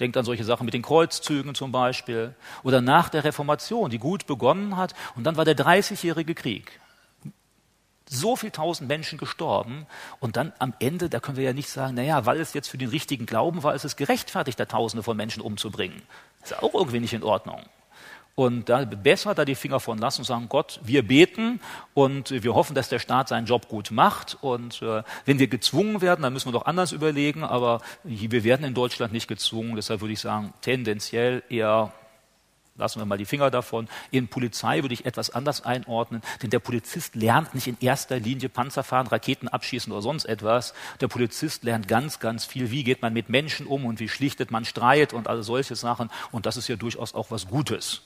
Denkt 0.00 0.18
an 0.18 0.24
solche 0.24 0.44
Sachen 0.44 0.64
mit 0.64 0.74
den 0.74 0.82
Kreuzzügen 0.82 1.54
zum 1.54 1.70
Beispiel. 1.70 2.34
Oder 2.62 2.80
nach 2.80 3.08
der 3.08 3.24
Reformation, 3.24 3.90
die 3.90 3.98
gut 3.98 4.26
begonnen 4.26 4.76
hat. 4.76 4.94
Und 5.14 5.24
dann 5.24 5.36
war 5.36 5.44
der 5.44 5.54
Dreißigjährige 5.54 6.34
Krieg 6.34 6.80
so 8.12 8.36
viel 8.36 8.50
tausend 8.50 8.88
Menschen 8.88 9.18
gestorben 9.18 9.86
und 10.20 10.36
dann 10.36 10.52
am 10.58 10.74
Ende, 10.78 11.08
da 11.08 11.20
können 11.20 11.36
wir 11.36 11.44
ja 11.44 11.52
nicht 11.52 11.68
sagen, 11.68 11.94
naja, 11.94 12.26
weil 12.26 12.40
es 12.40 12.54
jetzt 12.54 12.68
für 12.68 12.78
den 12.78 12.90
richtigen 12.90 13.26
Glauben 13.26 13.62
war, 13.62 13.74
ist 13.74 13.84
es 13.84 13.96
gerechtfertigt, 13.96 14.58
da 14.58 14.66
Tausende 14.66 15.02
von 15.02 15.16
Menschen 15.16 15.42
umzubringen. 15.42 16.02
Das 16.40 16.52
ist 16.52 16.62
auch 16.62 16.74
irgendwie 16.74 17.00
nicht 17.00 17.12
in 17.12 17.22
Ordnung. 17.22 17.62
Und 18.34 18.70
da 18.70 18.84
besser 18.84 19.34
da 19.34 19.44
die 19.44 19.54
Finger 19.54 19.78
von 19.78 19.98
lassen 19.98 20.22
und 20.22 20.24
sagen, 20.24 20.46
Gott, 20.48 20.80
wir 20.82 21.06
beten 21.06 21.60
und 21.92 22.30
wir 22.30 22.54
hoffen, 22.54 22.74
dass 22.74 22.88
der 22.88 22.98
Staat 22.98 23.28
seinen 23.28 23.46
Job 23.46 23.68
gut 23.68 23.90
macht. 23.90 24.38
Und 24.40 24.80
äh, 24.80 25.02
wenn 25.26 25.38
wir 25.38 25.48
gezwungen 25.48 26.00
werden, 26.00 26.22
dann 26.22 26.32
müssen 26.32 26.48
wir 26.48 26.52
doch 26.52 26.64
anders 26.64 26.92
überlegen. 26.92 27.44
Aber 27.44 27.82
wir 28.04 28.42
werden 28.42 28.64
in 28.64 28.72
Deutschland 28.72 29.12
nicht 29.12 29.28
gezwungen. 29.28 29.76
Deshalb 29.76 30.00
würde 30.00 30.14
ich 30.14 30.20
sagen, 30.20 30.54
tendenziell 30.62 31.42
eher 31.50 31.92
lassen 32.76 33.00
wir 33.00 33.06
mal 33.06 33.18
die 33.18 33.24
Finger 33.24 33.50
davon. 33.50 33.88
In 34.10 34.28
Polizei 34.28 34.82
würde 34.82 34.94
ich 34.94 35.04
etwas 35.04 35.30
anders 35.30 35.64
einordnen, 35.64 36.22
denn 36.42 36.50
der 36.50 36.58
Polizist 36.58 37.14
lernt 37.14 37.54
nicht 37.54 37.66
in 37.66 37.76
erster 37.80 38.18
Linie 38.18 38.48
Panzer 38.48 38.82
fahren, 38.82 39.06
Raketen 39.06 39.48
abschießen 39.48 39.92
oder 39.92 40.02
sonst 40.02 40.24
etwas. 40.24 40.74
Der 41.00 41.08
Polizist 41.08 41.64
lernt 41.64 41.88
ganz, 41.88 42.18
ganz 42.18 42.44
viel, 42.44 42.70
wie 42.70 42.84
geht 42.84 43.02
man 43.02 43.12
mit 43.12 43.28
Menschen 43.28 43.66
um 43.66 43.84
und 43.84 44.00
wie 44.00 44.08
schlichtet 44.08 44.50
man 44.50 44.64
Streit 44.64 45.12
und 45.12 45.28
all 45.28 45.42
solche 45.42 45.76
Sachen. 45.76 46.10
Und 46.30 46.46
das 46.46 46.56
ist 46.56 46.68
ja 46.68 46.76
durchaus 46.76 47.14
auch 47.14 47.30
was 47.30 47.48
Gutes. 47.48 48.02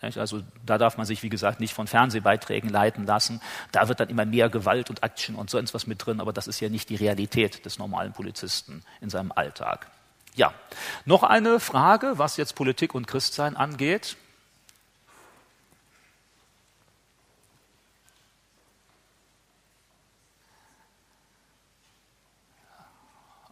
Also 0.00 0.42
da 0.66 0.76
darf 0.76 0.98
man 0.98 1.06
sich, 1.06 1.22
wie 1.22 1.30
gesagt, 1.30 1.60
nicht 1.60 1.72
von 1.72 1.86
Fernsehbeiträgen 1.86 2.68
leiten 2.68 3.06
lassen. 3.06 3.40
Da 3.72 3.88
wird 3.88 4.00
dann 4.00 4.10
immer 4.10 4.26
mehr 4.26 4.50
Gewalt 4.50 4.90
und 4.90 5.02
Action 5.02 5.34
und 5.34 5.48
sonst 5.48 5.72
was 5.72 5.86
mit 5.86 6.04
drin, 6.04 6.20
aber 6.20 6.32
das 6.32 6.46
ist 6.46 6.60
ja 6.60 6.68
nicht 6.68 6.90
die 6.90 6.96
Realität 6.96 7.64
des 7.64 7.78
normalen 7.78 8.12
Polizisten 8.12 8.82
in 9.00 9.08
seinem 9.08 9.32
Alltag. 9.32 9.90
Ja, 10.34 10.52
noch 11.04 11.22
eine 11.22 11.60
Frage, 11.60 12.14
was 12.16 12.36
jetzt 12.36 12.54
Politik 12.56 12.94
und 12.94 13.06
Christsein 13.06 13.56
angeht. 13.56 14.16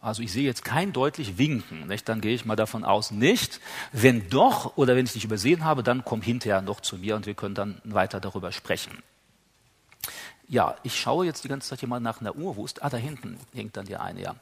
Also 0.01 0.21
ich 0.21 0.33
sehe 0.33 0.43
jetzt 0.43 0.65
kein 0.65 0.91
deutlich 0.91 1.37
Winken, 1.37 1.87
nicht? 1.87 2.09
dann 2.09 2.19
gehe 2.19 2.35
ich 2.35 2.43
mal 2.43 2.57
davon 2.57 2.83
aus, 2.83 3.11
nicht. 3.11 3.61
Wenn 3.93 4.27
doch 4.29 4.75
oder 4.75 4.97
wenn 4.97 5.05
ich 5.05 5.15
nicht 5.15 5.23
übersehen 5.23 5.63
habe, 5.63 5.81
dann 5.81 6.03
komm 6.03 6.21
hinterher 6.21 6.61
noch 6.61 6.81
zu 6.81 6.97
mir 6.97 7.15
und 7.15 7.25
wir 7.25 7.35
können 7.35 7.55
dann 7.55 7.79
weiter 7.85 8.19
darüber 8.19 8.51
sprechen. 8.51 9.01
Ja, 10.53 10.75
ich 10.83 10.99
schaue 10.99 11.25
jetzt 11.25 11.43
die 11.43 11.47
ganze 11.47 11.69
Zeit 11.69 11.79
hier 11.79 11.89
mal 11.89 11.99
nach 11.99 12.21
einer 12.21 12.35
Uhr. 12.35 12.55
Wo 12.55 12.63
ist? 12.63 12.83
Ah, 12.83 12.89
da 12.91 12.97
hinten 12.97 13.39
hängt 13.55 13.75
dann 13.75 13.87
die 13.87 13.95
eine, 13.95 14.21
ja. 14.21 14.35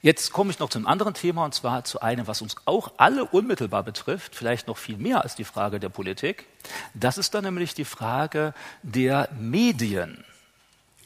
Jetzt 0.00 0.32
komme 0.32 0.50
ich 0.50 0.58
noch 0.58 0.70
zum 0.70 0.86
anderen 0.86 1.12
Thema 1.12 1.44
und 1.44 1.52
zwar 1.52 1.84
zu 1.84 2.00
einem, 2.00 2.26
was 2.26 2.40
uns 2.40 2.56
auch 2.64 2.92
alle 2.96 3.26
unmittelbar 3.26 3.82
betrifft, 3.82 4.34
vielleicht 4.34 4.66
noch 4.66 4.78
viel 4.78 4.96
mehr 4.96 5.24
als 5.24 5.34
die 5.34 5.44
Frage 5.44 5.78
der 5.78 5.90
Politik. 5.90 6.46
Das 6.94 7.18
ist 7.18 7.34
dann 7.34 7.44
nämlich 7.44 7.74
die 7.74 7.84
Frage 7.84 8.54
der 8.82 9.28
Medien, 9.38 10.24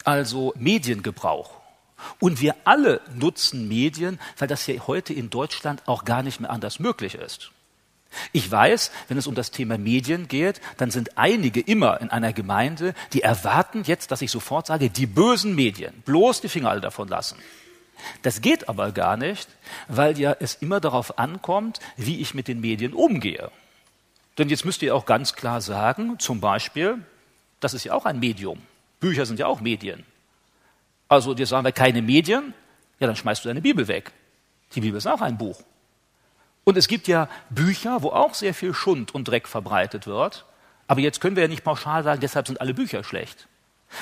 also 0.04 0.54
Mediengebrauch. 0.56 1.50
Und 2.20 2.40
wir 2.40 2.54
alle 2.62 3.00
nutzen 3.16 3.66
Medien, 3.66 4.20
weil 4.38 4.46
das 4.46 4.64
ja 4.68 4.74
heute 4.86 5.12
in 5.12 5.28
Deutschland 5.28 5.82
auch 5.86 6.04
gar 6.04 6.22
nicht 6.22 6.38
mehr 6.38 6.50
anders 6.50 6.78
möglich 6.78 7.16
ist. 7.16 7.50
Ich 8.32 8.50
weiß, 8.50 8.90
wenn 9.08 9.18
es 9.18 9.26
um 9.26 9.34
das 9.34 9.50
Thema 9.50 9.78
Medien 9.78 10.28
geht, 10.28 10.60
dann 10.76 10.90
sind 10.90 11.16
einige 11.18 11.60
immer 11.60 12.00
in 12.00 12.10
einer 12.10 12.32
Gemeinde, 12.32 12.94
die 13.12 13.22
erwarten 13.22 13.82
jetzt, 13.84 14.10
dass 14.10 14.22
ich 14.22 14.30
sofort 14.30 14.66
sage, 14.66 14.90
die 14.90 15.06
bösen 15.06 15.54
Medien, 15.54 16.02
bloß 16.04 16.40
die 16.40 16.48
Finger 16.48 16.70
alle 16.70 16.80
davon 16.80 17.08
lassen. 17.08 17.36
Das 18.22 18.40
geht 18.40 18.68
aber 18.68 18.92
gar 18.92 19.16
nicht, 19.16 19.48
weil 19.88 20.18
ja 20.18 20.36
es 20.40 20.54
immer 20.56 20.80
darauf 20.80 21.18
ankommt, 21.18 21.80
wie 21.96 22.20
ich 22.20 22.34
mit 22.34 22.48
den 22.48 22.60
Medien 22.60 22.94
umgehe. 22.94 23.50
Denn 24.38 24.48
jetzt 24.48 24.64
müsst 24.64 24.82
ihr 24.82 24.94
auch 24.94 25.06
ganz 25.06 25.34
klar 25.34 25.60
sagen, 25.60 26.18
zum 26.18 26.40
Beispiel, 26.40 26.98
das 27.60 27.74
ist 27.74 27.84
ja 27.84 27.92
auch 27.92 28.06
ein 28.06 28.18
Medium. 28.18 28.60
Bücher 28.98 29.26
sind 29.26 29.38
ja 29.38 29.46
auch 29.46 29.60
Medien. 29.60 30.04
Also 31.08 31.34
dir 31.34 31.46
sagen 31.46 31.64
wir 31.64 31.72
keine 31.72 32.02
Medien, 32.02 32.54
ja, 32.98 33.06
dann 33.06 33.16
schmeißt 33.16 33.44
du 33.44 33.48
deine 33.48 33.60
Bibel 33.60 33.86
weg. 33.88 34.12
Die 34.74 34.80
Bibel 34.80 34.98
ist 34.98 35.06
auch 35.06 35.20
ein 35.20 35.36
Buch. 35.36 35.60
Und 36.64 36.76
es 36.76 36.88
gibt 36.88 37.08
ja 37.08 37.28
Bücher, 37.50 38.02
wo 38.02 38.10
auch 38.10 38.34
sehr 38.34 38.54
viel 38.54 38.74
Schund 38.74 39.14
und 39.14 39.26
Dreck 39.26 39.48
verbreitet 39.48 40.06
wird. 40.06 40.44
Aber 40.86 41.00
jetzt 41.00 41.20
können 41.20 41.36
wir 41.36 41.42
ja 41.42 41.48
nicht 41.48 41.64
pauschal 41.64 42.04
sagen, 42.04 42.20
deshalb 42.20 42.46
sind 42.46 42.60
alle 42.60 42.74
Bücher 42.74 43.02
schlecht. 43.02 43.48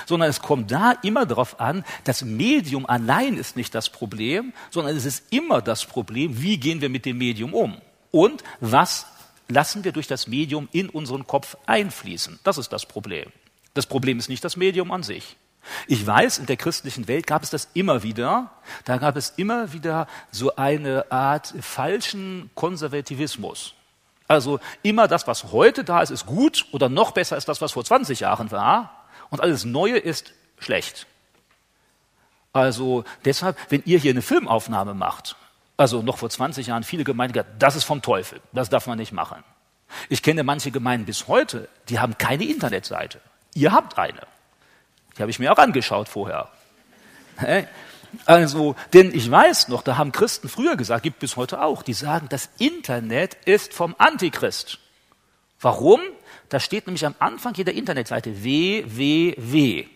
Sondern 0.07 0.29
es 0.29 0.41
kommt 0.41 0.71
da 0.71 0.93
immer 1.03 1.27
darauf 1.27 1.59
an, 1.59 1.85
das 2.05 2.23
Medium 2.23 2.87
allein 2.87 3.37
ist 3.37 3.57
nicht 3.57 3.75
das 3.75 3.89
Problem, 3.89 4.53
sondern 4.71 4.97
es 4.97 5.05
ist 5.05 5.33
immer 5.33 5.63
das 5.63 5.85
Problem, 5.85 6.41
wie 6.43 6.59
gehen 6.59 6.81
wir 6.81 6.89
mit 6.89 7.07
dem 7.07 7.19
Medium 7.19 7.55
um? 7.55 7.81
Und 8.11 8.45
was 8.61 9.07
lassen 9.49 9.85
wir 9.85 9.93
durch 9.93 10.07
das 10.07 10.27
Medium 10.27 10.69
in 10.73 10.89
unseren 10.89 11.27
Kopf 11.27 11.57
einfließen? 11.67 12.39
Das 12.45 12.59
ist 12.59 12.73
das 12.73 12.87
Problem. 12.87 13.31
Das 13.75 13.87
Problem 13.87 14.19
ist 14.19 14.29
nicht 14.29 14.45
das 14.45 14.57
Medium 14.57 14.91
an 14.93 15.03
sich. 15.03 15.37
Ich 15.87 16.07
weiß, 16.07 16.39
in 16.39 16.47
der 16.47 16.57
christlichen 16.57 17.07
Welt 17.09 17.27
gab 17.27 17.43
es 17.43 17.51
das 17.51 17.69
immer 17.75 18.03
wieder. 18.03 18.51
Da 18.85 18.97
gab 18.97 19.17
es 19.17 19.31
immer 19.37 19.73
wieder 19.73 20.07
so 20.31 20.57
eine 20.57 21.11
Art 21.11 21.55
falschen 21.61 22.51
Konservativismus. 22.55 23.75
Also 24.27 24.61
immer 24.83 25.09
das, 25.09 25.27
was 25.27 25.53
heute 25.53 25.85
da 25.85 26.03
ist, 26.03 26.11
ist 26.11 26.27
gut 26.27 26.67
oder 26.73 26.89
noch 26.89 27.11
besser 27.13 27.37
ist 27.37 27.49
das, 27.49 27.61
was 27.61 27.73
vor 27.73 27.85
20 27.85 28.21
Jahren 28.21 28.51
war. 28.51 29.07
Und 29.29 29.41
alles 29.41 29.65
Neue 29.65 29.99
ist 29.99 30.33
schlecht. 30.59 31.07
Also 32.53 33.05
deshalb, 33.25 33.57
wenn 33.71 33.83
ihr 33.85 33.99
hier 33.99 34.13
eine 34.13 34.23
Filmaufnahme 34.23 34.95
macht, 34.95 35.37
also 35.77 36.03
noch 36.03 36.19
vor 36.19 36.31
20 36.31 36.67
Jahren 36.67 36.85
viele 36.85 37.05
Gemeinden 37.05 37.33
gesagt, 37.35 37.55
das 37.59 37.77
ist 37.77 37.85
vom 37.85 38.03
Teufel, 38.03 38.41
das 38.53 38.71
darf 38.71 38.87
man 38.87 38.99
nicht 38.99 39.13
machen. 39.13 39.43
Ich 40.09 40.23
kenne 40.23 40.43
manche 40.43 40.71
Gemeinden 40.71 41.07
bis 41.07 41.27
heute, 41.27 41.69
die 41.89 41.99
haben 41.99 42.17
keine 42.19 42.45
Internetseite. 42.45 43.21
Ihr 43.55 43.73
habt 43.73 43.99
eine. 43.99 44.21
Die 45.21 45.23
habe 45.23 45.31
ich 45.33 45.39
mir 45.39 45.53
auch 45.53 45.59
angeschaut 45.59 46.09
vorher. 46.09 46.49
Also, 48.25 48.75
denn 48.95 49.15
ich 49.15 49.31
weiß 49.31 49.69
noch, 49.69 49.83
da 49.83 49.99
haben 49.99 50.13
Christen 50.13 50.49
früher 50.49 50.77
gesagt, 50.77 51.03
gibt 51.03 51.19
bis 51.19 51.37
heute 51.37 51.61
auch, 51.61 51.83
die 51.83 51.93
sagen, 51.93 52.27
das 52.31 52.49
Internet 52.57 53.37
ist 53.45 53.75
vom 53.75 53.95
Antichrist. 53.99 54.79
Warum? 55.61 56.01
Da 56.49 56.59
steht 56.59 56.87
nämlich 56.87 57.05
am 57.05 57.15
Anfang 57.19 57.53
jeder 57.53 57.75
Internetseite 57.75 58.43
www. 58.43 59.87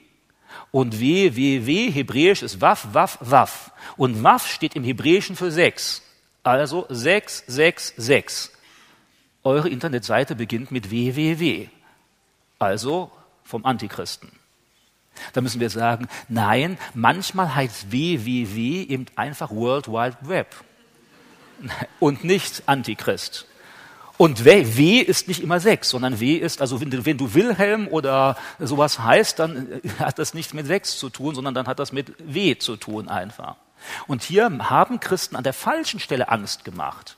Und 0.71 1.01
www, 1.01 1.91
hebräisch 1.91 2.43
ist 2.43 2.61
waf, 2.61 2.89
waf, 2.93 3.17
waf. 3.21 3.71
Und 3.97 4.23
waf 4.23 4.47
steht 4.47 4.77
im 4.77 4.85
Hebräischen 4.85 5.37
für 5.37 5.51
sechs. 5.51 6.03
Also 6.43 6.85
666. 6.91 8.51
Eure 9.43 9.71
Internetseite 9.71 10.37
beginnt 10.37 10.71
mit 10.71 10.91
www. 10.91 11.71
Also 12.59 13.11
vom 13.43 13.65
Antichristen. 13.65 14.44
Da 15.33 15.41
müssen 15.41 15.61
wir 15.61 15.71
sagen, 15.71 16.09
nein, 16.29 16.79
manchmal 16.95 17.55
heißt 17.55 17.93
WWW 17.93 18.83
eben 18.83 19.07
einfach 19.17 19.51
World 19.51 19.89
Wide 19.89 20.17
Web 20.23 20.55
und 22.01 22.25
nicht 22.25 22.63
Antichrist. 22.67 23.47
Und 24.17 24.45
W 24.45 24.99
ist 25.01 25.27
nicht 25.27 25.43
immer 25.43 25.59
sechs, 25.59 25.91
sondern 25.91 26.21
W 26.21 26.37
ist, 26.37 26.61
also 26.61 26.81
wenn 26.81 26.91
du, 26.91 27.05
wenn 27.05 27.19
du 27.19 27.35
Wilhelm 27.35 27.89
oder 27.89 28.37
sowas 28.61 29.01
heißt, 29.01 29.41
dann 29.41 29.81
hat 29.99 30.19
das 30.19 30.35
nichts 30.35 30.55
mit 30.55 30.67
sechs 30.67 30.99
zu 30.99 31.11
tun, 31.11 31.35
sondern 31.35 31.55
dann 31.55 31.67
hat 31.67 31.81
das 31.81 31.93
mit 31.93 32.15
W 32.19 32.57
zu 32.57 32.77
tun 32.77 33.09
einfach. 33.09 33.57
Und 34.07 34.23
hier 34.23 34.51
haben 34.71 35.01
Christen 35.01 35.37
an 35.37 35.45
der 35.45 35.53
falschen 35.53 35.99
Stelle 35.99 36.29
Angst 36.29 36.65
gemacht. 36.65 37.17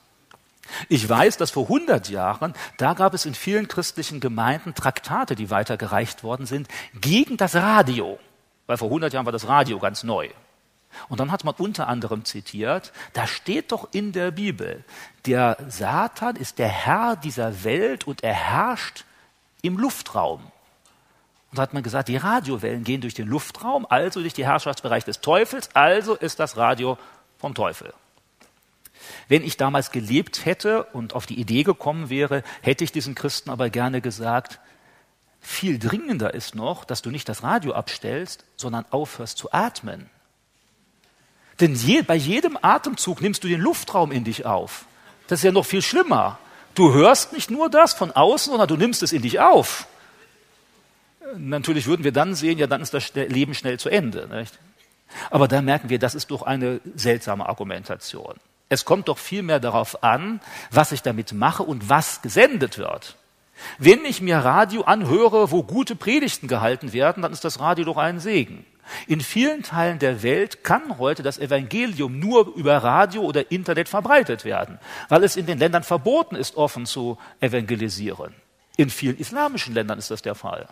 Ich 0.89 1.07
weiß, 1.07 1.37
dass 1.37 1.51
vor 1.51 1.63
100 1.63 2.09
Jahren, 2.09 2.53
da 2.77 2.93
gab 2.93 3.13
es 3.13 3.25
in 3.25 3.35
vielen 3.35 3.67
christlichen 3.67 4.19
Gemeinden 4.19 4.75
Traktate, 4.75 5.35
die 5.35 5.49
weitergereicht 5.49 6.23
worden 6.23 6.45
sind, 6.45 6.67
gegen 6.99 7.37
das 7.37 7.55
Radio. 7.55 8.19
Weil 8.65 8.77
vor 8.77 8.89
100 8.89 9.13
Jahren 9.13 9.25
war 9.25 9.31
das 9.31 9.47
Radio 9.47 9.79
ganz 9.79 10.03
neu. 10.03 10.29
Und 11.09 11.19
dann 11.19 11.31
hat 11.31 11.43
man 11.43 11.55
unter 11.57 11.87
anderem 11.87 12.25
zitiert, 12.25 12.91
da 13.13 13.27
steht 13.27 13.71
doch 13.71 13.89
in 13.91 14.11
der 14.11 14.31
Bibel, 14.31 14.83
der 15.25 15.57
Satan 15.67 16.35
ist 16.35 16.59
der 16.59 16.69
Herr 16.69 17.15
dieser 17.15 17.63
Welt 17.63 18.07
und 18.07 18.23
er 18.23 18.33
herrscht 18.33 19.05
im 19.61 19.77
Luftraum. 19.77 20.41
Und 21.51 21.57
da 21.57 21.61
hat 21.61 21.73
man 21.73 21.83
gesagt, 21.83 22.09
die 22.09 22.17
Radiowellen 22.17 22.83
gehen 22.83 23.01
durch 23.01 23.13
den 23.13 23.27
Luftraum, 23.27 23.85
also 23.89 24.21
durch 24.21 24.33
den 24.33 24.45
Herrschaftsbereich 24.45 25.05
des 25.05 25.21
Teufels, 25.21 25.69
also 25.73 26.15
ist 26.15 26.39
das 26.39 26.57
Radio 26.57 26.97
vom 27.37 27.53
Teufel. 27.53 27.93
Wenn 29.27 29.43
ich 29.43 29.57
damals 29.57 29.91
gelebt 29.91 30.45
hätte 30.45 30.83
und 30.83 31.13
auf 31.13 31.25
die 31.25 31.39
Idee 31.39 31.63
gekommen 31.63 32.09
wäre, 32.09 32.43
hätte 32.61 32.83
ich 32.83 32.91
diesen 32.91 33.15
Christen 33.15 33.49
aber 33.49 33.69
gerne 33.69 34.01
gesagt, 34.01 34.59
viel 35.41 35.79
dringender 35.79 36.33
ist 36.33 36.55
noch, 36.55 36.83
dass 36.83 37.01
du 37.01 37.09
nicht 37.09 37.29
das 37.29 37.43
Radio 37.43 37.73
abstellst, 37.73 38.43
sondern 38.55 38.85
aufhörst 38.89 39.37
zu 39.37 39.51
atmen. 39.51 40.09
Denn 41.59 41.73
je, 41.73 42.01
bei 42.01 42.15
jedem 42.15 42.57
Atemzug 42.61 43.21
nimmst 43.21 43.43
du 43.43 43.47
den 43.47 43.61
Luftraum 43.61 44.11
in 44.11 44.23
dich 44.23 44.45
auf. 44.45 44.85
Das 45.27 45.39
ist 45.39 45.43
ja 45.43 45.51
noch 45.51 45.65
viel 45.65 45.81
schlimmer. 45.81 46.37
Du 46.75 46.93
hörst 46.93 47.33
nicht 47.33 47.49
nur 47.49 47.69
das 47.69 47.93
von 47.93 48.11
außen, 48.11 48.51
sondern 48.51 48.67
du 48.67 48.77
nimmst 48.77 49.01
es 49.01 49.11
in 49.11 49.21
dich 49.21 49.39
auf. 49.39 49.87
Natürlich 51.35 51.87
würden 51.87 52.03
wir 52.03 52.11
dann 52.11 52.35
sehen, 52.35 52.57
ja, 52.57 52.67
dann 52.67 52.81
ist 52.81 52.93
das 52.93 53.13
Leben 53.15 53.53
schnell 53.53 53.79
zu 53.79 53.89
Ende. 53.89 54.27
Nicht? 54.27 54.57
Aber 55.29 55.47
da 55.47 55.61
merken 55.61 55.89
wir, 55.89 55.99
das 55.99 56.15
ist 56.15 56.31
doch 56.31 56.43
eine 56.43 56.79
seltsame 56.95 57.47
Argumentation. 57.47 58.35
Es 58.69 58.85
kommt 58.85 59.07
doch 59.07 59.17
vielmehr 59.17 59.59
darauf 59.59 60.03
an, 60.03 60.41
was 60.71 60.91
ich 60.91 61.01
damit 61.01 61.33
mache 61.33 61.63
und 61.63 61.89
was 61.89 62.21
gesendet 62.21 62.77
wird. 62.77 63.17
Wenn 63.79 64.05
ich 64.05 64.21
mir 64.21 64.37
Radio 64.37 64.83
anhöre, 64.83 65.51
wo 65.51 65.63
gute 65.63 65.95
Predigten 65.95 66.47
gehalten 66.47 66.93
werden, 66.93 67.23
dann 67.23 67.31
ist 67.31 67.43
das 67.43 67.59
Radio 67.59 67.85
doch 67.85 67.97
ein 67.97 68.19
Segen. 68.19 68.65
In 69.07 69.21
vielen 69.21 69.63
Teilen 69.63 69.99
der 69.99 70.23
Welt 70.23 70.63
kann 70.63 70.97
heute 70.97 71.23
das 71.23 71.39
Evangelium 71.39 72.19
nur 72.19 72.55
über 72.55 72.77
Radio 72.77 73.23
oder 73.23 73.51
Internet 73.51 73.89
verbreitet 73.89 74.45
werden, 74.45 74.79
weil 75.09 75.23
es 75.23 75.35
in 75.35 75.45
den 75.45 75.59
Ländern 75.59 75.83
verboten 75.83 76.35
ist, 76.35 76.55
offen 76.55 76.85
zu 76.85 77.17
evangelisieren. 77.39 78.33
In 78.77 78.89
vielen 78.89 79.17
islamischen 79.17 79.73
Ländern 79.73 79.97
ist 79.97 80.11
das 80.11 80.21
der 80.21 80.35
Fall. 80.35 80.67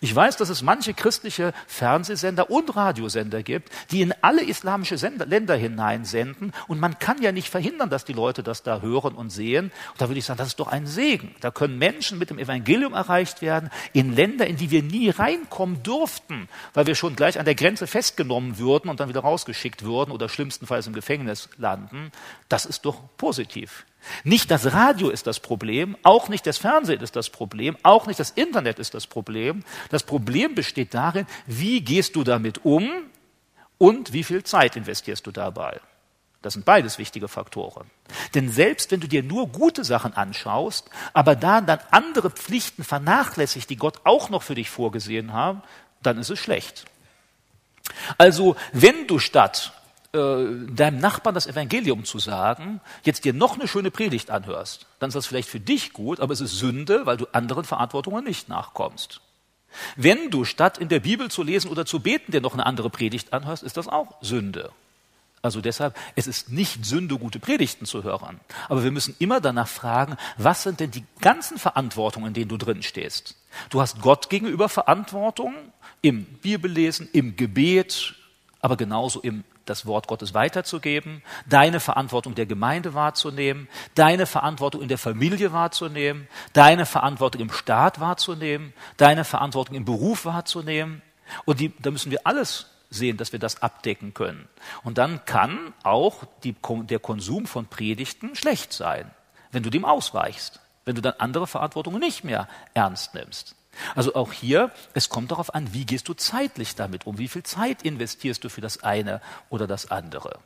Ich 0.00 0.14
weiß, 0.14 0.36
dass 0.36 0.48
es 0.48 0.62
manche 0.62 0.94
christliche 0.94 1.52
Fernsehsender 1.66 2.50
und 2.50 2.74
Radiosender 2.76 3.42
gibt, 3.42 3.70
die 3.90 4.02
in 4.02 4.14
alle 4.20 4.42
islamische 4.42 4.98
Sender, 4.98 5.26
Länder 5.26 5.56
hineinsenden. 5.56 6.52
Und 6.68 6.80
man 6.80 6.98
kann 6.98 7.22
ja 7.22 7.32
nicht 7.32 7.48
verhindern, 7.48 7.90
dass 7.90 8.04
die 8.04 8.12
Leute 8.12 8.42
das 8.42 8.62
da 8.62 8.80
hören 8.80 9.14
und 9.14 9.30
sehen. 9.30 9.66
Und 9.92 10.00
da 10.00 10.08
würde 10.08 10.18
ich 10.18 10.24
sagen, 10.24 10.38
das 10.38 10.48
ist 10.48 10.60
doch 10.60 10.68
ein 10.68 10.86
Segen. 10.86 11.34
Da 11.40 11.50
können 11.50 11.78
Menschen 11.78 12.18
mit 12.18 12.30
dem 12.30 12.38
Evangelium 12.38 12.94
erreicht 12.94 13.42
werden 13.42 13.70
in 13.92 14.14
Länder, 14.14 14.46
in 14.46 14.56
die 14.56 14.70
wir 14.70 14.82
nie 14.82 15.10
reinkommen 15.10 15.82
durften, 15.82 16.48
weil 16.72 16.86
wir 16.86 16.94
schon 16.94 17.16
gleich 17.16 17.38
an 17.38 17.44
der 17.44 17.54
Grenze 17.54 17.86
festgenommen 17.86 18.58
würden 18.58 18.88
und 18.90 19.00
dann 19.00 19.08
wieder 19.08 19.20
rausgeschickt 19.20 19.84
würden 19.84 20.10
oder 20.10 20.28
schlimmstenfalls 20.28 20.86
im 20.86 20.92
Gefängnis 20.92 21.48
landen. 21.56 22.10
Das 22.48 22.66
ist 22.66 22.84
doch 22.84 23.00
positiv. 23.16 23.84
Nicht 24.22 24.50
das 24.50 24.72
Radio 24.72 25.10
ist 25.10 25.26
das 25.26 25.40
Problem, 25.40 25.96
auch 26.02 26.28
nicht 26.28 26.46
das 26.46 26.58
Fernsehen 26.58 27.00
ist 27.00 27.16
das 27.16 27.30
Problem, 27.30 27.76
auch 27.82 28.06
nicht 28.06 28.20
das 28.20 28.30
Internet 28.30 28.78
ist 28.78 28.94
das 28.94 29.06
Problem. 29.06 29.63
Das 29.90 30.02
Problem 30.02 30.54
besteht 30.54 30.94
darin, 30.94 31.26
wie 31.46 31.80
gehst 31.80 32.16
du 32.16 32.24
damit 32.24 32.64
um 32.64 32.88
und 33.78 34.12
wie 34.12 34.24
viel 34.24 34.44
Zeit 34.44 34.76
investierst 34.76 35.26
du 35.26 35.30
dabei. 35.30 35.80
Das 36.42 36.52
sind 36.52 36.66
beides 36.66 36.98
wichtige 36.98 37.26
Faktoren. 37.26 37.90
Denn 38.34 38.50
selbst 38.50 38.90
wenn 38.90 39.00
du 39.00 39.08
dir 39.08 39.22
nur 39.22 39.48
gute 39.48 39.82
Sachen 39.82 40.12
anschaust, 40.12 40.90
aber 41.14 41.36
da 41.36 41.62
dann 41.62 41.78
andere 41.90 42.30
Pflichten 42.30 42.84
vernachlässigt, 42.84 43.70
die 43.70 43.76
Gott 43.76 44.00
auch 44.04 44.28
noch 44.28 44.42
für 44.42 44.54
dich 44.54 44.68
vorgesehen 44.68 45.32
haben, 45.32 45.62
dann 46.02 46.18
ist 46.18 46.28
es 46.28 46.38
schlecht. 46.38 46.84
Also, 48.18 48.56
wenn 48.72 49.06
du 49.06 49.18
statt 49.18 49.72
äh, 50.12 50.44
deinem 50.70 50.98
Nachbarn 50.98 51.34
das 51.34 51.46
Evangelium 51.46 52.04
zu 52.04 52.18
sagen, 52.18 52.80
jetzt 53.04 53.24
dir 53.24 53.32
noch 53.32 53.58
eine 53.58 53.66
schöne 53.66 53.90
Predigt 53.90 54.30
anhörst, 54.30 54.86
dann 54.98 55.08
ist 55.08 55.14
das 55.14 55.26
vielleicht 55.26 55.48
für 55.48 55.60
dich 55.60 55.92
gut, 55.92 56.20
aber 56.20 56.32
es 56.32 56.40
ist 56.40 56.58
Sünde, 56.58 57.06
weil 57.06 57.16
du 57.16 57.26
anderen 57.32 57.64
Verantwortungen 57.64 58.22
nicht 58.22 58.48
nachkommst. 58.50 59.22
Wenn 59.96 60.30
du 60.30 60.44
statt 60.44 60.78
in 60.78 60.88
der 60.88 61.00
Bibel 61.00 61.30
zu 61.30 61.42
lesen 61.42 61.70
oder 61.70 61.86
zu 61.86 62.00
beten 62.00 62.32
dir 62.32 62.40
noch 62.40 62.54
eine 62.54 62.66
andere 62.66 62.90
Predigt 62.90 63.32
anhörst, 63.32 63.62
ist 63.62 63.76
das 63.76 63.88
auch 63.88 64.14
Sünde. 64.20 64.70
Also 65.44 65.60
deshalb, 65.60 65.94
es 66.16 66.26
ist 66.26 66.50
nicht 66.50 66.86
Sünde, 66.86 67.18
gute 67.18 67.38
Predigten 67.38 67.84
zu 67.84 68.02
hören. 68.02 68.40
Aber 68.70 68.82
wir 68.82 68.90
müssen 68.90 69.14
immer 69.18 69.42
danach 69.42 69.68
fragen, 69.68 70.16
was 70.38 70.62
sind 70.62 70.80
denn 70.80 70.90
die 70.90 71.04
ganzen 71.20 71.58
Verantwortungen, 71.58 72.28
in 72.28 72.34
denen 72.34 72.48
du 72.48 72.56
drin 72.56 72.82
stehst? 72.82 73.36
Du 73.68 73.82
hast 73.82 74.00
Gott 74.00 74.30
gegenüber 74.30 74.70
Verantwortung 74.70 75.54
im 76.00 76.24
Bibellesen, 76.24 77.10
im 77.12 77.36
Gebet, 77.36 78.14
aber 78.60 78.78
genauso 78.78 79.20
im 79.20 79.44
das 79.64 79.86
Wort 79.86 80.08
Gottes 80.08 80.34
weiterzugeben, 80.34 81.22
deine 81.46 81.80
Verantwortung 81.80 82.34
der 82.34 82.46
Gemeinde 82.46 82.94
wahrzunehmen, 82.94 83.68
deine 83.94 84.26
Verantwortung 84.26 84.82
in 84.82 84.88
der 84.88 84.98
Familie 84.98 85.52
wahrzunehmen, 85.52 86.28
deine 86.52 86.86
Verantwortung 86.86 87.42
im 87.42 87.52
Staat 87.52 88.00
wahrzunehmen, 88.00 88.72
deine 88.96 89.24
Verantwortung 89.24 89.76
im 89.76 89.84
Beruf 89.84 90.24
wahrzunehmen. 90.24 91.02
Und 91.44 91.60
die, 91.60 91.72
da 91.78 91.90
müssen 91.90 92.10
wir 92.10 92.26
alles 92.26 92.66
sehen, 92.90 93.16
dass 93.16 93.32
wir 93.32 93.38
das 93.38 93.62
abdecken 93.62 94.14
können. 94.14 94.48
Und 94.82 94.98
dann 94.98 95.24
kann 95.24 95.72
auch 95.82 96.24
die, 96.44 96.54
der 96.84 96.98
Konsum 96.98 97.46
von 97.46 97.66
Predigten 97.66 98.36
schlecht 98.36 98.72
sein, 98.72 99.10
wenn 99.50 99.62
du 99.62 99.70
dem 99.70 99.84
ausweichst, 99.84 100.60
wenn 100.84 100.94
du 100.94 101.02
dann 101.02 101.14
andere 101.18 101.46
Verantwortungen 101.46 102.00
nicht 102.00 102.24
mehr 102.24 102.48
ernst 102.74 103.14
nimmst. 103.14 103.56
Also 103.94 104.14
auch 104.14 104.32
hier, 104.32 104.70
es 104.92 105.08
kommt 105.08 105.30
darauf 105.30 105.54
an, 105.54 105.72
wie 105.72 105.84
gehst 105.84 106.08
du 106.08 106.14
zeitlich 106.14 106.74
damit 106.74 107.06
um? 107.06 107.18
Wie 107.18 107.28
viel 107.28 107.42
Zeit 107.42 107.82
investierst 107.82 108.44
du 108.44 108.48
für 108.48 108.60
das 108.60 108.82
eine 108.82 109.20
oder 109.50 109.66
das 109.66 109.90
andere? 109.90 110.38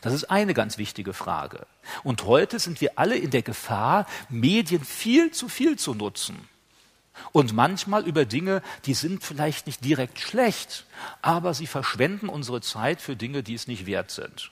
Das 0.00 0.14
ist 0.14 0.24
eine 0.30 0.54
ganz 0.54 0.78
wichtige 0.78 1.12
Frage. 1.12 1.66
Und 2.02 2.24
heute 2.24 2.58
sind 2.58 2.80
wir 2.80 2.92
alle 2.98 3.16
in 3.16 3.30
der 3.30 3.42
Gefahr, 3.42 4.06
Medien 4.28 4.82
viel 4.84 5.30
zu 5.30 5.48
viel 5.48 5.78
zu 5.78 5.94
nutzen. 5.94 6.48
Und 7.32 7.52
manchmal 7.52 8.06
über 8.06 8.24
Dinge, 8.24 8.62
die 8.86 8.94
sind 8.94 9.22
vielleicht 9.22 9.66
nicht 9.66 9.84
direkt 9.84 10.18
schlecht, 10.18 10.84
aber 11.22 11.54
sie 11.54 11.66
verschwenden 11.66 12.28
unsere 12.28 12.60
Zeit 12.60 13.00
für 13.00 13.14
Dinge, 13.14 13.42
die 13.42 13.54
es 13.54 13.68
nicht 13.68 13.86
wert 13.86 14.10
sind. 14.10 14.50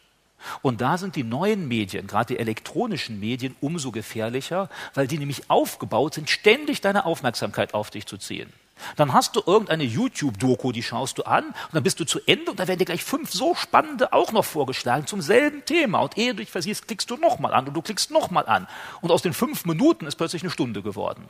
Und 0.63 0.81
da 0.81 0.99
sind 0.99 1.17
die 1.17 1.25
neuen 1.25 1.69
Medien, 1.69 2.07
gerade 2.07 2.35
die 2.35 2.39
elektronischen 2.39 3.21
Medien, 3.21 3.57
umso 3.61 3.93
gefährlicher, 3.93 4.69
weil 4.95 5.07
die 5.07 5.19
nämlich 5.19 5.51
aufgebaut 5.51 6.15
sind, 6.15 6.31
ständig 6.31 6.81
deine 6.81 7.05
Aufmerksamkeit 7.05 7.75
auf 7.75 7.91
dich 7.91 8.07
zu 8.07 8.19
ziehen. 8.19 8.53
Dann 8.97 9.13
hast 9.13 9.37
du 9.37 9.43
irgendeine 9.47 9.85
YouTube-Doku, 9.85 10.73
die 10.73 10.83
schaust 10.83 11.19
du 11.19 11.23
an 11.23 11.45
und 11.45 11.55
dann 11.73 11.83
bist 11.83 12.01
du 12.01 12.05
zu 12.05 12.21
Ende 12.27 12.51
und 12.51 12.61
da 12.61 12.67
werden 12.67 12.79
dir 12.79 12.85
gleich 12.85 13.05
fünf 13.05 13.31
so 13.31 13.55
spannende 13.55 14.13
auch 14.13 14.33
noch 14.33 14.45
vorgeschlagen 14.45 15.07
zum 15.07 15.21
selben 15.21 15.65
Thema. 15.65 16.01
Und 16.01 16.19
ehe 16.19 16.33
du 16.35 16.39
dich 16.39 16.51
versiehst, 16.51 16.87
klickst 16.87 17.11
du 17.11 17.17
nochmal 17.17 17.55
an 17.55 17.69
und 17.69 17.75
du 17.75 17.83
klickst 17.83 18.11
nochmal 18.11 18.47
an. 18.47 18.67
Und 19.01 19.11
aus 19.11 19.23
den 19.23 19.35
fünf 19.35 19.65
Minuten 19.65 20.07
ist 20.07 20.17
plötzlich 20.17 20.43
eine 20.43 20.51
Stunde 20.51 20.83
geworden. 20.83 21.29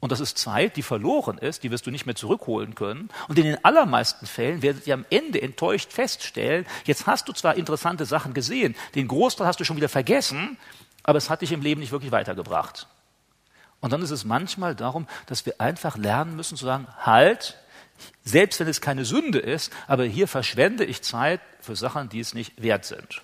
Und 0.00 0.12
das 0.12 0.20
ist 0.20 0.38
Zeit, 0.38 0.76
die 0.76 0.82
verloren 0.82 1.38
ist, 1.38 1.64
die 1.64 1.70
wirst 1.72 1.86
du 1.86 1.90
nicht 1.90 2.06
mehr 2.06 2.14
zurückholen 2.14 2.76
können. 2.76 3.10
Und 3.26 3.38
in 3.38 3.44
den 3.44 3.64
allermeisten 3.64 4.26
Fällen 4.26 4.62
werdet 4.62 4.86
ihr 4.86 4.94
am 4.94 5.04
Ende 5.10 5.42
enttäuscht 5.42 5.92
feststellen, 5.92 6.66
jetzt 6.84 7.06
hast 7.06 7.28
du 7.28 7.32
zwar 7.32 7.56
interessante 7.56 8.06
Sachen 8.06 8.32
gesehen, 8.32 8.76
den 8.94 9.08
Großteil 9.08 9.46
hast 9.46 9.58
du 9.58 9.64
schon 9.64 9.76
wieder 9.76 9.88
vergessen, 9.88 10.56
aber 11.02 11.18
es 11.18 11.30
hat 11.30 11.42
dich 11.42 11.50
im 11.50 11.62
Leben 11.62 11.80
nicht 11.80 11.90
wirklich 11.90 12.12
weitergebracht. 12.12 12.86
Und 13.80 13.92
dann 13.92 14.02
ist 14.02 14.10
es 14.10 14.24
manchmal 14.24 14.74
darum, 14.74 15.06
dass 15.26 15.46
wir 15.46 15.60
einfach 15.60 15.96
lernen 15.96 16.36
müssen 16.36 16.56
zu 16.56 16.64
sagen, 16.64 16.86
halt, 17.00 17.56
selbst 18.24 18.60
wenn 18.60 18.68
es 18.68 18.80
keine 18.80 19.04
Sünde 19.04 19.38
ist, 19.38 19.72
aber 19.86 20.04
hier 20.04 20.28
verschwende 20.28 20.84
ich 20.84 21.02
Zeit 21.02 21.40
für 21.60 21.74
Sachen, 21.74 22.08
die 22.08 22.20
es 22.20 22.34
nicht 22.34 22.60
wert 22.60 22.84
sind. 22.84 23.22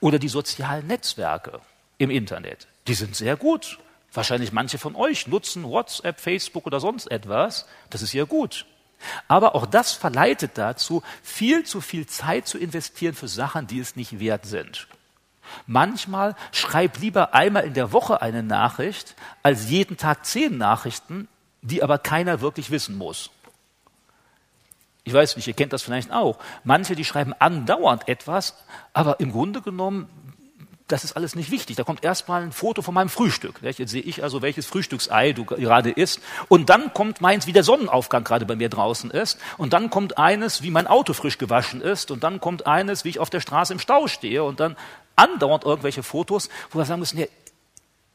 Oder 0.00 0.18
die 0.18 0.28
sozialen 0.28 0.86
Netzwerke 0.86 1.60
im 1.98 2.10
Internet, 2.10 2.68
die 2.86 2.94
sind 2.94 3.16
sehr 3.16 3.36
gut. 3.36 3.78
Wahrscheinlich 4.12 4.52
manche 4.52 4.78
von 4.78 4.96
euch 4.96 5.26
nutzen 5.28 5.64
WhatsApp, 5.64 6.20
Facebook 6.20 6.66
oder 6.66 6.80
sonst 6.80 7.10
etwas. 7.10 7.66
Das 7.90 8.02
ist 8.02 8.12
ja 8.12 8.24
gut. 8.24 8.66
Aber 9.28 9.54
auch 9.54 9.66
das 9.66 9.92
verleitet 9.92 10.52
dazu, 10.54 11.02
viel 11.22 11.64
zu 11.64 11.80
viel 11.80 12.06
Zeit 12.06 12.46
zu 12.46 12.58
investieren 12.58 13.14
für 13.14 13.28
Sachen, 13.28 13.66
die 13.66 13.78
es 13.78 13.96
nicht 13.96 14.18
wert 14.18 14.46
sind. 14.46 14.88
Manchmal 15.66 16.36
schreib 16.52 16.98
lieber 16.98 17.34
einmal 17.34 17.64
in 17.64 17.74
der 17.74 17.92
Woche 17.92 18.22
eine 18.22 18.42
Nachricht, 18.42 19.14
als 19.42 19.68
jeden 19.70 19.96
Tag 19.96 20.24
zehn 20.24 20.58
Nachrichten, 20.58 21.28
die 21.62 21.82
aber 21.82 21.98
keiner 21.98 22.40
wirklich 22.40 22.70
wissen 22.70 22.96
muss. 22.96 23.30
Ich 25.04 25.12
weiß 25.12 25.36
nicht, 25.36 25.48
ihr 25.48 25.54
kennt 25.54 25.72
das 25.72 25.82
vielleicht 25.82 26.12
auch. 26.12 26.38
Manche, 26.62 26.94
die 26.94 27.04
schreiben 27.04 27.34
andauernd 27.38 28.06
etwas, 28.06 28.54
aber 28.92 29.18
im 29.18 29.32
Grunde 29.32 29.62
genommen 29.62 30.08
das 30.92 31.04
ist 31.04 31.16
alles 31.16 31.34
nicht 31.34 31.50
wichtig. 31.50 31.76
Da 31.76 31.84
kommt 31.84 32.04
erstmal 32.04 32.42
ein 32.42 32.52
Foto 32.52 32.82
von 32.82 32.94
meinem 32.94 33.08
Frühstück. 33.08 33.60
Jetzt 33.62 33.90
sehe 33.90 34.02
ich 34.02 34.22
also, 34.22 34.42
welches 34.42 34.66
Frühstücksei 34.66 35.32
du 35.32 35.44
gerade 35.44 35.90
isst. 35.90 36.20
Und 36.48 36.68
dann 36.68 36.92
kommt 36.92 37.20
meins, 37.20 37.46
wie 37.46 37.52
der 37.52 37.62
Sonnenaufgang 37.62 38.24
gerade 38.24 38.46
bei 38.46 38.56
mir 38.56 38.68
draußen 38.68 39.10
ist. 39.10 39.38
Und 39.56 39.72
dann 39.72 39.90
kommt 39.90 40.18
eines, 40.18 40.62
wie 40.62 40.70
mein 40.70 40.86
Auto 40.86 41.12
frisch 41.12 41.38
gewaschen 41.38 41.80
ist. 41.80 42.10
Und 42.10 42.24
dann 42.24 42.40
kommt 42.40 42.66
eines, 42.66 43.04
wie 43.04 43.10
ich 43.10 43.18
auf 43.18 43.30
der 43.30 43.40
Straße 43.40 43.72
im 43.72 43.78
Stau 43.78 44.08
stehe. 44.08 44.42
Und 44.44 44.60
dann 44.60 44.76
andauernd 45.16 45.64
irgendwelche 45.64 46.02
Fotos, 46.02 46.48
wo 46.70 46.78
wir 46.78 46.84
sagen 46.84 47.00
müssen, 47.00 47.18
ja, 47.18 47.26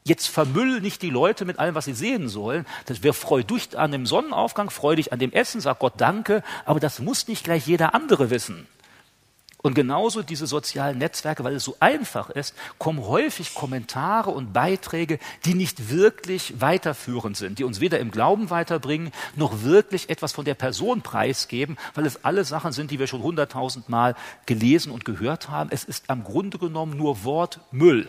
jetzt 0.04 0.28
vermüll 0.28 0.80
nicht 0.80 1.02
die 1.02 1.10
Leute 1.10 1.44
mit 1.44 1.58
allem, 1.58 1.74
was 1.74 1.86
sie 1.86 1.94
sehen 1.94 2.28
sollen. 2.28 2.66
Das 2.86 3.02
wäre 3.02 3.14
freu 3.14 3.42
dich 3.42 3.78
an 3.78 3.92
dem 3.92 4.06
Sonnenaufgang, 4.06 4.70
freu 4.70 4.96
dich 4.96 5.12
an 5.12 5.18
dem 5.18 5.32
Essen, 5.32 5.60
sag 5.60 5.78
Gott 5.78 5.94
Danke. 5.96 6.42
Aber 6.64 6.80
das 6.80 7.00
muss 7.00 7.28
nicht 7.28 7.44
gleich 7.44 7.66
jeder 7.66 7.94
andere 7.94 8.30
wissen. 8.30 8.66
Und 9.66 9.74
genauso 9.74 10.22
diese 10.22 10.46
sozialen 10.46 10.98
Netzwerke, 10.98 11.42
weil 11.42 11.56
es 11.56 11.64
so 11.64 11.76
einfach 11.80 12.30
ist, 12.30 12.54
kommen 12.78 13.04
häufig 13.04 13.52
Kommentare 13.52 14.30
und 14.30 14.52
Beiträge, 14.52 15.18
die 15.44 15.54
nicht 15.54 15.90
wirklich 15.90 16.60
weiterführend 16.60 17.36
sind, 17.36 17.58
die 17.58 17.64
uns 17.64 17.80
weder 17.80 17.98
im 17.98 18.12
Glauben 18.12 18.50
weiterbringen, 18.50 19.10
noch 19.34 19.64
wirklich 19.64 20.08
etwas 20.08 20.30
von 20.30 20.44
der 20.44 20.54
Person 20.54 21.02
preisgeben, 21.02 21.78
weil 21.96 22.06
es 22.06 22.24
alle 22.24 22.44
Sachen 22.44 22.70
sind, 22.70 22.92
die 22.92 23.00
wir 23.00 23.08
schon 23.08 23.24
hunderttausendmal 23.24 24.14
gelesen 24.46 24.92
und 24.92 25.04
gehört 25.04 25.48
haben. 25.48 25.70
Es 25.72 25.82
ist 25.82 26.10
am 26.10 26.22
Grunde 26.22 26.58
genommen 26.58 26.96
nur 26.96 27.24
Wortmüll. 27.24 28.08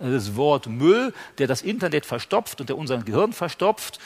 Das 0.00 0.36
Wort 0.36 0.66
Müll, 0.66 1.14
der 1.38 1.46
das 1.46 1.62
Internet 1.62 2.04
verstopft 2.04 2.60
und 2.60 2.68
der 2.68 2.76
unser 2.76 2.98
Gehirn 2.98 3.32
verstopft. 3.32 3.98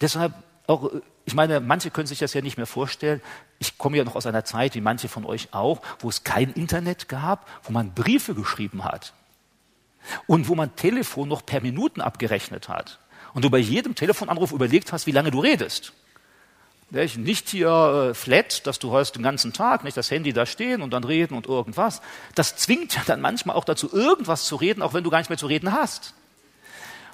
Deshalb 0.00 0.32
auch 0.66 0.90
ich 1.26 1.34
meine, 1.34 1.60
manche 1.60 1.90
können 1.90 2.06
sich 2.06 2.18
das 2.18 2.34
ja 2.34 2.42
nicht 2.42 2.58
mehr 2.58 2.66
vorstellen. 2.66 3.22
Ich 3.58 3.78
komme 3.78 3.96
ja 3.96 4.04
noch 4.04 4.16
aus 4.16 4.26
einer 4.26 4.44
Zeit, 4.44 4.74
wie 4.74 4.80
manche 4.80 5.08
von 5.08 5.24
euch 5.24 5.48
auch, 5.52 5.80
wo 6.00 6.08
es 6.08 6.24
kein 6.24 6.52
Internet 6.52 7.08
gab, 7.08 7.48
wo 7.62 7.72
man 7.72 7.94
Briefe 7.94 8.34
geschrieben 8.34 8.84
hat 8.84 9.12
und 10.26 10.48
wo 10.48 10.54
man 10.54 10.74
Telefon 10.76 11.28
noch 11.28 11.46
per 11.46 11.60
Minuten 11.60 12.00
abgerechnet 12.00 12.68
hat 12.68 12.98
und 13.34 13.44
du 13.44 13.50
bei 13.50 13.58
jedem 13.58 13.94
Telefonanruf 13.94 14.52
überlegt 14.52 14.92
hast, 14.92 15.06
wie 15.06 15.12
lange 15.12 15.30
du 15.30 15.40
redest. 15.40 15.92
Nicht 16.90 17.48
hier 17.48 18.10
äh, 18.10 18.14
flat, 18.14 18.66
dass 18.66 18.78
du 18.78 18.94
hast 18.94 19.16
den 19.16 19.22
ganzen 19.24 19.52
Tag 19.52 19.82
nicht 19.82 19.96
das 19.96 20.10
Handy 20.10 20.32
da 20.32 20.46
stehen 20.46 20.80
und 20.80 20.92
dann 20.92 21.02
reden 21.02 21.34
und 21.34 21.46
irgendwas. 21.46 22.02
Das 22.36 22.56
zwingt 22.56 22.94
ja 22.94 23.02
dann 23.04 23.20
manchmal 23.20 23.56
auch 23.56 23.64
dazu, 23.64 23.92
irgendwas 23.92 24.44
zu 24.44 24.54
reden, 24.54 24.80
auch 24.80 24.94
wenn 24.94 25.02
du 25.02 25.10
gar 25.10 25.18
nicht 25.18 25.28
mehr 25.28 25.38
zu 25.38 25.46
reden 25.46 25.72
hast. 25.72 26.14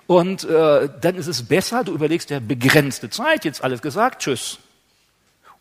Und 0.06 0.44
äh, 0.44 0.88
dann 1.00 1.14
ist 1.14 1.28
es 1.28 1.44
besser, 1.44 1.84
du 1.84 1.92
überlegst 1.92 2.28
ja 2.30 2.40
begrenzte 2.40 3.08
Zeit, 3.08 3.44
jetzt 3.44 3.64
alles 3.64 3.80
gesagt, 3.80 4.22
tschüss. 4.22 4.58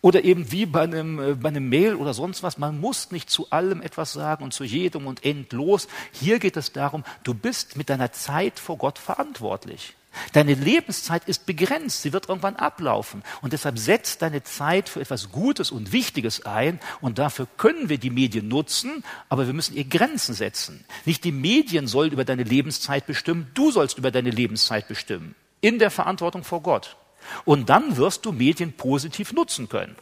Oder 0.01 0.23
eben 0.23 0.51
wie 0.51 0.65
bei 0.65 0.81
einem, 0.83 1.19
äh, 1.19 1.35
bei 1.35 1.49
einem 1.49 1.67
Mail 1.67 1.95
oder 1.95 2.13
sonst 2.13 2.41
was, 2.41 2.57
man 2.57 2.79
muss 2.79 3.11
nicht 3.11 3.29
zu 3.29 3.49
allem 3.49 3.81
etwas 3.81 4.13
sagen 4.13 4.43
und 4.43 4.53
zu 4.53 4.63
jedem 4.63 5.07
und 5.07 5.25
endlos. 5.25 5.87
Hier 6.13 6.39
geht 6.39 6.55
es 6.55 6.71
darum, 6.71 7.03
du 7.23 7.33
bist 7.33 7.75
mit 7.75 7.89
deiner 7.89 8.11
Zeit 8.13 8.59
vor 8.59 8.77
Gott 8.77 8.97
verantwortlich. 8.97 9.95
Deine 10.33 10.53
Lebenszeit 10.53 11.27
ist 11.27 11.45
begrenzt, 11.45 12.01
sie 12.01 12.13
wird 12.13 12.29
irgendwann 12.29 12.55
ablaufen. 12.55 13.23
Und 13.41 13.53
deshalb 13.53 13.77
setzt 13.77 14.21
deine 14.21 14.43
Zeit 14.43 14.89
für 14.89 15.01
etwas 15.01 15.31
Gutes 15.31 15.69
und 15.69 15.91
Wichtiges 15.91 16.45
ein. 16.45 16.79
Und 17.01 17.19
dafür 17.19 17.47
können 17.57 17.89
wir 17.89 17.97
die 17.97 18.09
Medien 18.09 18.47
nutzen, 18.47 19.03
aber 19.27 19.45
wir 19.45 19.53
müssen 19.53 19.75
ihr 19.75 19.85
Grenzen 19.85 20.33
setzen. 20.33 20.83
Nicht 21.05 21.23
die 21.23 21.31
Medien 21.31 21.87
sollen 21.87 22.11
über 22.11 22.25
deine 22.25 22.43
Lebenszeit 22.43 23.05
bestimmen, 23.05 23.51
du 23.53 23.71
sollst 23.71 23.97
über 23.97 24.11
deine 24.11 24.31
Lebenszeit 24.31 24.87
bestimmen. 24.87 25.35
In 25.61 25.77
der 25.77 25.91
Verantwortung 25.91 26.43
vor 26.43 26.61
Gott. 26.61 26.97
Und 27.45 27.69
dann 27.69 27.97
wirst 27.97 28.25
du 28.25 28.31
Medien 28.31 28.73
positiv 28.73 29.33
nutzen 29.33 29.69
können. 29.69 29.95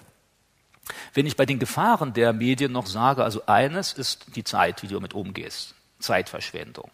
Wenn 1.14 1.26
ich 1.26 1.36
bei 1.36 1.46
den 1.46 1.60
Gefahren 1.60 2.14
der 2.14 2.34
Medien 2.34 2.72
noch 2.72 2.88
sage, 2.88 3.24
also 3.24 3.46
eines 3.46 3.94
ist 3.94 4.36
die 4.36 4.44
Zeit, 4.44 4.84
wie 4.84 4.88
du 4.88 4.96
damit 4.96 5.14
umgehst. 5.14 5.76
Zeitverschwendung. 6.00 6.90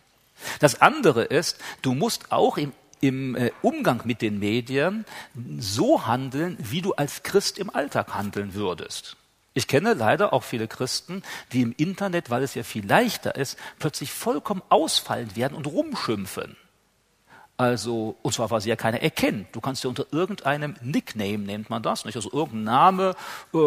Das 0.60 0.82
andere 0.82 1.24
ist, 1.24 1.58
du 1.82 1.94
musst 1.94 2.32
auch 2.32 2.58
im 2.58 2.74
im 3.04 3.36
äh, 3.36 3.52
Umgang 3.62 4.02
mit 4.06 4.22
den 4.22 4.40
Medien 4.40 5.06
so 5.60 6.08
handeln, 6.08 6.56
wie 6.60 6.82
du 6.82 6.94
als 6.94 7.22
Christ 7.22 7.58
im 7.58 7.70
Alltag 7.70 8.14
handeln 8.16 8.54
würdest. 8.54 9.18
Ich 9.54 9.68
kenne 9.68 9.94
leider 9.94 10.32
auch 10.32 10.44
viele 10.44 10.70
Christen, 10.70 11.22
die 11.52 11.62
im 11.62 11.76
Internet, 11.78 12.30
weil 12.30 12.44
es 12.44 12.56
ja 12.56 12.64
viel 12.64 12.88
leichter 12.88 13.36
ist, 13.36 13.60
plötzlich 13.78 14.12
vollkommen 14.12 14.64
ausfallend 14.70 15.36
werden 15.36 15.56
und 15.56 15.68
rumschimpfen. 15.68 16.56
Also, 17.64 18.18
und 18.22 18.34
zwar, 18.34 18.52
weil 18.52 18.60
sie 18.60 18.68
ja 18.68 18.76
keiner 18.76 19.02
erkennt. 19.02 19.48
Du 19.56 19.62
kannst 19.62 19.86
ja 19.86 19.90
unter 19.90 20.06
irgendeinem 20.12 20.76
Nickname, 20.82 21.40
nennt 21.40 21.70
man 21.70 21.82
das, 21.82 22.04
nicht? 22.04 22.18
Also 22.18 22.30
irgendein 22.34 22.64
Name, 22.66 23.16
äh, 23.54 23.58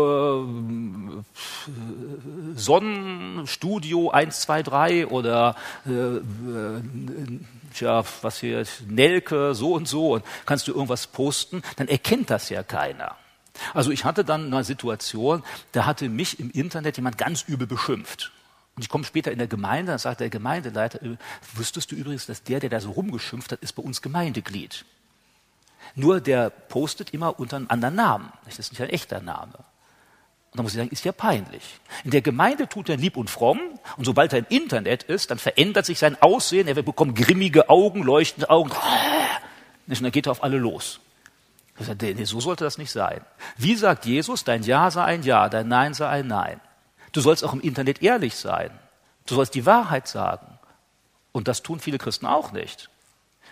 Sonnenstudio 2.54 4.10
123 4.10 5.10
oder 5.10 5.56
äh, 5.86 6.20
tja, 7.72 8.04
was 8.20 8.38
hier, 8.40 8.66
Nelke, 8.86 9.54
so 9.54 9.72
und 9.72 9.88
so, 9.88 10.12
und 10.12 10.24
kannst 10.44 10.68
du 10.68 10.72
irgendwas 10.72 11.06
posten, 11.06 11.62
dann 11.76 11.88
erkennt 11.88 12.28
das 12.28 12.50
ja 12.50 12.62
keiner. 12.62 13.16
Also 13.72 13.90
ich 13.92 14.04
hatte 14.04 14.26
dann 14.26 14.52
eine 14.52 14.62
Situation, 14.62 15.42
da 15.72 15.86
hatte 15.86 16.10
mich 16.10 16.38
im 16.38 16.50
Internet 16.50 16.98
jemand 16.98 17.16
ganz 17.16 17.44
übel 17.48 17.66
beschimpft. 17.66 18.30
Und 18.76 18.82
ich 18.82 18.88
komme 18.90 19.04
später 19.04 19.32
in 19.32 19.38
der 19.38 19.46
Gemeinde, 19.46 19.92
dann 19.92 19.98
sagt 19.98 20.20
der 20.20 20.28
Gemeindeleiter, 20.28 21.02
äh, 21.02 21.16
wüsstest 21.54 21.90
du 21.90 21.96
übrigens, 21.96 22.26
dass 22.26 22.42
der, 22.42 22.60
der 22.60 22.68
da 22.68 22.78
so 22.80 22.90
rumgeschimpft 22.90 23.52
hat, 23.52 23.60
ist 23.60 23.72
bei 23.72 23.82
uns 23.82 24.02
Gemeindeglied. 24.02 24.84
Nur 25.94 26.20
der 26.20 26.50
postet 26.50 27.14
immer 27.14 27.40
unter 27.40 27.56
einem 27.56 27.66
anderen 27.70 27.94
Namen. 27.94 28.32
Das 28.44 28.58
ist 28.58 28.72
nicht 28.72 28.82
ein 28.82 28.90
echter 28.90 29.22
Name. 29.22 29.54
Und 29.54 30.58
dann 30.58 30.64
muss 30.64 30.72
ich 30.72 30.78
sagen, 30.78 30.90
ist 30.90 31.04
ja 31.04 31.12
peinlich. 31.12 31.80
In 32.04 32.10
der 32.10 32.20
Gemeinde 32.20 32.68
tut 32.68 32.90
er 32.90 32.98
lieb 32.98 33.16
und 33.16 33.30
fromm 33.30 33.60
und 33.96 34.04
sobald 34.04 34.32
er 34.34 34.40
im 34.40 34.46
Internet 34.48 35.04
ist, 35.04 35.30
dann 35.30 35.38
verändert 35.38 35.86
sich 35.86 35.98
sein 35.98 36.20
Aussehen, 36.20 36.68
er 36.68 36.74
bekommt 36.74 37.16
grimmige 37.16 37.70
Augen, 37.70 38.02
leuchtende 38.02 38.50
Augen. 38.50 38.70
Und 38.70 40.02
dann 40.02 40.12
geht 40.12 40.26
er 40.26 40.32
auf 40.32 40.42
alle 40.42 40.58
los. 40.58 41.00
Nee, 42.00 42.24
so 42.24 42.40
sollte 42.40 42.64
das 42.64 42.78
nicht 42.78 42.90
sein. 42.90 43.20
Wie 43.56 43.76
sagt 43.76 44.06
Jesus, 44.06 44.44
dein 44.44 44.62
Ja 44.62 44.90
sei 44.90 45.04
ein 45.04 45.22
Ja, 45.22 45.48
dein 45.48 45.68
Nein 45.68 45.94
sei 45.94 46.08
ein 46.08 46.26
Nein. 46.26 46.60
Du 47.16 47.22
sollst 47.22 47.44
auch 47.44 47.54
im 47.54 47.62
Internet 47.62 48.02
ehrlich 48.02 48.36
sein. 48.36 48.70
Du 49.24 49.36
sollst 49.36 49.54
die 49.54 49.64
Wahrheit 49.64 50.06
sagen. 50.06 50.58
Und 51.32 51.48
das 51.48 51.62
tun 51.62 51.80
viele 51.80 51.96
Christen 51.96 52.26
auch 52.26 52.52
nicht. 52.52 52.90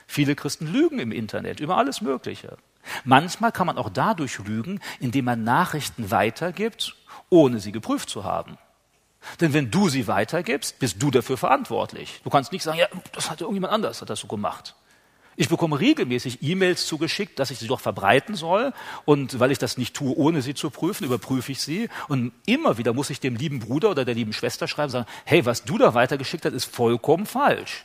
Viele 0.07 0.35
Christen 0.35 0.70
lügen 0.70 0.99
im 0.99 1.12
Internet 1.12 1.61
über 1.61 1.78
alles 1.78 2.03
Mögliche. 2.03 2.59
Manchmal 3.05 3.53
kann 3.53 3.66
man 3.66 3.78
auch 3.78 3.89
dadurch 3.89 4.39
lügen, 4.41 4.81
indem 5.01 5.24
man 5.24 5.45
Nachrichten 5.45 6.11
weitergibt, 6.11 6.95
ohne 7.31 7.59
sie 7.59 7.73
geprüft 7.73 8.11
zu 8.11 8.24
haben. 8.24 8.59
Denn 9.41 9.55
wenn 9.55 9.70
du 9.70 9.89
sie 9.89 10.07
weitergibst, 10.09 10.78
bist 10.78 11.03
du 11.03 11.11
dafür 11.11 11.39
verantwortlich. 11.39 12.20
Du 12.23 12.28
kannst 12.28 12.53
nicht 12.53 12.65
sagen, 12.65 12.77
ja, 12.77 12.89
das 13.12 13.31
hat 13.31 13.41
irgendjemand 13.41 13.73
anders, 13.73 14.03
hat 14.03 14.11
das 14.11 14.20
so 14.20 14.27
gemacht. 14.27 14.74
Ich 15.36 15.48
bekomme 15.48 15.81
regelmäßig 15.81 16.43
E-Mails 16.43 16.86
zugeschickt, 16.86 17.39
dass 17.39 17.51
ich 17.51 17.59
sie 17.59 17.66
doch 17.66 17.81
verbreiten 17.81 18.35
soll. 18.35 18.73
Und 19.05 19.40
weil 19.40 19.51
ich 19.51 19.59
das 19.59 19.78
nicht 19.78 19.94
tue, 19.94 20.16
ohne 20.16 20.43
sie 20.43 20.55
zu 20.55 20.70
prüfen, 20.70 21.05
überprüfe 21.05 21.52
ich 21.52 21.61
sie. 21.61 21.89
Und 22.09 22.32
immer 22.47 22.78
wieder 22.78 22.93
muss 22.93 23.11
ich 23.11 23.20
dem 23.20 23.36
lieben 23.36 23.61
Bruder 23.61 23.90
oder 23.90 24.05
der 24.05 24.15
lieben 24.15 24.32
Schwester 24.32 24.69
schreiben, 24.69 24.90
sagen, 24.90 25.06
hey, 25.24 25.44
was 25.44 25.65
du 25.65 25.78
da 25.78 25.94
weitergeschickt 25.94 26.44
hast, 26.44 26.52
ist 26.52 26.65
vollkommen 26.65 27.27
falsch. 27.27 27.85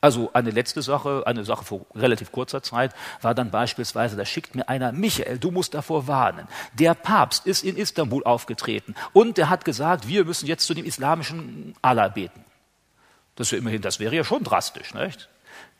Also 0.00 0.30
eine 0.32 0.50
letzte 0.50 0.82
Sache, 0.82 1.24
eine 1.26 1.44
Sache 1.44 1.64
vor 1.64 1.86
relativ 1.94 2.30
kurzer 2.30 2.62
Zeit, 2.62 2.94
war 3.20 3.34
dann 3.34 3.50
beispielsweise, 3.50 4.16
da 4.16 4.24
schickt 4.24 4.54
mir 4.54 4.68
einer, 4.68 4.92
Michael, 4.92 5.38
du 5.38 5.50
musst 5.50 5.74
davor 5.74 6.06
warnen. 6.06 6.46
Der 6.74 6.94
Papst 6.94 7.46
ist 7.46 7.64
in 7.64 7.76
Istanbul 7.76 8.22
aufgetreten 8.24 8.94
und 9.12 9.38
der 9.38 9.50
hat 9.50 9.64
gesagt, 9.64 10.06
wir 10.06 10.24
müssen 10.24 10.46
jetzt 10.46 10.66
zu 10.66 10.74
dem 10.74 10.84
islamischen 10.84 11.74
Allah 11.82 12.08
beten. 12.08 12.44
Das, 13.34 13.52
ist 13.52 13.58
immerhin, 13.58 13.82
das 13.82 14.00
wäre 14.00 14.14
ja 14.14 14.24
schon 14.24 14.44
drastisch, 14.44 14.94
nicht? 14.94 15.28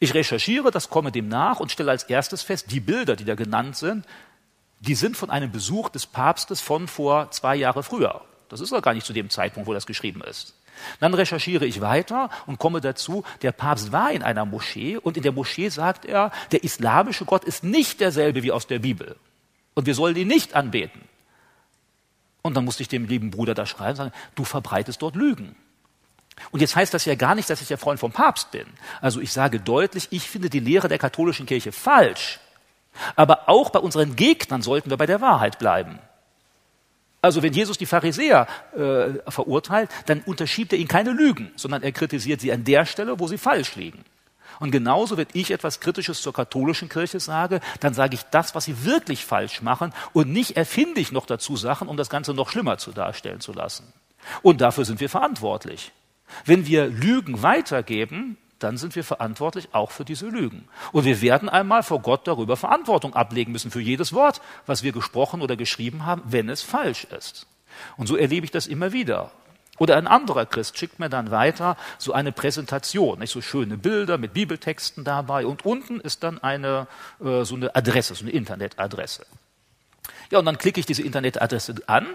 Ich 0.00 0.14
recherchiere, 0.14 0.70
das 0.70 0.90
komme 0.90 1.10
dem 1.10 1.28
nach 1.28 1.60
und 1.60 1.72
stelle 1.72 1.90
als 1.90 2.04
erstes 2.04 2.42
fest, 2.42 2.70
die 2.70 2.80
Bilder, 2.80 3.16
die 3.16 3.24
da 3.24 3.34
genannt 3.34 3.76
sind, 3.76 4.06
die 4.80 4.94
sind 4.94 5.16
von 5.16 5.30
einem 5.30 5.50
Besuch 5.50 5.88
des 5.88 6.06
Papstes 6.06 6.60
von 6.60 6.86
vor 6.86 7.30
zwei 7.32 7.56
Jahre 7.56 7.82
früher. 7.82 8.20
Das 8.48 8.60
ist 8.60 8.70
ja 8.70 8.80
gar 8.80 8.94
nicht 8.94 9.06
zu 9.06 9.12
dem 9.12 9.28
Zeitpunkt, 9.28 9.66
wo 9.66 9.74
das 9.74 9.86
geschrieben 9.86 10.22
ist. 10.22 10.54
Dann 11.00 11.14
recherchiere 11.14 11.66
ich 11.66 11.80
weiter 11.80 12.30
und 12.46 12.58
komme 12.60 12.80
dazu, 12.80 13.24
der 13.42 13.50
Papst 13.50 13.90
war 13.90 14.12
in 14.12 14.22
einer 14.22 14.44
Moschee 14.44 14.96
und 14.96 15.16
in 15.16 15.24
der 15.24 15.32
Moschee 15.32 15.68
sagt 15.68 16.04
er, 16.04 16.30
der 16.52 16.62
islamische 16.62 17.24
Gott 17.24 17.44
ist 17.44 17.64
nicht 17.64 18.00
derselbe 18.00 18.44
wie 18.44 18.52
aus 18.52 18.68
der 18.68 18.78
Bibel. 18.78 19.16
Und 19.74 19.86
wir 19.86 19.94
sollen 19.94 20.16
ihn 20.16 20.28
nicht 20.28 20.54
anbeten. 20.54 21.00
Und 22.42 22.54
dann 22.54 22.64
musste 22.64 22.82
ich 22.82 22.88
dem 22.88 23.06
lieben 23.06 23.30
Bruder 23.30 23.54
da 23.54 23.66
schreiben, 23.66 23.96
sagen, 23.96 24.12
du 24.36 24.44
verbreitest 24.44 25.02
dort 25.02 25.16
Lügen. 25.16 25.56
Und 26.50 26.60
jetzt 26.60 26.76
heißt 26.76 26.94
das 26.94 27.04
ja 27.04 27.14
gar 27.14 27.34
nicht, 27.34 27.50
dass 27.50 27.60
ich 27.60 27.68
der 27.68 27.78
Freund 27.78 28.00
vom 28.00 28.12
Papst 28.12 28.50
bin. 28.50 28.66
Also 29.00 29.20
ich 29.20 29.32
sage 29.32 29.60
deutlich, 29.60 30.08
ich 30.10 30.28
finde 30.28 30.50
die 30.50 30.60
Lehre 30.60 30.88
der 30.88 30.98
katholischen 30.98 31.46
Kirche 31.46 31.72
falsch. 31.72 32.40
Aber 33.16 33.48
auch 33.48 33.70
bei 33.70 33.78
unseren 33.78 34.16
Gegnern 34.16 34.62
sollten 34.62 34.90
wir 34.90 34.96
bei 34.96 35.06
der 35.06 35.20
Wahrheit 35.20 35.58
bleiben. 35.58 35.98
Also 37.20 37.42
wenn 37.42 37.52
Jesus 37.52 37.78
die 37.78 37.86
Pharisäer 37.86 38.46
äh, 38.74 39.30
verurteilt, 39.30 39.90
dann 40.06 40.20
unterschiebt 40.20 40.72
er 40.72 40.78
ihnen 40.78 40.88
keine 40.88 41.10
Lügen, 41.10 41.50
sondern 41.56 41.82
er 41.82 41.92
kritisiert 41.92 42.40
sie 42.40 42.52
an 42.52 42.64
der 42.64 42.86
Stelle, 42.86 43.18
wo 43.18 43.26
sie 43.26 43.38
falsch 43.38 43.74
liegen. 43.74 44.04
Und 44.60 44.70
genauso, 44.70 45.16
wenn 45.16 45.26
ich 45.32 45.50
etwas 45.50 45.80
Kritisches 45.80 46.22
zur 46.22 46.32
katholischen 46.32 46.88
Kirche 46.88 47.20
sage, 47.20 47.60
dann 47.80 47.94
sage 47.94 48.14
ich 48.14 48.22
das, 48.24 48.54
was 48.54 48.64
sie 48.64 48.84
wirklich 48.84 49.24
falsch 49.24 49.62
machen 49.62 49.92
und 50.12 50.32
nicht 50.32 50.56
erfinde 50.56 51.00
ich 51.00 51.12
noch 51.12 51.26
dazu 51.26 51.56
Sachen, 51.56 51.88
um 51.88 51.96
das 51.96 52.10
Ganze 52.10 52.34
noch 52.34 52.50
schlimmer 52.50 52.78
zu 52.78 52.92
darstellen 52.92 53.40
zu 53.40 53.52
lassen. 53.52 53.92
Und 54.42 54.60
dafür 54.60 54.84
sind 54.84 55.00
wir 55.00 55.08
verantwortlich. 55.08 55.92
Wenn 56.44 56.66
wir 56.66 56.86
Lügen 56.86 57.42
weitergeben, 57.42 58.36
dann 58.58 58.76
sind 58.76 58.96
wir 58.96 59.04
verantwortlich 59.04 59.68
auch 59.72 59.90
für 59.90 60.04
diese 60.04 60.26
Lügen. 60.26 60.68
Und 60.92 61.04
wir 61.04 61.20
werden 61.20 61.48
einmal 61.48 61.82
vor 61.82 62.00
Gott 62.00 62.26
darüber 62.26 62.56
Verantwortung 62.56 63.14
ablegen 63.14 63.52
müssen 63.52 63.70
für 63.70 63.80
jedes 63.80 64.12
Wort, 64.12 64.40
was 64.66 64.82
wir 64.82 64.92
gesprochen 64.92 65.42
oder 65.42 65.56
geschrieben 65.56 66.06
haben, 66.06 66.22
wenn 66.24 66.48
es 66.48 66.62
falsch 66.62 67.04
ist. 67.04 67.46
Und 67.96 68.06
so 68.06 68.16
erlebe 68.16 68.44
ich 68.44 68.50
das 68.50 68.66
immer 68.66 68.92
wieder. 68.92 69.30
Oder 69.78 69.96
ein 69.96 70.08
anderer 70.08 70.44
Christ 70.44 70.76
schickt 70.76 70.98
mir 70.98 71.08
dann 71.08 71.30
weiter 71.30 71.76
so 71.98 72.12
eine 72.12 72.32
Präsentation, 72.32 73.20
nicht 73.20 73.30
so 73.30 73.40
schöne 73.40 73.78
Bilder 73.78 74.18
mit 74.18 74.34
Bibeltexten 74.34 75.04
dabei 75.04 75.46
und 75.46 75.64
unten 75.64 76.00
ist 76.00 76.24
dann 76.24 76.42
eine 76.42 76.88
äh, 77.20 77.44
so 77.44 77.54
eine 77.54 77.76
Adresse, 77.76 78.16
so 78.16 78.24
eine 78.24 78.32
Internetadresse. 78.32 79.24
Ja, 80.30 80.40
und 80.40 80.46
dann 80.46 80.58
klicke 80.58 80.80
ich 80.80 80.86
diese 80.86 81.02
Internetadresse 81.02 81.76
an 81.86 82.06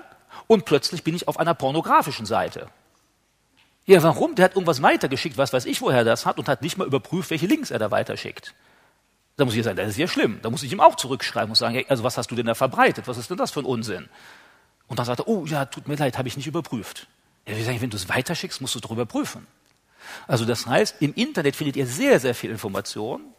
und 0.47 0.65
plötzlich 0.65 1.03
bin 1.03 1.15
ich 1.15 1.29
auf 1.29 1.39
einer 1.39 1.53
pornografischen 1.53 2.25
Seite. 2.25 2.67
Ja, 3.85 4.01
warum? 4.01 4.35
Der 4.35 4.45
hat 4.45 4.53
irgendwas 4.53 4.81
weitergeschickt, 4.81 5.37
was 5.37 5.51
weiß 5.51 5.65
ich, 5.65 5.81
woher 5.81 6.03
das 6.03 6.25
hat 6.25 6.37
und 6.39 6.47
hat 6.47 6.61
nicht 6.61 6.77
mal 6.77 6.87
überprüft, 6.87 7.29
welche 7.29 7.47
Links 7.47 7.69
er 7.69 7.79
da 7.79 7.91
weiterschickt. 7.91 8.53
Da 9.35 9.45
muss 9.45 9.55
ich 9.55 9.63
sagen, 9.63 9.77
das 9.77 9.89
ist 9.89 9.97
ja 9.97 10.07
schlimm. 10.07 10.39
Da 10.41 10.49
muss 10.49 10.63
ich 10.63 10.71
ihm 10.71 10.79
auch 10.79 10.95
zurückschreiben 10.95 11.49
und 11.49 11.55
sagen, 11.55 11.83
also 11.89 12.03
was 12.03 12.17
hast 12.17 12.31
du 12.31 12.35
denn 12.35 12.45
da 12.45 12.53
verbreitet? 12.53 13.07
Was 13.07 13.17
ist 13.17 13.29
denn 13.29 13.37
das 13.37 13.51
für 13.51 13.59
ein 13.59 13.65
Unsinn? 13.65 14.07
Und 14.87 14.99
dann 14.99 15.05
sagt 15.05 15.19
er, 15.19 15.27
oh 15.27 15.45
ja, 15.45 15.65
tut 15.65 15.87
mir 15.87 15.95
leid, 15.95 16.17
habe 16.17 16.27
ich 16.27 16.37
nicht 16.37 16.47
überprüft. 16.47 17.07
Ja, 17.47 17.55
ich, 17.55 17.81
wenn 17.81 17.89
du 17.89 17.97
es 17.97 18.07
weiterschickst, 18.07 18.61
musst 18.61 18.75
du 18.75 18.79
es 18.79 18.83
darüber 18.83 19.05
prüfen. 19.05 19.47
Also 20.27 20.45
das 20.45 20.65
heißt, 20.67 20.97
im 21.01 21.13
Internet 21.13 21.55
findet 21.55 21.75
ihr 21.75 21.87
sehr, 21.87 22.19
sehr 22.19 22.35
viel 22.35 22.51
Information 22.51 23.32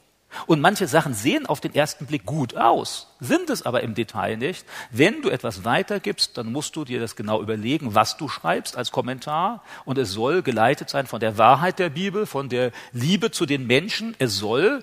und 0.46 0.60
manche 0.60 0.86
Sachen 0.86 1.14
sehen 1.14 1.46
auf 1.46 1.60
den 1.60 1.74
ersten 1.74 2.06
Blick 2.06 2.24
gut 2.24 2.56
aus, 2.56 3.08
sind 3.20 3.50
es 3.50 3.62
aber 3.62 3.82
im 3.82 3.94
Detail 3.94 4.36
nicht. 4.36 4.66
Wenn 4.90 5.22
du 5.22 5.30
etwas 5.30 5.64
weitergibst, 5.64 6.36
dann 6.36 6.52
musst 6.52 6.76
du 6.76 6.84
dir 6.84 7.00
das 7.00 7.16
genau 7.16 7.40
überlegen, 7.40 7.94
was 7.94 8.16
du 8.16 8.28
schreibst 8.28 8.76
als 8.76 8.92
Kommentar. 8.92 9.62
Und 9.84 9.98
es 9.98 10.10
soll 10.10 10.42
geleitet 10.42 10.90
sein 10.90 11.06
von 11.06 11.20
der 11.20 11.38
Wahrheit 11.38 11.78
der 11.78 11.90
Bibel, 11.90 12.26
von 12.26 12.48
der 12.48 12.72
Liebe 12.92 13.30
zu 13.30 13.46
den 13.46 13.66
Menschen. 13.66 14.14
Es 14.18 14.36
soll, 14.36 14.82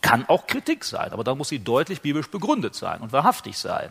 kann 0.00 0.24
auch 0.28 0.46
Kritik 0.46 0.84
sein, 0.84 1.12
aber 1.12 1.24
da 1.24 1.34
muss 1.34 1.48
sie 1.48 1.58
deutlich 1.58 2.00
biblisch 2.00 2.30
begründet 2.30 2.74
sein 2.74 3.00
und 3.00 3.12
wahrhaftig 3.12 3.58
sein 3.58 3.90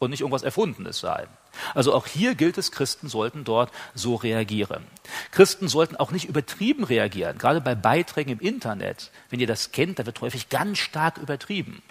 und 0.00 0.10
nicht 0.10 0.22
irgendwas 0.22 0.42
Erfundenes 0.42 0.98
sein. 0.98 1.28
Also 1.74 1.94
auch 1.94 2.06
hier 2.06 2.34
gilt 2.34 2.56
es, 2.58 2.72
Christen 2.72 3.08
sollten 3.08 3.44
dort 3.44 3.70
so 3.94 4.14
reagieren. 4.14 4.84
Christen 5.30 5.68
sollten 5.68 5.96
auch 5.96 6.10
nicht 6.10 6.24
übertrieben 6.24 6.84
reagieren, 6.84 7.38
gerade 7.38 7.60
bei 7.60 7.74
Beiträgen 7.74 8.32
im 8.32 8.40
Internet. 8.40 9.10
Wenn 9.28 9.40
ihr 9.40 9.46
das 9.46 9.72
kennt, 9.72 9.98
da 9.98 10.06
wird 10.06 10.20
häufig 10.22 10.48
ganz 10.48 10.78
stark 10.78 11.18
übertrieben. 11.18 11.82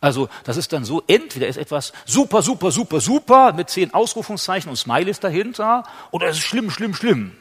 Also 0.00 0.28
das 0.44 0.56
ist 0.56 0.72
dann 0.72 0.84
so, 0.84 1.02
entweder 1.08 1.48
ist 1.48 1.56
etwas 1.56 1.92
super, 2.06 2.42
super, 2.42 2.70
super, 2.70 3.00
super 3.00 3.52
mit 3.52 3.70
zehn 3.70 3.92
Ausrufungszeichen 3.92 4.70
und 4.70 4.76
Smileys 4.76 5.20
dahinter, 5.20 5.82
oder 6.12 6.28
es 6.28 6.38
ist 6.38 6.44
schlimm, 6.44 6.70
schlimm, 6.70 6.94
schlimm. 6.94 7.32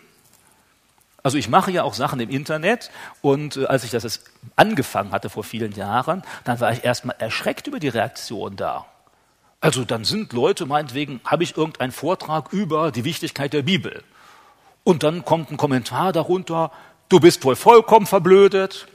Also 1.24 1.38
ich 1.38 1.48
mache 1.48 1.72
ja 1.72 1.84
auch 1.84 1.94
Sachen 1.94 2.20
im 2.20 2.32
Internet 2.32 2.90
und 3.22 3.58
äh, 3.58 3.66
als 3.66 3.84
ich 3.84 3.92
das 3.92 4.24
angefangen 4.56 5.12
hatte 5.12 5.30
vor 5.30 5.44
vielen 5.44 5.74
Jahren, 5.74 6.24
dann 6.44 6.60
war 6.60 6.72
ich 6.72 6.84
erstmal 6.84 7.16
erschreckt 7.20 7.68
über 7.68 7.80
die 7.80 7.90
Reaktion 7.90 8.56
da. 8.56 8.88
Also 9.62 9.86
dann 9.86 10.04
sind 10.04 10.34
Leute, 10.34 10.66
meinetwegen, 10.66 11.22
habe 11.24 11.44
ich 11.44 11.56
irgendeinen 11.56 11.92
Vortrag 11.92 12.52
über 12.52 12.92
die 12.92 13.06
Wichtigkeit 13.06 13.54
der 13.54 13.62
Bibel. 13.62 14.04
Und 14.84 15.04
dann 15.04 15.24
kommt 15.24 15.52
ein 15.52 15.58
Kommentar 15.58 16.12
darunter, 16.12 16.72
du 17.10 17.20
bist 17.20 17.46
wohl 17.46 17.56
vollkommen 17.56 18.08
verblödet, 18.08 18.88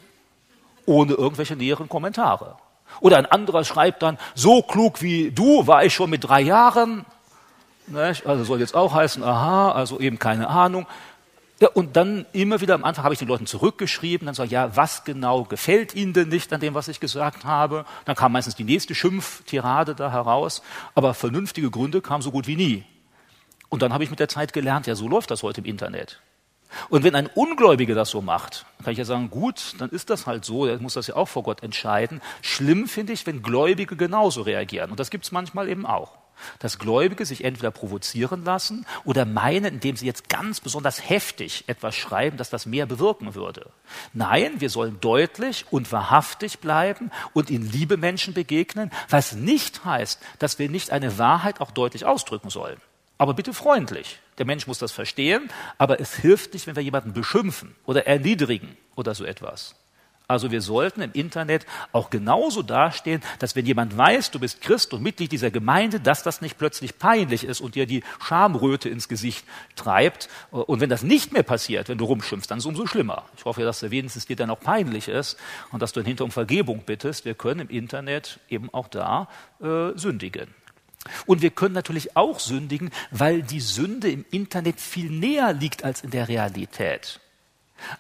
ohne 0.85 1.13
irgendwelche 1.13 1.55
näheren 1.55 1.89
Kommentare. 1.89 2.57
Oder 3.01 3.19
ein 3.19 3.27
anderer 3.27 3.65
schreibt 3.65 4.03
dann, 4.03 4.19
so 4.35 4.63
klug 4.63 5.03
wie 5.03 5.31
du 5.31 5.69
war 5.69 5.85
ich 5.85 5.95
schon 5.95 6.11
mit 6.11 6.25
drei 6.25 6.41
Jahren. 6.41 7.05
Also 8.25 8.43
soll 8.43 8.59
jetzt 8.59 8.75
auch 8.75 8.93
heißen, 8.93 9.23
aha, 9.23 9.71
also 9.71 10.01
eben 10.01 10.19
keine 10.19 10.49
Ahnung. 10.49 10.87
Ja, 11.59 11.69
und 11.69 11.97
dann 11.97 12.27
immer 12.33 12.61
wieder 12.61 12.75
am 12.75 12.85
Anfang 12.85 13.05
habe 13.05 13.15
ich 13.15 13.19
den 13.19 13.29
Leuten 13.29 13.47
zurückgeschrieben, 13.47 14.27
dann 14.27 14.45
ich, 14.45 14.51
ja, 14.51 14.77
was 14.77 15.05
genau 15.05 15.45
gefällt 15.45 15.95
Ihnen 15.95 16.13
denn 16.13 16.29
nicht 16.29 16.53
an 16.53 16.61
dem, 16.61 16.75
was 16.75 16.89
ich 16.89 17.01
gesagt 17.01 17.47
habe? 17.47 17.87
Dann 18.05 18.15
kam 18.15 18.33
meistens 18.33 18.57
die 18.57 18.65
nächste 18.65 18.95
Schimpftirade 18.95 19.95
da 19.95 20.13
heraus, 20.13 20.61
aber 20.95 21.15
vernünftige 21.15 21.71
Gründe 21.71 22.03
kamen 22.03 22.21
so 22.21 22.31
gut 22.31 22.47
wie 22.47 22.57
nie. 22.57 22.85
Und 23.71 23.81
dann 23.81 23.95
habe 23.95 24.05
ich 24.05 24.11
mit 24.11 24.21
der 24.21 24.29
Zeit 24.29 24.53
gelernt, 24.53 24.87
ja, 24.87 24.95
so 24.95 25.09
läuft 25.09 25.31
das 25.31 25.43
heute 25.43 25.63
im 25.63 25.65
Internet. 25.65 26.21
Und 26.91 27.05
wenn 27.05 27.15
ein 27.15 27.29
Ungläubiger 27.35 27.95
das 27.95 28.11
so 28.11 28.21
macht, 28.21 28.67
kann 28.85 28.93
ich 28.93 28.99
ja 28.99 29.07
sagen, 29.07 29.31
gut, 29.31 29.77
dann 29.79 29.89
ist 29.89 30.11
das 30.11 30.27
halt 30.27 30.45
so, 30.45 30.67
er 30.67 30.79
muss 30.79 30.95
das 30.95 31.07
ja 31.07 31.17
auch 31.17 31.29
vor 31.29 31.43
Gott 31.43 31.63
entscheiden. 31.63 32.21
Schlimm 32.43 32.87
finde 32.87 33.15
ich, 33.15 33.27
wenn 33.27 33.43
Gläubige 33.43 33.97
genauso 33.97 34.43
reagieren. 34.43 34.91
Und 34.91 35.01
das 35.01 35.09
gibt 35.09 35.25
es 35.25 35.33
manchmal 35.33 35.71
eben 35.71 35.87
auch 35.87 36.19
dass 36.59 36.79
Gläubige 36.79 37.27
sich 37.27 37.45
entweder 37.45 37.71
provozieren 37.71 38.45
lassen 38.45 38.87
oder 39.05 39.25
meinen, 39.25 39.75
indem 39.75 39.97
sie 39.97 40.07
jetzt 40.07 40.29
ganz 40.29 40.61
besonders 40.61 41.09
heftig 41.09 41.65
etwas 41.67 41.95
schreiben, 41.95 42.37
dass 42.37 42.51
das 42.51 42.67
mehr 42.67 42.87
bewirken 42.87 43.35
würde. 43.35 43.71
Nein, 44.13 44.61
wir 44.61 44.71
sollen 44.71 44.99
deutlich 45.01 45.67
und 45.71 45.93
wahrhaftig 45.93 46.59
bleiben 46.59 47.11
und 47.33 47.51
in 47.51 47.71
Liebe 47.71 47.97
Menschen 47.97 48.35
begegnen, 48.35 48.91
was 49.09 49.33
nicht 49.33 49.85
heißt, 49.85 50.21
dass 50.39 50.59
wir 50.59 50.69
nicht 50.69 50.91
eine 50.91 51.19
Wahrheit 51.19 51.61
auch 51.61 51.71
deutlich 51.71 52.05
ausdrücken 52.05 52.51
sollen. 52.51 52.81
Aber 53.19 53.35
bitte 53.35 53.55
freundlich. 53.55 54.21
Der 54.39 54.45
Mensch 54.47 54.67
muss 54.67 54.79
das 54.79 54.93
verstehen, 54.93 55.51
aber 55.79 56.01
es 56.01 56.17
hilft 56.17 56.53
nicht, 56.53 56.67
wenn 56.67 56.77
wir 56.77 56.83
jemanden 56.83 57.15
beschimpfen 57.15 57.75
oder 57.87 58.07
erniedrigen 58.07 58.77
oder 58.95 59.15
so 59.15 59.25
etwas. 59.25 59.75
Also 60.29 60.51
wir 60.51 60.61
sollten 60.61 61.03
im 61.03 61.13
Internet 61.13 61.67
auch 61.93 62.11
genauso 62.11 62.63
dastehen, 62.63 63.23
dass 63.39 63.55
wenn 63.55 63.65
jemand 63.65 63.97
weiß, 63.97 64.33
du 64.33 64.41
bist 64.41 64.61
Christ 64.61 64.93
und 64.93 65.01
Mitglied 65.01 65.31
dieser 65.31 65.53
Gemeinde, 65.53 66.01
dass 66.01 66.25
das 66.25 66.41
nicht 66.41 66.59
plötzlich 66.59 66.99
peinlich 66.99 67.45
ist 67.45 67.61
und 67.61 67.77
dir 67.77 67.87
die 67.87 68.03
Schamröte 68.21 68.89
ins 68.89 69.07
Gesicht 69.07 69.47
treibt. 69.77 70.29
Und 70.51 70.81
wenn 70.81 70.91
das 70.91 71.05
nicht 71.05 71.33
mehr 71.33 71.45
passiert, 71.45 71.89
wenn 71.89 71.99
du 71.99 72.07
rumschimpfst, 72.07 72.51
dann 72.51 72.59
ist 72.59 72.65
es 72.65 72.69
umso 72.69 72.87
schlimmer. 72.89 73.25
Ich 73.37 73.45
hoffe, 73.45 73.63
dass 73.63 73.85
es 73.85 73.91
wenigstens 73.93 74.27
dir 74.27 74.35
dann 74.35 74.51
auch 74.51 74.59
peinlich 74.59 75.07
ist 75.07 75.37
und 75.71 75.81
dass 75.81 75.93
du 75.93 76.03
hinter 76.03 76.25
um 76.25 76.33
Vergebung 76.33 76.83
bittest. 76.85 77.25
Wir 77.25 77.35
können 77.35 77.61
im 77.61 77.69
Internet 77.69 78.41
eben 78.49 78.69
auch 78.75 78.89
da 78.89 79.29
äh, 79.63 79.97
sündigen. 79.97 80.49
Und 81.27 81.41
wir 81.41 81.51
können 81.51 81.75
natürlich 81.75 82.17
auch 82.17 82.41
sündigen, 82.41 82.91
weil 83.13 83.43
die 83.43 83.61
Sünde 83.61 84.11
im 84.11 84.25
Internet 84.33 84.81
viel 84.81 85.09
näher 85.09 85.53
liegt 85.53 85.85
als 85.85 86.03
in 86.03 86.11
der 86.11 86.27
Realität. 86.27 87.21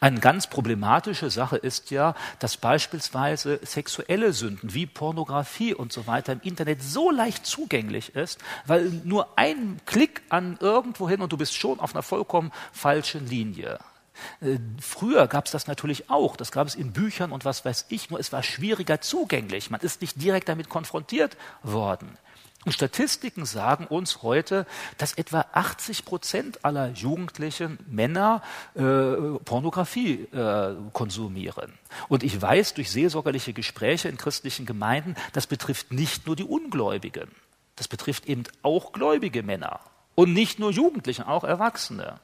Eine 0.01 0.20
ganz 0.20 0.47
problematische 0.47 1.31
Sache 1.31 1.57
ist 1.57 1.90
ja, 1.90 2.15
dass 2.39 2.57
beispielsweise 2.57 3.61
sexuelle 3.62 4.32
Sünden 4.32 4.74
wie 4.74 4.86
Pornografie 4.86 5.74
und 5.74 5.93
so 5.93 6.07
weiter 6.07 6.32
im 6.32 6.40
Internet 6.43 6.82
so 6.82 7.11
leicht 7.11 7.47
zugänglich 7.47 8.15
ist, 8.15 8.39
weil 8.66 8.90
nur 9.05 9.39
ein 9.39 9.81
Klick 9.86 10.23
an 10.28 10.57
irgendwohin 10.61 11.20
und 11.20 11.32
du 11.32 11.36
bist 11.36 11.55
schon 11.55 11.81
auf 11.81 11.94
einer 11.94 12.03
vollkommen 12.03 12.53
falschen 12.73 13.27
Linie. 13.27 13.78
Äh, 14.40 14.59
früher 14.81 15.27
gab 15.27 15.47
es 15.47 15.53
das 15.53 15.66
natürlich 15.66 16.11
auch, 16.11 16.36
das 16.36 16.53
gab 16.53 16.66
es 16.66 16.74
in 16.74 16.93
Büchern 16.93 17.32
und 17.32 17.44
was 17.44 17.65
weiß 17.65 17.86
ich, 17.89 18.11
nur 18.11 18.19
es 18.19 18.32
war 18.32 18.43
schwieriger 18.43 19.01
zugänglich. 19.01 19.70
Man 19.70 19.81
ist 19.81 20.01
nicht 20.01 20.20
direkt 20.20 20.48
damit 20.48 20.69
konfrontiert 20.69 21.36
worden. 21.62 22.16
Und 22.66 22.72
Statistiken 22.72 23.47
sagen 23.47 23.86
uns 23.86 24.24
heute, 24.24 24.66
dass 24.98 25.12
etwa 25.12 25.47
80 25.52 26.05
Prozent 26.05 26.64
aller 26.64 26.88
jugendlichen 26.88 27.78
Männer 27.88 28.43
äh, 28.74 28.80
Pornografie 29.44 30.24
äh, 30.32 30.74
konsumieren. 30.93 31.72
Und 32.09 32.24
ich 32.24 32.43
weiß 32.43 32.74
durch 32.74 32.90
seelsorgerliche 32.90 33.52
Gespräche 33.52 34.09
in 34.09 34.16
christlichen 34.16 34.66
Gemeinden, 34.66 35.14
das 35.32 35.47
betrifft 35.47 35.93
nicht 35.93 36.26
nur 36.26 36.34
die 36.34 36.43
Ungläubigen. 36.43 37.30
Das 37.76 37.86
betrifft 37.86 38.26
eben 38.26 38.43
auch 38.62 38.90
gläubige 38.90 39.44
Männer. 39.44 39.78
Und 40.16 40.32
nicht 40.32 40.59
nur 40.59 40.72
Jugendliche, 40.72 41.28
auch 41.28 41.44
Erwachsene. 41.44 42.18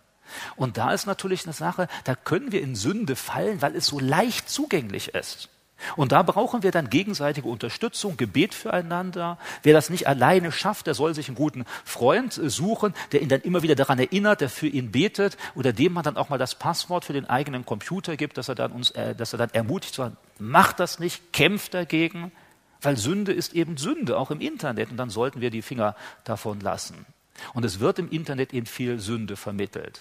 Und 0.56 0.76
da 0.76 0.92
ist 0.92 1.06
natürlich 1.06 1.44
eine 1.44 1.52
Sache, 1.52 1.86
da 2.02 2.16
können 2.16 2.50
wir 2.50 2.62
in 2.62 2.74
Sünde 2.74 3.14
fallen, 3.14 3.62
weil 3.62 3.76
es 3.76 3.86
so 3.86 4.00
leicht 4.00 4.50
zugänglich 4.50 5.14
ist. 5.14 5.50
Und 5.96 6.12
da 6.12 6.22
brauchen 6.22 6.62
wir 6.62 6.70
dann 6.70 6.90
gegenseitige 6.90 7.48
Unterstützung, 7.48 8.16
Gebet 8.16 8.54
füreinander. 8.54 9.38
Wer 9.62 9.72
das 9.74 9.90
nicht 9.90 10.06
alleine 10.06 10.52
schafft, 10.52 10.86
der 10.86 10.94
soll 10.94 11.14
sich 11.14 11.28
einen 11.28 11.36
guten 11.36 11.64
Freund 11.84 12.36
äh, 12.38 12.50
suchen, 12.50 12.94
der 13.12 13.22
ihn 13.22 13.28
dann 13.28 13.40
immer 13.42 13.62
wieder 13.62 13.74
daran 13.74 13.98
erinnert, 13.98 14.40
der 14.40 14.48
für 14.48 14.66
ihn 14.66 14.92
betet 14.92 15.36
oder 15.54 15.72
dem 15.72 15.92
man 15.92 16.04
dann 16.04 16.16
auch 16.16 16.28
mal 16.28 16.38
das 16.38 16.54
Passwort 16.54 17.04
für 17.04 17.12
den 17.12 17.28
eigenen 17.28 17.64
Computer 17.64 18.16
gibt, 18.16 18.38
dass 18.38 18.48
er 18.48 18.54
dann 18.54 18.72
uns, 18.72 18.90
äh, 18.92 19.14
dass 19.14 19.32
er 19.32 19.38
dann 19.38 19.50
ermutigt, 19.50 19.94
zu 19.94 20.02
sagen, 20.02 20.16
macht 20.38 20.80
das 20.80 20.98
nicht, 20.98 21.32
kämpft 21.32 21.74
dagegen, 21.74 22.32
weil 22.80 22.96
Sünde 22.96 23.32
ist 23.32 23.54
eben 23.54 23.76
Sünde, 23.76 24.18
auch 24.18 24.30
im 24.30 24.40
Internet. 24.40 24.90
Und 24.90 24.96
dann 24.96 25.10
sollten 25.10 25.40
wir 25.40 25.50
die 25.50 25.62
Finger 25.62 25.94
davon 26.24 26.60
lassen. 26.60 27.06
Und 27.54 27.64
es 27.64 27.80
wird 27.80 27.98
im 27.98 28.10
Internet 28.10 28.52
eben 28.52 28.66
viel 28.66 28.98
Sünde 28.98 29.36
vermittelt. 29.36 30.00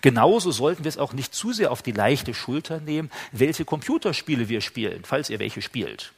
Genauso 0.00 0.50
sollten 0.50 0.84
wir 0.84 0.88
es 0.88 0.98
auch 0.98 1.12
nicht 1.12 1.34
zu 1.34 1.52
sehr 1.52 1.70
auf 1.70 1.82
die 1.82 1.92
leichte 1.92 2.34
Schulter 2.34 2.80
nehmen, 2.80 3.10
welche 3.32 3.64
Computerspiele 3.64 4.48
wir 4.48 4.60
spielen, 4.60 5.02
falls 5.04 5.30
ihr 5.30 5.38
welche 5.38 5.62
spielt. 5.62 6.12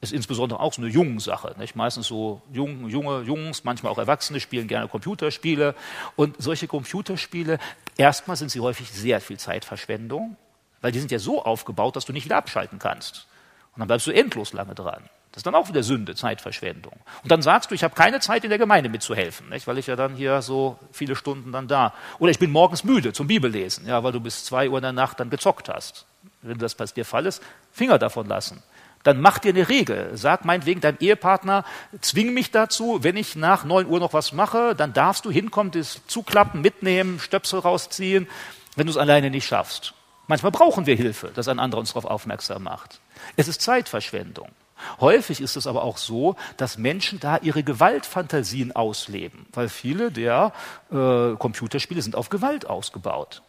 Das 0.00 0.12
ist 0.12 0.16
insbesondere 0.16 0.60
auch 0.60 0.72
so 0.72 0.80
eine 0.80 0.90
jungen 0.90 1.18
Sache. 1.18 1.54
Nicht? 1.58 1.76
Meistens 1.76 2.06
so 2.06 2.40
jung, 2.52 2.88
junge 2.88 3.20
Jungs, 3.20 3.64
manchmal 3.64 3.92
auch 3.92 3.98
Erwachsene 3.98 4.40
spielen 4.40 4.66
gerne 4.66 4.88
Computerspiele. 4.88 5.74
Und 6.16 6.36
solche 6.38 6.66
Computerspiele, 6.66 7.58
erstmal 7.98 8.36
sind 8.36 8.50
sie 8.50 8.60
häufig 8.60 8.90
sehr 8.90 9.20
viel 9.20 9.38
Zeitverschwendung, 9.38 10.36
weil 10.80 10.92
die 10.92 11.00
sind 11.00 11.10
ja 11.10 11.18
so 11.18 11.44
aufgebaut, 11.44 11.96
dass 11.96 12.06
du 12.06 12.14
nicht 12.14 12.24
wieder 12.24 12.38
abschalten 12.38 12.78
kannst. 12.78 13.26
Und 13.74 13.80
dann 13.80 13.88
bleibst 13.88 14.06
du 14.06 14.10
endlos 14.10 14.54
lange 14.54 14.74
dran. 14.74 15.02
Das 15.32 15.40
ist 15.40 15.46
dann 15.46 15.54
auch 15.54 15.68
wieder 15.68 15.84
Sünde, 15.84 16.16
Zeitverschwendung. 16.16 16.94
Und 17.22 17.30
dann 17.30 17.40
sagst 17.40 17.70
du, 17.70 17.74
ich 17.76 17.84
habe 17.84 17.94
keine 17.94 18.18
Zeit 18.18 18.42
in 18.42 18.50
der 18.50 18.58
Gemeinde 18.58 18.90
mitzuhelfen, 18.90 19.48
nicht? 19.48 19.66
weil 19.68 19.78
ich 19.78 19.86
ja 19.86 19.94
dann 19.94 20.16
hier 20.16 20.42
so 20.42 20.78
viele 20.90 21.14
Stunden 21.14 21.52
dann 21.52 21.68
da. 21.68 21.94
Oder 22.18 22.32
ich 22.32 22.40
bin 22.40 22.50
morgens 22.50 22.82
müde 22.82 23.12
zum 23.12 23.28
Bibellesen, 23.28 23.86
ja, 23.86 24.02
weil 24.02 24.10
du 24.10 24.20
bis 24.20 24.44
zwei 24.44 24.68
Uhr 24.68 24.78
in 24.78 24.82
der 24.82 24.92
Nacht 24.92 25.20
dann 25.20 25.30
gezockt 25.30 25.68
hast. 25.68 26.06
Wenn 26.42 26.58
das 26.58 26.74
bei 26.74 26.84
dir 26.86 27.04
Fall 27.04 27.26
ist, 27.26 27.42
Finger 27.70 27.98
davon 27.98 28.26
lassen. 28.26 28.62
Dann 29.04 29.20
mach 29.20 29.38
dir 29.38 29.50
eine 29.50 29.68
Regel. 29.68 30.10
Sag 30.14 30.44
meinetwegen 30.44 30.80
deinem 30.80 30.98
Ehepartner, 31.00 31.64
zwing 32.00 32.34
mich 32.34 32.50
dazu, 32.50 32.98
wenn 33.02 33.16
ich 33.16 33.36
nach 33.36 33.64
neun 33.64 33.86
Uhr 33.86 34.00
noch 34.00 34.12
was 34.12 34.32
mache, 34.32 34.74
dann 34.74 34.92
darfst 34.92 35.24
du 35.24 35.30
hinkommen, 35.30 35.70
das 35.70 36.00
zuklappen, 36.06 36.60
mitnehmen, 36.60 37.20
Stöpsel 37.20 37.60
rausziehen, 37.60 38.26
wenn 38.74 38.86
du 38.86 38.90
es 38.90 38.98
alleine 38.98 39.30
nicht 39.30 39.46
schaffst. 39.46 39.94
Manchmal 40.26 40.52
brauchen 40.52 40.86
wir 40.86 40.96
Hilfe, 40.96 41.30
dass 41.34 41.48
ein 41.48 41.58
anderer 41.58 41.80
uns 41.80 41.90
darauf 41.90 42.04
aufmerksam 42.04 42.64
macht. 42.64 43.00
Es 43.36 43.48
ist 43.48 43.62
Zeitverschwendung. 43.62 44.48
Häufig 45.00 45.40
ist 45.40 45.56
es 45.56 45.66
aber 45.66 45.82
auch 45.82 45.96
so, 45.96 46.36
dass 46.56 46.78
Menschen 46.78 47.20
da 47.20 47.38
ihre 47.38 47.62
Gewaltfantasien 47.62 48.74
ausleben, 48.74 49.46
weil 49.52 49.68
viele 49.68 50.10
der 50.10 50.52
äh, 50.90 51.36
Computerspiele 51.36 52.02
sind 52.02 52.16
auf 52.16 52.28
Gewalt 52.28 52.68
ausgebaut. 52.68 53.42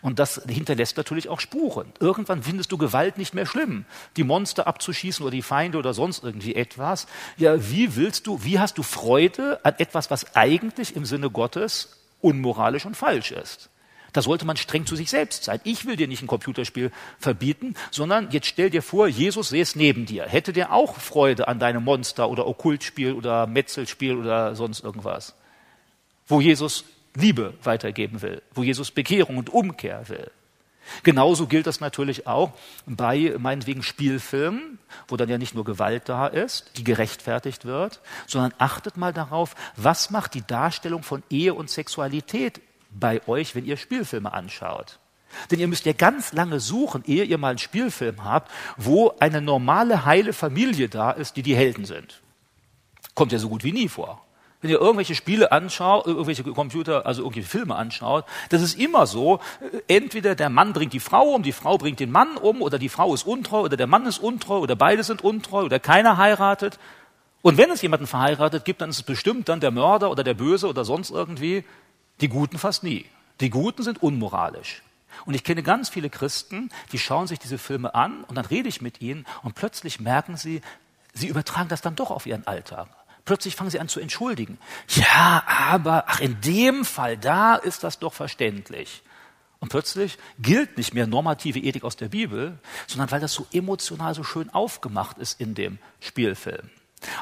Und 0.00 0.18
das 0.18 0.40
hinterlässt 0.48 0.96
natürlich 0.96 1.28
auch 1.28 1.40
Spuren. 1.40 1.92
Irgendwann 2.00 2.42
findest 2.42 2.72
du 2.72 2.78
Gewalt 2.78 3.18
nicht 3.18 3.34
mehr 3.34 3.46
schlimm. 3.46 3.84
Die 4.16 4.24
Monster 4.24 4.66
abzuschießen 4.66 5.24
oder 5.24 5.32
die 5.32 5.42
Feinde 5.42 5.78
oder 5.78 5.94
sonst 5.94 6.24
irgendwie 6.24 6.54
etwas. 6.54 7.06
Ja, 7.36 7.70
wie 7.70 7.96
willst 7.96 8.26
du, 8.26 8.42
wie 8.44 8.58
hast 8.58 8.78
du 8.78 8.82
Freude 8.82 9.60
an 9.64 9.74
etwas, 9.78 10.10
was 10.10 10.36
eigentlich 10.36 10.96
im 10.96 11.04
Sinne 11.04 11.30
Gottes 11.30 12.00
unmoralisch 12.20 12.86
und 12.86 12.96
falsch 12.96 13.32
ist? 13.32 13.70
Da 14.14 14.22
sollte 14.22 14.46
man 14.46 14.56
streng 14.56 14.86
zu 14.86 14.94
sich 14.94 15.10
selbst 15.10 15.42
sein. 15.42 15.60
Ich 15.64 15.86
will 15.86 15.96
dir 15.96 16.06
nicht 16.06 16.22
ein 16.22 16.28
Computerspiel 16.28 16.92
verbieten, 17.18 17.74
sondern 17.90 18.30
jetzt 18.30 18.46
stell 18.46 18.70
dir 18.70 18.80
vor, 18.80 19.08
Jesus 19.08 19.48
säß 19.48 19.74
neben 19.74 20.06
dir. 20.06 20.24
Hätte 20.24 20.52
der 20.52 20.72
auch 20.72 20.96
Freude 20.96 21.48
an 21.48 21.58
deinem 21.58 21.82
Monster 21.82 22.30
oder 22.30 22.46
Okkultspiel 22.46 23.12
oder 23.12 23.48
Metzelspiel 23.48 24.16
oder 24.16 24.54
sonst 24.54 24.84
irgendwas? 24.84 25.34
Wo 26.28 26.40
Jesus 26.40 26.84
Liebe 27.16 27.54
weitergeben 27.64 28.22
will, 28.22 28.40
wo 28.54 28.62
Jesus 28.62 28.92
Bekehrung 28.92 29.36
und 29.36 29.50
Umkehr 29.50 30.08
will. 30.08 30.30
Genauso 31.02 31.48
gilt 31.48 31.66
das 31.66 31.80
natürlich 31.80 32.28
auch 32.28 32.52
bei 32.86 33.34
meinetwegen 33.38 33.82
Spielfilmen, 33.82 34.78
wo 35.08 35.16
dann 35.16 35.28
ja 35.28 35.38
nicht 35.38 35.56
nur 35.56 35.64
Gewalt 35.64 36.08
da 36.08 36.28
ist, 36.28 36.70
die 36.76 36.84
gerechtfertigt 36.84 37.64
wird, 37.64 38.00
sondern 38.28 38.54
achtet 38.58 38.96
mal 38.96 39.12
darauf, 39.12 39.56
was 39.76 40.10
macht 40.10 40.34
die 40.34 40.46
Darstellung 40.46 41.02
von 41.02 41.24
Ehe 41.30 41.54
und 41.54 41.68
Sexualität 41.68 42.60
bei 42.98 43.26
euch, 43.26 43.54
wenn 43.54 43.64
ihr 43.64 43.76
Spielfilme 43.76 44.32
anschaut. 44.32 44.98
Denn 45.50 45.58
ihr 45.58 45.68
müsst 45.68 45.84
ja 45.84 45.92
ganz 45.92 46.32
lange 46.32 46.60
suchen, 46.60 47.02
ehe 47.06 47.24
ihr 47.24 47.38
mal 47.38 47.50
einen 47.50 47.58
Spielfilm 47.58 48.24
habt, 48.24 48.50
wo 48.76 49.14
eine 49.18 49.40
normale, 49.40 50.04
heile 50.04 50.32
Familie 50.32 50.88
da 50.88 51.10
ist, 51.10 51.36
die 51.36 51.42
die 51.42 51.56
Helden 51.56 51.84
sind. 51.84 52.22
Kommt 53.14 53.32
ja 53.32 53.38
so 53.38 53.48
gut 53.48 53.64
wie 53.64 53.72
nie 53.72 53.88
vor. 53.88 54.24
Wenn 54.60 54.70
ihr 54.70 54.80
irgendwelche 54.80 55.14
Spiele 55.14 55.52
anschaut, 55.52 56.06
irgendwelche 56.06 56.42
Computer, 56.42 57.04
also 57.04 57.22
irgendwelche 57.22 57.48
Filme 57.48 57.74
anschaut, 57.76 58.24
das 58.48 58.62
ist 58.62 58.78
immer 58.78 59.06
so, 59.06 59.40
entweder 59.88 60.34
der 60.34 60.48
Mann 60.48 60.72
bringt 60.72 60.94
die 60.94 61.00
Frau 61.00 61.34
um, 61.34 61.42
die 61.42 61.52
Frau 61.52 61.76
bringt 61.76 62.00
den 62.00 62.10
Mann 62.10 62.38
um, 62.38 62.62
oder 62.62 62.78
die 62.78 62.88
Frau 62.88 63.12
ist 63.12 63.26
untreu, 63.26 63.60
oder 63.60 63.76
der 63.76 63.86
Mann 63.86 64.06
ist 64.06 64.18
untreu, 64.18 64.60
oder 64.60 64.74
beide 64.74 65.02
sind 65.02 65.22
untreu, 65.22 65.64
oder 65.64 65.80
keiner 65.80 66.16
heiratet. 66.16 66.78
Und 67.42 67.58
wenn 67.58 67.70
es 67.70 67.82
jemanden 67.82 68.06
verheiratet 68.06 68.64
gibt, 68.64 68.80
dann 68.80 68.88
ist 68.88 68.96
es 68.96 69.02
bestimmt 69.02 69.50
dann 69.50 69.60
der 69.60 69.70
Mörder 69.70 70.10
oder 70.10 70.24
der 70.24 70.32
Böse 70.32 70.66
oder 70.66 70.86
sonst 70.86 71.10
irgendwie. 71.10 71.62
Die 72.20 72.28
Guten 72.28 72.58
fast 72.58 72.82
nie. 72.82 73.06
Die 73.40 73.50
Guten 73.50 73.82
sind 73.82 74.02
unmoralisch. 74.02 74.82
Und 75.26 75.34
ich 75.34 75.44
kenne 75.44 75.62
ganz 75.62 75.88
viele 75.88 76.10
Christen, 76.10 76.70
die 76.92 76.98
schauen 76.98 77.26
sich 77.26 77.38
diese 77.38 77.58
Filme 77.58 77.94
an 77.94 78.24
und 78.24 78.34
dann 78.36 78.46
rede 78.46 78.68
ich 78.68 78.80
mit 78.80 79.00
ihnen 79.00 79.26
und 79.42 79.54
plötzlich 79.54 80.00
merken 80.00 80.36
sie, 80.36 80.60
sie 81.12 81.28
übertragen 81.28 81.68
das 81.68 81.80
dann 81.80 81.96
doch 81.96 82.10
auf 82.10 82.26
ihren 82.26 82.46
Alltag. 82.46 82.88
Plötzlich 83.24 83.56
fangen 83.56 83.70
sie 83.70 83.80
an 83.80 83.88
zu 83.88 84.00
entschuldigen. 84.00 84.58
Ja, 84.88 85.44
aber 85.46 86.04
ach, 86.08 86.20
in 86.20 86.40
dem 86.42 86.84
Fall, 86.84 87.16
da 87.16 87.54
ist 87.54 87.82
das 87.82 87.98
doch 87.98 88.12
verständlich. 88.12 89.02
Und 89.60 89.70
plötzlich 89.70 90.18
gilt 90.38 90.76
nicht 90.76 90.92
mehr 90.92 91.06
normative 91.06 91.58
Ethik 91.58 91.84
aus 91.84 91.96
der 91.96 92.08
Bibel, 92.08 92.58
sondern 92.86 93.10
weil 93.10 93.20
das 93.20 93.32
so 93.32 93.46
emotional 93.50 94.14
so 94.14 94.22
schön 94.22 94.50
aufgemacht 94.50 95.16
ist 95.16 95.40
in 95.40 95.54
dem 95.54 95.78
Spielfilm. 96.00 96.68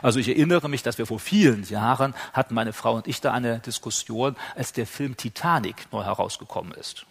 Also 0.02 0.18
ich 0.18 0.28
erinnere 0.28 0.68
mich, 0.68 0.82
dass 0.82 0.98
wir 0.98 1.06
vor 1.06 1.18
vielen 1.18 1.64
Jahren 1.64 2.14
hatten 2.32 2.54
meine 2.54 2.72
Frau 2.72 2.94
und 2.94 3.06
ich 3.09 3.20
da 3.20 3.32
eine 3.32 3.59
Diskussion, 3.60 4.36
als 4.54 4.72
der 4.72 4.86
Film 4.86 5.16
Titanic 5.16 5.86
neu 5.92 6.04
herausgekommen 6.04 6.72
ist. 6.72 7.06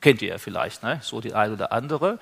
Kennt 0.00 0.22
ihr 0.22 0.28
ja 0.30 0.38
vielleicht, 0.38 0.82
ne? 0.82 0.98
so 1.02 1.20
die 1.20 1.34
eine 1.34 1.52
oder 1.54 1.72
andere. 1.72 2.18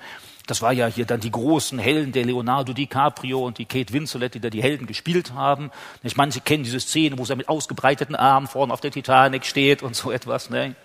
Das 0.47 0.61
war 0.61 0.73
ja 0.73 0.87
hier 0.87 1.05
dann 1.05 1.21
die 1.21 1.31
großen 1.31 1.79
Helden, 1.79 2.11
der 2.11 2.25
Leonardo 2.25 2.73
DiCaprio 2.73 3.45
und 3.45 3.57
die 3.57 3.65
Kate 3.65 3.93
Winslet, 3.93 4.33
die 4.33 4.41
da 4.41 4.49
die 4.49 4.61
Helden 4.61 4.85
gespielt 4.85 5.33
haben. 5.33 5.71
Nicht? 6.03 6.17
Manche 6.17 6.41
kennen 6.41 6.63
diese 6.63 6.81
Szene, 6.81 7.17
wo 7.17 7.23
sie 7.23 7.35
mit 7.35 7.47
ausgebreiteten 7.47 8.15
Armen 8.15 8.47
vorne 8.47 8.73
auf 8.73 8.81
der 8.81 8.91
Titanic 8.91 9.45
steht 9.45 9.81
und 9.81 9.95
so 9.95 10.11
etwas. 10.11 10.49
Ne? 10.49 10.75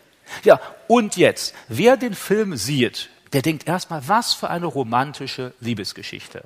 Ja, 0.45 0.61
und 0.87 1.17
jetzt, 1.17 1.55
wer 1.69 1.97
den 1.97 2.15
Film 2.15 2.57
sieht, 2.57 3.11
der 3.33 3.43
denkt 3.43 3.67
erstmal, 3.67 4.07
was 4.07 4.33
für 4.33 4.49
eine 4.49 4.67
romantische 4.67 5.53
Liebesgeschichte. 5.61 6.45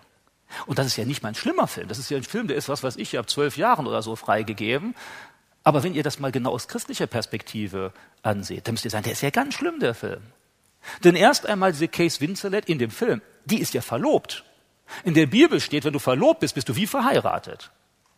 Und 0.66 0.78
das 0.78 0.86
ist 0.86 0.96
ja 0.96 1.04
nicht 1.04 1.22
mal 1.22 1.30
ein 1.30 1.34
schlimmer 1.34 1.66
Film. 1.66 1.88
Das 1.88 1.98
ist 1.98 2.10
ja 2.10 2.16
ein 2.16 2.22
Film, 2.22 2.48
der 2.48 2.56
ist, 2.56 2.68
was 2.68 2.82
weiß 2.82 2.96
ich, 2.96 3.18
ab 3.18 3.28
zwölf 3.28 3.56
Jahren 3.56 3.86
oder 3.86 4.02
so 4.02 4.16
freigegeben. 4.16 4.94
Aber 5.64 5.82
wenn 5.82 5.94
ihr 5.94 6.02
das 6.02 6.18
mal 6.18 6.32
genau 6.32 6.52
aus 6.52 6.68
christlicher 6.68 7.06
Perspektive 7.06 7.92
anseht, 8.22 8.66
dann 8.66 8.74
müsst 8.74 8.84
ihr 8.84 8.90
sagen, 8.90 9.04
der 9.04 9.12
ist 9.12 9.22
ja 9.22 9.30
ganz 9.30 9.54
schlimm, 9.54 9.80
der 9.80 9.94
Film. 9.94 10.22
Denn 11.04 11.14
erst 11.14 11.46
einmal 11.46 11.72
diese 11.72 11.88
Case 11.88 12.20
Winslet 12.20 12.68
in 12.68 12.78
dem 12.78 12.90
Film, 12.90 13.20
die 13.44 13.60
ist 13.60 13.74
ja 13.74 13.82
verlobt. 13.82 14.44
In 15.04 15.14
der 15.14 15.26
Bibel 15.26 15.60
steht, 15.60 15.84
wenn 15.84 15.92
du 15.92 15.98
verlobt 15.98 16.40
bist, 16.40 16.54
bist 16.54 16.68
du 16.68 16.76
wie 16.76 16.86
verheiratet. 16.86 17.70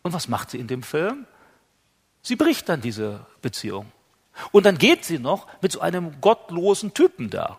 Und 0.02 0.12
was 0.12 0.28
macht 0.28 0.50
sie 0.50 0.58
in 0.58 0.68
dem 0.68 0.82
Film? 0.82 1.26
Sie 2.22 2.36
bricht 2.36 2.68
dann 2.68 2.80
diese 2.80 3.26
Beziehung. 3.42 3.90
Und 4.52 4.66
dann 4.66 4.78
geht 4.78 5.04
sie 5.04 5.18
noch 5.18 5.46
mit 5.60 5.72
so 5.72 5.80
einem 5.80 6.20
gottlosen 6.20 6.94
Typen 6.94 7.30
da. 7.30 7.58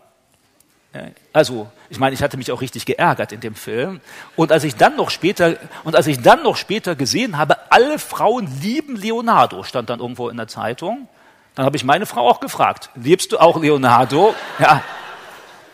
Also, 1.32 1.70
ich 1.88 1.98
meine, 1.98 2.14
ich 2.14 2.22
hatte 2.22 2.36
mich 2.36 2.52
auch 2.52 2.60
richtig 2.60 2.84
geärgert 2.84 3.32
in 3.32 3.40
dem 3.40 3.54
Film. 3.54 4.00
Und 4.36 4.52
als 4.52 4.64
ich 4.64 4.76
dann 4.76 4.96
noch 4.96 5.10
später, 5.10 5.56
und 5.84 5.96
als 5.96 6.06
ich 6.06 6.20
dann 6.20 6.42
noch 6.42 6.56
später 6.56 6.94
gesehen 6.94 7.38
habe, 7.38 7.56
alle 7.70 7.98
Frauen 7.98 8.48
lieben 8.60 8.96
Leonardo, 8.96 9.62
stand 9.62 9.88
dann 9.88 10.00
irgendwo 10.00 10.28
in 10.28 10.36
der 10.36 10.48
Zeitung. 10.48 11.08
Dann 11.54 11.64
habe 11.64 11.76
ich 11.76 11.84
meine 11.84 12.06
Frau 12.06 12.28
auch 12.28 12.40
gefragt, 12.40 12.90
liebst 12.94 13.32
du 13.32 13.38
auch 13.38 13.60
Leonardo? 13.60 14.34
Ja. 14.58 14.82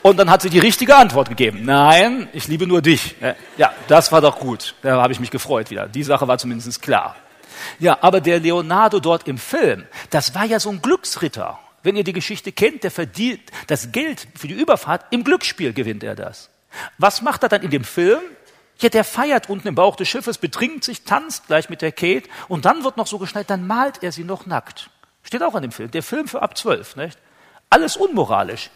Und 0.02 0.16
dann 0.18 0.30
hat 0.30 0.42
sie 0.42 0.50
die 0.50 0.60
richtige 0.60 0.94
Antwort 0.94 1.28
gegeben. 1.28 1.64
Nein, 1.64 2.28
ich 2.32 2.46
liebe 2.46 2.68
nur 2.68 2.80
dich. 2.80 3.16
Ja, 3.56 3.72
das 3.88 4.12
war 4.12 4.20
doch 4.20 4.38
gut. 4.38 4.76
Da 4.82 5.02
habe 5.02 5.12
ich 5.12 5.18
mich 5.18 5.32
gefreut 5.32 5.70
wieder. 5.70 5.88
Die 5.88 6.04
Sache 6.04 6.28
war 6.28 6.38
zumindest 6.38 6.80
klar. 6.80 7.16
Ja, 7.80 7.98
aber 8.00 8.20
der 8.20 8.38
Leonardo 8.38 9.00
dort 9.00 9.26
im 9.26 9.38
Film, 9.38 9.86
das 10.10 10.34
war 10.36 10.44
ja 10.44 10.60
so 10.60 10.70
ein 10.70 10.80
Glücksritter. 10.80 11.58
Wenn 11.82 11.96
ihr 11.96 12.04
die 12.04 12.12
Geschichte 12.12 12.52
kennt, 12.52 12.84
der 12.84 12.90
verdient 12.90 13.40
das 13.66 13.92
Geld 13.92 14.26
für 14.34 14.48
die 14.48 14.54
Überfahrt, 14.54 15.06
im 15.10 15.24
Glücksspiel 15.24 15.72
gewinnt 15.72 16.02
er 16.02 16.14
das. 16.14 16.50
Was 16.98 17.22
macht 17.22 17.42
er 17.42 17.48
dann 17.48 17.62
in 17.62 17.70
dem 17.70 17.84
Film? 17.84 18.20
Ja, 18.80 18.88
der 18.88 19.04
feiert 19.04 19.48
unten 19.48 19.68
im 19.68 19.74
Bauch 19.74 19.96
des 19.96 20.08
Schiffes, 20.08 20.38
betrinkt 20.38 20.84
sich, 20.84 21.02
tanzt 21.02 21.48
gleich 21.48 21.68
mit 21.68 21.82
der 21.82 21.92
Kate 21.92 22.28
und 22.46 22.64
dann 22.64 22.84
wird 22.84 22.96
noch 22.96 23.06
so 23.06 23.18
geschneit, 23.18 23.50
dann 23.50 23.66
malt 23.66 24.02
er 24.02 24.12
sie 24.12 24.24
noch 24.24 24.46
nackt. 24.46 24.90
Steht 25.22 25.42
auch 25.42 25.54
an 25.54 25.62
dem 25.62 25.72
Film. 25.72 25.90
Der 25.90 26.02
Film 26.02 26.28
für 26.28 26.42
ab 26.42 26.56
zwölf, 26.56 26.94
nicht? 26.96 27.18
Alles 27.70 27.96
unmoralisch. 27.96 28.70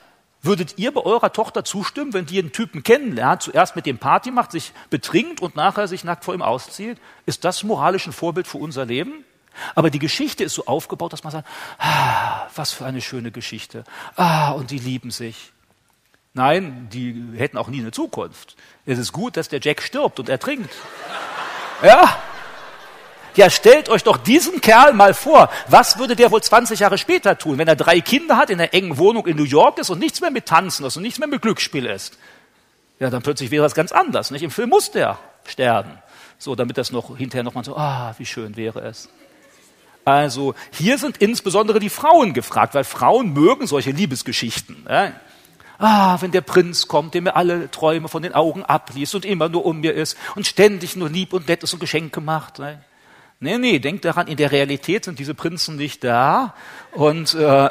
Würdet 0.44 0.76
ihr 0.76 0.92
bei 0.92 1.02
eurer 1.02 1.32
Tochter 1.32 1.64
zustimmen, 1.64 2.12
wenn 2.14 2.26
die 2.26 2.40
einen 2.40 2.50
Typen 2.50 2.82
kennenlernt, 2.82 3.42
zuerst 3.42 3.76
mit 3.76 3.86
dem 3.86 3.98
Party 3.98 4.32
macht, 4.32 4.50
sich 4.50 4.72
betrinkt 4.90 5.40
und 5.40 5.54
nachher 5.54 5.86
sich 5.86 6.02
nackt 6.02 6.24
vor 6.24 6.34
ihm 6.34 6.42
auszieht? 6.42 6.98
Ist 7.26 7.44
das 7.44 7.62
moralisch 7.62 8.06
ein 8.08 8.12
Vorbild 8.12 8.48
für 8.48 8.58
unser 8.58 8.84
Leben? 8.84 9.24
Aber 9.74 9.90
die 9.90 9.98
Geschichte 9.98 10.44
ist 10.44 10.54
so 10.54 10.66
aufgebaut, 10.66 11.12
dass 11.12 11.24
man 11.24 11.32
sagt, 11.32 11.48
ah, 11.78 12.46
was 12.54 12.72
für 12.72 12.84
eine 12.84 13.00
schöne 13.00 13.30
Geschichte. 13.30 13.84
Ah, 14.16 14.52
und 14.52 14.70
die 14.70 14.78
lieben 14.78 15.10
sich. 15.10 15.52
Nein, 16.34 16.88
die 16.90 17.36
hätten 17.36 17.58
auch 17.58 17.68
nie 17.68 17.80
eine 17.80 17.90
Zukunft. 17.90 18.56
Es 18.86 18.98
ist 18.98 19.12
gut, 19.12 19.36
dass 19.36 19.48
der 19.48 19.60
Jack 19.60 19.82
stirbt 19.82 20.18
und 20.18 20.28
ertrinkt. 20.28 20.74
Ja. 21.82 22.16
Ja, 23.34 23.48
stellt 23.48 23.88
euch 23.88 24.02
doch 24.02 24.18
diesen 24.18 24.60
Kerl 24.60 24.92
mal 24.92 25.14
vor. 25.14 25.50
Was 25.68 25.98
würde 25.98 26.16
der 26.16 26.30
wohl 26.30 26.42
20 26.42 26.80
Jahre 26.80 26.98
später 26.98 27.38
tun, 27.38 27.56
wenn 27.58 27.68
er 27.68 27.76
drei 27.76 28.00
Kinder 28.00 28.36
hat, 28.36 28.50
in 28.50 28.60
einer 28.60 28.74
engen 28.74 28.98
Wohnung 28.98 29.26
in 29.26 29.36
New 29.36 29.44
York 29.44 29.78
ist 29.78 29.88
und 29.88 29.98
nichts 29.98 30.20
mehr 30.20 30.30
mit 30.30 30.46
Tanzen 30.46 30.84
ist 30.84 30.96
und 30.96 31.02
nichts 31.02 31.18
mehr 31.18 31.28
mit 31.28 31.40
Glücksspiel 31.40 31.86
ist? 31.86 32.18
Ja, 32.98 33.10
dann 33.10 33.22
plötzlich 33.22 33.50
wäre 33.50 33.64
das 33.64 33.74
ganz 33.74 33.90
anders. 33.90 34.30
Nicht? 34.30 34.42
Im 34.42 34.50
Film 34.50 34.68
muss 34.68 34.90
der 34.90 35.18
sterben. 35.44 35.98
So, 36.38 36.54
damit 36.54 36.76
das 36.76 36.92
noch 36.92 37.16
hinterher 37.16 37.42
nochmal 37.42 37.64
so, 37.64 37.76
ah, 37.76 38.14
wie 38.18 38.26
schön 38.26 38.56
wäre 38.56 38.80
es. 38.80 39.08
Also 40.04 40.54
hier 40.72 40.98
sind 40.98 41.18
insbesondere 41.18 41.78
die 41.78 41.90
Frauen 41.90 42.32
gefragt, 42.32 42.74
weil 42.74 42.84
Frauen 42.84 43.32
mögen 43.32 43.66
solche 43.66 43.90
Liebesgeschichten. 43.90 44.86
Ja? 44.88 45.12
Ah, 45.78 46.16
wenn 46.20 46.30
der 46.30 46.40
Prinz 46.42 46.86
kommt, 46.88 47.14
der 47.14 47.22
mir 47.22 47.36
alle 47.36 47.70
Träume 47.70 48.08
von 48.08 48.22
den 48.22 48.34
Augen 48.34 48.64
abliest 48.64 49.14
und 49.14 49.24
immer 49.24 49.48
nur 49.48 49.64
um 49.64 49.80
mir 49.80 49.94
ist 49.94 50.16
und 50.36 50.46
ständig 50.46 50.96
nur 50.96 51.08
lieb 51.08 51.32
und 51.32 51.48
nett 51.48 51.62
ist 51.62 51.72
und 51.72 51.80
Geschenke 51.80 52.20
macht. 52.20 52.58
Ne? 52.58 52.78
Nee, 53.40 53.58
nee, 53.58 53.80
denk 53.80 54.02
daran, 54.02 54.28
in 54.28 54.36
der 54.36 54.52
Realität 54.52 55.04
sind 55.04 55.18
diese 55.18 55.34
Prinzen 55.34 55.74
nicht 55.74 56.04
da. 56.04 56.54
Und 56.92 57.34
äh, 57.34 57.66
äh, 57.66 57.70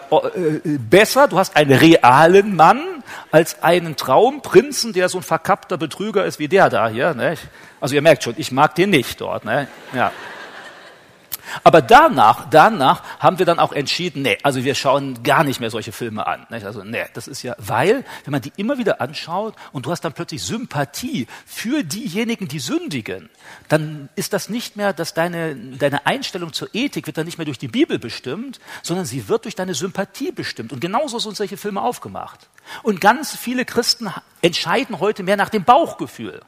besser, 0.78 1.30
du 1.30 1.38
hast 1.38 1.56
einen 1.56 1.72
realen 1.72 2.58
Mann 2.58 2.82
als 3.32 3.64
einen 3.64 3.96
Traumprinzen, 3.96 4.92
der 4.92 5.08
so 5.08 5.20
ein 5.20 5.24
verkappter 5.24 5.78
Betrüger 5.78 6.26
ist 6.26 6.40
wie 6.40 6.50
der 6.50 6.70
da 6.70 6.90
hier. 6.90 7.14
Ne? 7.14 7.36
Also 7.80 7.96
ihr 7.96 8.02
merkt 8.02 8.24
schon, 8.24 8.34
ich 8.36 8.52
mag 8.52 8.76
den 8.76 8.90
nicht 8.90 9.22
dort. 9.22 9.46
Ne? 9.46 9.70
Ja. 9.94 10.12
Aber 11.64 11.82
danach, 11.82 12.50
danach 12.50 13.04
haben 13.20 13.40
wir 13.40 13.46
dann 13.46 13.60
auch 13.60 13.72
entschieden, 13.72 14.22
nee, 14.22 14.38
also 14.44 14.64
wir 14.64 14.76
schauen 14.76 15.24
gar 15.24 15.44
nicht 15.44 15.60
mehr 15.60 15.70
solche 15.70 15.92
Filme 15.92 16.26
an. 16.28 16.46
Nicht? 16.50 16.66
Also 16.66 16.84
nee, 16.84 17.06
das 17.14 17.28
ist 17.28 17.44
ja, 17.44 17.56
weil, 17.58 18.04
wenn 18.24 18.32
man 18.32 18.42
die 18.42 18.54
immer 18.58 18.78
wieder 18.78 19.02
anschaut 19.02 19.56
und 19.72 19.86
du 19.86 19.92
hast 19.92 20.02
dann 20.02 20.14
plötzlich 20.14 20.44
Sympathie 20.44 21.28
für 21.46 21.84
diejenigen, 21.84 22.48
die 22.48 22.60
sündigen, 22.60 23.30
dann 23.68 24.10
ist 24.16 24.34
das 24.34 24.50
nicht 24.50 24.76
mehr, 24.76 24.94
dass 24.94 25.14
deine, 25.14 25.56
deine 25.56 26.06
Einstellung 26.06 26.54
zur 26.54 26.70
Ethik 26.74 27.08
wird 27.08 27.18
dann 27.18 27.26
nicht 27.26 27.38
mehr 27.38 27.46
durch 27.46 27.60
die 27.60 27.68
Bibel 27.68 28.00
bestimmt, 28.00 28.60
sondern 28.84 29.06
sie 29.06 29.28
wird 29.28 29.46
durch 29.46 29.56
deine 29.56 29.74
Sympathie 29.74 30.32
bestimmt. 30.32 30.72
Und 30.74 30.82
genauso 30.82 31.20
sind 31.20 31.36
solche 31.36 31.58
Filme 31.58 31.82
aufgemacht. 31.82 32.50
Und 32.84 33.02
ganz 33.02 33.36
viele 33.36 33.66
Christen 33.66 34.12
entscheiden 34.42 35.00
heute 35.00 35.24
mehr 35.24 35.38
nach 35.38 35.50
dem 35.50 35.64
Bauchgefühl. 35.64 36.42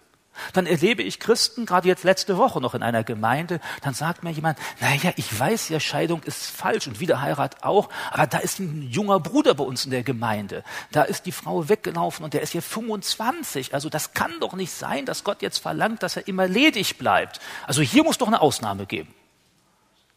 Dann 0.53 0.65
erlebe 0.65 1.03
ich 1.03 1.19
Christen, 1.19 1.65
gerade 1.65 1.87
jetzt 1.87 2.03
letzte 2.03 2.37
Woche 2.37 2.59
noch 2.61 2.73
in 2.73 2.83
einer 2.83 3.03
Gemeinde, 3.03 3.59
dann 3.81 3.93
sagt 3.93 4.23
mir 4.23 4.31
jemand, 4.31 4.57
naja, 4.79 5.11
ich 5.15 5.39
weiß 5.39 5.69
ja, 5.69 5.79
Scheidung 5.79 6.23
ist 6.23 6.45
falsch 6.45 6.87
und 6.87 6.99
Wiederheirat 6.99 7.63
auch, 7.63 7.89
aber 8.11 8.27
da 8.27 8.39
ist 8.39 8.59
ein 8.59 8.81
junger 8.89 9.19
Bruder 9.19 9.53
bei 9.53 9.63
uns 9.63 9.85
in 9.85 9.91
der 9.91 10.03
Gemeinde. 10.03 10.63
Da 10.91 11.03
ist 11.03 11.25
die 11.25 11.31
Frau 11.31 11.69
weggelaufen 11.69 12.23
und 12.23 12.33
der 12.33 12.41
ist 12.41 12.51
hier 12.51 12.61
25. 12.61 13.73
Also 13.73 13.89
das 13.89 14.13
kann 14.13 14.31
doch 14.39 14.53
nicht 14.53 14.71
sein, 14.71 15.05
dass 15.05 15.23
Gott 15.23 15.41
jetzt 15.41 15.59
verlangt, 15.59 16.03
dass 16.03 16.17
er 16.17 16.27
immer 16.27 16.47
ledig 16.47 16.97
bleibt. 16.97 17.39
Also 17.67 17.81
hier 17.81 18.03
muss 18.03 18.17
doch 18.17 18.27
eine 18.27 18.41
Ausnahme 18.41 18.85
geben. 18.85 19.13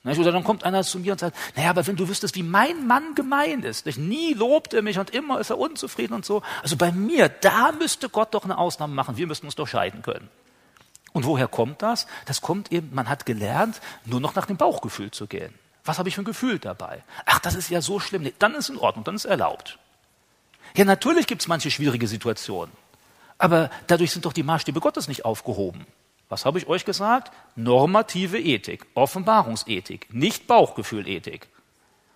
Oder 0.06 0.32
dann 0.32 0.44
kommt 0.44 0.62
einer 0.64 0.84
zu 0.84 1.00
mir 1.00 1.12
und 1.12 1.18
sagt, 1.18 1.36
naja, 1.56 1.70
aber 1.70 1.86
wenn 1.86 1.96
du 1.96 2.08
wüsstest, 2.08 2.36
wie 2.36 2.42
mein 2.42 2.86
Mann 2.86 3.14
gemeint 3.14 3.64
ist, 3.64 3.86
nicht? 3.86 3.98
nie 3.98 4.34
lobt 4.34 4.72
er 4.72 4.82
mich 4.82 4.98
und 4.98 5.10
immer 5.10 5.40
ist 5.40 5.50
er 5.50 5.58
unzufrieden 5.58 6.14
und 6.14 6.24
so. 6.24 6.42
Also 6.62 6.76
bei 6.76 6.92
mir, 6.92 7.28
da 7.28 7.72
müsste 7.72 8.08
Gott 8.08 8.32
doch 8.32 8.44
eine 8.44 8.56
Ausnahme 8.56 8.94
machen. 8.94 9.16
Wir 9.16 9.26
müssten 9.26 9.46
uns 9.46 9.56
doch 9.56 9.66
scheiden 9.66 10.02
können. 10.02 10.28
Und 11.12 11.24
woher 11.24 11.48
kommt 11.48 11.82
das? 11.82 12.06
Das 12.26 12.40
kommt 12.40 12.70
eben, 12.72 12.94
man 12.94 13.08
hat 13.08 13.26
gelernt, 13.26 13.80
nur 14.04 14.20
noch 14.20 14.34
nach 14.34 14.46
dem 14.46 14.56
Bauchgefühl 14.56 15.10
zu 15.10 15.26
gehen. 15.26 15.54
Was 15.84 15.98
habe 15.98 16.08
ich 16.08 16.14
für 16.14 16.22
ein 16.22 16.26
Gefühl 16.26 16.58
dabei? 16.58 17.02
Ach, 17.24 17.38
das 17.38 17.54
ist 17.54 17.70
ja 17.70 17.80
so 17.80 18.00
schlimm. 18.00 18.22
Nee, 18.22 18.34
dann 18.38 18.54
ist 18.54 18.68
in 18.68 18.76
Ordnung, 18.76 19.04
dann 19.04 19.14
ist 19.14 19.24
erlaubt. 19.24 19.78
Ja, 20.76 20.84
natürlich 20.84 21.26
gibt 21.26 21.42
es 21.42 21.48
manche 21.48 21.70
schwierige 21.70 22.06
Situationen. 22.06 22.72
Aber 23.38 23.70
dadurch 23.86 24.12
sind 24.12 24.24
doch 24.24 24.32
die 24.32 24.42
Maßstäbe 24.42 24.80
Gottes 24.80 25.08
nicht 25.08 25.24
aufgehoben. 25.24 25.86
Was 26.28 26.44
habe 26.44 26.58
ich 26.58 26.66
euch 26.66 26.84
gesagt? 26.84 27.32
Normative 27.54 28.38
Ethik, 28.38 28.86
Offenbarungsethik, 28.94 30.12
nicht 30.12 30.46
Bauchgefühlethik. 30.46 31.48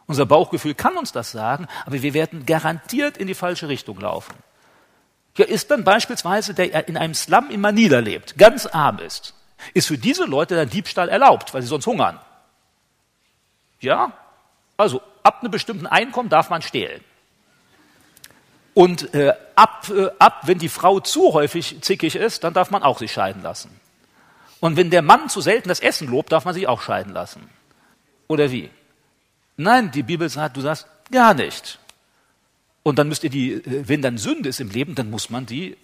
Unser 0.06 0.26
Bauchgefühl 0.26 0.74
kann 0.74 0.96
uns 0.96 1.12
das 1.12 1.30
sagen, 1.30 1.68
aber 1.86 2.02
wir 2.02 2.14
werden 2.14 2.44
garantiert 2.44 3.16
in 3.16 3.28
die 3.28 3.34
falsche 3.34 3.68
Richtung 3.68 4.00
laufen. 4.00 4.34
Ja, 5.36 5.44
ist 5.46 5.70
dann 5.70 5.84
beispielsweise, 5.84 6.54
der 6.54 6.88
in 6.88 6.96
einem 6.96 7.14
Slum 7.14 7.50
in 7.50 7.60
Manila 7.60 8.00
lebt, 8.00 8.36
ganz 8.36 8.66
arm 8.66 8.98
ist, 8.98 9.34
ist 9.74 9.86
für 9.86 9.98
diese 9.98 10.24
Leute 10.24 10.56
der 10.56 10.66
Diebstahl 10.66 11.08
erlaubt, 11.08 11.54
weil 11.54 11.62
sie 11.62 11.68
sonst 11.68 11.86
hungern. 11.86 12.18
Ja? 13.78 14.12
Also, 14.76 15.00
ab 15.22 15.40
einem 15.40 15.52
bestimmten 15.52 15.86
Einkommen 15.86 16.28
darf 16.28 16.50
man 16.50 16.62
stehlen. 16.62 17.04
Und 18.74 19.14
äh, 19.14 19.34
ab, 19.54 19.88
äh, 19.90 20.08
ab, 20.18 20.42
wenn 20.44 20.58
die 20.58 20.68
Frau 20.68 21.00
zu 21.00 21.32
häufig 21.32 21.80
zickig 21.82 22.16
ist, 22.16 22.44
dann 22.44 22.54
darf 22.54 22.70
man 22.70 22.82
auch 22.82 22.98
sich 22.98 23.12
scheiden 23.12 23.42
lassen. 23.42 23.80
Und 24.60 24.76
wenn 24.76 24.90
der 24.90 25.02
Mann 25.02 25.28
zu 25.28 25.40
selten 25.40 25.68
das 25.68 25.80
Essen 25.80 26.08
lobt, 26.08 26.32
darf 26.32 26.44
man 26.44 26.54
sich 26.54 26.68
auch 26.68 26.82
scheiden 26.82 27.12
lassen. 27.12 27.48
Oder 28.28 28.50
wie? 28.50 28.70
Nein, 29.56 29.90
die 29.90 30.02
Bibel 30.02 30.28
sagt, 30.28 30.56
du 30.56 30.60
sagst 30.60 30.86
gar 31.10 31.34
nicht. 31.34 31.78
Und 32.82 32.98
dann 32.98 33.08
müsst 33.08 33.24
ihr 33.24 33.30
die, 33.30 33.52
äh, 33.52 33.88
wenn 33.88 34.00
dann 34.00 34.16
Sünde 34.16 34.48
ist 34.48 34.60
im 34.60 34.70
Leben, 34.70 34.94
dann 34.94 35.10
muss 35.10 35.28
man 35.28 35.44
die 35.44 35.72
äh, 35.72 35.76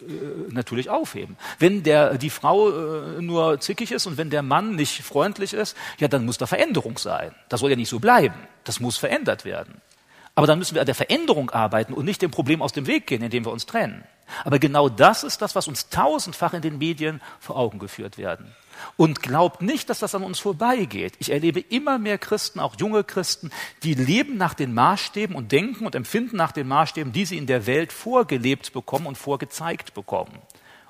natürlich 0.50 0.88
aufheben. 0.88 1.36
Wenn 1.58 1.82
der, 1.82 2.16
die 2.16 2.30
Frau 2.30 2.70
äh, 2.70 3.20
nur 3.20 3.60
zickig 3.60 3.92
ist 3.92 4.06
und 4.06 4.16
wenn 4.16 4.30
der 4.30 4.42
Mann 4.42 4.76
nicht 4.76 5.02
freundlich 5.02 5.52
ist, 5.52 5.76
ja, 5.98 6.08
dann 6.08 6.24
muss 6.24 6.38
da 6.38 6.46
Veränderung 6.46 6.96
sein. 6.96 7.34
Das 7.48 7.60
soll 7.60 7.70
ja 7.70 7.76
nicht 7.76 7.90
so 7.90 7.98
bleiben. 7.98 8.34
Das 8.64 8.80
muss 8.80 8.96
verändert 8.96 9.44
werden. 9.44 9.82
Aber 10.34 10.46
dann 10.46 10.58
müssen 10.58 10.74
wir 10.74 10.82
an 10.82 10.86
der 10.86 10.94
Veränderung 10.94 11.50
arbeiten 11.50 11.92
und 11.92 12.04
nicht 12.04 12.22
dem 12.22 12.30
Problem 12.30 12.62
aus 12.62 12.72
dem 12.72 12.86
Weg 12.86 13.06
gehen, 13.06 13.22
indem 13.22 13.44
wir 13.44 13.52
uns 13.52 13.66
trennen. 13.66 14.04
Aber 14.44 14.58
genau 14.58 14.88
das 14.88 15.22
ist 15.22 15.40
das, 15.42 15.54
was 15.54 15.68
uns 15.68 15.88
tausendfach 15.88 16.52
in 16.54 16.62
den 16.62 16.78
Medien 16.78 17.20
vor 17.40 17.56
Augen 17.56 17.78
geführt 17.78 18.18
werden. 18.18 18.54
Und 18.96 19.22
glaubt 19.22 19.62
nicht, 19.62 19.90
dass 19.90 19.98
das 19.98 20.14
an 20.14 20.22
uns 20.22 20.38
vorbeigeht. 20.38 21.14
Ich 21.18 21.30
erlebe 21.30 21.60
immer 21.60 21.98
mehr 21.98 22.18
Christen, 22.18 22.60
auch 22.60 22.76
junge 22.78 23.04
Christen, 23.04 23.50
die 23.82 23.94
leben 23.94 24.36
nach 24.36 24.54
den 24.54 24.74
Maßstäben 24.74 25.34
und 25.36 25.52
denken 25.52 25.86
und 25.86 25.94
empfinden 25.94 26.36
nach 26.36 26.52
den 26.52 26.68
Maßstäben, 26.68 27.12
die 27.12 27.24
sie 27.24 27.38
in 27.38 27.46
der 27.46 27.66
Welt 27.66 27.92
vorgelebt 27.92 28.72
bekommen 28.72 29.06
und 29.06 29.18
vorgezeigt 29.18 29.94
bekommen. 29.94 30.38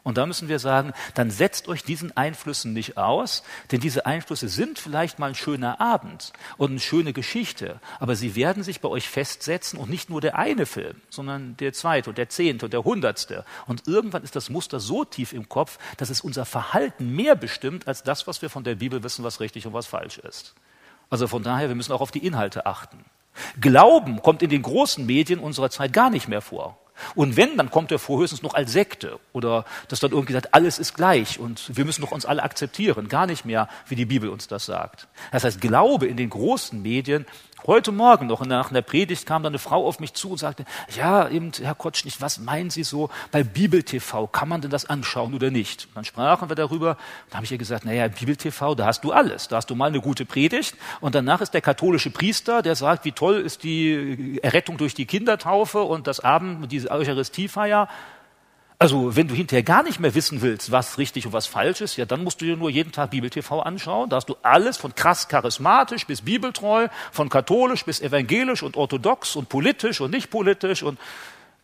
Und 0.06 0.18
da 0.18 0.24
müssen 0.24 0.46
wir 0.46 0.60
sagen, 0.60 0.92
dann 1.14 1.32
setzt 1.32 1.66
euch 1.66 1.82
diesen 1.82 2.16
Einflüssen 2.16 2.72
nicht 2.72 2.96
aus, 2.96 3.42
denn 3.72 3.80
diese 3.80 4.06
Einflüsse 4.06 4.48
sind 4.48 4.78
vielleicht 4.78 5.18
mal 5.18 5.30
ein 5.30 5.34
schöner 5.34 5.80
Abend 5.80 6.32
und 6.58 6.70
eine 6.70 6.78
schöne 6.78 7.12
Geschichte, 7.12 7.80
aber 7.98 8.14
sie 8.14 8.36
werden 8.36 8.62
sich 8.62 8.80
bei 8.80 8.88
euch 8.88 9.08
festsetzen 9.08 9.80
und 9.80 9.90
nicht 9.90 10.08
nur 10.08 10.20
der 10.20 10.38
eine 10.38 10.64
Film, 10.64 11.00
sondern 11.10 11.56
der 11.56 11.72
zweite 11.72 12.10
und 12.10 12.18
der 12.18 12.28
zehnte 12.28 12.66
und 12.66 12.72
der 12.72 12.84
hundertste. 12.84 13.44
Und 13.66 13.88
irgendwann 13.88 14.22
ist 14.22 14.36
das 14.36 14.48
Muster 14.48 14.78
so 14.78 15.04
tief 15.04 15.32
im 15.32 15.48
Kopf, 15.48 15.76
dass 15.96 16.08
es 16.08 16.20
unser 16.20 16.44
Verhalten 16.44 17.16
mehr 17.16 17.34
bestimmt 17.34 17.88
als 17.88 18.04
das, 18.04 18.28
was 18.28 18.42
wir 18.42 18.48
von 18.48 18.62
der 18.62 18.76
Bibel 18.76 19.02
wissen, 19.02 19.24
was 19.24 19.40
richtig 19.40 19.66
und 19.66 19.72
was 19.72 19.86
falsch 19.86 20.18
ist. 20.18 20.54
Also 21.10 21.26
von 21.26 21.42
daher, 21.42 21.66
wir 21.66 21.74
müssen 21.74 21.90
auch 21.90 22.00
auf 22.00 22.12
die 22.12 22.24
Inhalte 22.24 22.64
achten. 22.64 23.04
Glauben 23.60 24.22
kommt 24.22 24.44
in 24.44 24.50
den 24.50 24.62
großen 24.62 25.04
Medien 25.04 25.40
unserer 25.40 25.70
Zeit 25.70 25.92
gar 25.92 26.10
nicht 26.10 26.28
mehr 26.28 26.42
vor. 26.42 26.78
Und 27.14 27.36
wenn, 27.36 27.56
dann 27.56 27.70
kommt 27.70 27.92
er 27.92 27.98
vor 27.98 28.20
höchstens 28.20 28.42
noch 28.42 28.54
als 28.54 28.72
Sekte 28.72 29.18
oder 29.32 29.64
dass 29.88 30.00
dann 30.00 30.12
irgendwie 30.12 30.32
sagt, 30.32 30.54
alles 30.54 30.78
ist 30.78 30.94
gleich 30.94 31.38
und 31.38 31.76
wir 31.76 31.84
müssen 31.84 32.02
doch 32.02 32.12
uns 32.12 32.26
alle 32.26 32.42
akzeptieren, 32.42 33.08
gar 33.08 33.26
nicht 33.26 33.44
mehr, 33.44 33.68
wie 33.86 33.96
die 33.96 34.06
Bibel 34.06 34.28
uns 34.28 34.48
das 34.48 34.66
sagt. 34.66 35.08
Das 35.32 35.44
heißt, 35.44 35.60
Glaube 35.60 36.06
in 36.06 36.16
den 36.16 36.30
großen 36.30 36.80
Medien 36.80 37.26
Heute 37.64 37.90
Morgen 37.90 38.26
noch 38.26 38.44
nach 38.44 38.70
einer 38.70 38.82
Predigt 38.82 39.24
kam 39.24 39.42
da 39.42 39.48
eine 39.48 39.58
Frau 39.58 39.86
auf 39.86 39.98
mich 39.98 40.12
zu 40.12 40.30
und 40.32 40.38
sagte, 40.38 40.66
ja, 40.94 41.26
eben, 41.28 41.52
Herr 41.58 41.74
Kotschnich, 41.74 42.20
was 42.20 42.38
meinen 42.38 42.68
Sie 42.68 42.84
so 42.84 43.08
bei 43.32 43.42
Bibel 43.42 43.82
TV? 43.82 44.26
Kann 44.26 44.48
man 44.48 44.60
denn 44.60 44.70
das 44.70 44.84
anschauen 44.84 45.34
oder 45.34 45.50
nicht? 45.50 45.86
Und 45.86 45.96
dann 45.96 46.04
sprachen 46.04 46.50
wir 46.50 46.54
darüber. 46.54 46.98
Da 47.30 47.36
habe 47.36 47.46
ich 47.46 47.52
ihr 47.52 47.58
gesagt, 47.58 47.86
naja, 47.86 48.08
Bibel 48.08 48.36
TV, 48.36 48.74
da 48.74 48.84
hast 48.84 49.02
du 49.04 49.10
alles. 49.10 49.48
Da 49.48 49.56
hast 49.56 49.70
du 49.70 49.74
mal 49.74 49.86
eine 49.86 50.02
gute 50.02 50.26
Predigt 50.26 50.76
und 51.00 51.14
danach 51.14 51.40
ist 51.40 51.54
der 51.54 51.62
katholische 51.62 52.10
Priester, 52.10 52.60
der 52.60 52.76
sagt, 52.76 53.06
wie 53.06 53.12
toll 53.12 53.36
ist 53.36 53.62
die 53.62 54.38
Errettung 54.42 54.76
durch 54.76 54.94
die 54.94 55.06
Kindertaufe 55.06 55.82
und 55.82 56.06
das 56.06 56.20
Abend, 56.20 56.70
diese 56.70 56.90
Eucharistiefeier. 56.90 57.88
Also, 58.78 59.16
wenn 59.16 59.26
du 59.26 59.34
hinterher 59.34 59.62
gar 59.62 59.82
nicht 59.82 60.00
mehr 60.00 60.14
wissen 60.14 60.42
willst, 60.42 60.70
was 60.70 60.98
richtig 60.98 61.24
und 61.24 61.32
was 61.32 61.46
falsch 61.46 61.80
ist, 61.80 61.96
ja, 61.96 62.04
dann 62.04 62.22
musst 62.22 62.42
du 62.42 62.44
dir 62.44 62.58
nur 62.58 62.68
jeden 62.68 62.92
Tag 62.92 63.10
Bibel 63.10 63.30
TV 63.30 63.60
anschauen. 63.62 64.10
Da 64.10 64.16
hast 64.16 64.28
du 64.28 64.36
alles 64.42 64.76
von 64.76 64.94
krass 64.94 65.28
charismatisch 65.28 66.06
bis 66.06 66.20
bibeltreu, 66.20 66.88
von 67.10 67.30
katholisch 67.30 67.86
bis 67.86 68.02
evangelisch 68.02 68.62
und 68.62 68.76
orthodox 68.76 69.34
und 69.34 69.48
politisch 69.48 70.02
und 70.02 70.10
nicht 70.10 70.28
politisch 70.28 70.82
und, 70.82 70.98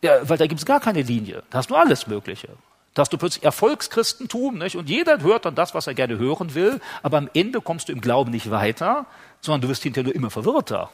ja, 0.01 0.27
weil 0.27 0.39
da 0.39 0.47
gibt's 0.47 0.65
gar 0.65 0.79
keine 0.79 1.03
Linie. 1.03 1.43
Da 1.51 1.59
hast 1.59 1.69
du 1.69 1.75
alles 1.75 2.07
Mögliche. 2.07 2.49
Da 2.95 3.01
hast 3.01 3.13
du 3.13 3.17
plötzlich 3.17 3.43
Erfolgschristentum, 3.43 4.57
nicht? 4.57 4.75
Und 4.75 4.89
jeder 4.89 5.21
hört 5.21 5.45
dann 5.45 5.53
das, 5.53 5.75
was 5.75 5.85
er 5.85 5.93
gerne 5.93 6.17
hören 6.17 6.55
will, 6.55 6.79
aber 7.03 7.17
am 7.17 7.29
Ende 7.35 7.61
kommst 7.61 7.89
du 7.89 7.93
im 7.93 8.01
Glauben 8.01 8.31
nicht 8.31 8.49
weiter, 8.49 9.05
sondern 9.39 9.61
du 9.61 9.69
wirst 9.69 9.83
hinterher 9.83 10.05
nur 10.05 10.15
immer 10.15 10.31
verwirrter. 10.31 10.89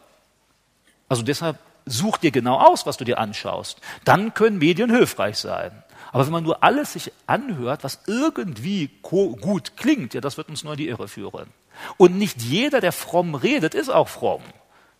Also 1.07 1.23
deshalb 1.23 1.57
such 1.85 2.17
dir 2.17 2.31
genau 2.31 2.59
aus, 2.59 2.85
was 2.85 2.97
du 2.97 3.05
dir 3.05 3.19
anschaust. 3.19 3.79
Dann 4.03 4.33
können 4.33 4.57
Medien 4.57 4.89
hilfreich 4.89 5.37
sein. 5.37 5.71
Aber 6.11 6.25
wenn 6.25 6.33
man 6.33 6.43
nur 6.43 6.63
alles 6.63 6.93
sich 6.93 7.11
anhört, 7.27 7.83
was 7.83 7.99
irgendwie 8.07 8.89
gut 9.01 9.77
klingt, 9.77 10.13
ja, 10.13 10.21
das 10.21 10.37
wird 10.37 10.49
uns 10.49 10.63
nur 10.63 10.73
in 10.73 10.77
die 10.77 10.87
Irre 10.87 11.07
führen. 11.07 11.47
Und 11.97 12.17
nicht 12.17 12.41
jeder, 12.41 12.81
der 12.81 12.91
fromm 12.91 13.35
redet, 13.35 13.73
ist 13.73 13.89
auch 13.89 14.09
fromm. 14.09 14.41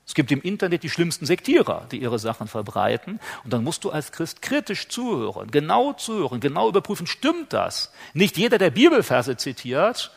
Es 0.05 0.15
gibt 0.15 0.31
im 0.31 0.41
Internet 0.41 0.81
die 0.81 0.89
schlimmsten 0.89 1.25
Sektierer, 1.25 1.85
die 1.91 2.01
ihre 2.01 2.17
Sachen 2.17 2.47
verbreiten. 2.47 3.19
Und 3.43 3.53
dann 3.53 3.63
musst 3.63 3.83
du 3.83 3.91
als 3.91 4.11
Christ 4.11 4.41
kritisch 4.41 4.87
zuhören, 4.87 5.51
genau 5.51 5.93
zuhören, 5.93 6.39
genau 6.39 6.67
überprüfen, 6.67 7.05
stimmt 7.05 7.53
das? 7.53 7.91
Nicht 8.13 8.37
jeder, 8.37 8.57
der 8.57 8.71
Bibelverse 8.71 9.37
zitiert, 9.37 10.11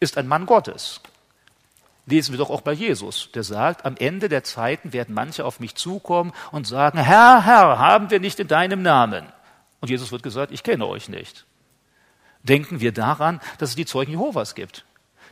ist 0.00 0.18
ein 0.18 0.26
Mann 0.26 0.46
Gottes. 0.46 1.00
Lesen 2.06 2.32
wir 2.32 2.38
doch 2.38 2.50
auch 2.50 2.62
bei 2.62 2.72
Jesus, 2.72 3.28
der 3.32 3.44
sagt, 3.44 3.84
am 3.84 3.96
Ende 3.96 4.28
der 4.28 4.42
Zeiten 4.42 4.92
werden 4.92 5.14
manche 5.14 5.44
auf 5.44 5.60
mich 5.60 5.76
zukommen 5.76 6.32
und 6.50 6.66
sagen, 6.66 6.98
Herr, 6.98 7.44
Herr, 7.44 7.78
haben 7.78 8.10
wir 8.10 8.18
nicht 8.18 8.40
in 8.40 8.48
deinem 8.48 8.82
Namen 8.82 9.26
und 9.80 9.90
Jesus 9.90 10.12
wird 10.12 10.22
gesagt, 10.22 10.52
ich 10.52 10.62
kenne 10.62 10.86
euch 10.86 11.08
nicht. 11.08 11.46
Denken 12.42 12.80
wir 12.80 12.92
daran, 12.92 13.40
dass 13.58 13.70
es 13.70 13.76
die 13.76 13.86
Zeugen 13.86 14.12
Jehovas 14.12 14.54
gibt. 14.54 14.84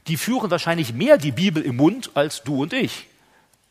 Die 0.06 0.16
führen 0.16 0.50
wahrscheinlich 0.50 0.92
mehr 0.92 1.18
die 1.18 1.32
Bibel 1.32 1.62
im 1.62 1.76
Mund 1.76 2.10
als 2.14 2.42
du 2.42 2.62
und 2.62 2.72
ich. 2.72 3.06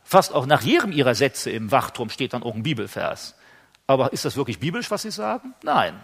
Fast 0.03 0.33
auch 0.33 0.45
nach 0.45 0.61
jedem 0.61 0.91
ihrer 0.91 1.15
Sätze 1.15 1.49
im 1.51 1.71
Wachturm 1.71 2.09
steht 2.09 2.33
dann 2.33 2.43
auch 2.43 2.55
ein 2.55 2.63
Bibelvers. 2.63 3.35
Aber 3.87 4.13
ist 4.13 4.25
das 4.25 4.35
wirklich 4.37 4.59
biblisch, 4.59 4.91
was 4.91 5.01
sie 5.01 5.11
sagen? 5.11 5.53
Nein. 5.63 6.03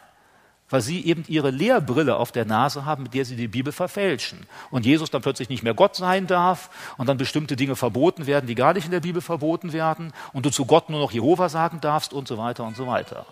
weil 0.70 0.82
sie 0.82 1.06
eben 1.06 1.24
ihre 1.28 1.52
Lehrbrille 1.52 2.16
auf 2.16 2.32
der 2.32 2.46
Nase 2.46 2.84
haben, 2.84 3.04
mit 3.04 3.14
der 3.14 3.26
sie 3.26 3.36
die 3.36 3.48
Bibel 3.48 3.72
verfälschen. 3.72 4.48
Und 4.72 4.88
Jesus 4.88 5.12
dann 5.12 5.22
plötzlich 5.22 5.50
nicht 5.50 5.62
mehr 5.62 5.76
Gott 5.76 5.96
sein 5.96 6.26
darf 6.26 6.72
und 6.98 7.08
dann 7.08 7.18
bestimmte 7.18 7.56
Dinge 7.56 7.76
verboten 7.76 8.26
werden, 8.26 8.48
die 8.48 8.56
gar 8.56 8.74
nicht 8.74 8.86
in 8.86 8.92
der 8.92 9.02
Bibel 9.02 9.22
verboten 9.22 9.72
werden 9.72 10.14
und 10.32 10.46
du 10.46 10.50
zu 10.50 10.66
Gott 10.66 10.90
nur 10.90 11.00
noch 11.00 11.12
Jehova 11.12 11.50
sagen 11.50 11.80
darfst 11.80 12.12
und 12.12 12.28
so 12.28 12.40
weiter 12.40 12.64
und 12.64 12.76
so 12.76 12.88
weiter. 12.88 13.28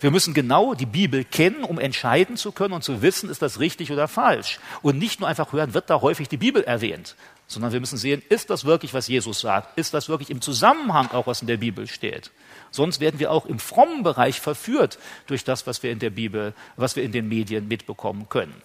Wir 0.00 0.10
müssen 0.10 0.34
genau 0.34 0.74
die 0.74 0.86
Bibel 0.86 1.24
kennen, 1.24 1.64
um 1.64 1.78
entscheiden 1.78 2.36
zu 2.36 2.52
können 2.52 2.74
und 2.74 2.84
zu 2.84 3.02
wissen, 3.02 3.28
ist 3.28 3.42
das 3.42 3.60
richtig 3.60 3.92
oder 3.92 4.08
falsch. 4.08 4.58
Und 4.82 4.98
nicht 4.98 5.20
nur 5.20 5.28
einfach 5.28 5.52
hören, 5.52 5.74
wird 5.74 5.90
da 5.90 6.00
häufig 6.00 6.28
die 6.28 6.36
Bibel 6.36 6.62
erwähnt, 6.62 7.16
sondern 7.46 7.72
wir 7.72 7.80
müssen 7.80 7.98
sehen, 7.98 8.22
ist 8.28 8.50
das 8.50 8.64
wirklich, 8.64 8.94
was 8.94 9.08
Jesus 9.08 9.40
sagt? 9.40 9.78
Ist 9.78 9.94
das 9.94 10.08
wirklich 10.08 10.30
im 10.30 10.40
Zusammenhang 10.40 11.10
auch, 11.10 11.26
was 11.26 11.40
in 11.40 11.46
der 11.46 11.58
Bibel 11.58 11.86
steht? 11.86 12.30
Sonst 12.70 13.00
werden 13.00 13.20
wir 13.20 13.30
auch 13.30 13.46
im 13.46 13.58
frommen 13.58 14.02
Bereich 14.02 14.40
verführt 14.40 14.98
durch 15.26 15.44
das, 15.44 15.66
was 15.66 15.82
wir 15.82 15.92
in 15.92 16.00
der 16.00 16.10
Bibel, 16.10 16.54
was 16.76 16.96
wir 16.96 17.04
in 17.04 17.12
den 17.12 17.28
Medien 17.28 17.68
mitbekommen 17.68 18.28
können. 18.28 18.60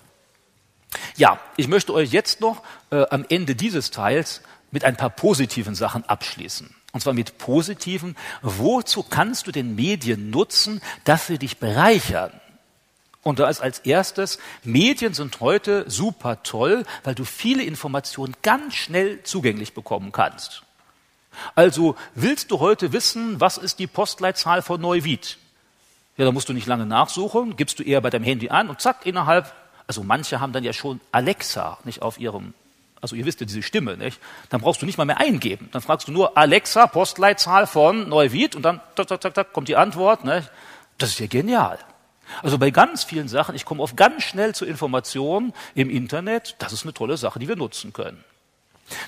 Ja, 1.16 1.40
ich 1.58 1.68
möchte 1.68 1.94
euch 1.94 2.12
jetzt 2.12 2.42
noch 2.42 2.64
äh, 2.90 3.06
am 3.10 3.26
Ende 3.30 3.56
dieses 3.56 3.92
Teils 3.92 4.42
mit 4.72 4.84
ein 4.84 4.98
paar 4.98 5.10
positiven 5.10 5.76
Sachen 5.76 6.04
abschließen. 6.06 6.74
Und 6.92 7.02
zwar 7.02 7.14
mit 7.14 7.38
positiven, 7.38 8.16
wozu 8.42 9.04
kannst 9.04 9.48
du 9.48 9.52
den 9.52 9.76
Medien 9.76 10.30
nutzen, 10.32 10.82
dass 11.04 11.28
sie 11.28 11.38
dich 11.38 11.58
bereichern? 11.58 12.32
Und 13.22 13.40
da 13.40 13.50
ist 13.50 13.62
als 13.62 13.80
erstes, 13.80 14.40
Medien 14.64 15.14
sind 15.14 15.40
heute 15.40 15.90
super 15.90 16.42
toll, 16.42 16.86
weil 17.04 17.16
du 17.16 17.26
viele 17.26 17.64
Informationen 17.64 18.36
ganz 18.42 18.76
schnell 18.76 19.22
zugänglich 19.24 19.74
bekommen 19.74 20.12
kannst. 20.12 20.64
Also 21.54 21.96
willst 22.16 22.52
du 22.52 22.60
heute 22.60 22.92
wissen, 22.92 23.40
was 23.40 23.58
ist 23.58 23.80
die 23.80 23.88
Postleitzahl 23.88 24.62
von 24.62 24.82
Neuwied? 24.82 25.38
Ja, 26.18 26.26
da 26.26 26.32
musst 26.32 26.50
du 26.50 26.54
nicht 26.54 26.68
lange 26.68 26.86
nachsuchen, 26.86 27.56
gibst 27.56 27.80
du 27.80 27.84
eher 27.84 28.02
bei 28.02 28.10
deinem 28.10 28.24
Handy 28.24 28.50
an 28.50 28.70
und 28.70 28.82
zack, 28.82 29.06
innerhalb, 29.06 29.54
also 29.88 30.04
manche 30.04 30.40
haben 30.40 30.54
dann 30.54 30.64
ja 30.64 30.74
schon 30.74 31.00
Alexa 31.12 31.78
nicht 31.84 32.02
auf 32.02 32.20
ihrem, 32.20 32.54
also 33.02 33.16
ihr 33.16 33.26
wisst 33.26 33.40
ja 33.40 33.46
diese 33.46 33.62
Stimme, 33.62 33.98
nicht? 33.98 34.20
Dann 34.50 34.62
brauchst 34.62 34.82
du 34.82 34.86
nicht 34.86 34.98
mal 34.98 35.06
mehr 35.06 35.20
eingeben. 35.20 35.70
Dann 35.72 35.82
fragst 35.82 36.08
du 36.08 36.12
nur 36.12 36.38
Alexa, 36.38 36.88
Postleitzahl 36.88 37.68
von 37.68 38.10
Neuwied 38.10 38.56
und 38.56 38.64
dann 38.64 38.82
tak, 38.96 39.08
tak, 39.08 39.22
tak, 39.22 39.34
tak, 39.34 39.54
kommt 39.54 39.68
die 39.68 39.76
Antwort, 39.76 40.26
nicht? 40.26 40.52
Das 40.98 41.12
ist 41.12 41.20
ja 41.20 41.28
genial. 41.28 41.80
Also 42.44 42.58
bei 42.58 42.72
ganz 42.72 43.04
vielen 43.04 43.28
Sachen, 43.28 43.56
ich 43.56 43.66
komme 43.66 43.82
oft 43.82 43.98
ganz 43.98 44.24
schnell 44.24 44.54
zu 44.54 44.66
Informationen 44.66 45.54
im 45.76 45.90
Internet, 45.90 46.56
das 46.60 46.74
ist 46.74 46.84
eine 46.84 46.94
tolle 46.94 47.18
Sache, 47.18 47.40
die 47.40 47.48
wir 47.48 47.56
nutzen 47.56 47.94
können. 47.94 48.24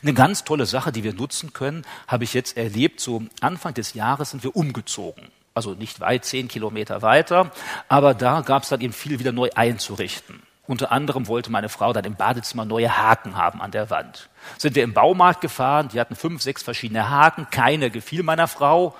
Eine 0.01 0.13
ganz 0.13 0.43
tolle 0.43 0.65
Sache, 0.65 0.91
die 0.91 1.03
wir 1.03 1.13
nutzen 1.13 1.53
können, 1.53 1.83
habe 2.07 2.23
ich 2.23 2.33
jetzt 2.33 2.57
erlebt. 2.57 2.99
So 2.99 3.23
Anfang 3.41 3.73
des 3.73 3.93
Jahres 3.93 4.31
sind 4.31 4.43
wir 4.43 4.55
umgezogen. 4.55 5.27
Also 5.53 5.73
nicht 5.73 5.99
weit, 5.99 6.23
zehn 6.25 6.47
Kilometer 6.47 7.01
weiter. 7.01 7.51
Aber 7.87 8.13
da 8.13 8.41
gab 8.41 8.63
es 8.63 8.69
dann 8.69 8.81
eben 8.81 8.93
viel 8.93 9.19
wieder 9.19 9.31
neu 9.31 9.49
einzurichten. 9.55 10.41
Unter 10.67 10.91
anderem 10.91 11.27
wollte 11.27 11.51
meine 11.51 11.69
Frau 11.69 11.91
dann 11.91 12.05
im 12.05 12.15
Badezimmer 12.15 12.65
neue 12.65 12.97
Haken 12.97 13.35
haben 13.35 13.61
an 13.61 13.71
der 13.71 13.89
Wand. 13.89 14.29
Sind 14.57 14.75
wir 14.75 14.83
im 14.83 14.93
Baumarkt 14.93 15.41
gefahren, 15.41 15.89
die 15.89 15.99
hatten 15.99 16.15
fünf, 16.15 16.41
sechs 16.41 16.61
verschiedene 16.63 17.09
Haken, 17.09 17.47
keine 17.49 17.89
gefiel 17.89 18.23
meiner 18.23 18.47
Frau. 18.47 18.95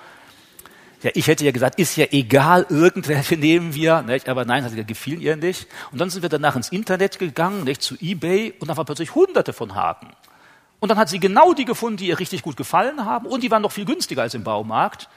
Ja, 1.02 1.10
ich 1.14 1.26
hätte 1.26 1.44
ja 1.44 1.50
gesagt, 1.50 1.78
ist 1.78 1.96
ja 1.96 2.06
egal, 2.10 2.66
irgendwelche 2.68 3.36
nehmen 3.36 3.74
wir, 3.74 4.02
nicht? 4.02 4.28
aber 4.28 4.44
nein, 4.44 4.64
hat 4.64 4.72
gefielen 4.86 5.20
ihr 5.20 5.36
nicht. 5.36 5.66
Und 5.90 6.00
dann 6.00 6.10
sind 6.10 6.22
wir 6.22 6.28
danach 6.28 6.56
ins 6.56 6.68
Internet 6.68 7.18
gegangen, 7.18 7.64
nicht, 7.64 7.82
zu 7.82 7.96
eBay, 8.00 8.54
und 8.60 8.68
da 8.68 8.76
waren 8.76 8.86
plötzlich 8.86 9.14
hunderte 9.14 9.52
von 9.52 9.74
Haken. 9.74 10.08
Und 10.78 10.88
dann 10.88 10.98
hat 10.98 11.08
sie 11.08 11.20
genau 11.20 11.54
die 11.54 11.64
gefunden, 11.64 11.96
die 11.96 12.08
ihr 12.08 12.18
richtig 12.18 12.42
gut 12.42 12.56
gefallen 12.56 13.04
haben 13.04 13.26
und 13.26 13.42
die 13.42 13.50
waren 13.52 13.62
noch 13.62 13.72
viel 13.72 13.84
günstiger 13.84 14.22
als 14.22 14.34
im 14.34 14.42
Baumarkt. 14.42 15.08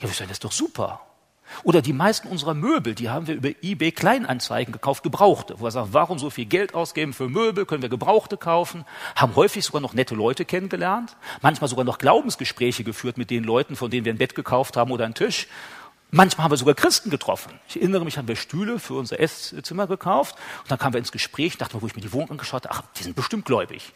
Ja, 0.00 0.08
wir 0.08 0.14
sagen, 0.14 0.28
das 0.28 0.36
ist 0.36 0.44
doch 0.44 0.52
super. 0.52 1.00
Oder 1.64 1.82
die 1.82 1.92
meisten 1.92 2.28
unserer 2.28 2.54
Möbel, 2.54 2.94
die 2.94 3.10
haben 3.10 3.26
wir 3.26 3.34
über 3.34 3.50
eBay 3.62 3.92
Kleinanzeigen 3.92 4.72
gekauft, 4.72 5.02
gebrauchte. 5.02 5.58
Wo 5.58 5.64
wir 5.64 5.70
sagen, 5.70 5.90
warum 5.92 6.18
so 6.18 6.30
viel 6.30 6.46
Geld 6.46 6.74
ausgeben 6.74 7.12
für 7.12 7.28
Möbel, 7.28 7.66
können 7.66 7.82
wir 7.82 7.88
gebrauchte 7.88 8.36
kaufen, 8.36 8.84
haben 9.16 9.36
häufig 9.36 9.64
sogar 9.64 9.80
noch 9.80 9.94
nette 9.94 10.14
Leute 10.14 10.44
kennengelernt, 10.44 11.16
manchmal 11.40 11.68
sogar 11.68 11.84
noch 11.84 11.98
Glaubensgespräche 11.98 12.84
geführt 12.84 13.18
mit 13.18 13.30
den 13.30 13.44
Leuten, 13.44 13.76
von 13.76 13.90
denen 13.90 14.04
wir 14.04 14.12
ein 14.12 14.18
Bett 14.18 14.34
gekauft 14.34 14.76
haben 14.76 14.90
oder 14.90 15.04
einen 15.04 15.14
Tisch. 15.14 15.48
Manchmal 16.10 16.44
haben 16.44 16.52
wir 16.52 16.58
sogar 16.58 16.74
Christen 16.74 17.08
getroffen. 17.08 17.58
Ich 17.68 17.76
erinnere 17.76 18.04
mich, 18.04 18.18
haben 18.18 18.28
wir 18.28 18.36
Stühle 18.36 18.78
für 18.78 18.94
unser 18.94 19.18
Esszimmer 19.18 19.86
gekauft 19.86 20.36
und 20.62 20.70
dann 20.70 20.78
kamen 20.78 20.92
wir 20.92 20.98
ins 20.98 21.10
Gespräch, 21.10 21.56
dachten 21.56 21.74
wir, 21.74 21.82
wo 21.82 21.86
ich 21.86 21.96
mir 21.96 22.02
die 22.02 22.12
Wohnung 22.12 22.32
angeschaut 22.32 22.66
habe, 22.66 22.74
ach, 22.74 22.82
die 22.98 23.02
sind 23.02 23.16
bestimmt 23.16 23.46
gläubig. 23.46 23.94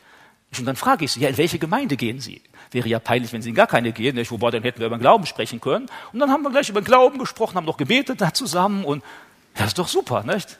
Und 0.58 0.66
dann 0.66 0.76
frage 0.76 1.04
ich 1.04 1.12
sie, 1.12 1.20
ja, 1.20 1.28
in 1.28 1.36
welche 1.36 1.58
Gemeinde 1.58 1.96
gehen 1.96 2.20
Sie? 2.20 2.42
Wäre 2.70 2.88
ja 2.88 2.98
peinlich, 2.98 3.32
wenn 3.32 3.42
Sie 3.42 3.50
in 3.50 3.54
gar 3.54 3.66
keine 3.66 3.92
gehen, 3.92 4.16
nicht? 4.16 4.30
wobei 4.30 4.50
dann 4.50 4.62
hätten 4.62 4.80
wir 4.80 4.86
über 4.86 4.96
den 4.96 5.00
Glauben 5.00 5.26
sprechen 5.26 5.60
können. 5.60 5.88
Und 6.12 6.18
dann 6.18 6.30
haben 6.30 6.42
wir 6.42 6.50
gleich 6.50 6.68
über 6.68 6.80
den 6.80 6.86
Glauben 6.86 7.18
gesprochen, 7.18 7.56
haben 7.56 7.64
noch 7.64 7.76
gebetet 7.76 8.20
da 8.20 8.34
zusammen 8.34 8.84
und 8.84 9.02
das 9.54 9.68
ist 9.68 9.78
doch 9.78 9.88
super, 9.88 10.22
nicht? 10.22 10.58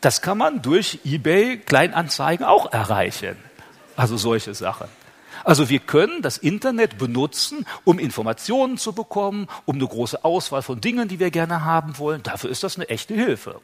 Das 0.00 0.20
kann 0.20 0.36
man 0.38 0.60
durch 0.60 0.98
eBay 1.04 1.56
Kleinanzeigen 1.58 2.44
auch 2.44 2.72
erreichen. 2.72 3.36
Also 3.96 4.16
solche 4.16 4.54
Sachen. 4.54 4.88
Also 5.44 5.68
wir 5.68 5.78
können 5.78 6.22
das 6.22 6.38
Internet 6.38 6.98
benutzen, 6.98 7.66
um 7.84 7.98
Informationen 7.98 8.78
zu 8.78 8.92
bekommen, 8.92 9.48
um 9.66 9.76
eine 9.76 9.86
große 9.86 10.24
Auswahl 10.24 10.62
von 10.62 10.80
Dingen, 10.80 11.08
die 11.08 11.20
wir 11.20 11.30
gerne 11.30 11.64
haben 11.64 11.98
wollen. 11.98 12.22
Dafür 12.22 12.50
ist 12.50 12.62
das 12.62 12.76
eine 12.76 12.88
echte 12.88 13.14
Hilfe. 13.14 13.60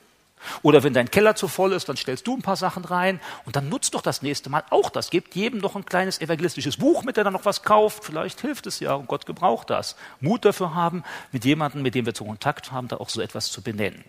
Oder 0.63 0.83
wenn 0.83 0.95
dein 0.95 1.11
Keller 1.11 1.35
zu 1.35 1.49
voll 1.49 1.73
ist, 1.73 1.89
dann 1.89 1.97
stellst 1.97 2.27
du 2.27 2.37
ein 2.37 2.43
paar 2.43 2.57
Sachen 2.57 2.85
rein 2.85 3.21
und 3.45 3.57
dann 3.57 3.69
nutzt 3.69 3.95
doch 3.95 4.03
das 4.03 4.23
nächste 4.23 4.51
Mal 4.51 4.65
auch 4.71 4.91
das. 4.91 5.11
Gebt 5.11 5.35
jedem 5.35 5.61
noch 5.61 5.77
ein 5.77 5.85
kleines 5.85 6.21
evangelistisches 6.21 6.77
Buch, 6.77 7.05
mit 7.05 7.17
dem 7.17 7.27
er 7.27 7.31
noch 7.31 7.45
was 7.45 7.63
kauft. 7.63 8.05
Vielleicht 8.05 8.41
hilft 8.41 8.67
es 8.67 8.81
ja 8.81 8.95
und 8.95 9.09
Gott 9.09 9.27
gebraucht 9.27 9.71
das. 9.71 9.97
Mut 10.21 10.45
dafür 10.45 10.75
haben, 10.75 11.05
mit 11.33 11.45
jemandem, 11.45 11.83
mit 11.83 11.95
dem 11.95 12.07
wir 12.07 12.15
zu 12.15 12.25
Kontakt 12.25 12.73
haben, 12.73 12.89
da 12.89 12.97
auch 12.97 13.09
so 13.09 13.21
etwas 13.21 13.51
zu 13.51 13.63
benennen. 13.63 14.05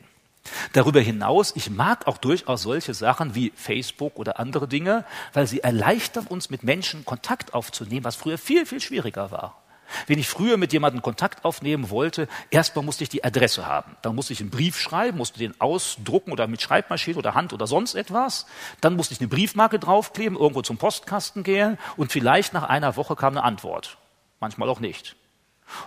Darüber 0.74 1.00
hinaus, 1.00 1.54
ich 1.56 1.70
mag 1.70 2.08
auch 2.08 2.18
durchaus 2.18 2.64
solche 2.64 2.94
Sachen 2.94 3.36
wie 3.36 3.52
Facebook 3.56 4.18
oder 4.18 4.40
andere 4.40 4.68
Dinge, 4.68 5.06
weil 5.34 5.46
sie 5.46 5.60
erleichtern 5.60 6.26
uns, 6.28 6.50
mit 6.50 6.64
Menschen 6.64 7.06
Kontakt 7.06 7.54
aufzunehmen, 7.54 8.04
was 8.04 8.16
früher 8.16 8.38
viel, 8.38 8.66
viel 8.66 8.82
schwieriger 8.82 9.32
war. 9.32 9.62
Wenn 10.08 10.20
ich 10.20 10.28
früher 10.28 10.58
mit 10.58 10.74
jemandem 10.74 11.02
Kontakt 11.02 11.46
aufnehmen 11.46 11.90
wollte, 11.90 12.28
erstmal 12.50 12.86
musste 12.86 13.04
ich 13.04 13.10
die 13.10 13.24
Adresse 13.24 13.66
haben. 13.66 13.96
Dann 14.02 14.16
musste 14.16 14.34
ich 14.34 14.40
einen 14.42 14.50
Brief 14.50 14.80
schreiben, 14.80 15.18
musste 15.18 15.40
den 15.40 15.60
ausdrucken 15.60 16.32
oder 16.32 16.48
mit 16.48 16.62
Schreibmaschine 16.62 17.18
oder 17.18 17.36
Hand 17.36 17.54
oder 17.54 17.68
sonst 17.68 17.96
etwas. 17.96 18.46
Dann 18.82 18.96
musste 18.96 19.14
ich 19.14 19.20
eine 19.20 19.30
Briefmarke 19.30 19.80
draufkleben, 19.80 20.38
irgendwo 20.38 20.62
zum 20.62 20.78
Postkasten 20.78 21.44
gehen 21.44 21.78
und 21.98 22.12
vielleicht 22.12 22.54
nach 22.54 22.64
einer 22.64 22.96
Woche 22.96 23.16
kam 23.16 23.34
eine 23.34 23.44
Antwort. 23.44 23.98
Manchmal 24.40 24.70
auch 24.70 24.80
nicht. 24.80 25.16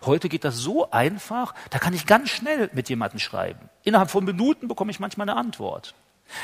Heute 0.05 0.29
geht 0.29 0.45
das 0.45 0.57
so 0.57 0.91
einfach, 0.91 1.55
da 1.71 1.79
kann 1.79 1.95
ich 1.95 2.07
ganz 2.07 2.31
schnell 2.31 2.71
mit 2.73 2.89
jemandem 2.89 3.19
schreiben. 3.19 3.69
Innerhalb 3.83 4.11
von 4.11 4.25
Minuten 4.25 4.69
bekomme 4.69 4.91
ich 4.91 5.01
manchmal 5.01 5.29
eine 5.29 5.39
Antwort. 5.39 5.95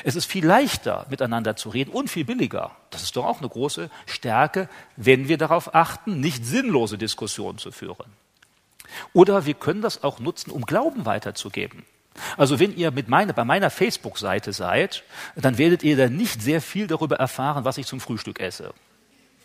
Es 0.04 0.16
ist 0.16 0.26
viel 0.26 0.46
leichter, 0.46 1.06
miteinander 1.10 1.56
zu 1.56 1.68
reden 1.68 1.90
und 1.90 2.08
viel 2.08 2.24
billiger. 2.24 2.70
Das 2.90 3.02
ist 3.02 3.16
doch 3.16 3.24
auch 3.24 3.38
eine 3.38 3.48
große 3.48 3.90
Stärke, 4.06 4.68
wenn 4.96 5.28
wir 5.28 5.38
darauf 5.38 5.74
achten, 5.74 6.20
nicht 6.20 6.44
sinnlose 6.44 6.98
Diskussionen 6.98 7.58
zu 7.58 7.72
führen. 7.72 8.06
Oder 9.12 9.46
wir 9.46 9.54
können 9.54 9.82
das 9.82 10.02
auch 10.02 10.18
nutzen, 10.18 10.50
um 10.50 10.66
Glauben 10.66 11.06
weiterzugeben. 11.06 11.84
Also 12.36 12.58
wenn 12.58 12.76
ihr 12.76 12.90
mit 12.90 13.08
meine, 13.08 13.32
bei 13.32 13.44
meiner 13.44 13.70
Facebook-Seite 13.70 14.52
seid, 14.52 15.04
dann 15.36 15.58
werdet 15.58 15.82
ihr 15.82 15.96
da 15.96 16.08
nicht 16.08 16.42
sehr 16.42 16.60
viel 16.60 16.86
darüber 16.86 17.16
erfahren, 17.16 17.64
was 17.64 17.78
ich 17.78 17.86
zum 17.86 18.00
Frühstück 18.00 18.40
esse. 18.40 18.74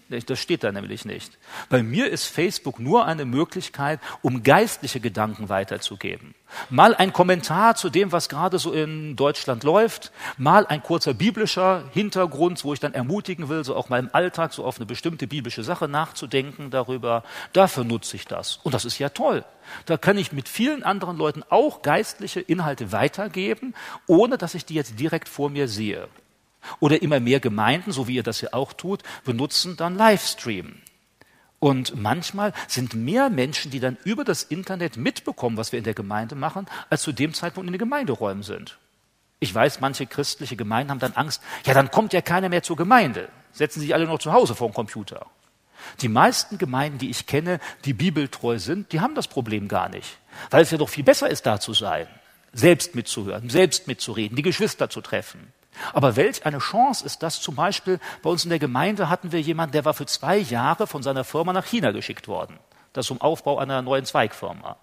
Das 0.10 0.40
steht 0.40 0.64
da 0.64 0.72
nämlich 0.72 1.04
nicht. 1.04 1.38
Bei 1.68 1.82
mir 1.82 2.12
ist 2.12 2.26
Facebook 2.26 2.80
nur 2.80 3.06
eine 3.06 3.26
Möglichkeit, 3.26 4.00
um 4.22 4.44
geistliche 4.44 5.00
Gedanken 5.00 5.50
weiterzugeben. 5.50 6.36
Mal 6.70 6.94
ein 6.94 7.12
Kommentar 7.12 7.76
zu 7.76 7.90
dem, 7.90 8.12
was 8.12 8.30
gerade 8.30 8.60
so 8.60 8.72
in 8.72 9.16
Deutschland 9.16 9.64
läuft, 9.64 10.12
mal 10.38 10.68
ein 10.68 10.84
kurzer 10.84 11.16
biblischer 11.16 11.84
Hintergrund, 11.92 12.64
wo 12.64 12.74
ich 12.74 12.80
dann 12.80 12.94
ermutigen 12.94 13.50
will, 13.50 13.64
so 13.64 13.76
auch 13.76 13.90
mal 13.90 14.00
im 14.00 14.10
Alltag 14.14 14.54
so 14.54 14.64
auf 14.64 14.78
eine 14.78 14.86
bestimmte 14.86 15.26
biblische 15.26 15.64
Sache 15.64 15.88
nachzudenken 15.88 16.70
darüber. 16.70 17.24
Dafür 17.54 17.84
nutze 17.84 18.16
ich 18.16 18.26
das. 18.26 18.58
Und 18.58 18.76
das 18.76 18.86
ist 18.86 19.00
ja 19.00 19.10
toll. 19.10 19.44
Da 19.88 19.98
kann 19.98 20.20
ich 20.20 20.32
mit 20.32 20.48
vielen 20.48 20.84
anderen 20.84 21.18
Leuten 21.18 21.42
auch 21.50 21.82
geistliche 21.82 22.42
Inhalte 22.42 22.92
weitergeben, 22.92 23.74
ohne 24.06 24.38
dass 24.38 24.54
ich 24.54 24.66
die 24.66 24.76
jetzt 24.76 25.00
direkt 25.00 25.28
vor 25.28 25.50
mir 25.50 25.68
sehe. 25.68 26.08
Oder 26.80 27.02
immer 27.02 27.20
mehr 27.20 27.40
Gemeinden, 27.40 27.92
so 27.92 28.08
wie 28.08 28.16
ihr 28.16 28.24
das 28.24 28.42
ja 28.42 28.50
auch 28.54 28.74
tut, 28.74 29.04
benutzen 29.24 29.78
dann 29.78 29.96
Livestream. 29.96 30.76
Und 31.60 32.00
manchmal 32.00 32.54
sind 32.68 32.94
mehr 32.94 33.30
Menschen, 33.30 33.72
die 33.72 33.80
dann 33.80 33.98
über 34.04 34.24
das 34.24 34.44
Internet 34.44 34.98
mitbekommen, 34.98 35.58
was 35.58 35.72
wir 35.72 35.80
in 35.80 35.86
der 35.86 35.94
Gemeinde 35.94 36.36
machen, 36.36 36.68
als 36.90 37.02
zu 37.02 37.12
dem 37.12 37.34
Zeitpunkt 37.34 37.68
in 37.68 37.74
den 37.74 37.80
Gemeinderäumen 37.80 38.44
sind. 38.44 38.78
Ich 39.40 39.54
weiß, 39.54 39.80
manche 39.80 40.06
christliche 40.06 40.56
Gemeinden 40.56 40.92
haben 40.92 41.00
dann 41.00 41.14
Angst, 41.14 41.42
ja, 41.66 41.74
dann 41.74 41.92
kommt 41.92 42.14
ja 42.14 42.22
keiner 42.22 42.50
mehr 42.50 42.64
zur 42.64 42.78
Gemeinde. 42.78 43.30
Setzen 43.52 43.80
sich 43.80 43.94
alle 43.94 44.06
noch 44.06 44.20
zu 44.20 44.34
Hause 44.34 44.56
vor 44.56 44.70
dem 44.70 44.74
Computer. 44.74 45.28
Die 46.02 46.08
meisten 46.08 46.58
Gemeinden, 46.58 46.98
die 46.98 47.10
ich 47.10 47.26
kenne, 47.26 47.60
die 47.84 47.94
bibeltreu 47.94 48.60
sind, 48.60 48.92
die 48.92 49.02
haben 49.02 49.16
das 49.16 49.28
Problem 49.28 49.68
gar 49.68 49.90
nicht. 49.90 50.18
Weil 50.50 50.64
es 50.64 50.72
ja 50.72 50.78
doch 50.78 50.90
viel 50.90 51.04
besser 51.04 51.30
ist, 51.30 51.46
da 51.46 51.60
zu 51.60 51.74
sein, 51.74 52.08
selbst 52.54 52.96
mitzuhören, 52.96 53.50
selbst 53.50 53.88
mitzureden, 53.88 54.36
die 54.36 54.42
Geschwister 54.42 54.90
zu 54.90 55.02
treffen. 55.02 55.54
Aber 55.94 56.16
welch 56.16 56.46
eine 56.46 56.60
Chance 56.60 57.06
ist 57.06 57.24
das 57.24 57.42
zum 57.42 57.56
Beispiel, 57.56 58.00
bei 58.22 58.30
uns 58.30 58.44
in 58.44 58.50
der 58.50 58.60
Gemeinde 58.60 59.10
hatten 59.10 59.32
wir 59.32 59.42
jemanden, 59.42 59.74
der 59.74 59.86
war 59.86 59.94
für 59.94 60.06
zwei 60.06 60.38
Jahre 60.38 60.88
von 60.88 61.04
seiner 61.04 61.24
Firma 61.24 61.54
nach 61.54 61.66
China 61.66 61.92
geschickt 61.92 62.28
worden. 62.28 62.60
Das 62.94 63.08
zum 63.08 63.22
Aufbau 63.22 63.60
einer 63.60 63.82
neuen 63.82 64.06
Zweigfirma. 64.06 64.78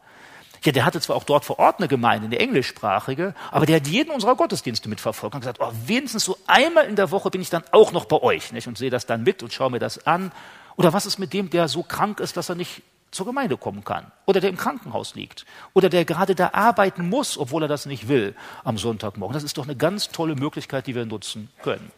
Ja, 0.64 0.70
der 0.70 0.85
hatte 0.85 1.01
zwar 1.01 1.16
auch 1.16 1.24
dort 1.24 1.44
vor 1.44 1.59
Ort 1.59 1.78
eine 1.78 1.89
Gemeinde, 1.89 2.27
eine 2.27 2.39
englischsprachige, 2.39 3.35
aber 3.51 3.66
der 3.66 3.77
hat 3.77 3.89
jeden 3.89 4.12
unserer 4.12 4.36
Gottesdienste 4.36 4.89
mitverfolgt 4.89 5.35
und 5.35 5.40
gesagt, 5.40 5.59
oh, 5.60 5.73
wenigstens 5.86 6.24
so 6.24 6.39
einmal 6.47 6.86
in 6.86 6.94
der 6.94 7.10
Woche 7.10 7.31
bin 7.31 7.40
ich 7.40 7.51
dann 7.51 7.64
auch 7.73 7.90
noch 7.90 8.05
bei 8.05 8.23
euch 8.23 8.52
nicht? 8.52 8.69
und 8.69 8.78
sehe 8.78 8.90
das 8.90 9.06
dann 9.06 9.24
mit 9.24 9.43
und 9.43 9.52
schaue 9.52 9.70
mir 9.70 9.81
das 9.81 10.06
an. 10.06 10.31
Oder 10.77 10.93
was 10.93 11.05
ist 11.05 11.19
mit 11.19 11.32
dem, 11.32 11.51
der 11.51 11.66
so 11.66 11.82
krank 11.82 12.20
ist, 12.20 12.36
dass 12.36 12.48
er 12.48 12.55
nicht 12.55 12.82
zur 13.13 13.27
Gemeinde 13.27 13.57
kommen 13.57 13.85
kann? 13.85 14.11
Oder 14.27 14.41
der 14.41 14.51
im 14.51 14.57
Krankenhaus 14.57 15.15
liegt? 15.15 15.47
Oder 15.73 15.89
der 15.89 16.05
gerade 16.05 16.35
da 16.35 16.51
arbeiten 16.53 17.09
muss, 17.09 17.39
obwohl 17.39 17.63
er 17.63 17.69
das 17.69 17.87
nicht 17.87 18.09
will 18.09 18.35
am 18.65 18.79
Sonntagmorgen? 18.79 19.35
Das 19.35 19.45
ist 19.45 19.59
doch 19.59 19.65
eine 19.65 19.77
ganz 19.77 20.09
tolle 20.11 20.35
Möglichkeit, 20.35 20.87
die 20.87 20.95
wir 20.95 21.07
nutzen 21.07 21.51
können. 21.63 21.93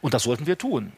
Und 0.00 0.14
das 0.14 0.22
sollten 0.22 0.46
wir 0.46 0.56
tun. 0.56 0.92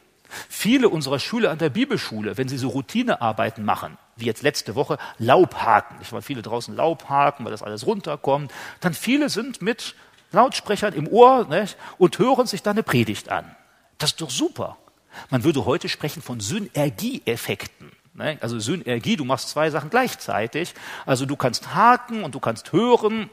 Viele 0.48 0.88
unserer 0.88 1.18
Schüler 1.18 1.50
an 1.50 1.58
der 1.58 1.70
Bibelschule, 1.70 2.36
wenn 2.36 2.48
sie 2.48 2.58
so 2.58 2.68
Routinearbeiten 2.68 3.64
machen, 3.64 3.98
wie 4.16 4.24
jetzt 4.24 4.42
letzte 4.42 4.74
Woche, 4.74 4.98
Laubhaken, 5.18 5.98
ich 6.00 6.12
war 6.12 6.22
viele 6.22 6.42
draußen 6.42 6.74
Laubhaken, 6.74 7.44
weil 7.44 7.52
das 7.52 7.62
alles 7.62 7.86
runterkommt, 7.86 8.52
dann 8.80 8.94
viele 8.94 9.28
sind 9.28 9.62
mit 9.62 9.94
Lautsprechern 10.32 10.92
im 10.94 11.08
Ohr 11.08 11.46
nicht, 11.48 11.76
und 11.98 12.18
hören 12.18 12.46
sich 12.46 12.62
da 12.62 12.72
eine 12.72 12.82
Predigt 12.82 13.30
an. 13.30 13.54
Das 13.98 14.10
ist 14.10 14.20
doch 14.20 14.30
super. 14.30 14.76
Man 15.30 15.44
würde 15.44 15.64
heute 15.64 15.88
sprechen 15.88 16.22
von 16.22 16.40
Synergieeffekten. 16.40 17.92
Also 18.40 18.58
Synergie, 18.60 19.16
du 19.16 19.24
machst 19.24 19.48
zwei 19.48 19.70
Sachen 19.70 19.90
gleichzeitig. 19.90 20.74
Also 21.04 21.26
du 21.26 21.36
kannst 21.36 21.74
haken 21.74 22.24
und 22.24 22.34
du 22.34 22.40
kannst 22.40 22.72
hören 22.72 23.30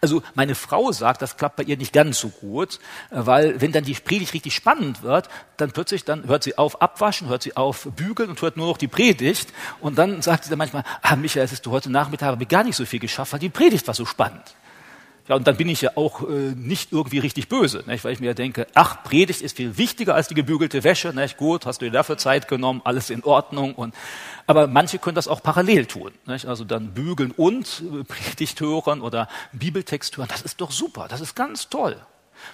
also 0.00 0.22
meine 0.34 0.54
Frau 0.54 0.92
sagt, 0.92 1.22
das 1.22 1.36
klappt 1.36 1.56
bei 1.56 1.62
ihr 1.62 1.76
nicht 1.76 1.92
ganz 1.92 2.18
so 2.18 2.28
gut, 2.28 2.78
weil 3.10 3.60
wenn 3.60 3.72
dann 3.72 3.84
die 3.84 3.94
Predigt 3.94 4.34
richtig 4.34 4.54
spannend 4.54 5.02
wird, 5.02 5.28
dann 5.56 5.70
plötzlich 5.72 6.04
dann 6.04 6.26
hört 6.28 6.42
sie 6.42 6.58
auf 6.58 6.80
abwaschen, 6.82 7.28
hört 7.28 7.42
sie 7.42 7.56
auf 7.56 7.88
bügeln 7.96 8.30
und 8.30 8.40
hört 8.42 8.56
nur 8.56 8.66
noch 8.66 8.78
die 8.78 8.88
Predigt 8.88 9.52
und 9.80 9.98
dann 9.98 10.22
sagt 10.22 10.44
sie 10.44 10.50
dann 10.50 10.58
manchmal, 10.58 10.84
ah 11.02 11.16
Michael, 11.16 11.44
es 11.44 11.52
ist 11.52 11.66
du 11.66 11.70
heute 11.70 11.90
Nachmittag 11.90 12.28
habe 12.28 12.42
ich 12.42 12.48
gar 12.48 12.64
nicht 12.64 12.76
so 12.76 12.84
viel 12.84 13.00
geschafft, 13.00 13.32
weil 13.32 13.40
die 13.40 13.48
Predigt 13.48 13.86
war 13.86 13.94
so 13.94 14.06
spannend. 14.06 14.54
Ja, 15.28 15.34
und 15.34 15.46
dann 15.46 15.56
bin 15.56 15.68
ich 15.68 15.80
ja 15.80 15.90
auch 15.96 16.22
äh, 16.22 16.54
nicht 16.54 16.92
irgendwie 16.92 17.18
richtig 17.18 17.48
böse, 17.48 17.82
nicht? 17.86 18.04
weil 18.04 18.12
ich 18.12 18.20
mir 18.20 18.34
denke, 18.34 18.66
ach, 18.74 19.02
Predigt 19.02 19.40
ist 19.40 19.56
viel 19.56 19.76
wichtiger 19.76 20.14
als 20.14 20.28
die 20.28 20.34
gebügelte 20.34 20.84
Wäsche. 20.84 21.12
Nicht? 21.12 21.36
Gut, 21.36 21.66
hast 21.66 21.80
du 21.80 21.86
dir 21.86 21.90
dafür 21.92 22.16
Zeit 22.16 22.46
genommen, 22.46 22.80
alles 22.84 23.10
in 23.10 23.24
Ordnung. 23.24 23.74
Und, 23.74 23.94
aber 24.46 24.68
manche 24.68 24.98
können 24.98 25.16
das 25.16 25.26
auch 25.26 25.42
parallel 25.42 25.86
tun. 25.86 26.12
Nicht? 26.26 26.46
Also 26.46 26.64
dann 26.64 26.94
bügeln 26.94 27.32
und 27.32 27.82
äh, 27.92 28.04
Predigt 28.04 28.60
hören 28.60 29.00
oder 29.00 29.28
Bibeltext 29.52 30.16
hören. 30.16 30.28
Das 30.30 30.42
ist 30.42 30.60
doch 30.60 30.70
super, 30.70 31.08
das 31.08 31.20
ist 31.20 31.34
ganz 31.34 31.68
toll. 31.68 31.96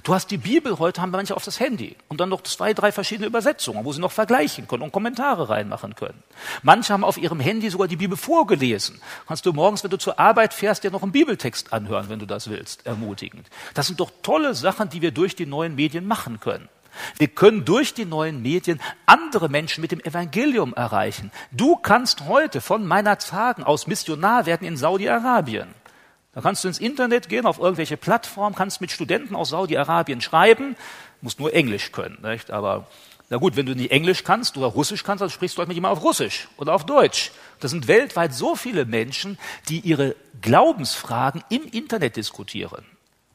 Du 0.02 0.14
hast 0.14 0.30
die 0.30 0.38
Bibel, 0.38 0.78
heute 0.78 1.00
haben 1.00 1.10
manche 1.10 1.36
auf 1.36 1.44
das 1.44 1.60
Handy 1.60 1.96
und 2.09 2.20
dann 2.20 2.28
noch 2.28 2.42
zwei, 2.42 2.74
drei 2.74 2.92
verschiedene 2.92 3.26
Übersetzungen, 3.26 3.84
wo 3.84 3.92
sie 3.92 4.00
noch 4.00 4.12
vergleichen 4.12 4.66
können 4.66 4.82
und 4.82 4.92
Kommentare 4.92 5.48
reinmachen 5.48 5.94
können. 5.94 6.22
Manche 6.62 6.92
haben 6.92 7.04
auf 7.04 7.18
ihrem 7.18 7.40
Handy 7.40 7.70
sogar 7.70 7.88
die 7.88 7.96
Bibel 7.96 8.16
vorgelesen. 8.16 9.00
Kannst 9.26 9.46
du 9.46 9.52
morgens, 9.52 9.82
wenn 9.84 9.90
du 9.90 9.98
zur 9.98 10.18
Arbeit 10.18 10.54
fährst, 10.54 10.84
dir 10.84 10.90
noch 10.90 11.02
einen 11.02 11.12
Bibeltext 11.12 11.72
anhören, 11.72 12.09
wenn 12.09 12.18
du 12.18 12.26
das 12.26 12.50
willst, 12.50 12.86
ermutigend. 12.86 13.48
Das 13.74 13.86
sind 13.86 14.00
doch 14.00 14.10
tolle 14.22 14.54
Sachen, 14.54 14.88
die 14.88 15.02
wir 15.02 15.12
durch 15.12 15.36
die 15.36 15.46
neuen 15.46 15.74
Medien 15.74 16.06
machen 16.06 16.40
können. 16.40 16.68
Wir 17.18 17.28
können 17.28 17.64
durch 17.64 17.94
die 17.94 18.04
neuen 18.04 18.42
Medien 18.42 18.80
andere 19.06 19.48
Menschen 19.48 19.80
mit 19.80 19.92
dem 19.92 20.00
Evangelium 20.00 20.74
erreichen. 20.74 21.30
Du 21.50 21.76
kannst 21.76 22.26
heute 22.26 22.60
von 22.60 22.86
meiner 22.86 23.18
Zagen 23.18 23.64
aus 23.64 23.86
Missionar 23.86 24.46
werden 24.46 24.66
in 24.66 24.76
Saudi-Arabien. 24.76 25.68
Da 26.34 26.40
kannst 26.40 26.64
du 26.64 26.68
ins 26.68 26.78
Internet 26.78 27.28
gehen, 27.28 27.44
auf 27.44 27.59
irgendwelche 27.59 27.96
Plattformen, 27.96 28.54
kannst 28.54 28.80
mit 28.80 28.90
Studenten 28.90 29.36
aus 29.36 29.50
Saudi-Arabien 29.50 30.20
schreiben, 30.20 30.76
musst 31.20 31.38
nur 31.38 31.52
Englisch 31.52 31.92
können. 31.92 32.18
Nicht? 32.22 32.50
Aber 32.50 32.86
na 33.28 33.36
gut, 33.36 33.56
wenn 33.56 33.66
du 33.66 33.74
nicht 33.74 33.90
Englisch 33.90 34.24
kannst 34.24 34.56
oder 34.56 34.66
Russisch 34.66 35.04
kannst, 35.04 35.22
dann 35.22 35.30
sprichst 35.30 35.56
du 35.56 35.60
halt 35.60 35.68
mit 35.68 35.74
jemandem 35.74 35.98
auf 35.98 36.04
Russisch 36.04 36.48
oder 36.56 36.74
auf 36.74 36.86
Deutsch. 36.86 37.32
Das 37.60 37.70
sind 37.70 37.86
weltweit 37.86 38.34
so 38.34 38.56
viele 38.56 38.86
Menschen, 38.86 39.38
die 39.68 39.80
ihre 39.80 40.16
Glaubensfragen 40.40 41.44
im 41.50 41.62
Internet 41.64 42.16
diskutieren. 42.16 42.84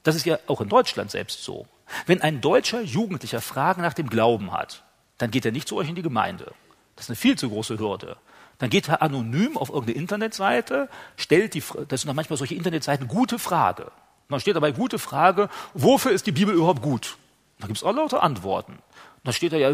Das 0.03 0.15
ist 0.15 0.25
ja 0.25 0.39
auch 0.47 0.61
in 0.61 0.69
Deutschland 0.69 1.11
selbst 1.11 1.43
so. 1.43 1.67
Wenn 2.05 2.21
ein 2.21 2.41
deutscher 2.41 2.81
Jugendlicher 2.81 3.41
Fragen 3.41 3.81
nach 3.81 3.93
dem 3.93 4.09
Glauben 4.09 4.51
hat, 4.51 4.83
dann 5.17 5.31
geht 5.31 5.45
er 5.45 5.51
nicht 5.51 5.67
zu 5.67 5.77
euch 5.77 5.89
in 5.89 5.95
die 5.95 6.01
Gemeinde. 6.01 6.53
Das 6.95 7.05
ist 7.05 7.09
eine 7.09 7.15
viel 7.15 7.37
zu 7.37 7.49
große 7.49 7.77
Hürde. 7.79 8.17
Dann 8.59 8.69
geht 8.69 8.89
er 8.89 9.01
anonym 9.01 9.55
auf 9.57 9.69
irgendeine 9.69 9.99
Internetseite, 9.99 10.89
stellt 11.15 11.53
die, 11.53 11.63
das 11.87 12.01
sind 12.01 12.07
dann 12.07 12.15
manchmal 12.15 12.37
solche 12.37 12.55
Internetseiten, 12.55 13.07
gute 13.07 13.37
Frage. 13.37 13.85
Und 13.85 14.31
dann 14.31 14.39
steht 14.39 14.55
dabei 14.55 14.71
gute 14.71 14.99
Frage, 14.99 15.49
wofür 15.73 16.11
ist 16.11 16.25
die 16.25 16.31
Bibel 16.31 16.55
überhaupt 16.55 16.81
gut? 16.81 17.17
Da 17.59 17.67
gibt 17.67 17.77
es 17.77 17.83
auch 17.83 17.93
lauter 17.93 18.23
Antworten. 18.23 18.73
Und 18.73 18.81
dann 19.23 19.33
steht 19.33 19.53
da 19.53 19.57
ja, 19.57 19.71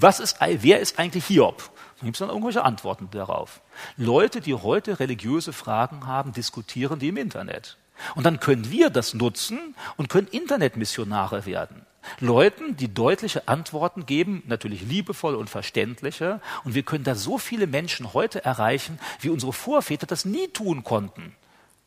was 0.00 0.20
ist, 0.20 0.38
wer 0.40 0.80
ist 0.80 0.98
eigentlich 0.98 1.26
Hiob? 1.26 1.70
Dann 1.98 2.06
gibt 2.06 2.16
es 2.16 2.18
dann 2.20 2.28
irgendwelche 2.28 2.62
Antworten 2.62 3.08
darauf. 3.10 3.62
Leute, 3.96 4.40
die 4.40 4.54
heute 4.54 5.00
religiöse 5.00 5.52
Fragen 5.52 6.06
haben, 6.06 6.32
diskutieren 6.32 6.98
die 6.98 7.08
im 7.08 7.16
Internet. 7.16 7.78
Und 8.14 8.24
dann 8.24 8.40
können 8.40 8.70
wir 8.70 8.90
das 8.90 9.14
nutzen 9.14 9.74
und 9.96 10.10
können 10.10 10.28
Internetmissionare 10.28 11.46
werden. 11.46 11.86
Leuten, 12.20 12.76
die 12.76 12.92
deutliche 12.92 13.48
Antworten 13.48 14.06
geben, 14.06 14.42
natürlich 14.46 14.82
liebevoll 14.82 15.34
und 15.34 15.50
verständliche. 15.50 16.40
Und 16.64 16.74
wir 16.74 16.82
können 16.82 17.04
da 17.04 17.14
so 17.14 17.38
viele 17.38 17.66
Menschen 17.66 18.12
heute 18.14 18.44
erreichen, 18.44 18.98
wie 19.20 19.30
unsere 19.30 19.52
Vorväter 19.52 20.06
das 20.06 20.24
nie 20.24 20.48
tun 20.48 20.84
konnten. 20.84 21.34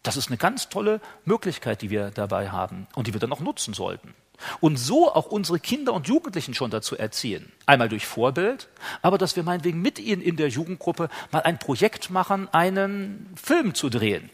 Das 0.04 0.18
ist 0.18 0.30
eine 0.30 0.38
ganz 0.38 0.70
tolle 0.70 1.02
Möglichkeit, 1.26 1.82
die 1.82 1.90
wir 1.90 2.12
dabei 2.12 2.50
haben 2.50 2.88
und 2.96 3.08
die 3.08 3.14
wir 3.14 3.20
dann 3.20 3.34
auch 3.34 3.42
nutzen 3.42 3.74
sollten. 3.74 4.14
Und 4.62 4.78
so 4.78 5.14
auch 5.14 5.26
unsere 5.26 5.60
Kinder 5.60 5.94
und 5.94 6.08
Jugendlichen 6.08 6.54
schon 6.54 6.72
dazu 6.72 6.98
erziehen. 6.98 7.52
Einmal 7.66 7.90
durch 7.90 8.06
Vorbild, 8.06 8.70
aber 9.02 9.18
dass 9.18 9.36
wir 9.36 9.44
meinetwegen 9.44 9.82
mit 9.82 10.00
ihnen 10.00 10.22
in 10.22 10.38
der 10.38 10.48
Jugendgruppe 10.48 11.10
mal 11.32 11.42
ein 11.42 11.60
Projekt 11.60 12.10
machen, 12.10 12.48
einen 12.54 13.34
Film 13.36 13.74
zu 13.74 13.90
drehen 13.90 14.30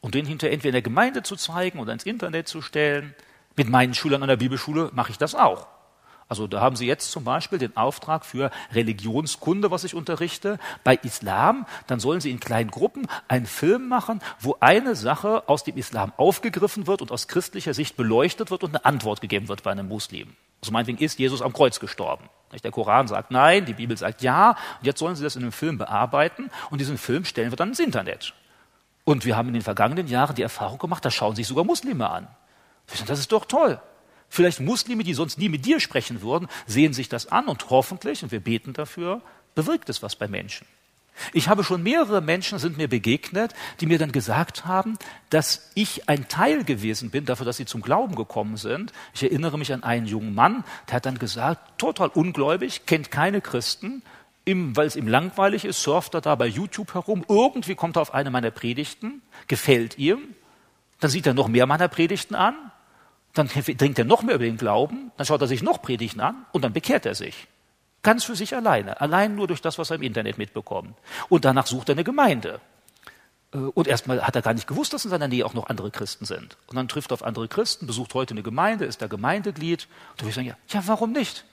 und 0.00 0.14
den 0.14 0.26
hinter 0.26 0.50
entweder 0.50 0.68
in 0.68 0.72
der 0.74 0.82
Gemeinde 0.82 1.22
zu 1.22 1.36
zeigen 1.36 1.78
oder 1.78 1.92
ins 1.94 2.04
Internet 2.04 2.46
zu 2.48 2.60
stellen 2.60 3.14
mit 3.58 3.68
meinen 3.68 3.94
Schülern 3.94 4.22
an 4.22 4.28
der 4.28 4.36
Bibelschule 4.36 4.90
mache 4.94 5.10
ich 5.10 5.18
das 5.18 5.34
auch. 5.34 5.66
Also 6.28 6.46
da 6.46 6.60
haben 6.60 6.76
Sie 6.76 6.86
jetzt 6.86 7.10
zum 7.10 7.24
Beispiel 7.24 7.58
den 7.58 7.76
Auftrag 7.76 8.24
für 8.24 8.50
Religionskunde, 8.72 9.70
was 9.70 9.84
ich 9.84 9.94
unterrichte, 9.94 10.58
bei 10.84 10.94
Islam. 10.96 11.66
Dann 11.86 12.00
sollen 12.00 12.20
Sie 12.20 12.30
in 12.30 12.38
kleinen 12.38 12.70
Gruppen 12.70 13.06
einen 13.28 13.46
Film 13.46 13.88
machen, 13.88 14.20
wo 14.38 14.56
eine 14.60 14.94
Sache 14.94 15.48
aus 15.48 15.64
dem 15.64 15.78
Islam 15.78 16.12
aufgegriffen 16.18 16.86
wird 16.86 17.00
und 17.00 17.10
aus 17.12 17.28
christlicher 17.28 17.72
Sicht 17.72 17.96
beleuchtet 17.96 18.50
wird 18.50 18.62
und 18.62 18.70
eine 18.70 18.84
Antwort 18.84 19.22
gegeben 19.22 19.48
wird 19.48 19.62
bei 19.62 19.70
einem 19.70 19.88
Muslim. 19.88 20.36
Also 20.60 20.72
meinetwegen 20.72 20.98
ist 20.98 21.18
Jesus 21.18 21.40
am 21.40 21.52
Kreuz 21.52 21.80
gestorben. 21.80 22.28
Der 22.62 22.70
Koran 22.70 23.08
sagt 23.08 23.30
nein, 23.30 23.64
die 23.64 23.74
Bibel 23.74 23.96
sagt 23.96 24.20
ja. 24.22 24.50
Und 24.50 24.86
jetzt 24.86 24.98
sollen 24.98 25.16
Sie 25.16 25.22
das 25.22 25.36
in 25.36 25.42
einem 25.42 25.52
Film 25.52 25.78
bearbeiten 25.78 26.50
und 26.70 26.78
diesen 26.78 26.98
Film 26.98 27.24
stellen 27.24 27.52
wir 27.52 27.56
dann 27.56 27.70
ins 27.70 27.80
Internet. 27.80 28.34
Und 29.04 29.24
wir 29.24 29.36
haben 29.36 29.48
in 29.48 29.54
den 29.54 29.62
vergangenen 29.62 30.08
Jahren 30.08 30.34
die 30.34 30.42
Erfahrung 30.42 30.78
gemacht, 30.78 31.02
da 31.04 31.10
schauen 31.10 31.34
sich 31.34 31.46
sogar 31.46 31.64
Muslime 31.64 32.10
an. 32.10 32.28
Das 33.06 33.18
ist 33.18 33.32
doch 33.32 33.44
toll. 33.44 33.80
Vielleicht 34.28 34.60
Muslime, 34.60 35.04
die 35.04 35.14
sonst 35.14 35.38
nie 35.38 35.48
mit 35.48 35.64
dir 35.64 35.80
sprechen 35.80 36.22
würden, 36.22 36.48
sehen 36.66 36.92
sich 36.92 37.08
das 37.08 37.30
an 37.32 37.46
und 37.46 37.70
hoffentlich, 37.70 38.22
und 38.22 38.30
wir 38.30 38.40
beten 38.40 38.72
dafür, 38.72 39.22
bewirkt 39.54 39.88
es 39.88 40.02
was 40.02 40.16
bei 40.16 40.28
Menschen. 40.28 40.66
Ich 41.32 41.48
habe 41.48 41.64
schon 41.64 41.82
mehrere 41.82 42.20
Menschen 42.20 42.58
sind 42.58 42.76
mir 42.76 42.88
begegnet, 42.88 43.54
die 43.80 43.86
mir 43.86 43.98
dann 43.98 44.12
gesagt 44.12 44.66
haben, 44.66 44.96
dass 45.30 45.70
ich 45.74 46.08
ein 46.08 46.28
Teil 46.28 46.62
gewesen 46.62 47.10
bin 47.10 47.24
dafür, 47.24 47.46
dass 47.46 47.56
sie 47.56 47.66
zum 47.66 47.82
Glauben 47.82 48.14
gekommen 48.14 48.56
sind. 48.56 48.92
Ich 49.14 49.24
erinnere 49.24 49.58
mich 49.58 49.72
an 49.72 49.82
einen 49.82 50.06
jungen 50.06 50.34
Mann, 50.34 50.64
der 50.88 50.96
hat 50.96 51.06
dann 51.06 51.18
gesagt, 51.18 51.78
total 51.78 52.08
ungläubig, 52.08 52.86
kennt 52.86 53.10
keine 53.10 53.40
Christen, 53.40 54.02
weil 54.46 54.86
es 54.86 54.96
ihm 54.96 55.08
langweilig 55.08 55.64
ist, 55.64 55.82
surft 55.82 56.14
er 56.14 56.20
da 56.20 56.34
bei 56.34 56.46
YouTube 56.46 56.94
herum, 56.94 57.24
irgendwie 57.28 57.74
kommt 57.74 57.96
er 57.96 58.02
auf 58.02 58.14
eine 58.14 58.30
meiner 58.30 58.50
Predigten, 58.50 59.20
gefällt 59.46 59.98
ihm, 59.98 60.20
dann 61.00 61.10
sieht 61.10 61.26
er 61.26 61.34
noch 61.34 61.48
mehr 61.48 61.66
meiner 61.66 61.88
Predigten 61.88 62.34
an, 62.34 62.54
dann 63.34 63.48
dringt 63.48 63.98
er 63.98 64.04
noch 64.04 64.22
mehr 64.22 64.34
über 64.34 64.44
den 64.44 64.56
Glauben, 64.56 65.12
dann 65.16 65.26
schaut 65.26 65.40
er 65.40 65.46
sich 65.46 65.62
noch 65.62 65.82
Predigten 65.82 66.20
an 66.20 66.46
und 66.52 66.62
dann 66.62 66.72
bekehrt 66.72 67.06
er 67.06 67.14
sich. 67.14 67.46
Ganz 68.02 68.24
für 68.24 68.36
sich 68.36 68.54
alleine, 68.54 69.00
allein 69.00 69.34
nur 69.34 69.46
durch 69.46 69.60
das, 69.60 69.78
was 69.78 69.90
er 69.90 69.96
im 69.96 70.02
Internet 70.02 70.38
mitbekommt. 70.38 70.94
Und 71.28 71.44
danach 71.44 71.66
sucht 71.66 71.88
er 71.88 71.94
eine 71.94 72.04
Gemeinde. 72.04 72.60
Äh, 73.52 73.58
und 73.58 73.88
erstmal 73.88 74.22
hat 74.22 74.36
er 74.36 74.42
gar 74.42 74.54
nicht 74.54 74.66
gewusst, 74.66 74.92
dass 74.92 75.04
in 75.04 75.10
seiner 75.10 75.28
Nähe 75.28 75.44
auch 75.44 75.54
noch 75.54 75.68
andere 75.68 75.90
Christen 75.90 76.24
sind. 76.24 76.56
Und 76.66 76.76
dann 76.76 76.88
trifft 76.88 77.10
er 77.10 77.14
auf 77.14 77.24
andere 77.24 77.48
Christen, 77.48 77.86
besucht 77.86 78.14
heute 78.14 78.34
eine 78.34 78.42
Gemeinde, 78.42 78.84
ist 78.84 79.02
da 79.02 79.06
Gemeindeglied. 79.06 79.88
Und 80.10 80.20
da 80.20 80.22
würde 80.22 80.28
ich 80.28 80.34
sagen, 80.34 80.46
ja, 80.46 80.56
ja, 80.68 80.82
warum 80.86 81.12
nicht? 81.12 81.44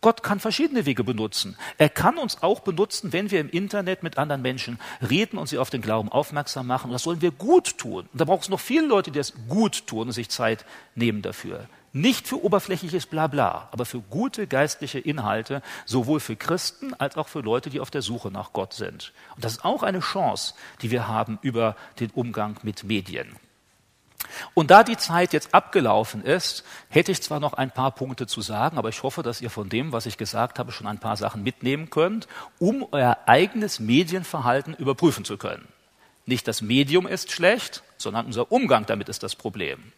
Gott 0.00 0.22
kann 0.22 0.40
verschiedene 0.40 0.86
Wege 0.86 1.04
benutzen. 1.04 1.56
Er 1.76 1.90
kann 1.90 2.16
uns 2.16 2.42
auch 2.42 2.60
benutzen, 2.60 3.12
wenn 3.12 3.30
wir 3.30 3.40
im 3.40 3.50
Internet 3.50 4.02
mit 4.02 4.16
anderen 4.16 4.40
Menschen 4.40 4.78
reden 5.06 5.36
und 5.36 5.46
sie 5.46 5.58
auf 5.58 5.68
den 5.68 5.82
Glauben 5.82 6.08
aufmerksam 6.10 6.66
machen. 6.66 6.86
Und 6.86 6.92
das 6.94 7.02
sollen 7.02 7.20
wir 7.20 7.32
gut 7.32 7.76
tun. 7.76 8.08
Und 8.10 8.20
da 8.20 8.24
braucht 8.24 8.44
es 8.44 8.48
noch 8.48 8.60
viele 8.60 8.86
Leute, 8.86 9.10
die 9.10 9.18
das 9.18 9.34
gut 9.48 9.86
tun 9.86 10.08
und 10.08 10.12
sich 10.12 10.30
Zeit 10.30 10.64
nehmen 10.94 11.20
dafür. 11.20 11.66
Nicht 11.92 12.28
für 12.28 12.42
oberflächliches 12.42 13.06
Blabla, 13.06 13.68
aber 13.72 13.84
für 13.84 14.00
gute 14.00 14.46
geistliche 14.46 15.00
Inhalte, 15.00 15.60
sowohl 15.84 16.20
für 16.20 16.36
Christen 16.36 16.94
als 16.94 17.16
auch 17.16 17.28
für 17.28 17.40
Leute, 17.40 17.68
die 17.68 17.80
auf 17.80 17.90
der 17.90 18.02
Suche 18.02 18.30
nach 18.30 18.52
Gott 18.52 18.72
sind. 18.72 19.12
Und 19.34 19.44
das 19.44 19.52
ist 19.52 19.64
auch 19.64 19.82
eine 19.82 20.00
Chance, 20.00 20.54
die 20.82 20.90
wir 20.90 21.08
haben 21.08 21.38
über 21.42 21.76
den 21.98 22.10
Umgang 22.10 22.58
mit 22.62 22.84
Medien. 22.84 23.36
Und 24.54 24.70
da 24.70 24.82
die 24.82 24.96
Zeit 24.96 25.32
jetzt 25.32 25.54
abgelaufen 25.54 26.24
ist, 26.24 26.64
hätte 26.88 27.12
ich 27.12 27.22
zwar 27.22 27.40
noch 27.40 27.54
ein 27.54 27.70
paar 27.70 27.90
Punkte 27.92 28.26
zu 28.26 28.40
sagen, 28.40 28.78
aber 28.78 28.88
ich 28.88 29.02
hoffe, 29.02 29.22
dass 29.22 29.40
ihr 29.40 29.50
von 29.50 29.68
dem, 29.68 29.92
was 29.92 30.06
ich 30.06 30.16
gesagt 30.16 30.58
habe, 30.58 30.72
schon 30.72 30.86
ein 30.86 30.98
paar 30.98 31.16
Sachen 31.16 31.42
mitnehmen 31.42 31.90
könnt, 31.90 32.28
um 32.58 32.86
euer 32.92 33.18
eigenes 33.26 33.80
Medienverhalten 33.80 34.74
überprüfen 34.74 35.24
zu 35.24 35.36
können. 35.36 35.68
Nicht 36.26 36.46
das 36.46 36.62
Medium 36.62 37.06
ist 37.06 37.32
schlecht, 37.32 37.82
sondern 37.96 38.26
unser 38.26 38.52
Umgang 38.52 38.86
damit 38.86 39.08
ist 39.08 39.22
das 39.22 39.34
Problem. 39.34 39.92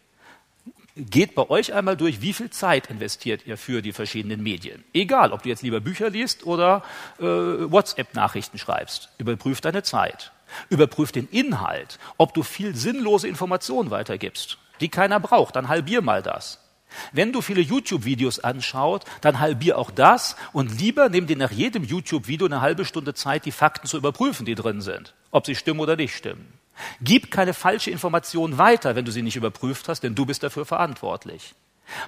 Geht 0.95 1.33
bei 1.33 1.49
euch 1.49 1.73
einmal 1.73 1.97
durch, 1.97 2.21
wie 2.21 2.33
viel 2.33 2.51
Zeit 2.51 2.87
investiert 2.87 3.47
ihr 3.47 3.57
für 3.57 3.81
die 3.81 3.93
verschiedenen 3.93 4.43
Medien? 4.43 4.83
Egal, 4.93 5.31
ob 5.31 5.41
du 5.41 5.49
jetzt 5.49 5.63
lieber 5.63 5.79
Bücher 5.79 6.11
liest 6.11 6.45
oder 6.45 6.83
äh, 7.19 7.23
WhatsApp-Nachrichten 7.23 8.59
schreibst. 8.59 9.09
Überprüf 9.17 9.59
deine 9.59 9.81
Zeit. 9.81 10.31
Überprüf 10.69 11.11
den 11.11 11.27
Inhalt, 11.29 11.99
ob 12.17 12.33
du 12.33 12.43
viel 12.43 12.75
sinnlose 12.75 13.27
Informationen 13.27 13.91
weitergibst, 13.91 14.57
die 14.81 14.89
keiner 14.89 15.19
braucht. 15.19 15.55
Dann 15.55 15.67
halbier 15.67 16.01
mal 16.01 16.21
das. 16.21 16.59
Wenn 17.11 17.31
du 17.33 17.41
viele 17.41 17.61
YouTube-Videos 17.61 18.39
anschaut, 18.39 19.05
dann 19.21 19.39
halbier 19.39 19.77
auch 19.77 19.91
das 19.91 20.35
und 20.51 20.79
lieber 20.79 21.09
nimm 21.09 21.27
dir 21.27 21.37
nach 21.37 21.51
jedem 21.51 21.83
YouTube-Video 21.83 22.47
eine 22.47 22.61
halbe 22.61 22.85
Stunde 22.85 23.13
Zeit, 23.13 23.45
die 23.45 23.51
Fakten 23.51 23.87
zu 23.87 23.97
überprüfen, 23.97 24.45
die 24.45 24.55
drin 24.55 24.81
sind, 24.81 25.13
ob 25.31 25.45
sie 25.45 25.55
stimmen 25.55 25.79
oder 25.79 25.95
nicht 25.95 26.15
stimmen. 26.15 26.53
Gib 27.01 27.31
keine 27.31 27.53
falsche 27.53 27.91
Information 27.91 28.57
weiter, 28.57 28.95
wenn 28.95 29.05
du 29.05 29.11
sie 29.11 29.21
nicht 29.21 29.35
überprüft 29.35 29.87
hast, 29.89 30.01
denn 30.01 30.15
du 30.15 30.25
bist 30.25 30.43
dafür 30.43 30.65
verantwortlich. 30.65 31.53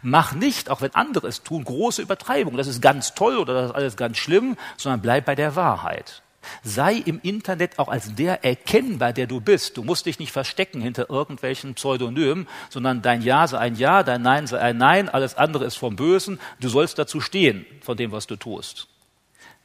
Mach 0.02 0.34
nicht, 0.34 0.70
auch 0.70 0.82
wenn 0.82 0.96
andere 0.96 1.28
es 1.28 1.44
tun, 1.44 1.64
große 1.64 2.02
Übertreibungen. 2.02 2.58
Das 2.58 2.68
ist 2.68 2.82
ganz 2.82 3.14
toll 3.14 3.38
oder 3.38 3.54
das 3.54 3.66
ist 3.70 3.76
alles 3.76 3.98
ganz 3.98 4.18
schlimm, 4.18 4.58
sondern 4.78 5.02
bleib 5.02 5.26
bei 5.26 5.36
der 5.36 5.56
Wahrheit. 5.56 6.24
Sei 6.64 6.96
im 6.96 7.20
Internet 7.22 7.80
auch 7.80 7.88
als 7.88 8.16
der 8.16 8.44
erkennbar, 8.44 9.14
der 9.14 9.28
du 9.28 9.40
bist. 9.40 9.78
Du 9.78 9.84
musst 9.84 10.06
dich 10.06 10.20
nicht 10.20 10.32
verstecken 10.32 10.82
hinter 10.82 11.10
irgendwelchen 11.10 11.76
Pseudonymen, 11.76 12.48
sondern 12.70 13.02
dein 13.02 13.22
Ja 13.22 13.48
sei 13.48 13.58
ein 13.60 13.76
Ja, 13.76 14.04
dein 14.04 14.22
Nein 14.22 14.48
sei 14.48 14.60
ein 14.60 14.78
Nein, 14.78 15.10
alles 15.10 15.36
andere 15.36 15.66
ist 15.66 15.76
vom 15.76 15.96
Bösen. 15.96 16.40
Du 16.60 16.70
sollst 16.70 16.98
dazu 16.98 17.22
stehen, 17.22 17.66
von 17.82 17.98
dem, 17.98 18.12
was 18.12 18.28
du 18.28 18.36
tust. 18.36 18.88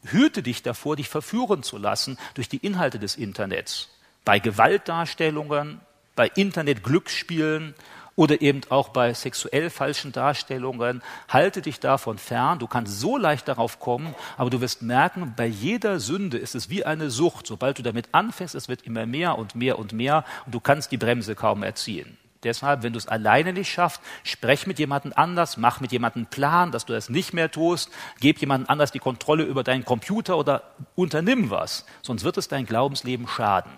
Hüte 0.05 0.43
dich 0.43 0.63
davor, 0.63 0.97
dich 0.97 1.09
verführen 1.09 1.63
zu 1.63 1.79
lassen 1.79 2.19
durch 2.35 2.49
die 2.49 2.59
Inhalte 2.59 2.99
des 2.99 3.17
Internets 3.17 3.89
bei 4.25 4.39
Gewaltdarstellungen, 4.39 5.81
bei 6.15 6.29
Internet-Glücksspielen 6.29 7.75
oder 8.21 8.43
eben 8.43 8.61
auch 8.69 8.91
bei 8.91 9.15
sexuell 9.15 9.71
falschen 9.71 10.13
Darstellungen. 10.13 11.01
Halte 11.31 11.63
dich 11.63 11.81
davon 11.81 12.19
fern. 12.19 12.59
Du 12.59 12.67
kannst 12.67 13.01
so 13.01 13.17
leicht 13.17 13.49
darauf 13.49 13.81
kommen, 13.81 14.15
aber 14.37 14.51
du 14.51 14.61
wirst 14.61 14.83
merken, 14.83 15.33
bei 15.39 15.47
jeder 15.47 16.01
Sünde 16.01 16.37
ist 16.37 16.55
es 16.55 16.69
wie 16.69 16.85
eine 16.85 17.09
Sucht. 17.09 17.47
Sobald 17.47 17.79
du 17.79 17.83
damit 17.83 18.11
anfängst, 18.13 18.55
es 18.55 18.69
wird 18.69 18.83
immer 18.83 19.07
mehr 19.07 19.39
und 19.39 19.55
mehr 19.55 19.79
und 19.79 19.95
mehr 19.95 20.27
und 20.45 20.55
du 20.55 20.61
kannst 20.61 20.93
die 20.93 20.99
Bremse 20.99 21.35
kaum 21.35 21.63
erziehen. 21.63 22.19
Deshalb, 22.43 22.83
wenn 22.83 22.93
du 22.93 22.99
es 22.99 23.09
alleine 23.09 23.55
nicht 23.55 23.73
schaffst, 23.73 24.03
sprech 24.23 24.67
mit 24.67 24.79
jemandem 24.79 25.15
anders, 25.17 25.57
mach 25.57 25.81
mit 25.81 25.91
jemandem 25.91 26.25
einen 26.25 26.31
Plan, 26.31 26.73
dass 26.73 26.85
du 26.85 26.93
das 26.93 27.09
nicht 27.09 27.33
mehr 27.33 27.51
tust, 27.51 27.91
gib 28.21 28.39
jemandem 28.39 28.69
anders 28.69 28.93
die 28.93 28.99
Kontrolle 28.99 29.45
über 29.45 29.65
deinen 29.65 29.87
Computer 29.87 30.37
oder 30.37 30.75
unternimm 30.95 31.49
was, 31.49 31.87
sonst 32.03 32.23
wird 32.23 32.37
es 32.37 32.49
dein 32.49 32.67
Glaubensleben 32.67 33.27
schaden 33.27 33.73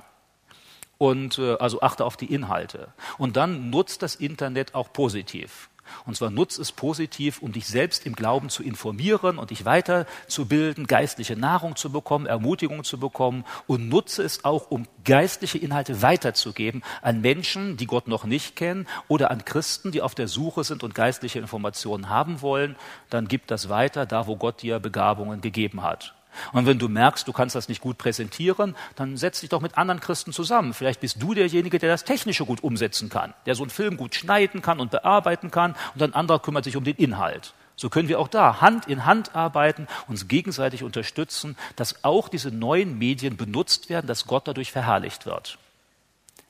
und 1.02 1.36
äh, 1.38 1.56
also 1.56 1.80
achte 1.80 2.04
auf 2.04 2.16
die 2.16 2.32
Inhalte. 2.32 2.92
Und 3.18 3.36
dann 3.36 3.70
nutzt 3.70 4.02
das 4.02 4.14
Internet 4.14 4.76
auch 4.76 4.92
positiv. 4.92 5.68
Und 6.06 6.16
zwar 6.16 6.30
nutzt 6.30 6.60
es 6.60 6.70
positiv, 6.70 7.42
um 7.42 7.50
dich 7.50 7.66
selbst 7.66 8.06
im 8.06 8.14
Glauben 8.14 8.50
zu 8.50 8.62
informieren 8.62 9.36
und 9.38 9.50
dich 9.50 9.64
weiterzubilden, 9.64 10.86
geistliche 10.86 11.34
Nahrung 11.34 11.74
zu 11.74 11.90
bekommen, 11.90 12.26
Ermutigung 12.26 12.84
zu 12.84 13.00
bekommen 13.00 13.44
und 13.66 13.88
nutze 13.88 14.22
es 14.22 14.44
auch, 14.44 14.70
um 14.70 14.86
geistliche 15.04 15.58
Inhalte 15.58 16.02
weiterzugeben 16.02 16.84
an 17.02 17.20
Menschen, 17.20 17.76
die 17.76 17.86
Gott 17.86 18.06
noch 18.06 18.22
nicht 18.22 18.54
kennen 18.54 18.86
oder 19.08 19.32
an 19.32 19.44
Christen, 19.44 19.90
die 19.90 20.02
auf 20.02 20.14
der 20.14 20.28
Suche 20.28 20.62
sind 20.62 20.84
und 20.84 20.94
geistliche 20.94 21.40
Informationen 21.40 22.10
haben 22.10 22.42
wollen. 22.42 22.76
Dann 23.10 23.26
gib 23.26 23.48
das 23.48 23.68
weiter, 23.68 24.06
da 24.06 24.28
wo 24.28 24.36
Gott 24.36 24.62
dir 24.62 24.78
Begabungen 24.78 25.40
gegeben 25.40 25.82
hat. 25.82 26.14
Und 26.52 26.66
wenn 26.66 26.78
du 26.78 26.88
merkst, 26.88 27.26
du 27.26 27.32
kannst 27.32 27.54
das 27.54 27.68
nicht 27.68 27.80
gut 27.80 27.98
präsentieren, 27.98 28.76
dann 28.96 29.16
setz 29.16 29.40
dich 29.40 29.50
doch 29.50 29.60
mit 29.60 29.78
anderen 29.78 30.00
Christen 30.00 30.32
zusammen. 30.32 30.74
Vielleicht 30.74 31.00
bist 31.00 31.22
du 31.22 31.34
derjenige, 31.34 31.78
der 31.78 31.90
das 31.90 32.04
Technische 32.04 32.44
gut 32.44 32.62
umsetzen 32.62 33.08
kann, 33.08 33.34
der 33.46 33.54
so 33.54 33.62
einen 33.62 33.70
Film 33.70 33.96
gut 33.96 34.14
schneiden 34.14 34.62
kann 34.62 34.80
und 34.80 34.90
bearbeiten 34.90 35.50
kann 35.50 35.74
und 35.94 36.02
ein 36.02 36.14
anderer 36.14 36.40
kümmert 36.40 36.64
sich 36.64 36.76
um 36.76 36.84
den 36.84 36.96
Inhalt. 36.96 37.54
So 37.76 37.88
können 37.88 38.08
wir 38.08 38.20
auch 38.20 38.28
da 38.28 38.60
Hand 38.60 38.86
in 38.86 39.06
Hand 39.06 39.34
arbeiten, 39.34 39.88
uns 40.06 40.28
gegenseitig 40.28 40.82
unterstützen, 40.82 41.56
dass 41.76 42.04
auch 42.04 42.28
diese 42.28 42.50
neuen 42.50 42.98
Medien 42.98 43.36
benutzt 43.36 43.88
werden, 43.88 44.06
dass 44.06 44.26
Gott 44.26 44.46
dadurch 44.46 44.72
verherrlicht 44.72 45.26
wird. 45.26 45.58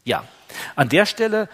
Ja, 0.04 0.24
an 0.74 0.88
der 0.88 1.06
Stelle 1.06 1.48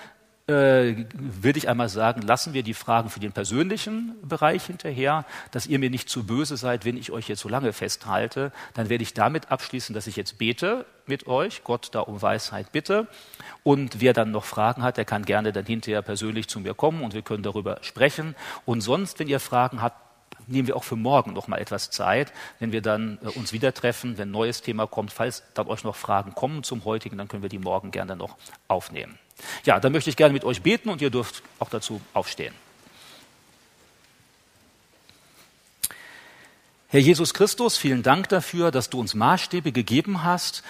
äh, 0.48 1.04
würde 1.12 1.58
ich 1.58 1.68
einmal 1.68 1.90
sagen, 1.90 2.22
lassen 2.22 2.54
wir 2.54 2.62
die 2.62 2.74
Fragen 2.74 3.10
für 3.10 3.20
den 3.20 3.32
persönlichen 3.32 4.14
Bereich 4.22 4.64
hinterher, 4.64 5.26
dass 5.50 5.66
ihr 5.66 5.78
mir 5.78 5.90
nicht 5.90 6.08
zu 6.08 6.24
böse 6.24 6.56
seid, 6.56 6.86
wenn 6.86 6.96
ich 6.96 7.12
euch 7.12 7.28
jetzt 7.28 7.40
so 7.40 7.48
lange 7.50 7.74
festhalte. 7.74 8.50
Dann 8.72 8.88
werde 8.88 9.02
ich 9.02 9.12
damit 9.12 9.50
abschließen, 9.50 9.94
dass 9.94 10.06
ich 10.06 10.16
jetzt 10.16 10.38
bete 10.38 10.86
mit 11.06 11.26
euch, 11.26 11.64
Gott 11.64 11.90
da 11.92 12.00
um 12.00 12.22
Weisheit 12.22 12.72
bitte. 12.72 13.08
Und 13.62 14.00
wer 14.00 14.14
dann 14.14 14.30
noch 14.30 14.44
Fragen 14.44 14.82
hat, 14.82 14.96
der 14.96 15.04
kann 15.04 15.24
gerne 15.24 15.52
dann 15.52 15.66
hinterher 15.66 16.00
persönlich 16.00 16.48
zu 16.48 16.60
mir 16.60 16.72
kommen 16.72 17.02
und 17.02 17.12
wir 17.12 17.22
können 17.22 17.42
darüber 17.42 17.78
sprechen. 17.82 18.34
Und 18.64 18.80
sonst, 18.80 19.18
wenn 19.18 19.28
ihr 19.28 19.40
Fragen 19.40 19.82
habt, 19.82 20.00
nehmen 20.46 20.66
wir 20.66 20.76
auch 20.76 20.84
für 20.84 20.96
morgen 20.96 21.34
noch 21.34 21.46
mal 21.46 21.58
etwas 21.58 21.90
Zeit, 21.90 22.32
wenn 22.58 22.72
wir 22.72 22.80
dann 22.80 23.18
äh, 23.22 23.28
uns 23.38 23.52
wieder 23.52 23.74
treffen, 23.74 24.16
wenn 24.16 24.28
ein 24.28 24.32
neues 24.32 24.62
Thema 24.62 24.86
kommt. 24.86 25.12
Falls 25.12 25.42
dann 25.52 25.66
euch 25.66 25.84
noch 25.84 25.96
Fragen 25.96 26.34
kommen 26.34 26.62
zum 26.62 26.86
heutigen, 26.86 27.18
dann 27.18 27.28
können 27.28 27.42
wir 27.42 27.50
die 27.50 27.58
morgen 27.58 27.90
gerne 27.90 28.16
noch 28.16 28.38
aufnehmen. 28.66 29.18
Ja, 29.64 29.80
dann 29.80 29.92
möchte 29.92 30.10
ich 30.10 30.16
gerne 30.16 30.32
mit 30.32 30.44
euch 30.44 30.62
beten 30.62 30.88
und 30.88 31.00
ihr 31.00 31.10
dürft 31.10 31.42
auch 31.58 31.70
dazu 31.70 32.00
aufstehen. 32.12 32.54
Herr 36.90 37.00
Jesus 37.00 37.34
Christus, 37.34 37.76
vielen 37.76 38.02
Dank 38.02 38.30
dafür, 38.30 38.70
dass 38.70 38.88
du 38.88 38.98
uns 38.98 39.14
Maßstäbe 39.14 39.72
gegeben 39.72 40.24
hast, 40.24 40.62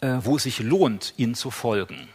äh, 0.00 0.16
wo 0.20 0.36
es 0.36 0.42
sich 0.42 0.58
lohnt, 0.58 1.14
ihnen 1.16 1.36
zu 1.36 1.52
folgen. 1.52 2.08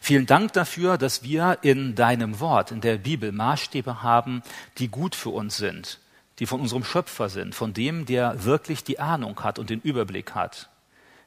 Vielen 0.00 0.26
Dank 0.26 0.52
dafür, 0.52 0.98
dass 0.98 1.22
wir 1.22 1.58
in 1.62 1.94
deinem 1.94 2.40
Wort, 2.40 2.72
in 2.72 2.80
der 2.80 2.96
Bibel 2.96 3.30
Maßstäbe 3.30 4.02
haben, 4.02 4.42
die 4.78 4.88
gut 4.88 5.14
für 5.14 5.30
uns 5.30 5.56
sind, 5.56 6.00
die 6.38 6.46
von 6.46 6.60
unserem 6.60 6.82
Schöpfer 6.82 7.28
sind, 7.28 7.54
von 7.54 7.72
dem, 7.72 8.04
der 8.04 8.44
wirklich 8.44 8.82
die 8.82 8.98
Ahnung 8.98 9.42
hat 9.44 9.58
und 9.58 9.70
den 9.70 9.80
Überblick 9.80 10.34
hat. 10.34 10.68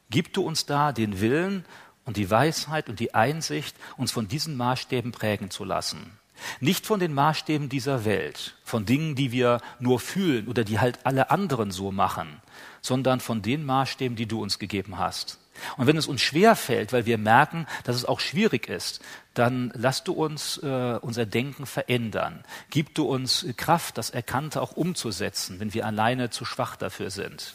Gib 0.10 0.34
du 0.34 0.42
uns 0.42 0.66
da 0.66 0.92
den 0.92 1.22
Willen 1.22 1.64
und 2.10 2.18
die 2.18 2.32
Weisheit 2.32 2.90
und 2.90 3.00
die 3.00 3.14
Einsicht, 3.14 3.76
uns 3.96 4.12
von 4.12 4.28
diesen 4.28 4.58
Maßstäben 4.58 5.12
prägen 5.12 5.52
zu 5.52 5.64
lassen. 5.64 6.18
Nicht 6.60 6.88
von 6.88 7.00
den 7.00 7.14
Maßstäben 7.14 7.70
dieser 7.70 8.04
Welt, 8.04 8.56
von 8.64 8.88
Dingen, 8.88 9.14
die 9.14 9.32
wir 9.32 9.62
nur 9.80 10.00
fühlen 10.00 10.48
oder 10.48 10.64
die 10.64 10.80
halt 10.80 11.06
alle 11.06 11.30
anderen 11.30 11.70
so 11.70 11.92
machen, 11.92 12.42
sondern 12.82 13.20
von 13.20 13.44
den 13.44 13.64
Maßstäben, 13.64 14.16
die 14.16 14.26
du 14.26 14.42
uns 14.42 14.58
gegeben 14.58 14.98
hast. 14.98 15.38
Und 15.78 15.86
wenn 15.86 15.98
es 15.98 16.08
uns 16.08 16.22
schwer 16.22 16.56
fällt, 16.56 16.94
weil 16.94 17.06
wir 17.06 17.20
merken, 17.20 17.68
dass 17.84 17.96
es 17.96 18.06
auch 18.06 18.22
schwierig 18.22 18.68
ist, 18.68 19.02
dann 19.36 19.72
lass 19.76 20.04
du 20.04 20.14
uns 20.14 20.58
äh, 20.64 20.98
unser 21.00 21.28
Denken 21.28 21.68
verändern. 21.68 22.44
Gib 22.72 22.96
du 22.96 23.04
uns 23.06 23.46
Kraft, 23.56 24.00
das 24.00 24.10
Erkannte 24.10 24.64
auch 24.64 24.72
umzusetzen, 24.72 25.60
wenn 25.60 25.76
wir 25.76 25.86
alleine 25.86 26.32
zu 26.32 26.44
schwach 26.44 26.76
dafür 26.76 27.12
sind. 27.12 27.54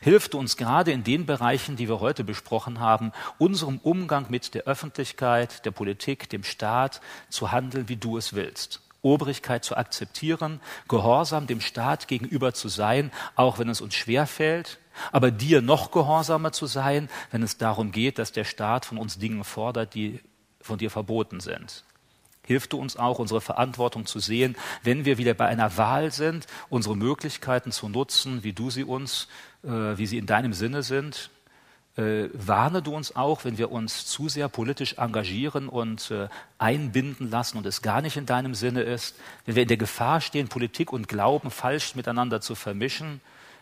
Hilf 0.00 0.28
du 0.28 0.38
uns 0.38 0.56
gerade 0.56 0.92
in 0.92 1.04
den 1.04 1.26
Bereichen, 1.26 1.76
die 1.76 1.88
wir 1.88 2.00
heute 2.00 2.24
besprochen 2.24 2.80
haben, 2.80 3.12
unserem 3.38 3.78
Umgang 3.78 4.26
mit 4.28 4.54
der 4.54 4.64
Öffentlichkeit, 4.64 5.64
der 5.64 5.70
Politik, 5.70 6.28
dem 6.28 6.44
Staat 6.44 7.00
zu 7.28 7.52
handeln, 7.52 7.88
wie 7.88 7.96
du 7.96 8.16
es 8.16 8.34
willst. 8.34 8.80
Obrigkeit 9.02 9.64
zu 9.64 9.76
akzeptieren, 9.76 10.60
gehorsam 10.88 11.46
dem 11.46 11.60
Staat 11.60 12.08
gegenüber 12.08 12.54
zu 12.54 12.68
sein, 12.68 13.12
auch 13.36 13.58
wenn 13.58 13.68
es 13.68 13.80
uns 13.80 13.94
schwer 13.94 14.26
fällt, 14.26 14.78
aber 15.12 15.30
dir 15.30 15.60
noch 15.60 15.90
gehorsamer 15.90 16.52
zu 16.52 16.66
sein, 16.66 17.08
wenn 17.30 17.42
es 17.42 17.58
darum 17.58 17.92
geht, 17.92 18.18
dass 18.18 18.32
der 18.32 18.44
Staat 18.44 18.86
von 18.86 18.96
uns 18.98 19.18
Dinge 19.18 19.44
fordert, 19.44 19.94
die 19.94 20.20
von 20.60 20.78
dir 20.78 20.90
verboten 20.90 21.40
sind. 21.40 21.84
Hilf 22.46 22.66
du 22.66 22.78
uns 22.78 22.96
auch, 22.96 23.18
unsere 23.18 23.40
Verantwortung 23.40 24.06
zu 24.06 24.20
sehen, 24.20 24.56
wenn 24.82 25.04
wir 25.04 25.16
wieder 25.18 25.34
bei 25.34 25.46
einer 25.46 25.76
Wahl 25.78 26.12
sind, 26.12 26.46
unsere 26.68 26.96
Möglichkeiten 26.96 27.72
zu 27.72 27.88
nutzen, 27.88 28.42
wie 28.42 28.52
du 28.52 28.70
sie 28.70 28.84
uns 28.84 29.28
wie 29.66 30.06
sie 30.06 30.18
in 30.18 30.26
deinem 30.26 30.52
Sinne 30.52 30.82
sind. 30.82 31.30
Äh, 31.96 32.28
warne 32.32 32.82
du 32.82 32.92
uns 32.92 33.14
auch, 33.14 33.44
wenn 33.44 33.56
wir 33.56 33.70
uns 33.70 34.06
zu 34.06 34.28
sehr 34.28 34.48
politisch 34.48 34.94
engagieren 34.98 35.68
und 35.68 36.10
äh, 36.10 36.28
einbinden 36.58 37.30
lassen 37.30 37.56
und 37.56 37.66
es 37.66 37.82
gar 37.82 38.02
nicht 38.02 38.16
in 38.16 38.26
deinem 38.26 38.54
Sinne 38.54 38.82
ist, 38.82 39.14
wenn 39.46 39.54
wir 39.54 39.62
in 39.62 39.68
der 39.68 39.76
Gefahr 39.76 40.20
stehen, 40.20 40.48
Politik 40.48 40.92
und 40.92 41.06
Glauben 41.06 41.52
falsch 41.52 41.94
miteinander 41.94 42.40
zu 42.40 42.56
vermischen. 42.56 43.20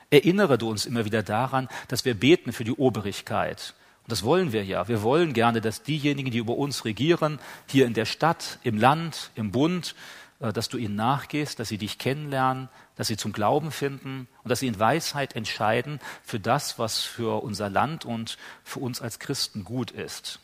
Erinnere 0.08 0.56
du 0.56 0.70
uns 0.70 0.86
immer 0.86 1.04
wieder 1.04 1.22
daran, 1.22 1.68
dass 1.88 2.06
wir 2.06 2.14
beten 2.14 2.52
für 2.52 2.64
die 2.64 2.72
Obrigkeit. 2.72 3.74
Und 4.04 4.12
das 4.12 4.22
wollen 4.22 4.52
wir 4.52 4.64
ja. 4.64 4.88
Wir 4.88 5.02
wollen 5.02 5.34
gerne, 5.34 5.60
dass 5.60 5.82
diejenigen, 5.82 6.30
die 6.30 6.38
über 6.38 6.56
uns 6.56 6.86
regieren, 6.86 7.38
hier 7.66 7.84
in 7.86 7.92
der 7.92 8.06
Stadt, 8.06 8.58
im 8.62 8.78
Land, 8.78 9.30
im 9.34 9.50
Bund, 9.50 9.94
äh, 10.40 10.54
dass 10.54 10.70
du 10.70 10.78
ihnen 10.78 10.96
nachgehst, 10.96 11.60
dass 11.60 11.68
sie 11.68 11.78
dich 11.78 11.98
kennenlernen, 11.98 12.70
dass 13.02 13.08
sie 13.08 13.16
zum 13.16 13.32
Glauben 13.32 13.72
finden 13.72 14.28
und 14.44 14.48
dass 14.48 14.60
sie 14.60 14.68
in 14.68 14.78
Weisheit 14.78 15.34
entscheiden 15.34 15.98
für 16.22 16.38
das, 16.38 16.78
was 16.78 17.00
für 17.00 17.42
unser 17.42 17.68
Land 17.68 18.04
und 18.04 18.38
für 18.62 18.78
uns 18.78 19.02
als 19.02 19.18
Christen 19.18 19.64
gut 19.64 19.90
ist. 19.90 20.38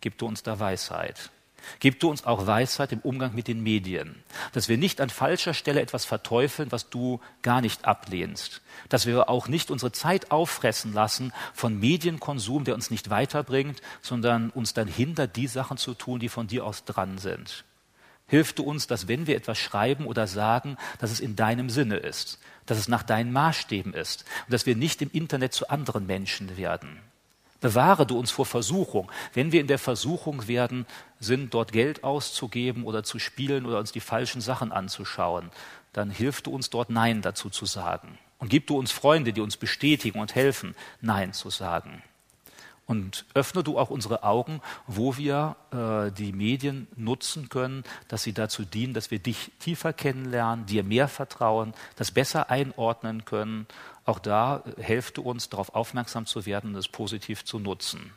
Gib 0.00 0.18
du 0.18 0.26
uns 0.26 0.42
da 0.42 0.58
Weisheit. 0.58 1.30
Gib 1.78 2.00
du 2.00 2.10
uns 2.10 2.26
auch 2.26 2.48
Weisheit 2.48 2.90
im 2.90 2.98
Umgang 2.98 3.32
mit 3.32 3.46
den 3.46 3.62
Medien, 3.62 4.24
dass 4.50 4.68
wir 4.68 4.76
nicht 4.76 5.00
an 5.00 5.08
falscher 5.08 5.54
Stelle 5.54 5.80
etwas 5.80 6.04
verteufeln, 6.04 6.72
was 6.72 6.90
du 6.90 7.20
gar 7.42 7.60
nicht 7.60 7.84
ablehnst, 7.84 8.60
dass 8.88 9.06
wir 9.06 9.28
auch 9.28 9.46
nicht 9.46 9.70
unsere 9.70 9.92
Zeit 9.92 10.32
auffressen 10.32 10.92
lassen 10.92 11.32
von 11.54 11.78
Medienkonsum, 11.78 12.64
der 12.64 12.74
uns 12.74 12.90
nicht 12.90 13.10
weiterbringt, 13.10 13.82
sondern 14.02 14.50
uns 14.50 14.74
dann 14.74 14.88
hindert, 14.88 15.36
die 15.36 15.46
Sachen 15.46 15.76
zu 15.76 15.94
tun, 15.94 16.18
die 16.18 16.28
von 16.28 16.48
dir 16.48 16.66
aus 16.66 16.84
dran 16.84 17.18
sind. 17.18 17.64
Hilf 18.30 18.52
du 18.52 18.62
uns, 18.62 18.86
dass 18.86 19.08
wenn 19.08 19.26
wir 19.26 19.36
etwas 19.36 19.58
schreiben 19.58 20.06
oder 20.06 20.28
sagen, 20.28 20.76
dass 21.00 21.10
es 21.10 21.18
in 21.18 21.34
deinem 21.34 21.68
Sinne 21.68 21.96
ist, 21.96 22.38
dass 22.64 22.78
es 22.78 22.86
nach 22.86 23.02
deinen 23.02 23.32
Maßstäben 23.32 23.92
ist 23.92 24.24
und 24.46 24.52
dass 24.52 24.66
wir 24.66 24.76
nicht 24.76 25.02
im 25.02 25.10
Internet 25.12 25.52
zu 25.52 25.68
anderen 25.68 26.06
Menschen 26.06 26.56
werden. 26.56 27.00
Bewahre 27.60 28.06
du 28.06 28.16
uns 28.16 28.30
vor 28.30 28.46
Versuchung. 28.46 29.10
Wenn 29.34 29.50
wir 29.50 29.60
in 29.60 29.66
der 29.66 29.80
Versuchung 29.80 30.46
werden, 30.46 30.86
sind, 31.18 31.54
dort 31.54 31.72
Geld 31.72 32.04
auszugeben 32.04 32.84
oder 32.84 33.02
zu 33.02 33.18
spielen 33.18 33.66
oder 33.66 33.80
uns 33.80 33.90
die 33.90 33.98
falschen 33.98 34.40
Sachen 34.40 34.70
anzuschauen, 34.70 35.50
dann 35.92 36.08
hilf 36.08 36.40
du 36.40 36.52
uns 36.52 36.70
dort 36.70 36.88
Nein 36.88 37.22
dazu 37.22 37.50
zu 37.50 37.66
sagen. 37.66 38.16
Und 38.38 38.48
gib 38.48 38.68
du 38.68 38.78
uns 38.78 38.92
Freunde, 38.92 39.32
die 39.32 39.40
uns 39.40 39.56
bestätigen 39.56 40.20
und 40.20 40.36
helfen, 40.36 40.76
Nein 41.00 41.32
zu 41.32 41.50
sagen. 41.50 42.04
Und 42.90 43.24
öffne 43.34 43.62
du 43.62 43.78
auch 43.78 43.88
unsere 43.88 44.24
Augen, 44.24 44.60
wo 44.88 45.16
wir 45.16 45.54
äh, 45.70 46.10
die 46.10 46.32
Medien 46.32 46.88
nutzen 46.96 47.48
können, 47.48 47.84
dass 48.08 48.24
sie 48.24 48.32
dazu 48.32 48.64
dienen, 48.64 48.94
dass 48.94 49.12
wir 49.12 49.20
dich 49.20 49.52
tiefer 49.60 49.92
kennenlernen, 49.92 50.66
dir 50.66 50.82
mehr 50.82 51.06
vertrauen, 51.06 51.72
das 51.94 52.10
besser 52.10 52.50
einordnen 52.50 53.24
können. 53.24 53.68
Auch 54.06 54.18
da 54.18 54.64
äh, 54.76 54.82
helft 54.82 55.18
du 55.18 55.22
uns, 55.22 55.48
darauf 55.48 55.72
aufmerksam 55.72 56.26
zu 56.26 56.46
werden 56.46 56.70
und 56.70 56.80
es 56.80 56.88
positiv 56.88 57.44
zu 57.44 57.60
nutzen. 57.60 58.12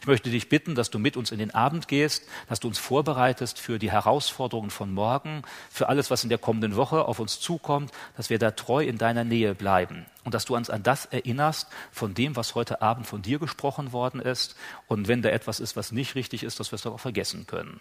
Ich 0.00 0.06
möchte 0.06 0.30
dich 0.30 0.48
bitten, 0.48 0.74
dass 0.74 0.90
du 0.90 0.98
mit 0.98 1.16
uns 1.16 1.30
in 1.30 1.38
den 1.38 1.54
Abend 1.54 1.88
gehst, 1.88 2.24
dass 2.48 2.60
du 2.60 2.68
uns 2.68 2.78
vorbereitest 2.78 3.58
für 3.58 3.78
die 3.78 3.90
Herausforderungen 3.90 4.70
von 4.70 4.92
morgen, 4.92 5.42
für 5.70 5.88
alles, 5.88 6.10
was 6.10 6.22
in 6.22 6.28
der 6.28 6.38
kommenden 6.38 6.76
Woche 6.76 7.04
auf 7.04 7.18
uns 7.18 7.40
zukommt, 7.40 7.92
dass 8.16 8.30
wir 8.30 8.38
da 8.38 8.50
treu 8.50 8.84
in 8.84 8.98
deiner 8.98 9.24
Nähe 9.24 9.54
bleiben 9.54 10.06
und 10.24 10.34
dass 10.34 10.44
du 10.44 10.56
uns 10.56 10.70
an 10.70 10.82
das 10.82 11.06
erinnerst 11.06 11.68
von 11.90 12.14
dem, 12.14 12.36
was 12.36 12.54
heute 12.54 12.82
Abend 12.82 13.06
von 13.06 13.22
dir 13.22 13.38
gesprochen 13.38 13.92
worden 13.92 14.20
ist 14.20 14.56
und 14.86 15.08
wenn 15.08 15.22
da 15.22 15.30
etwas 15.30 15.60
ist, 15.60 15.76
was 15.76 15.92
nicht 15.92 16.14
richtig 16.14 16.42
ist, 16.42 16.60
dass 16.60 16.70
wir 16.72 16.76
es 16.76 16.82
darauf 16.82 17.00
vergessen 17.00 17.46
können. 17.46 17.80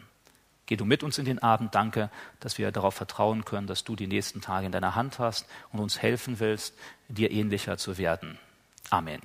Geh 0.68 0.76
du 0.76 0.86
mit 0.86 1.02
uns 1.02 1.18
in 1.18 1.26
den 1.26 1.40
Abend. 1.40 1.74
Danke, 1.74 2.12
dass 2.42 2.58
wir 2.58 2.72
darauf 2.72 2.94
vertrauen 2.94 3.46
können, 3.46 3.68
dass 3.68 3.86
du 3.86 3.96
die 3.96 4.06
nächsten 4.08 4.42
Tage 4.42 4.66
in 4.66 4.72
deiner 4.72 4.96
Hand 4.96 5.18
hast 5.18 5.48
und 5.72 5.80
uns 5.80 6.02
helfen 6.02 6.40
willst, 6.40 6.76
dir 7.08 7.32
ähnlicher 7.32 7.78
zu 7.78 7.98
werden. 7.98 8.38
Amen. 8.90 9.22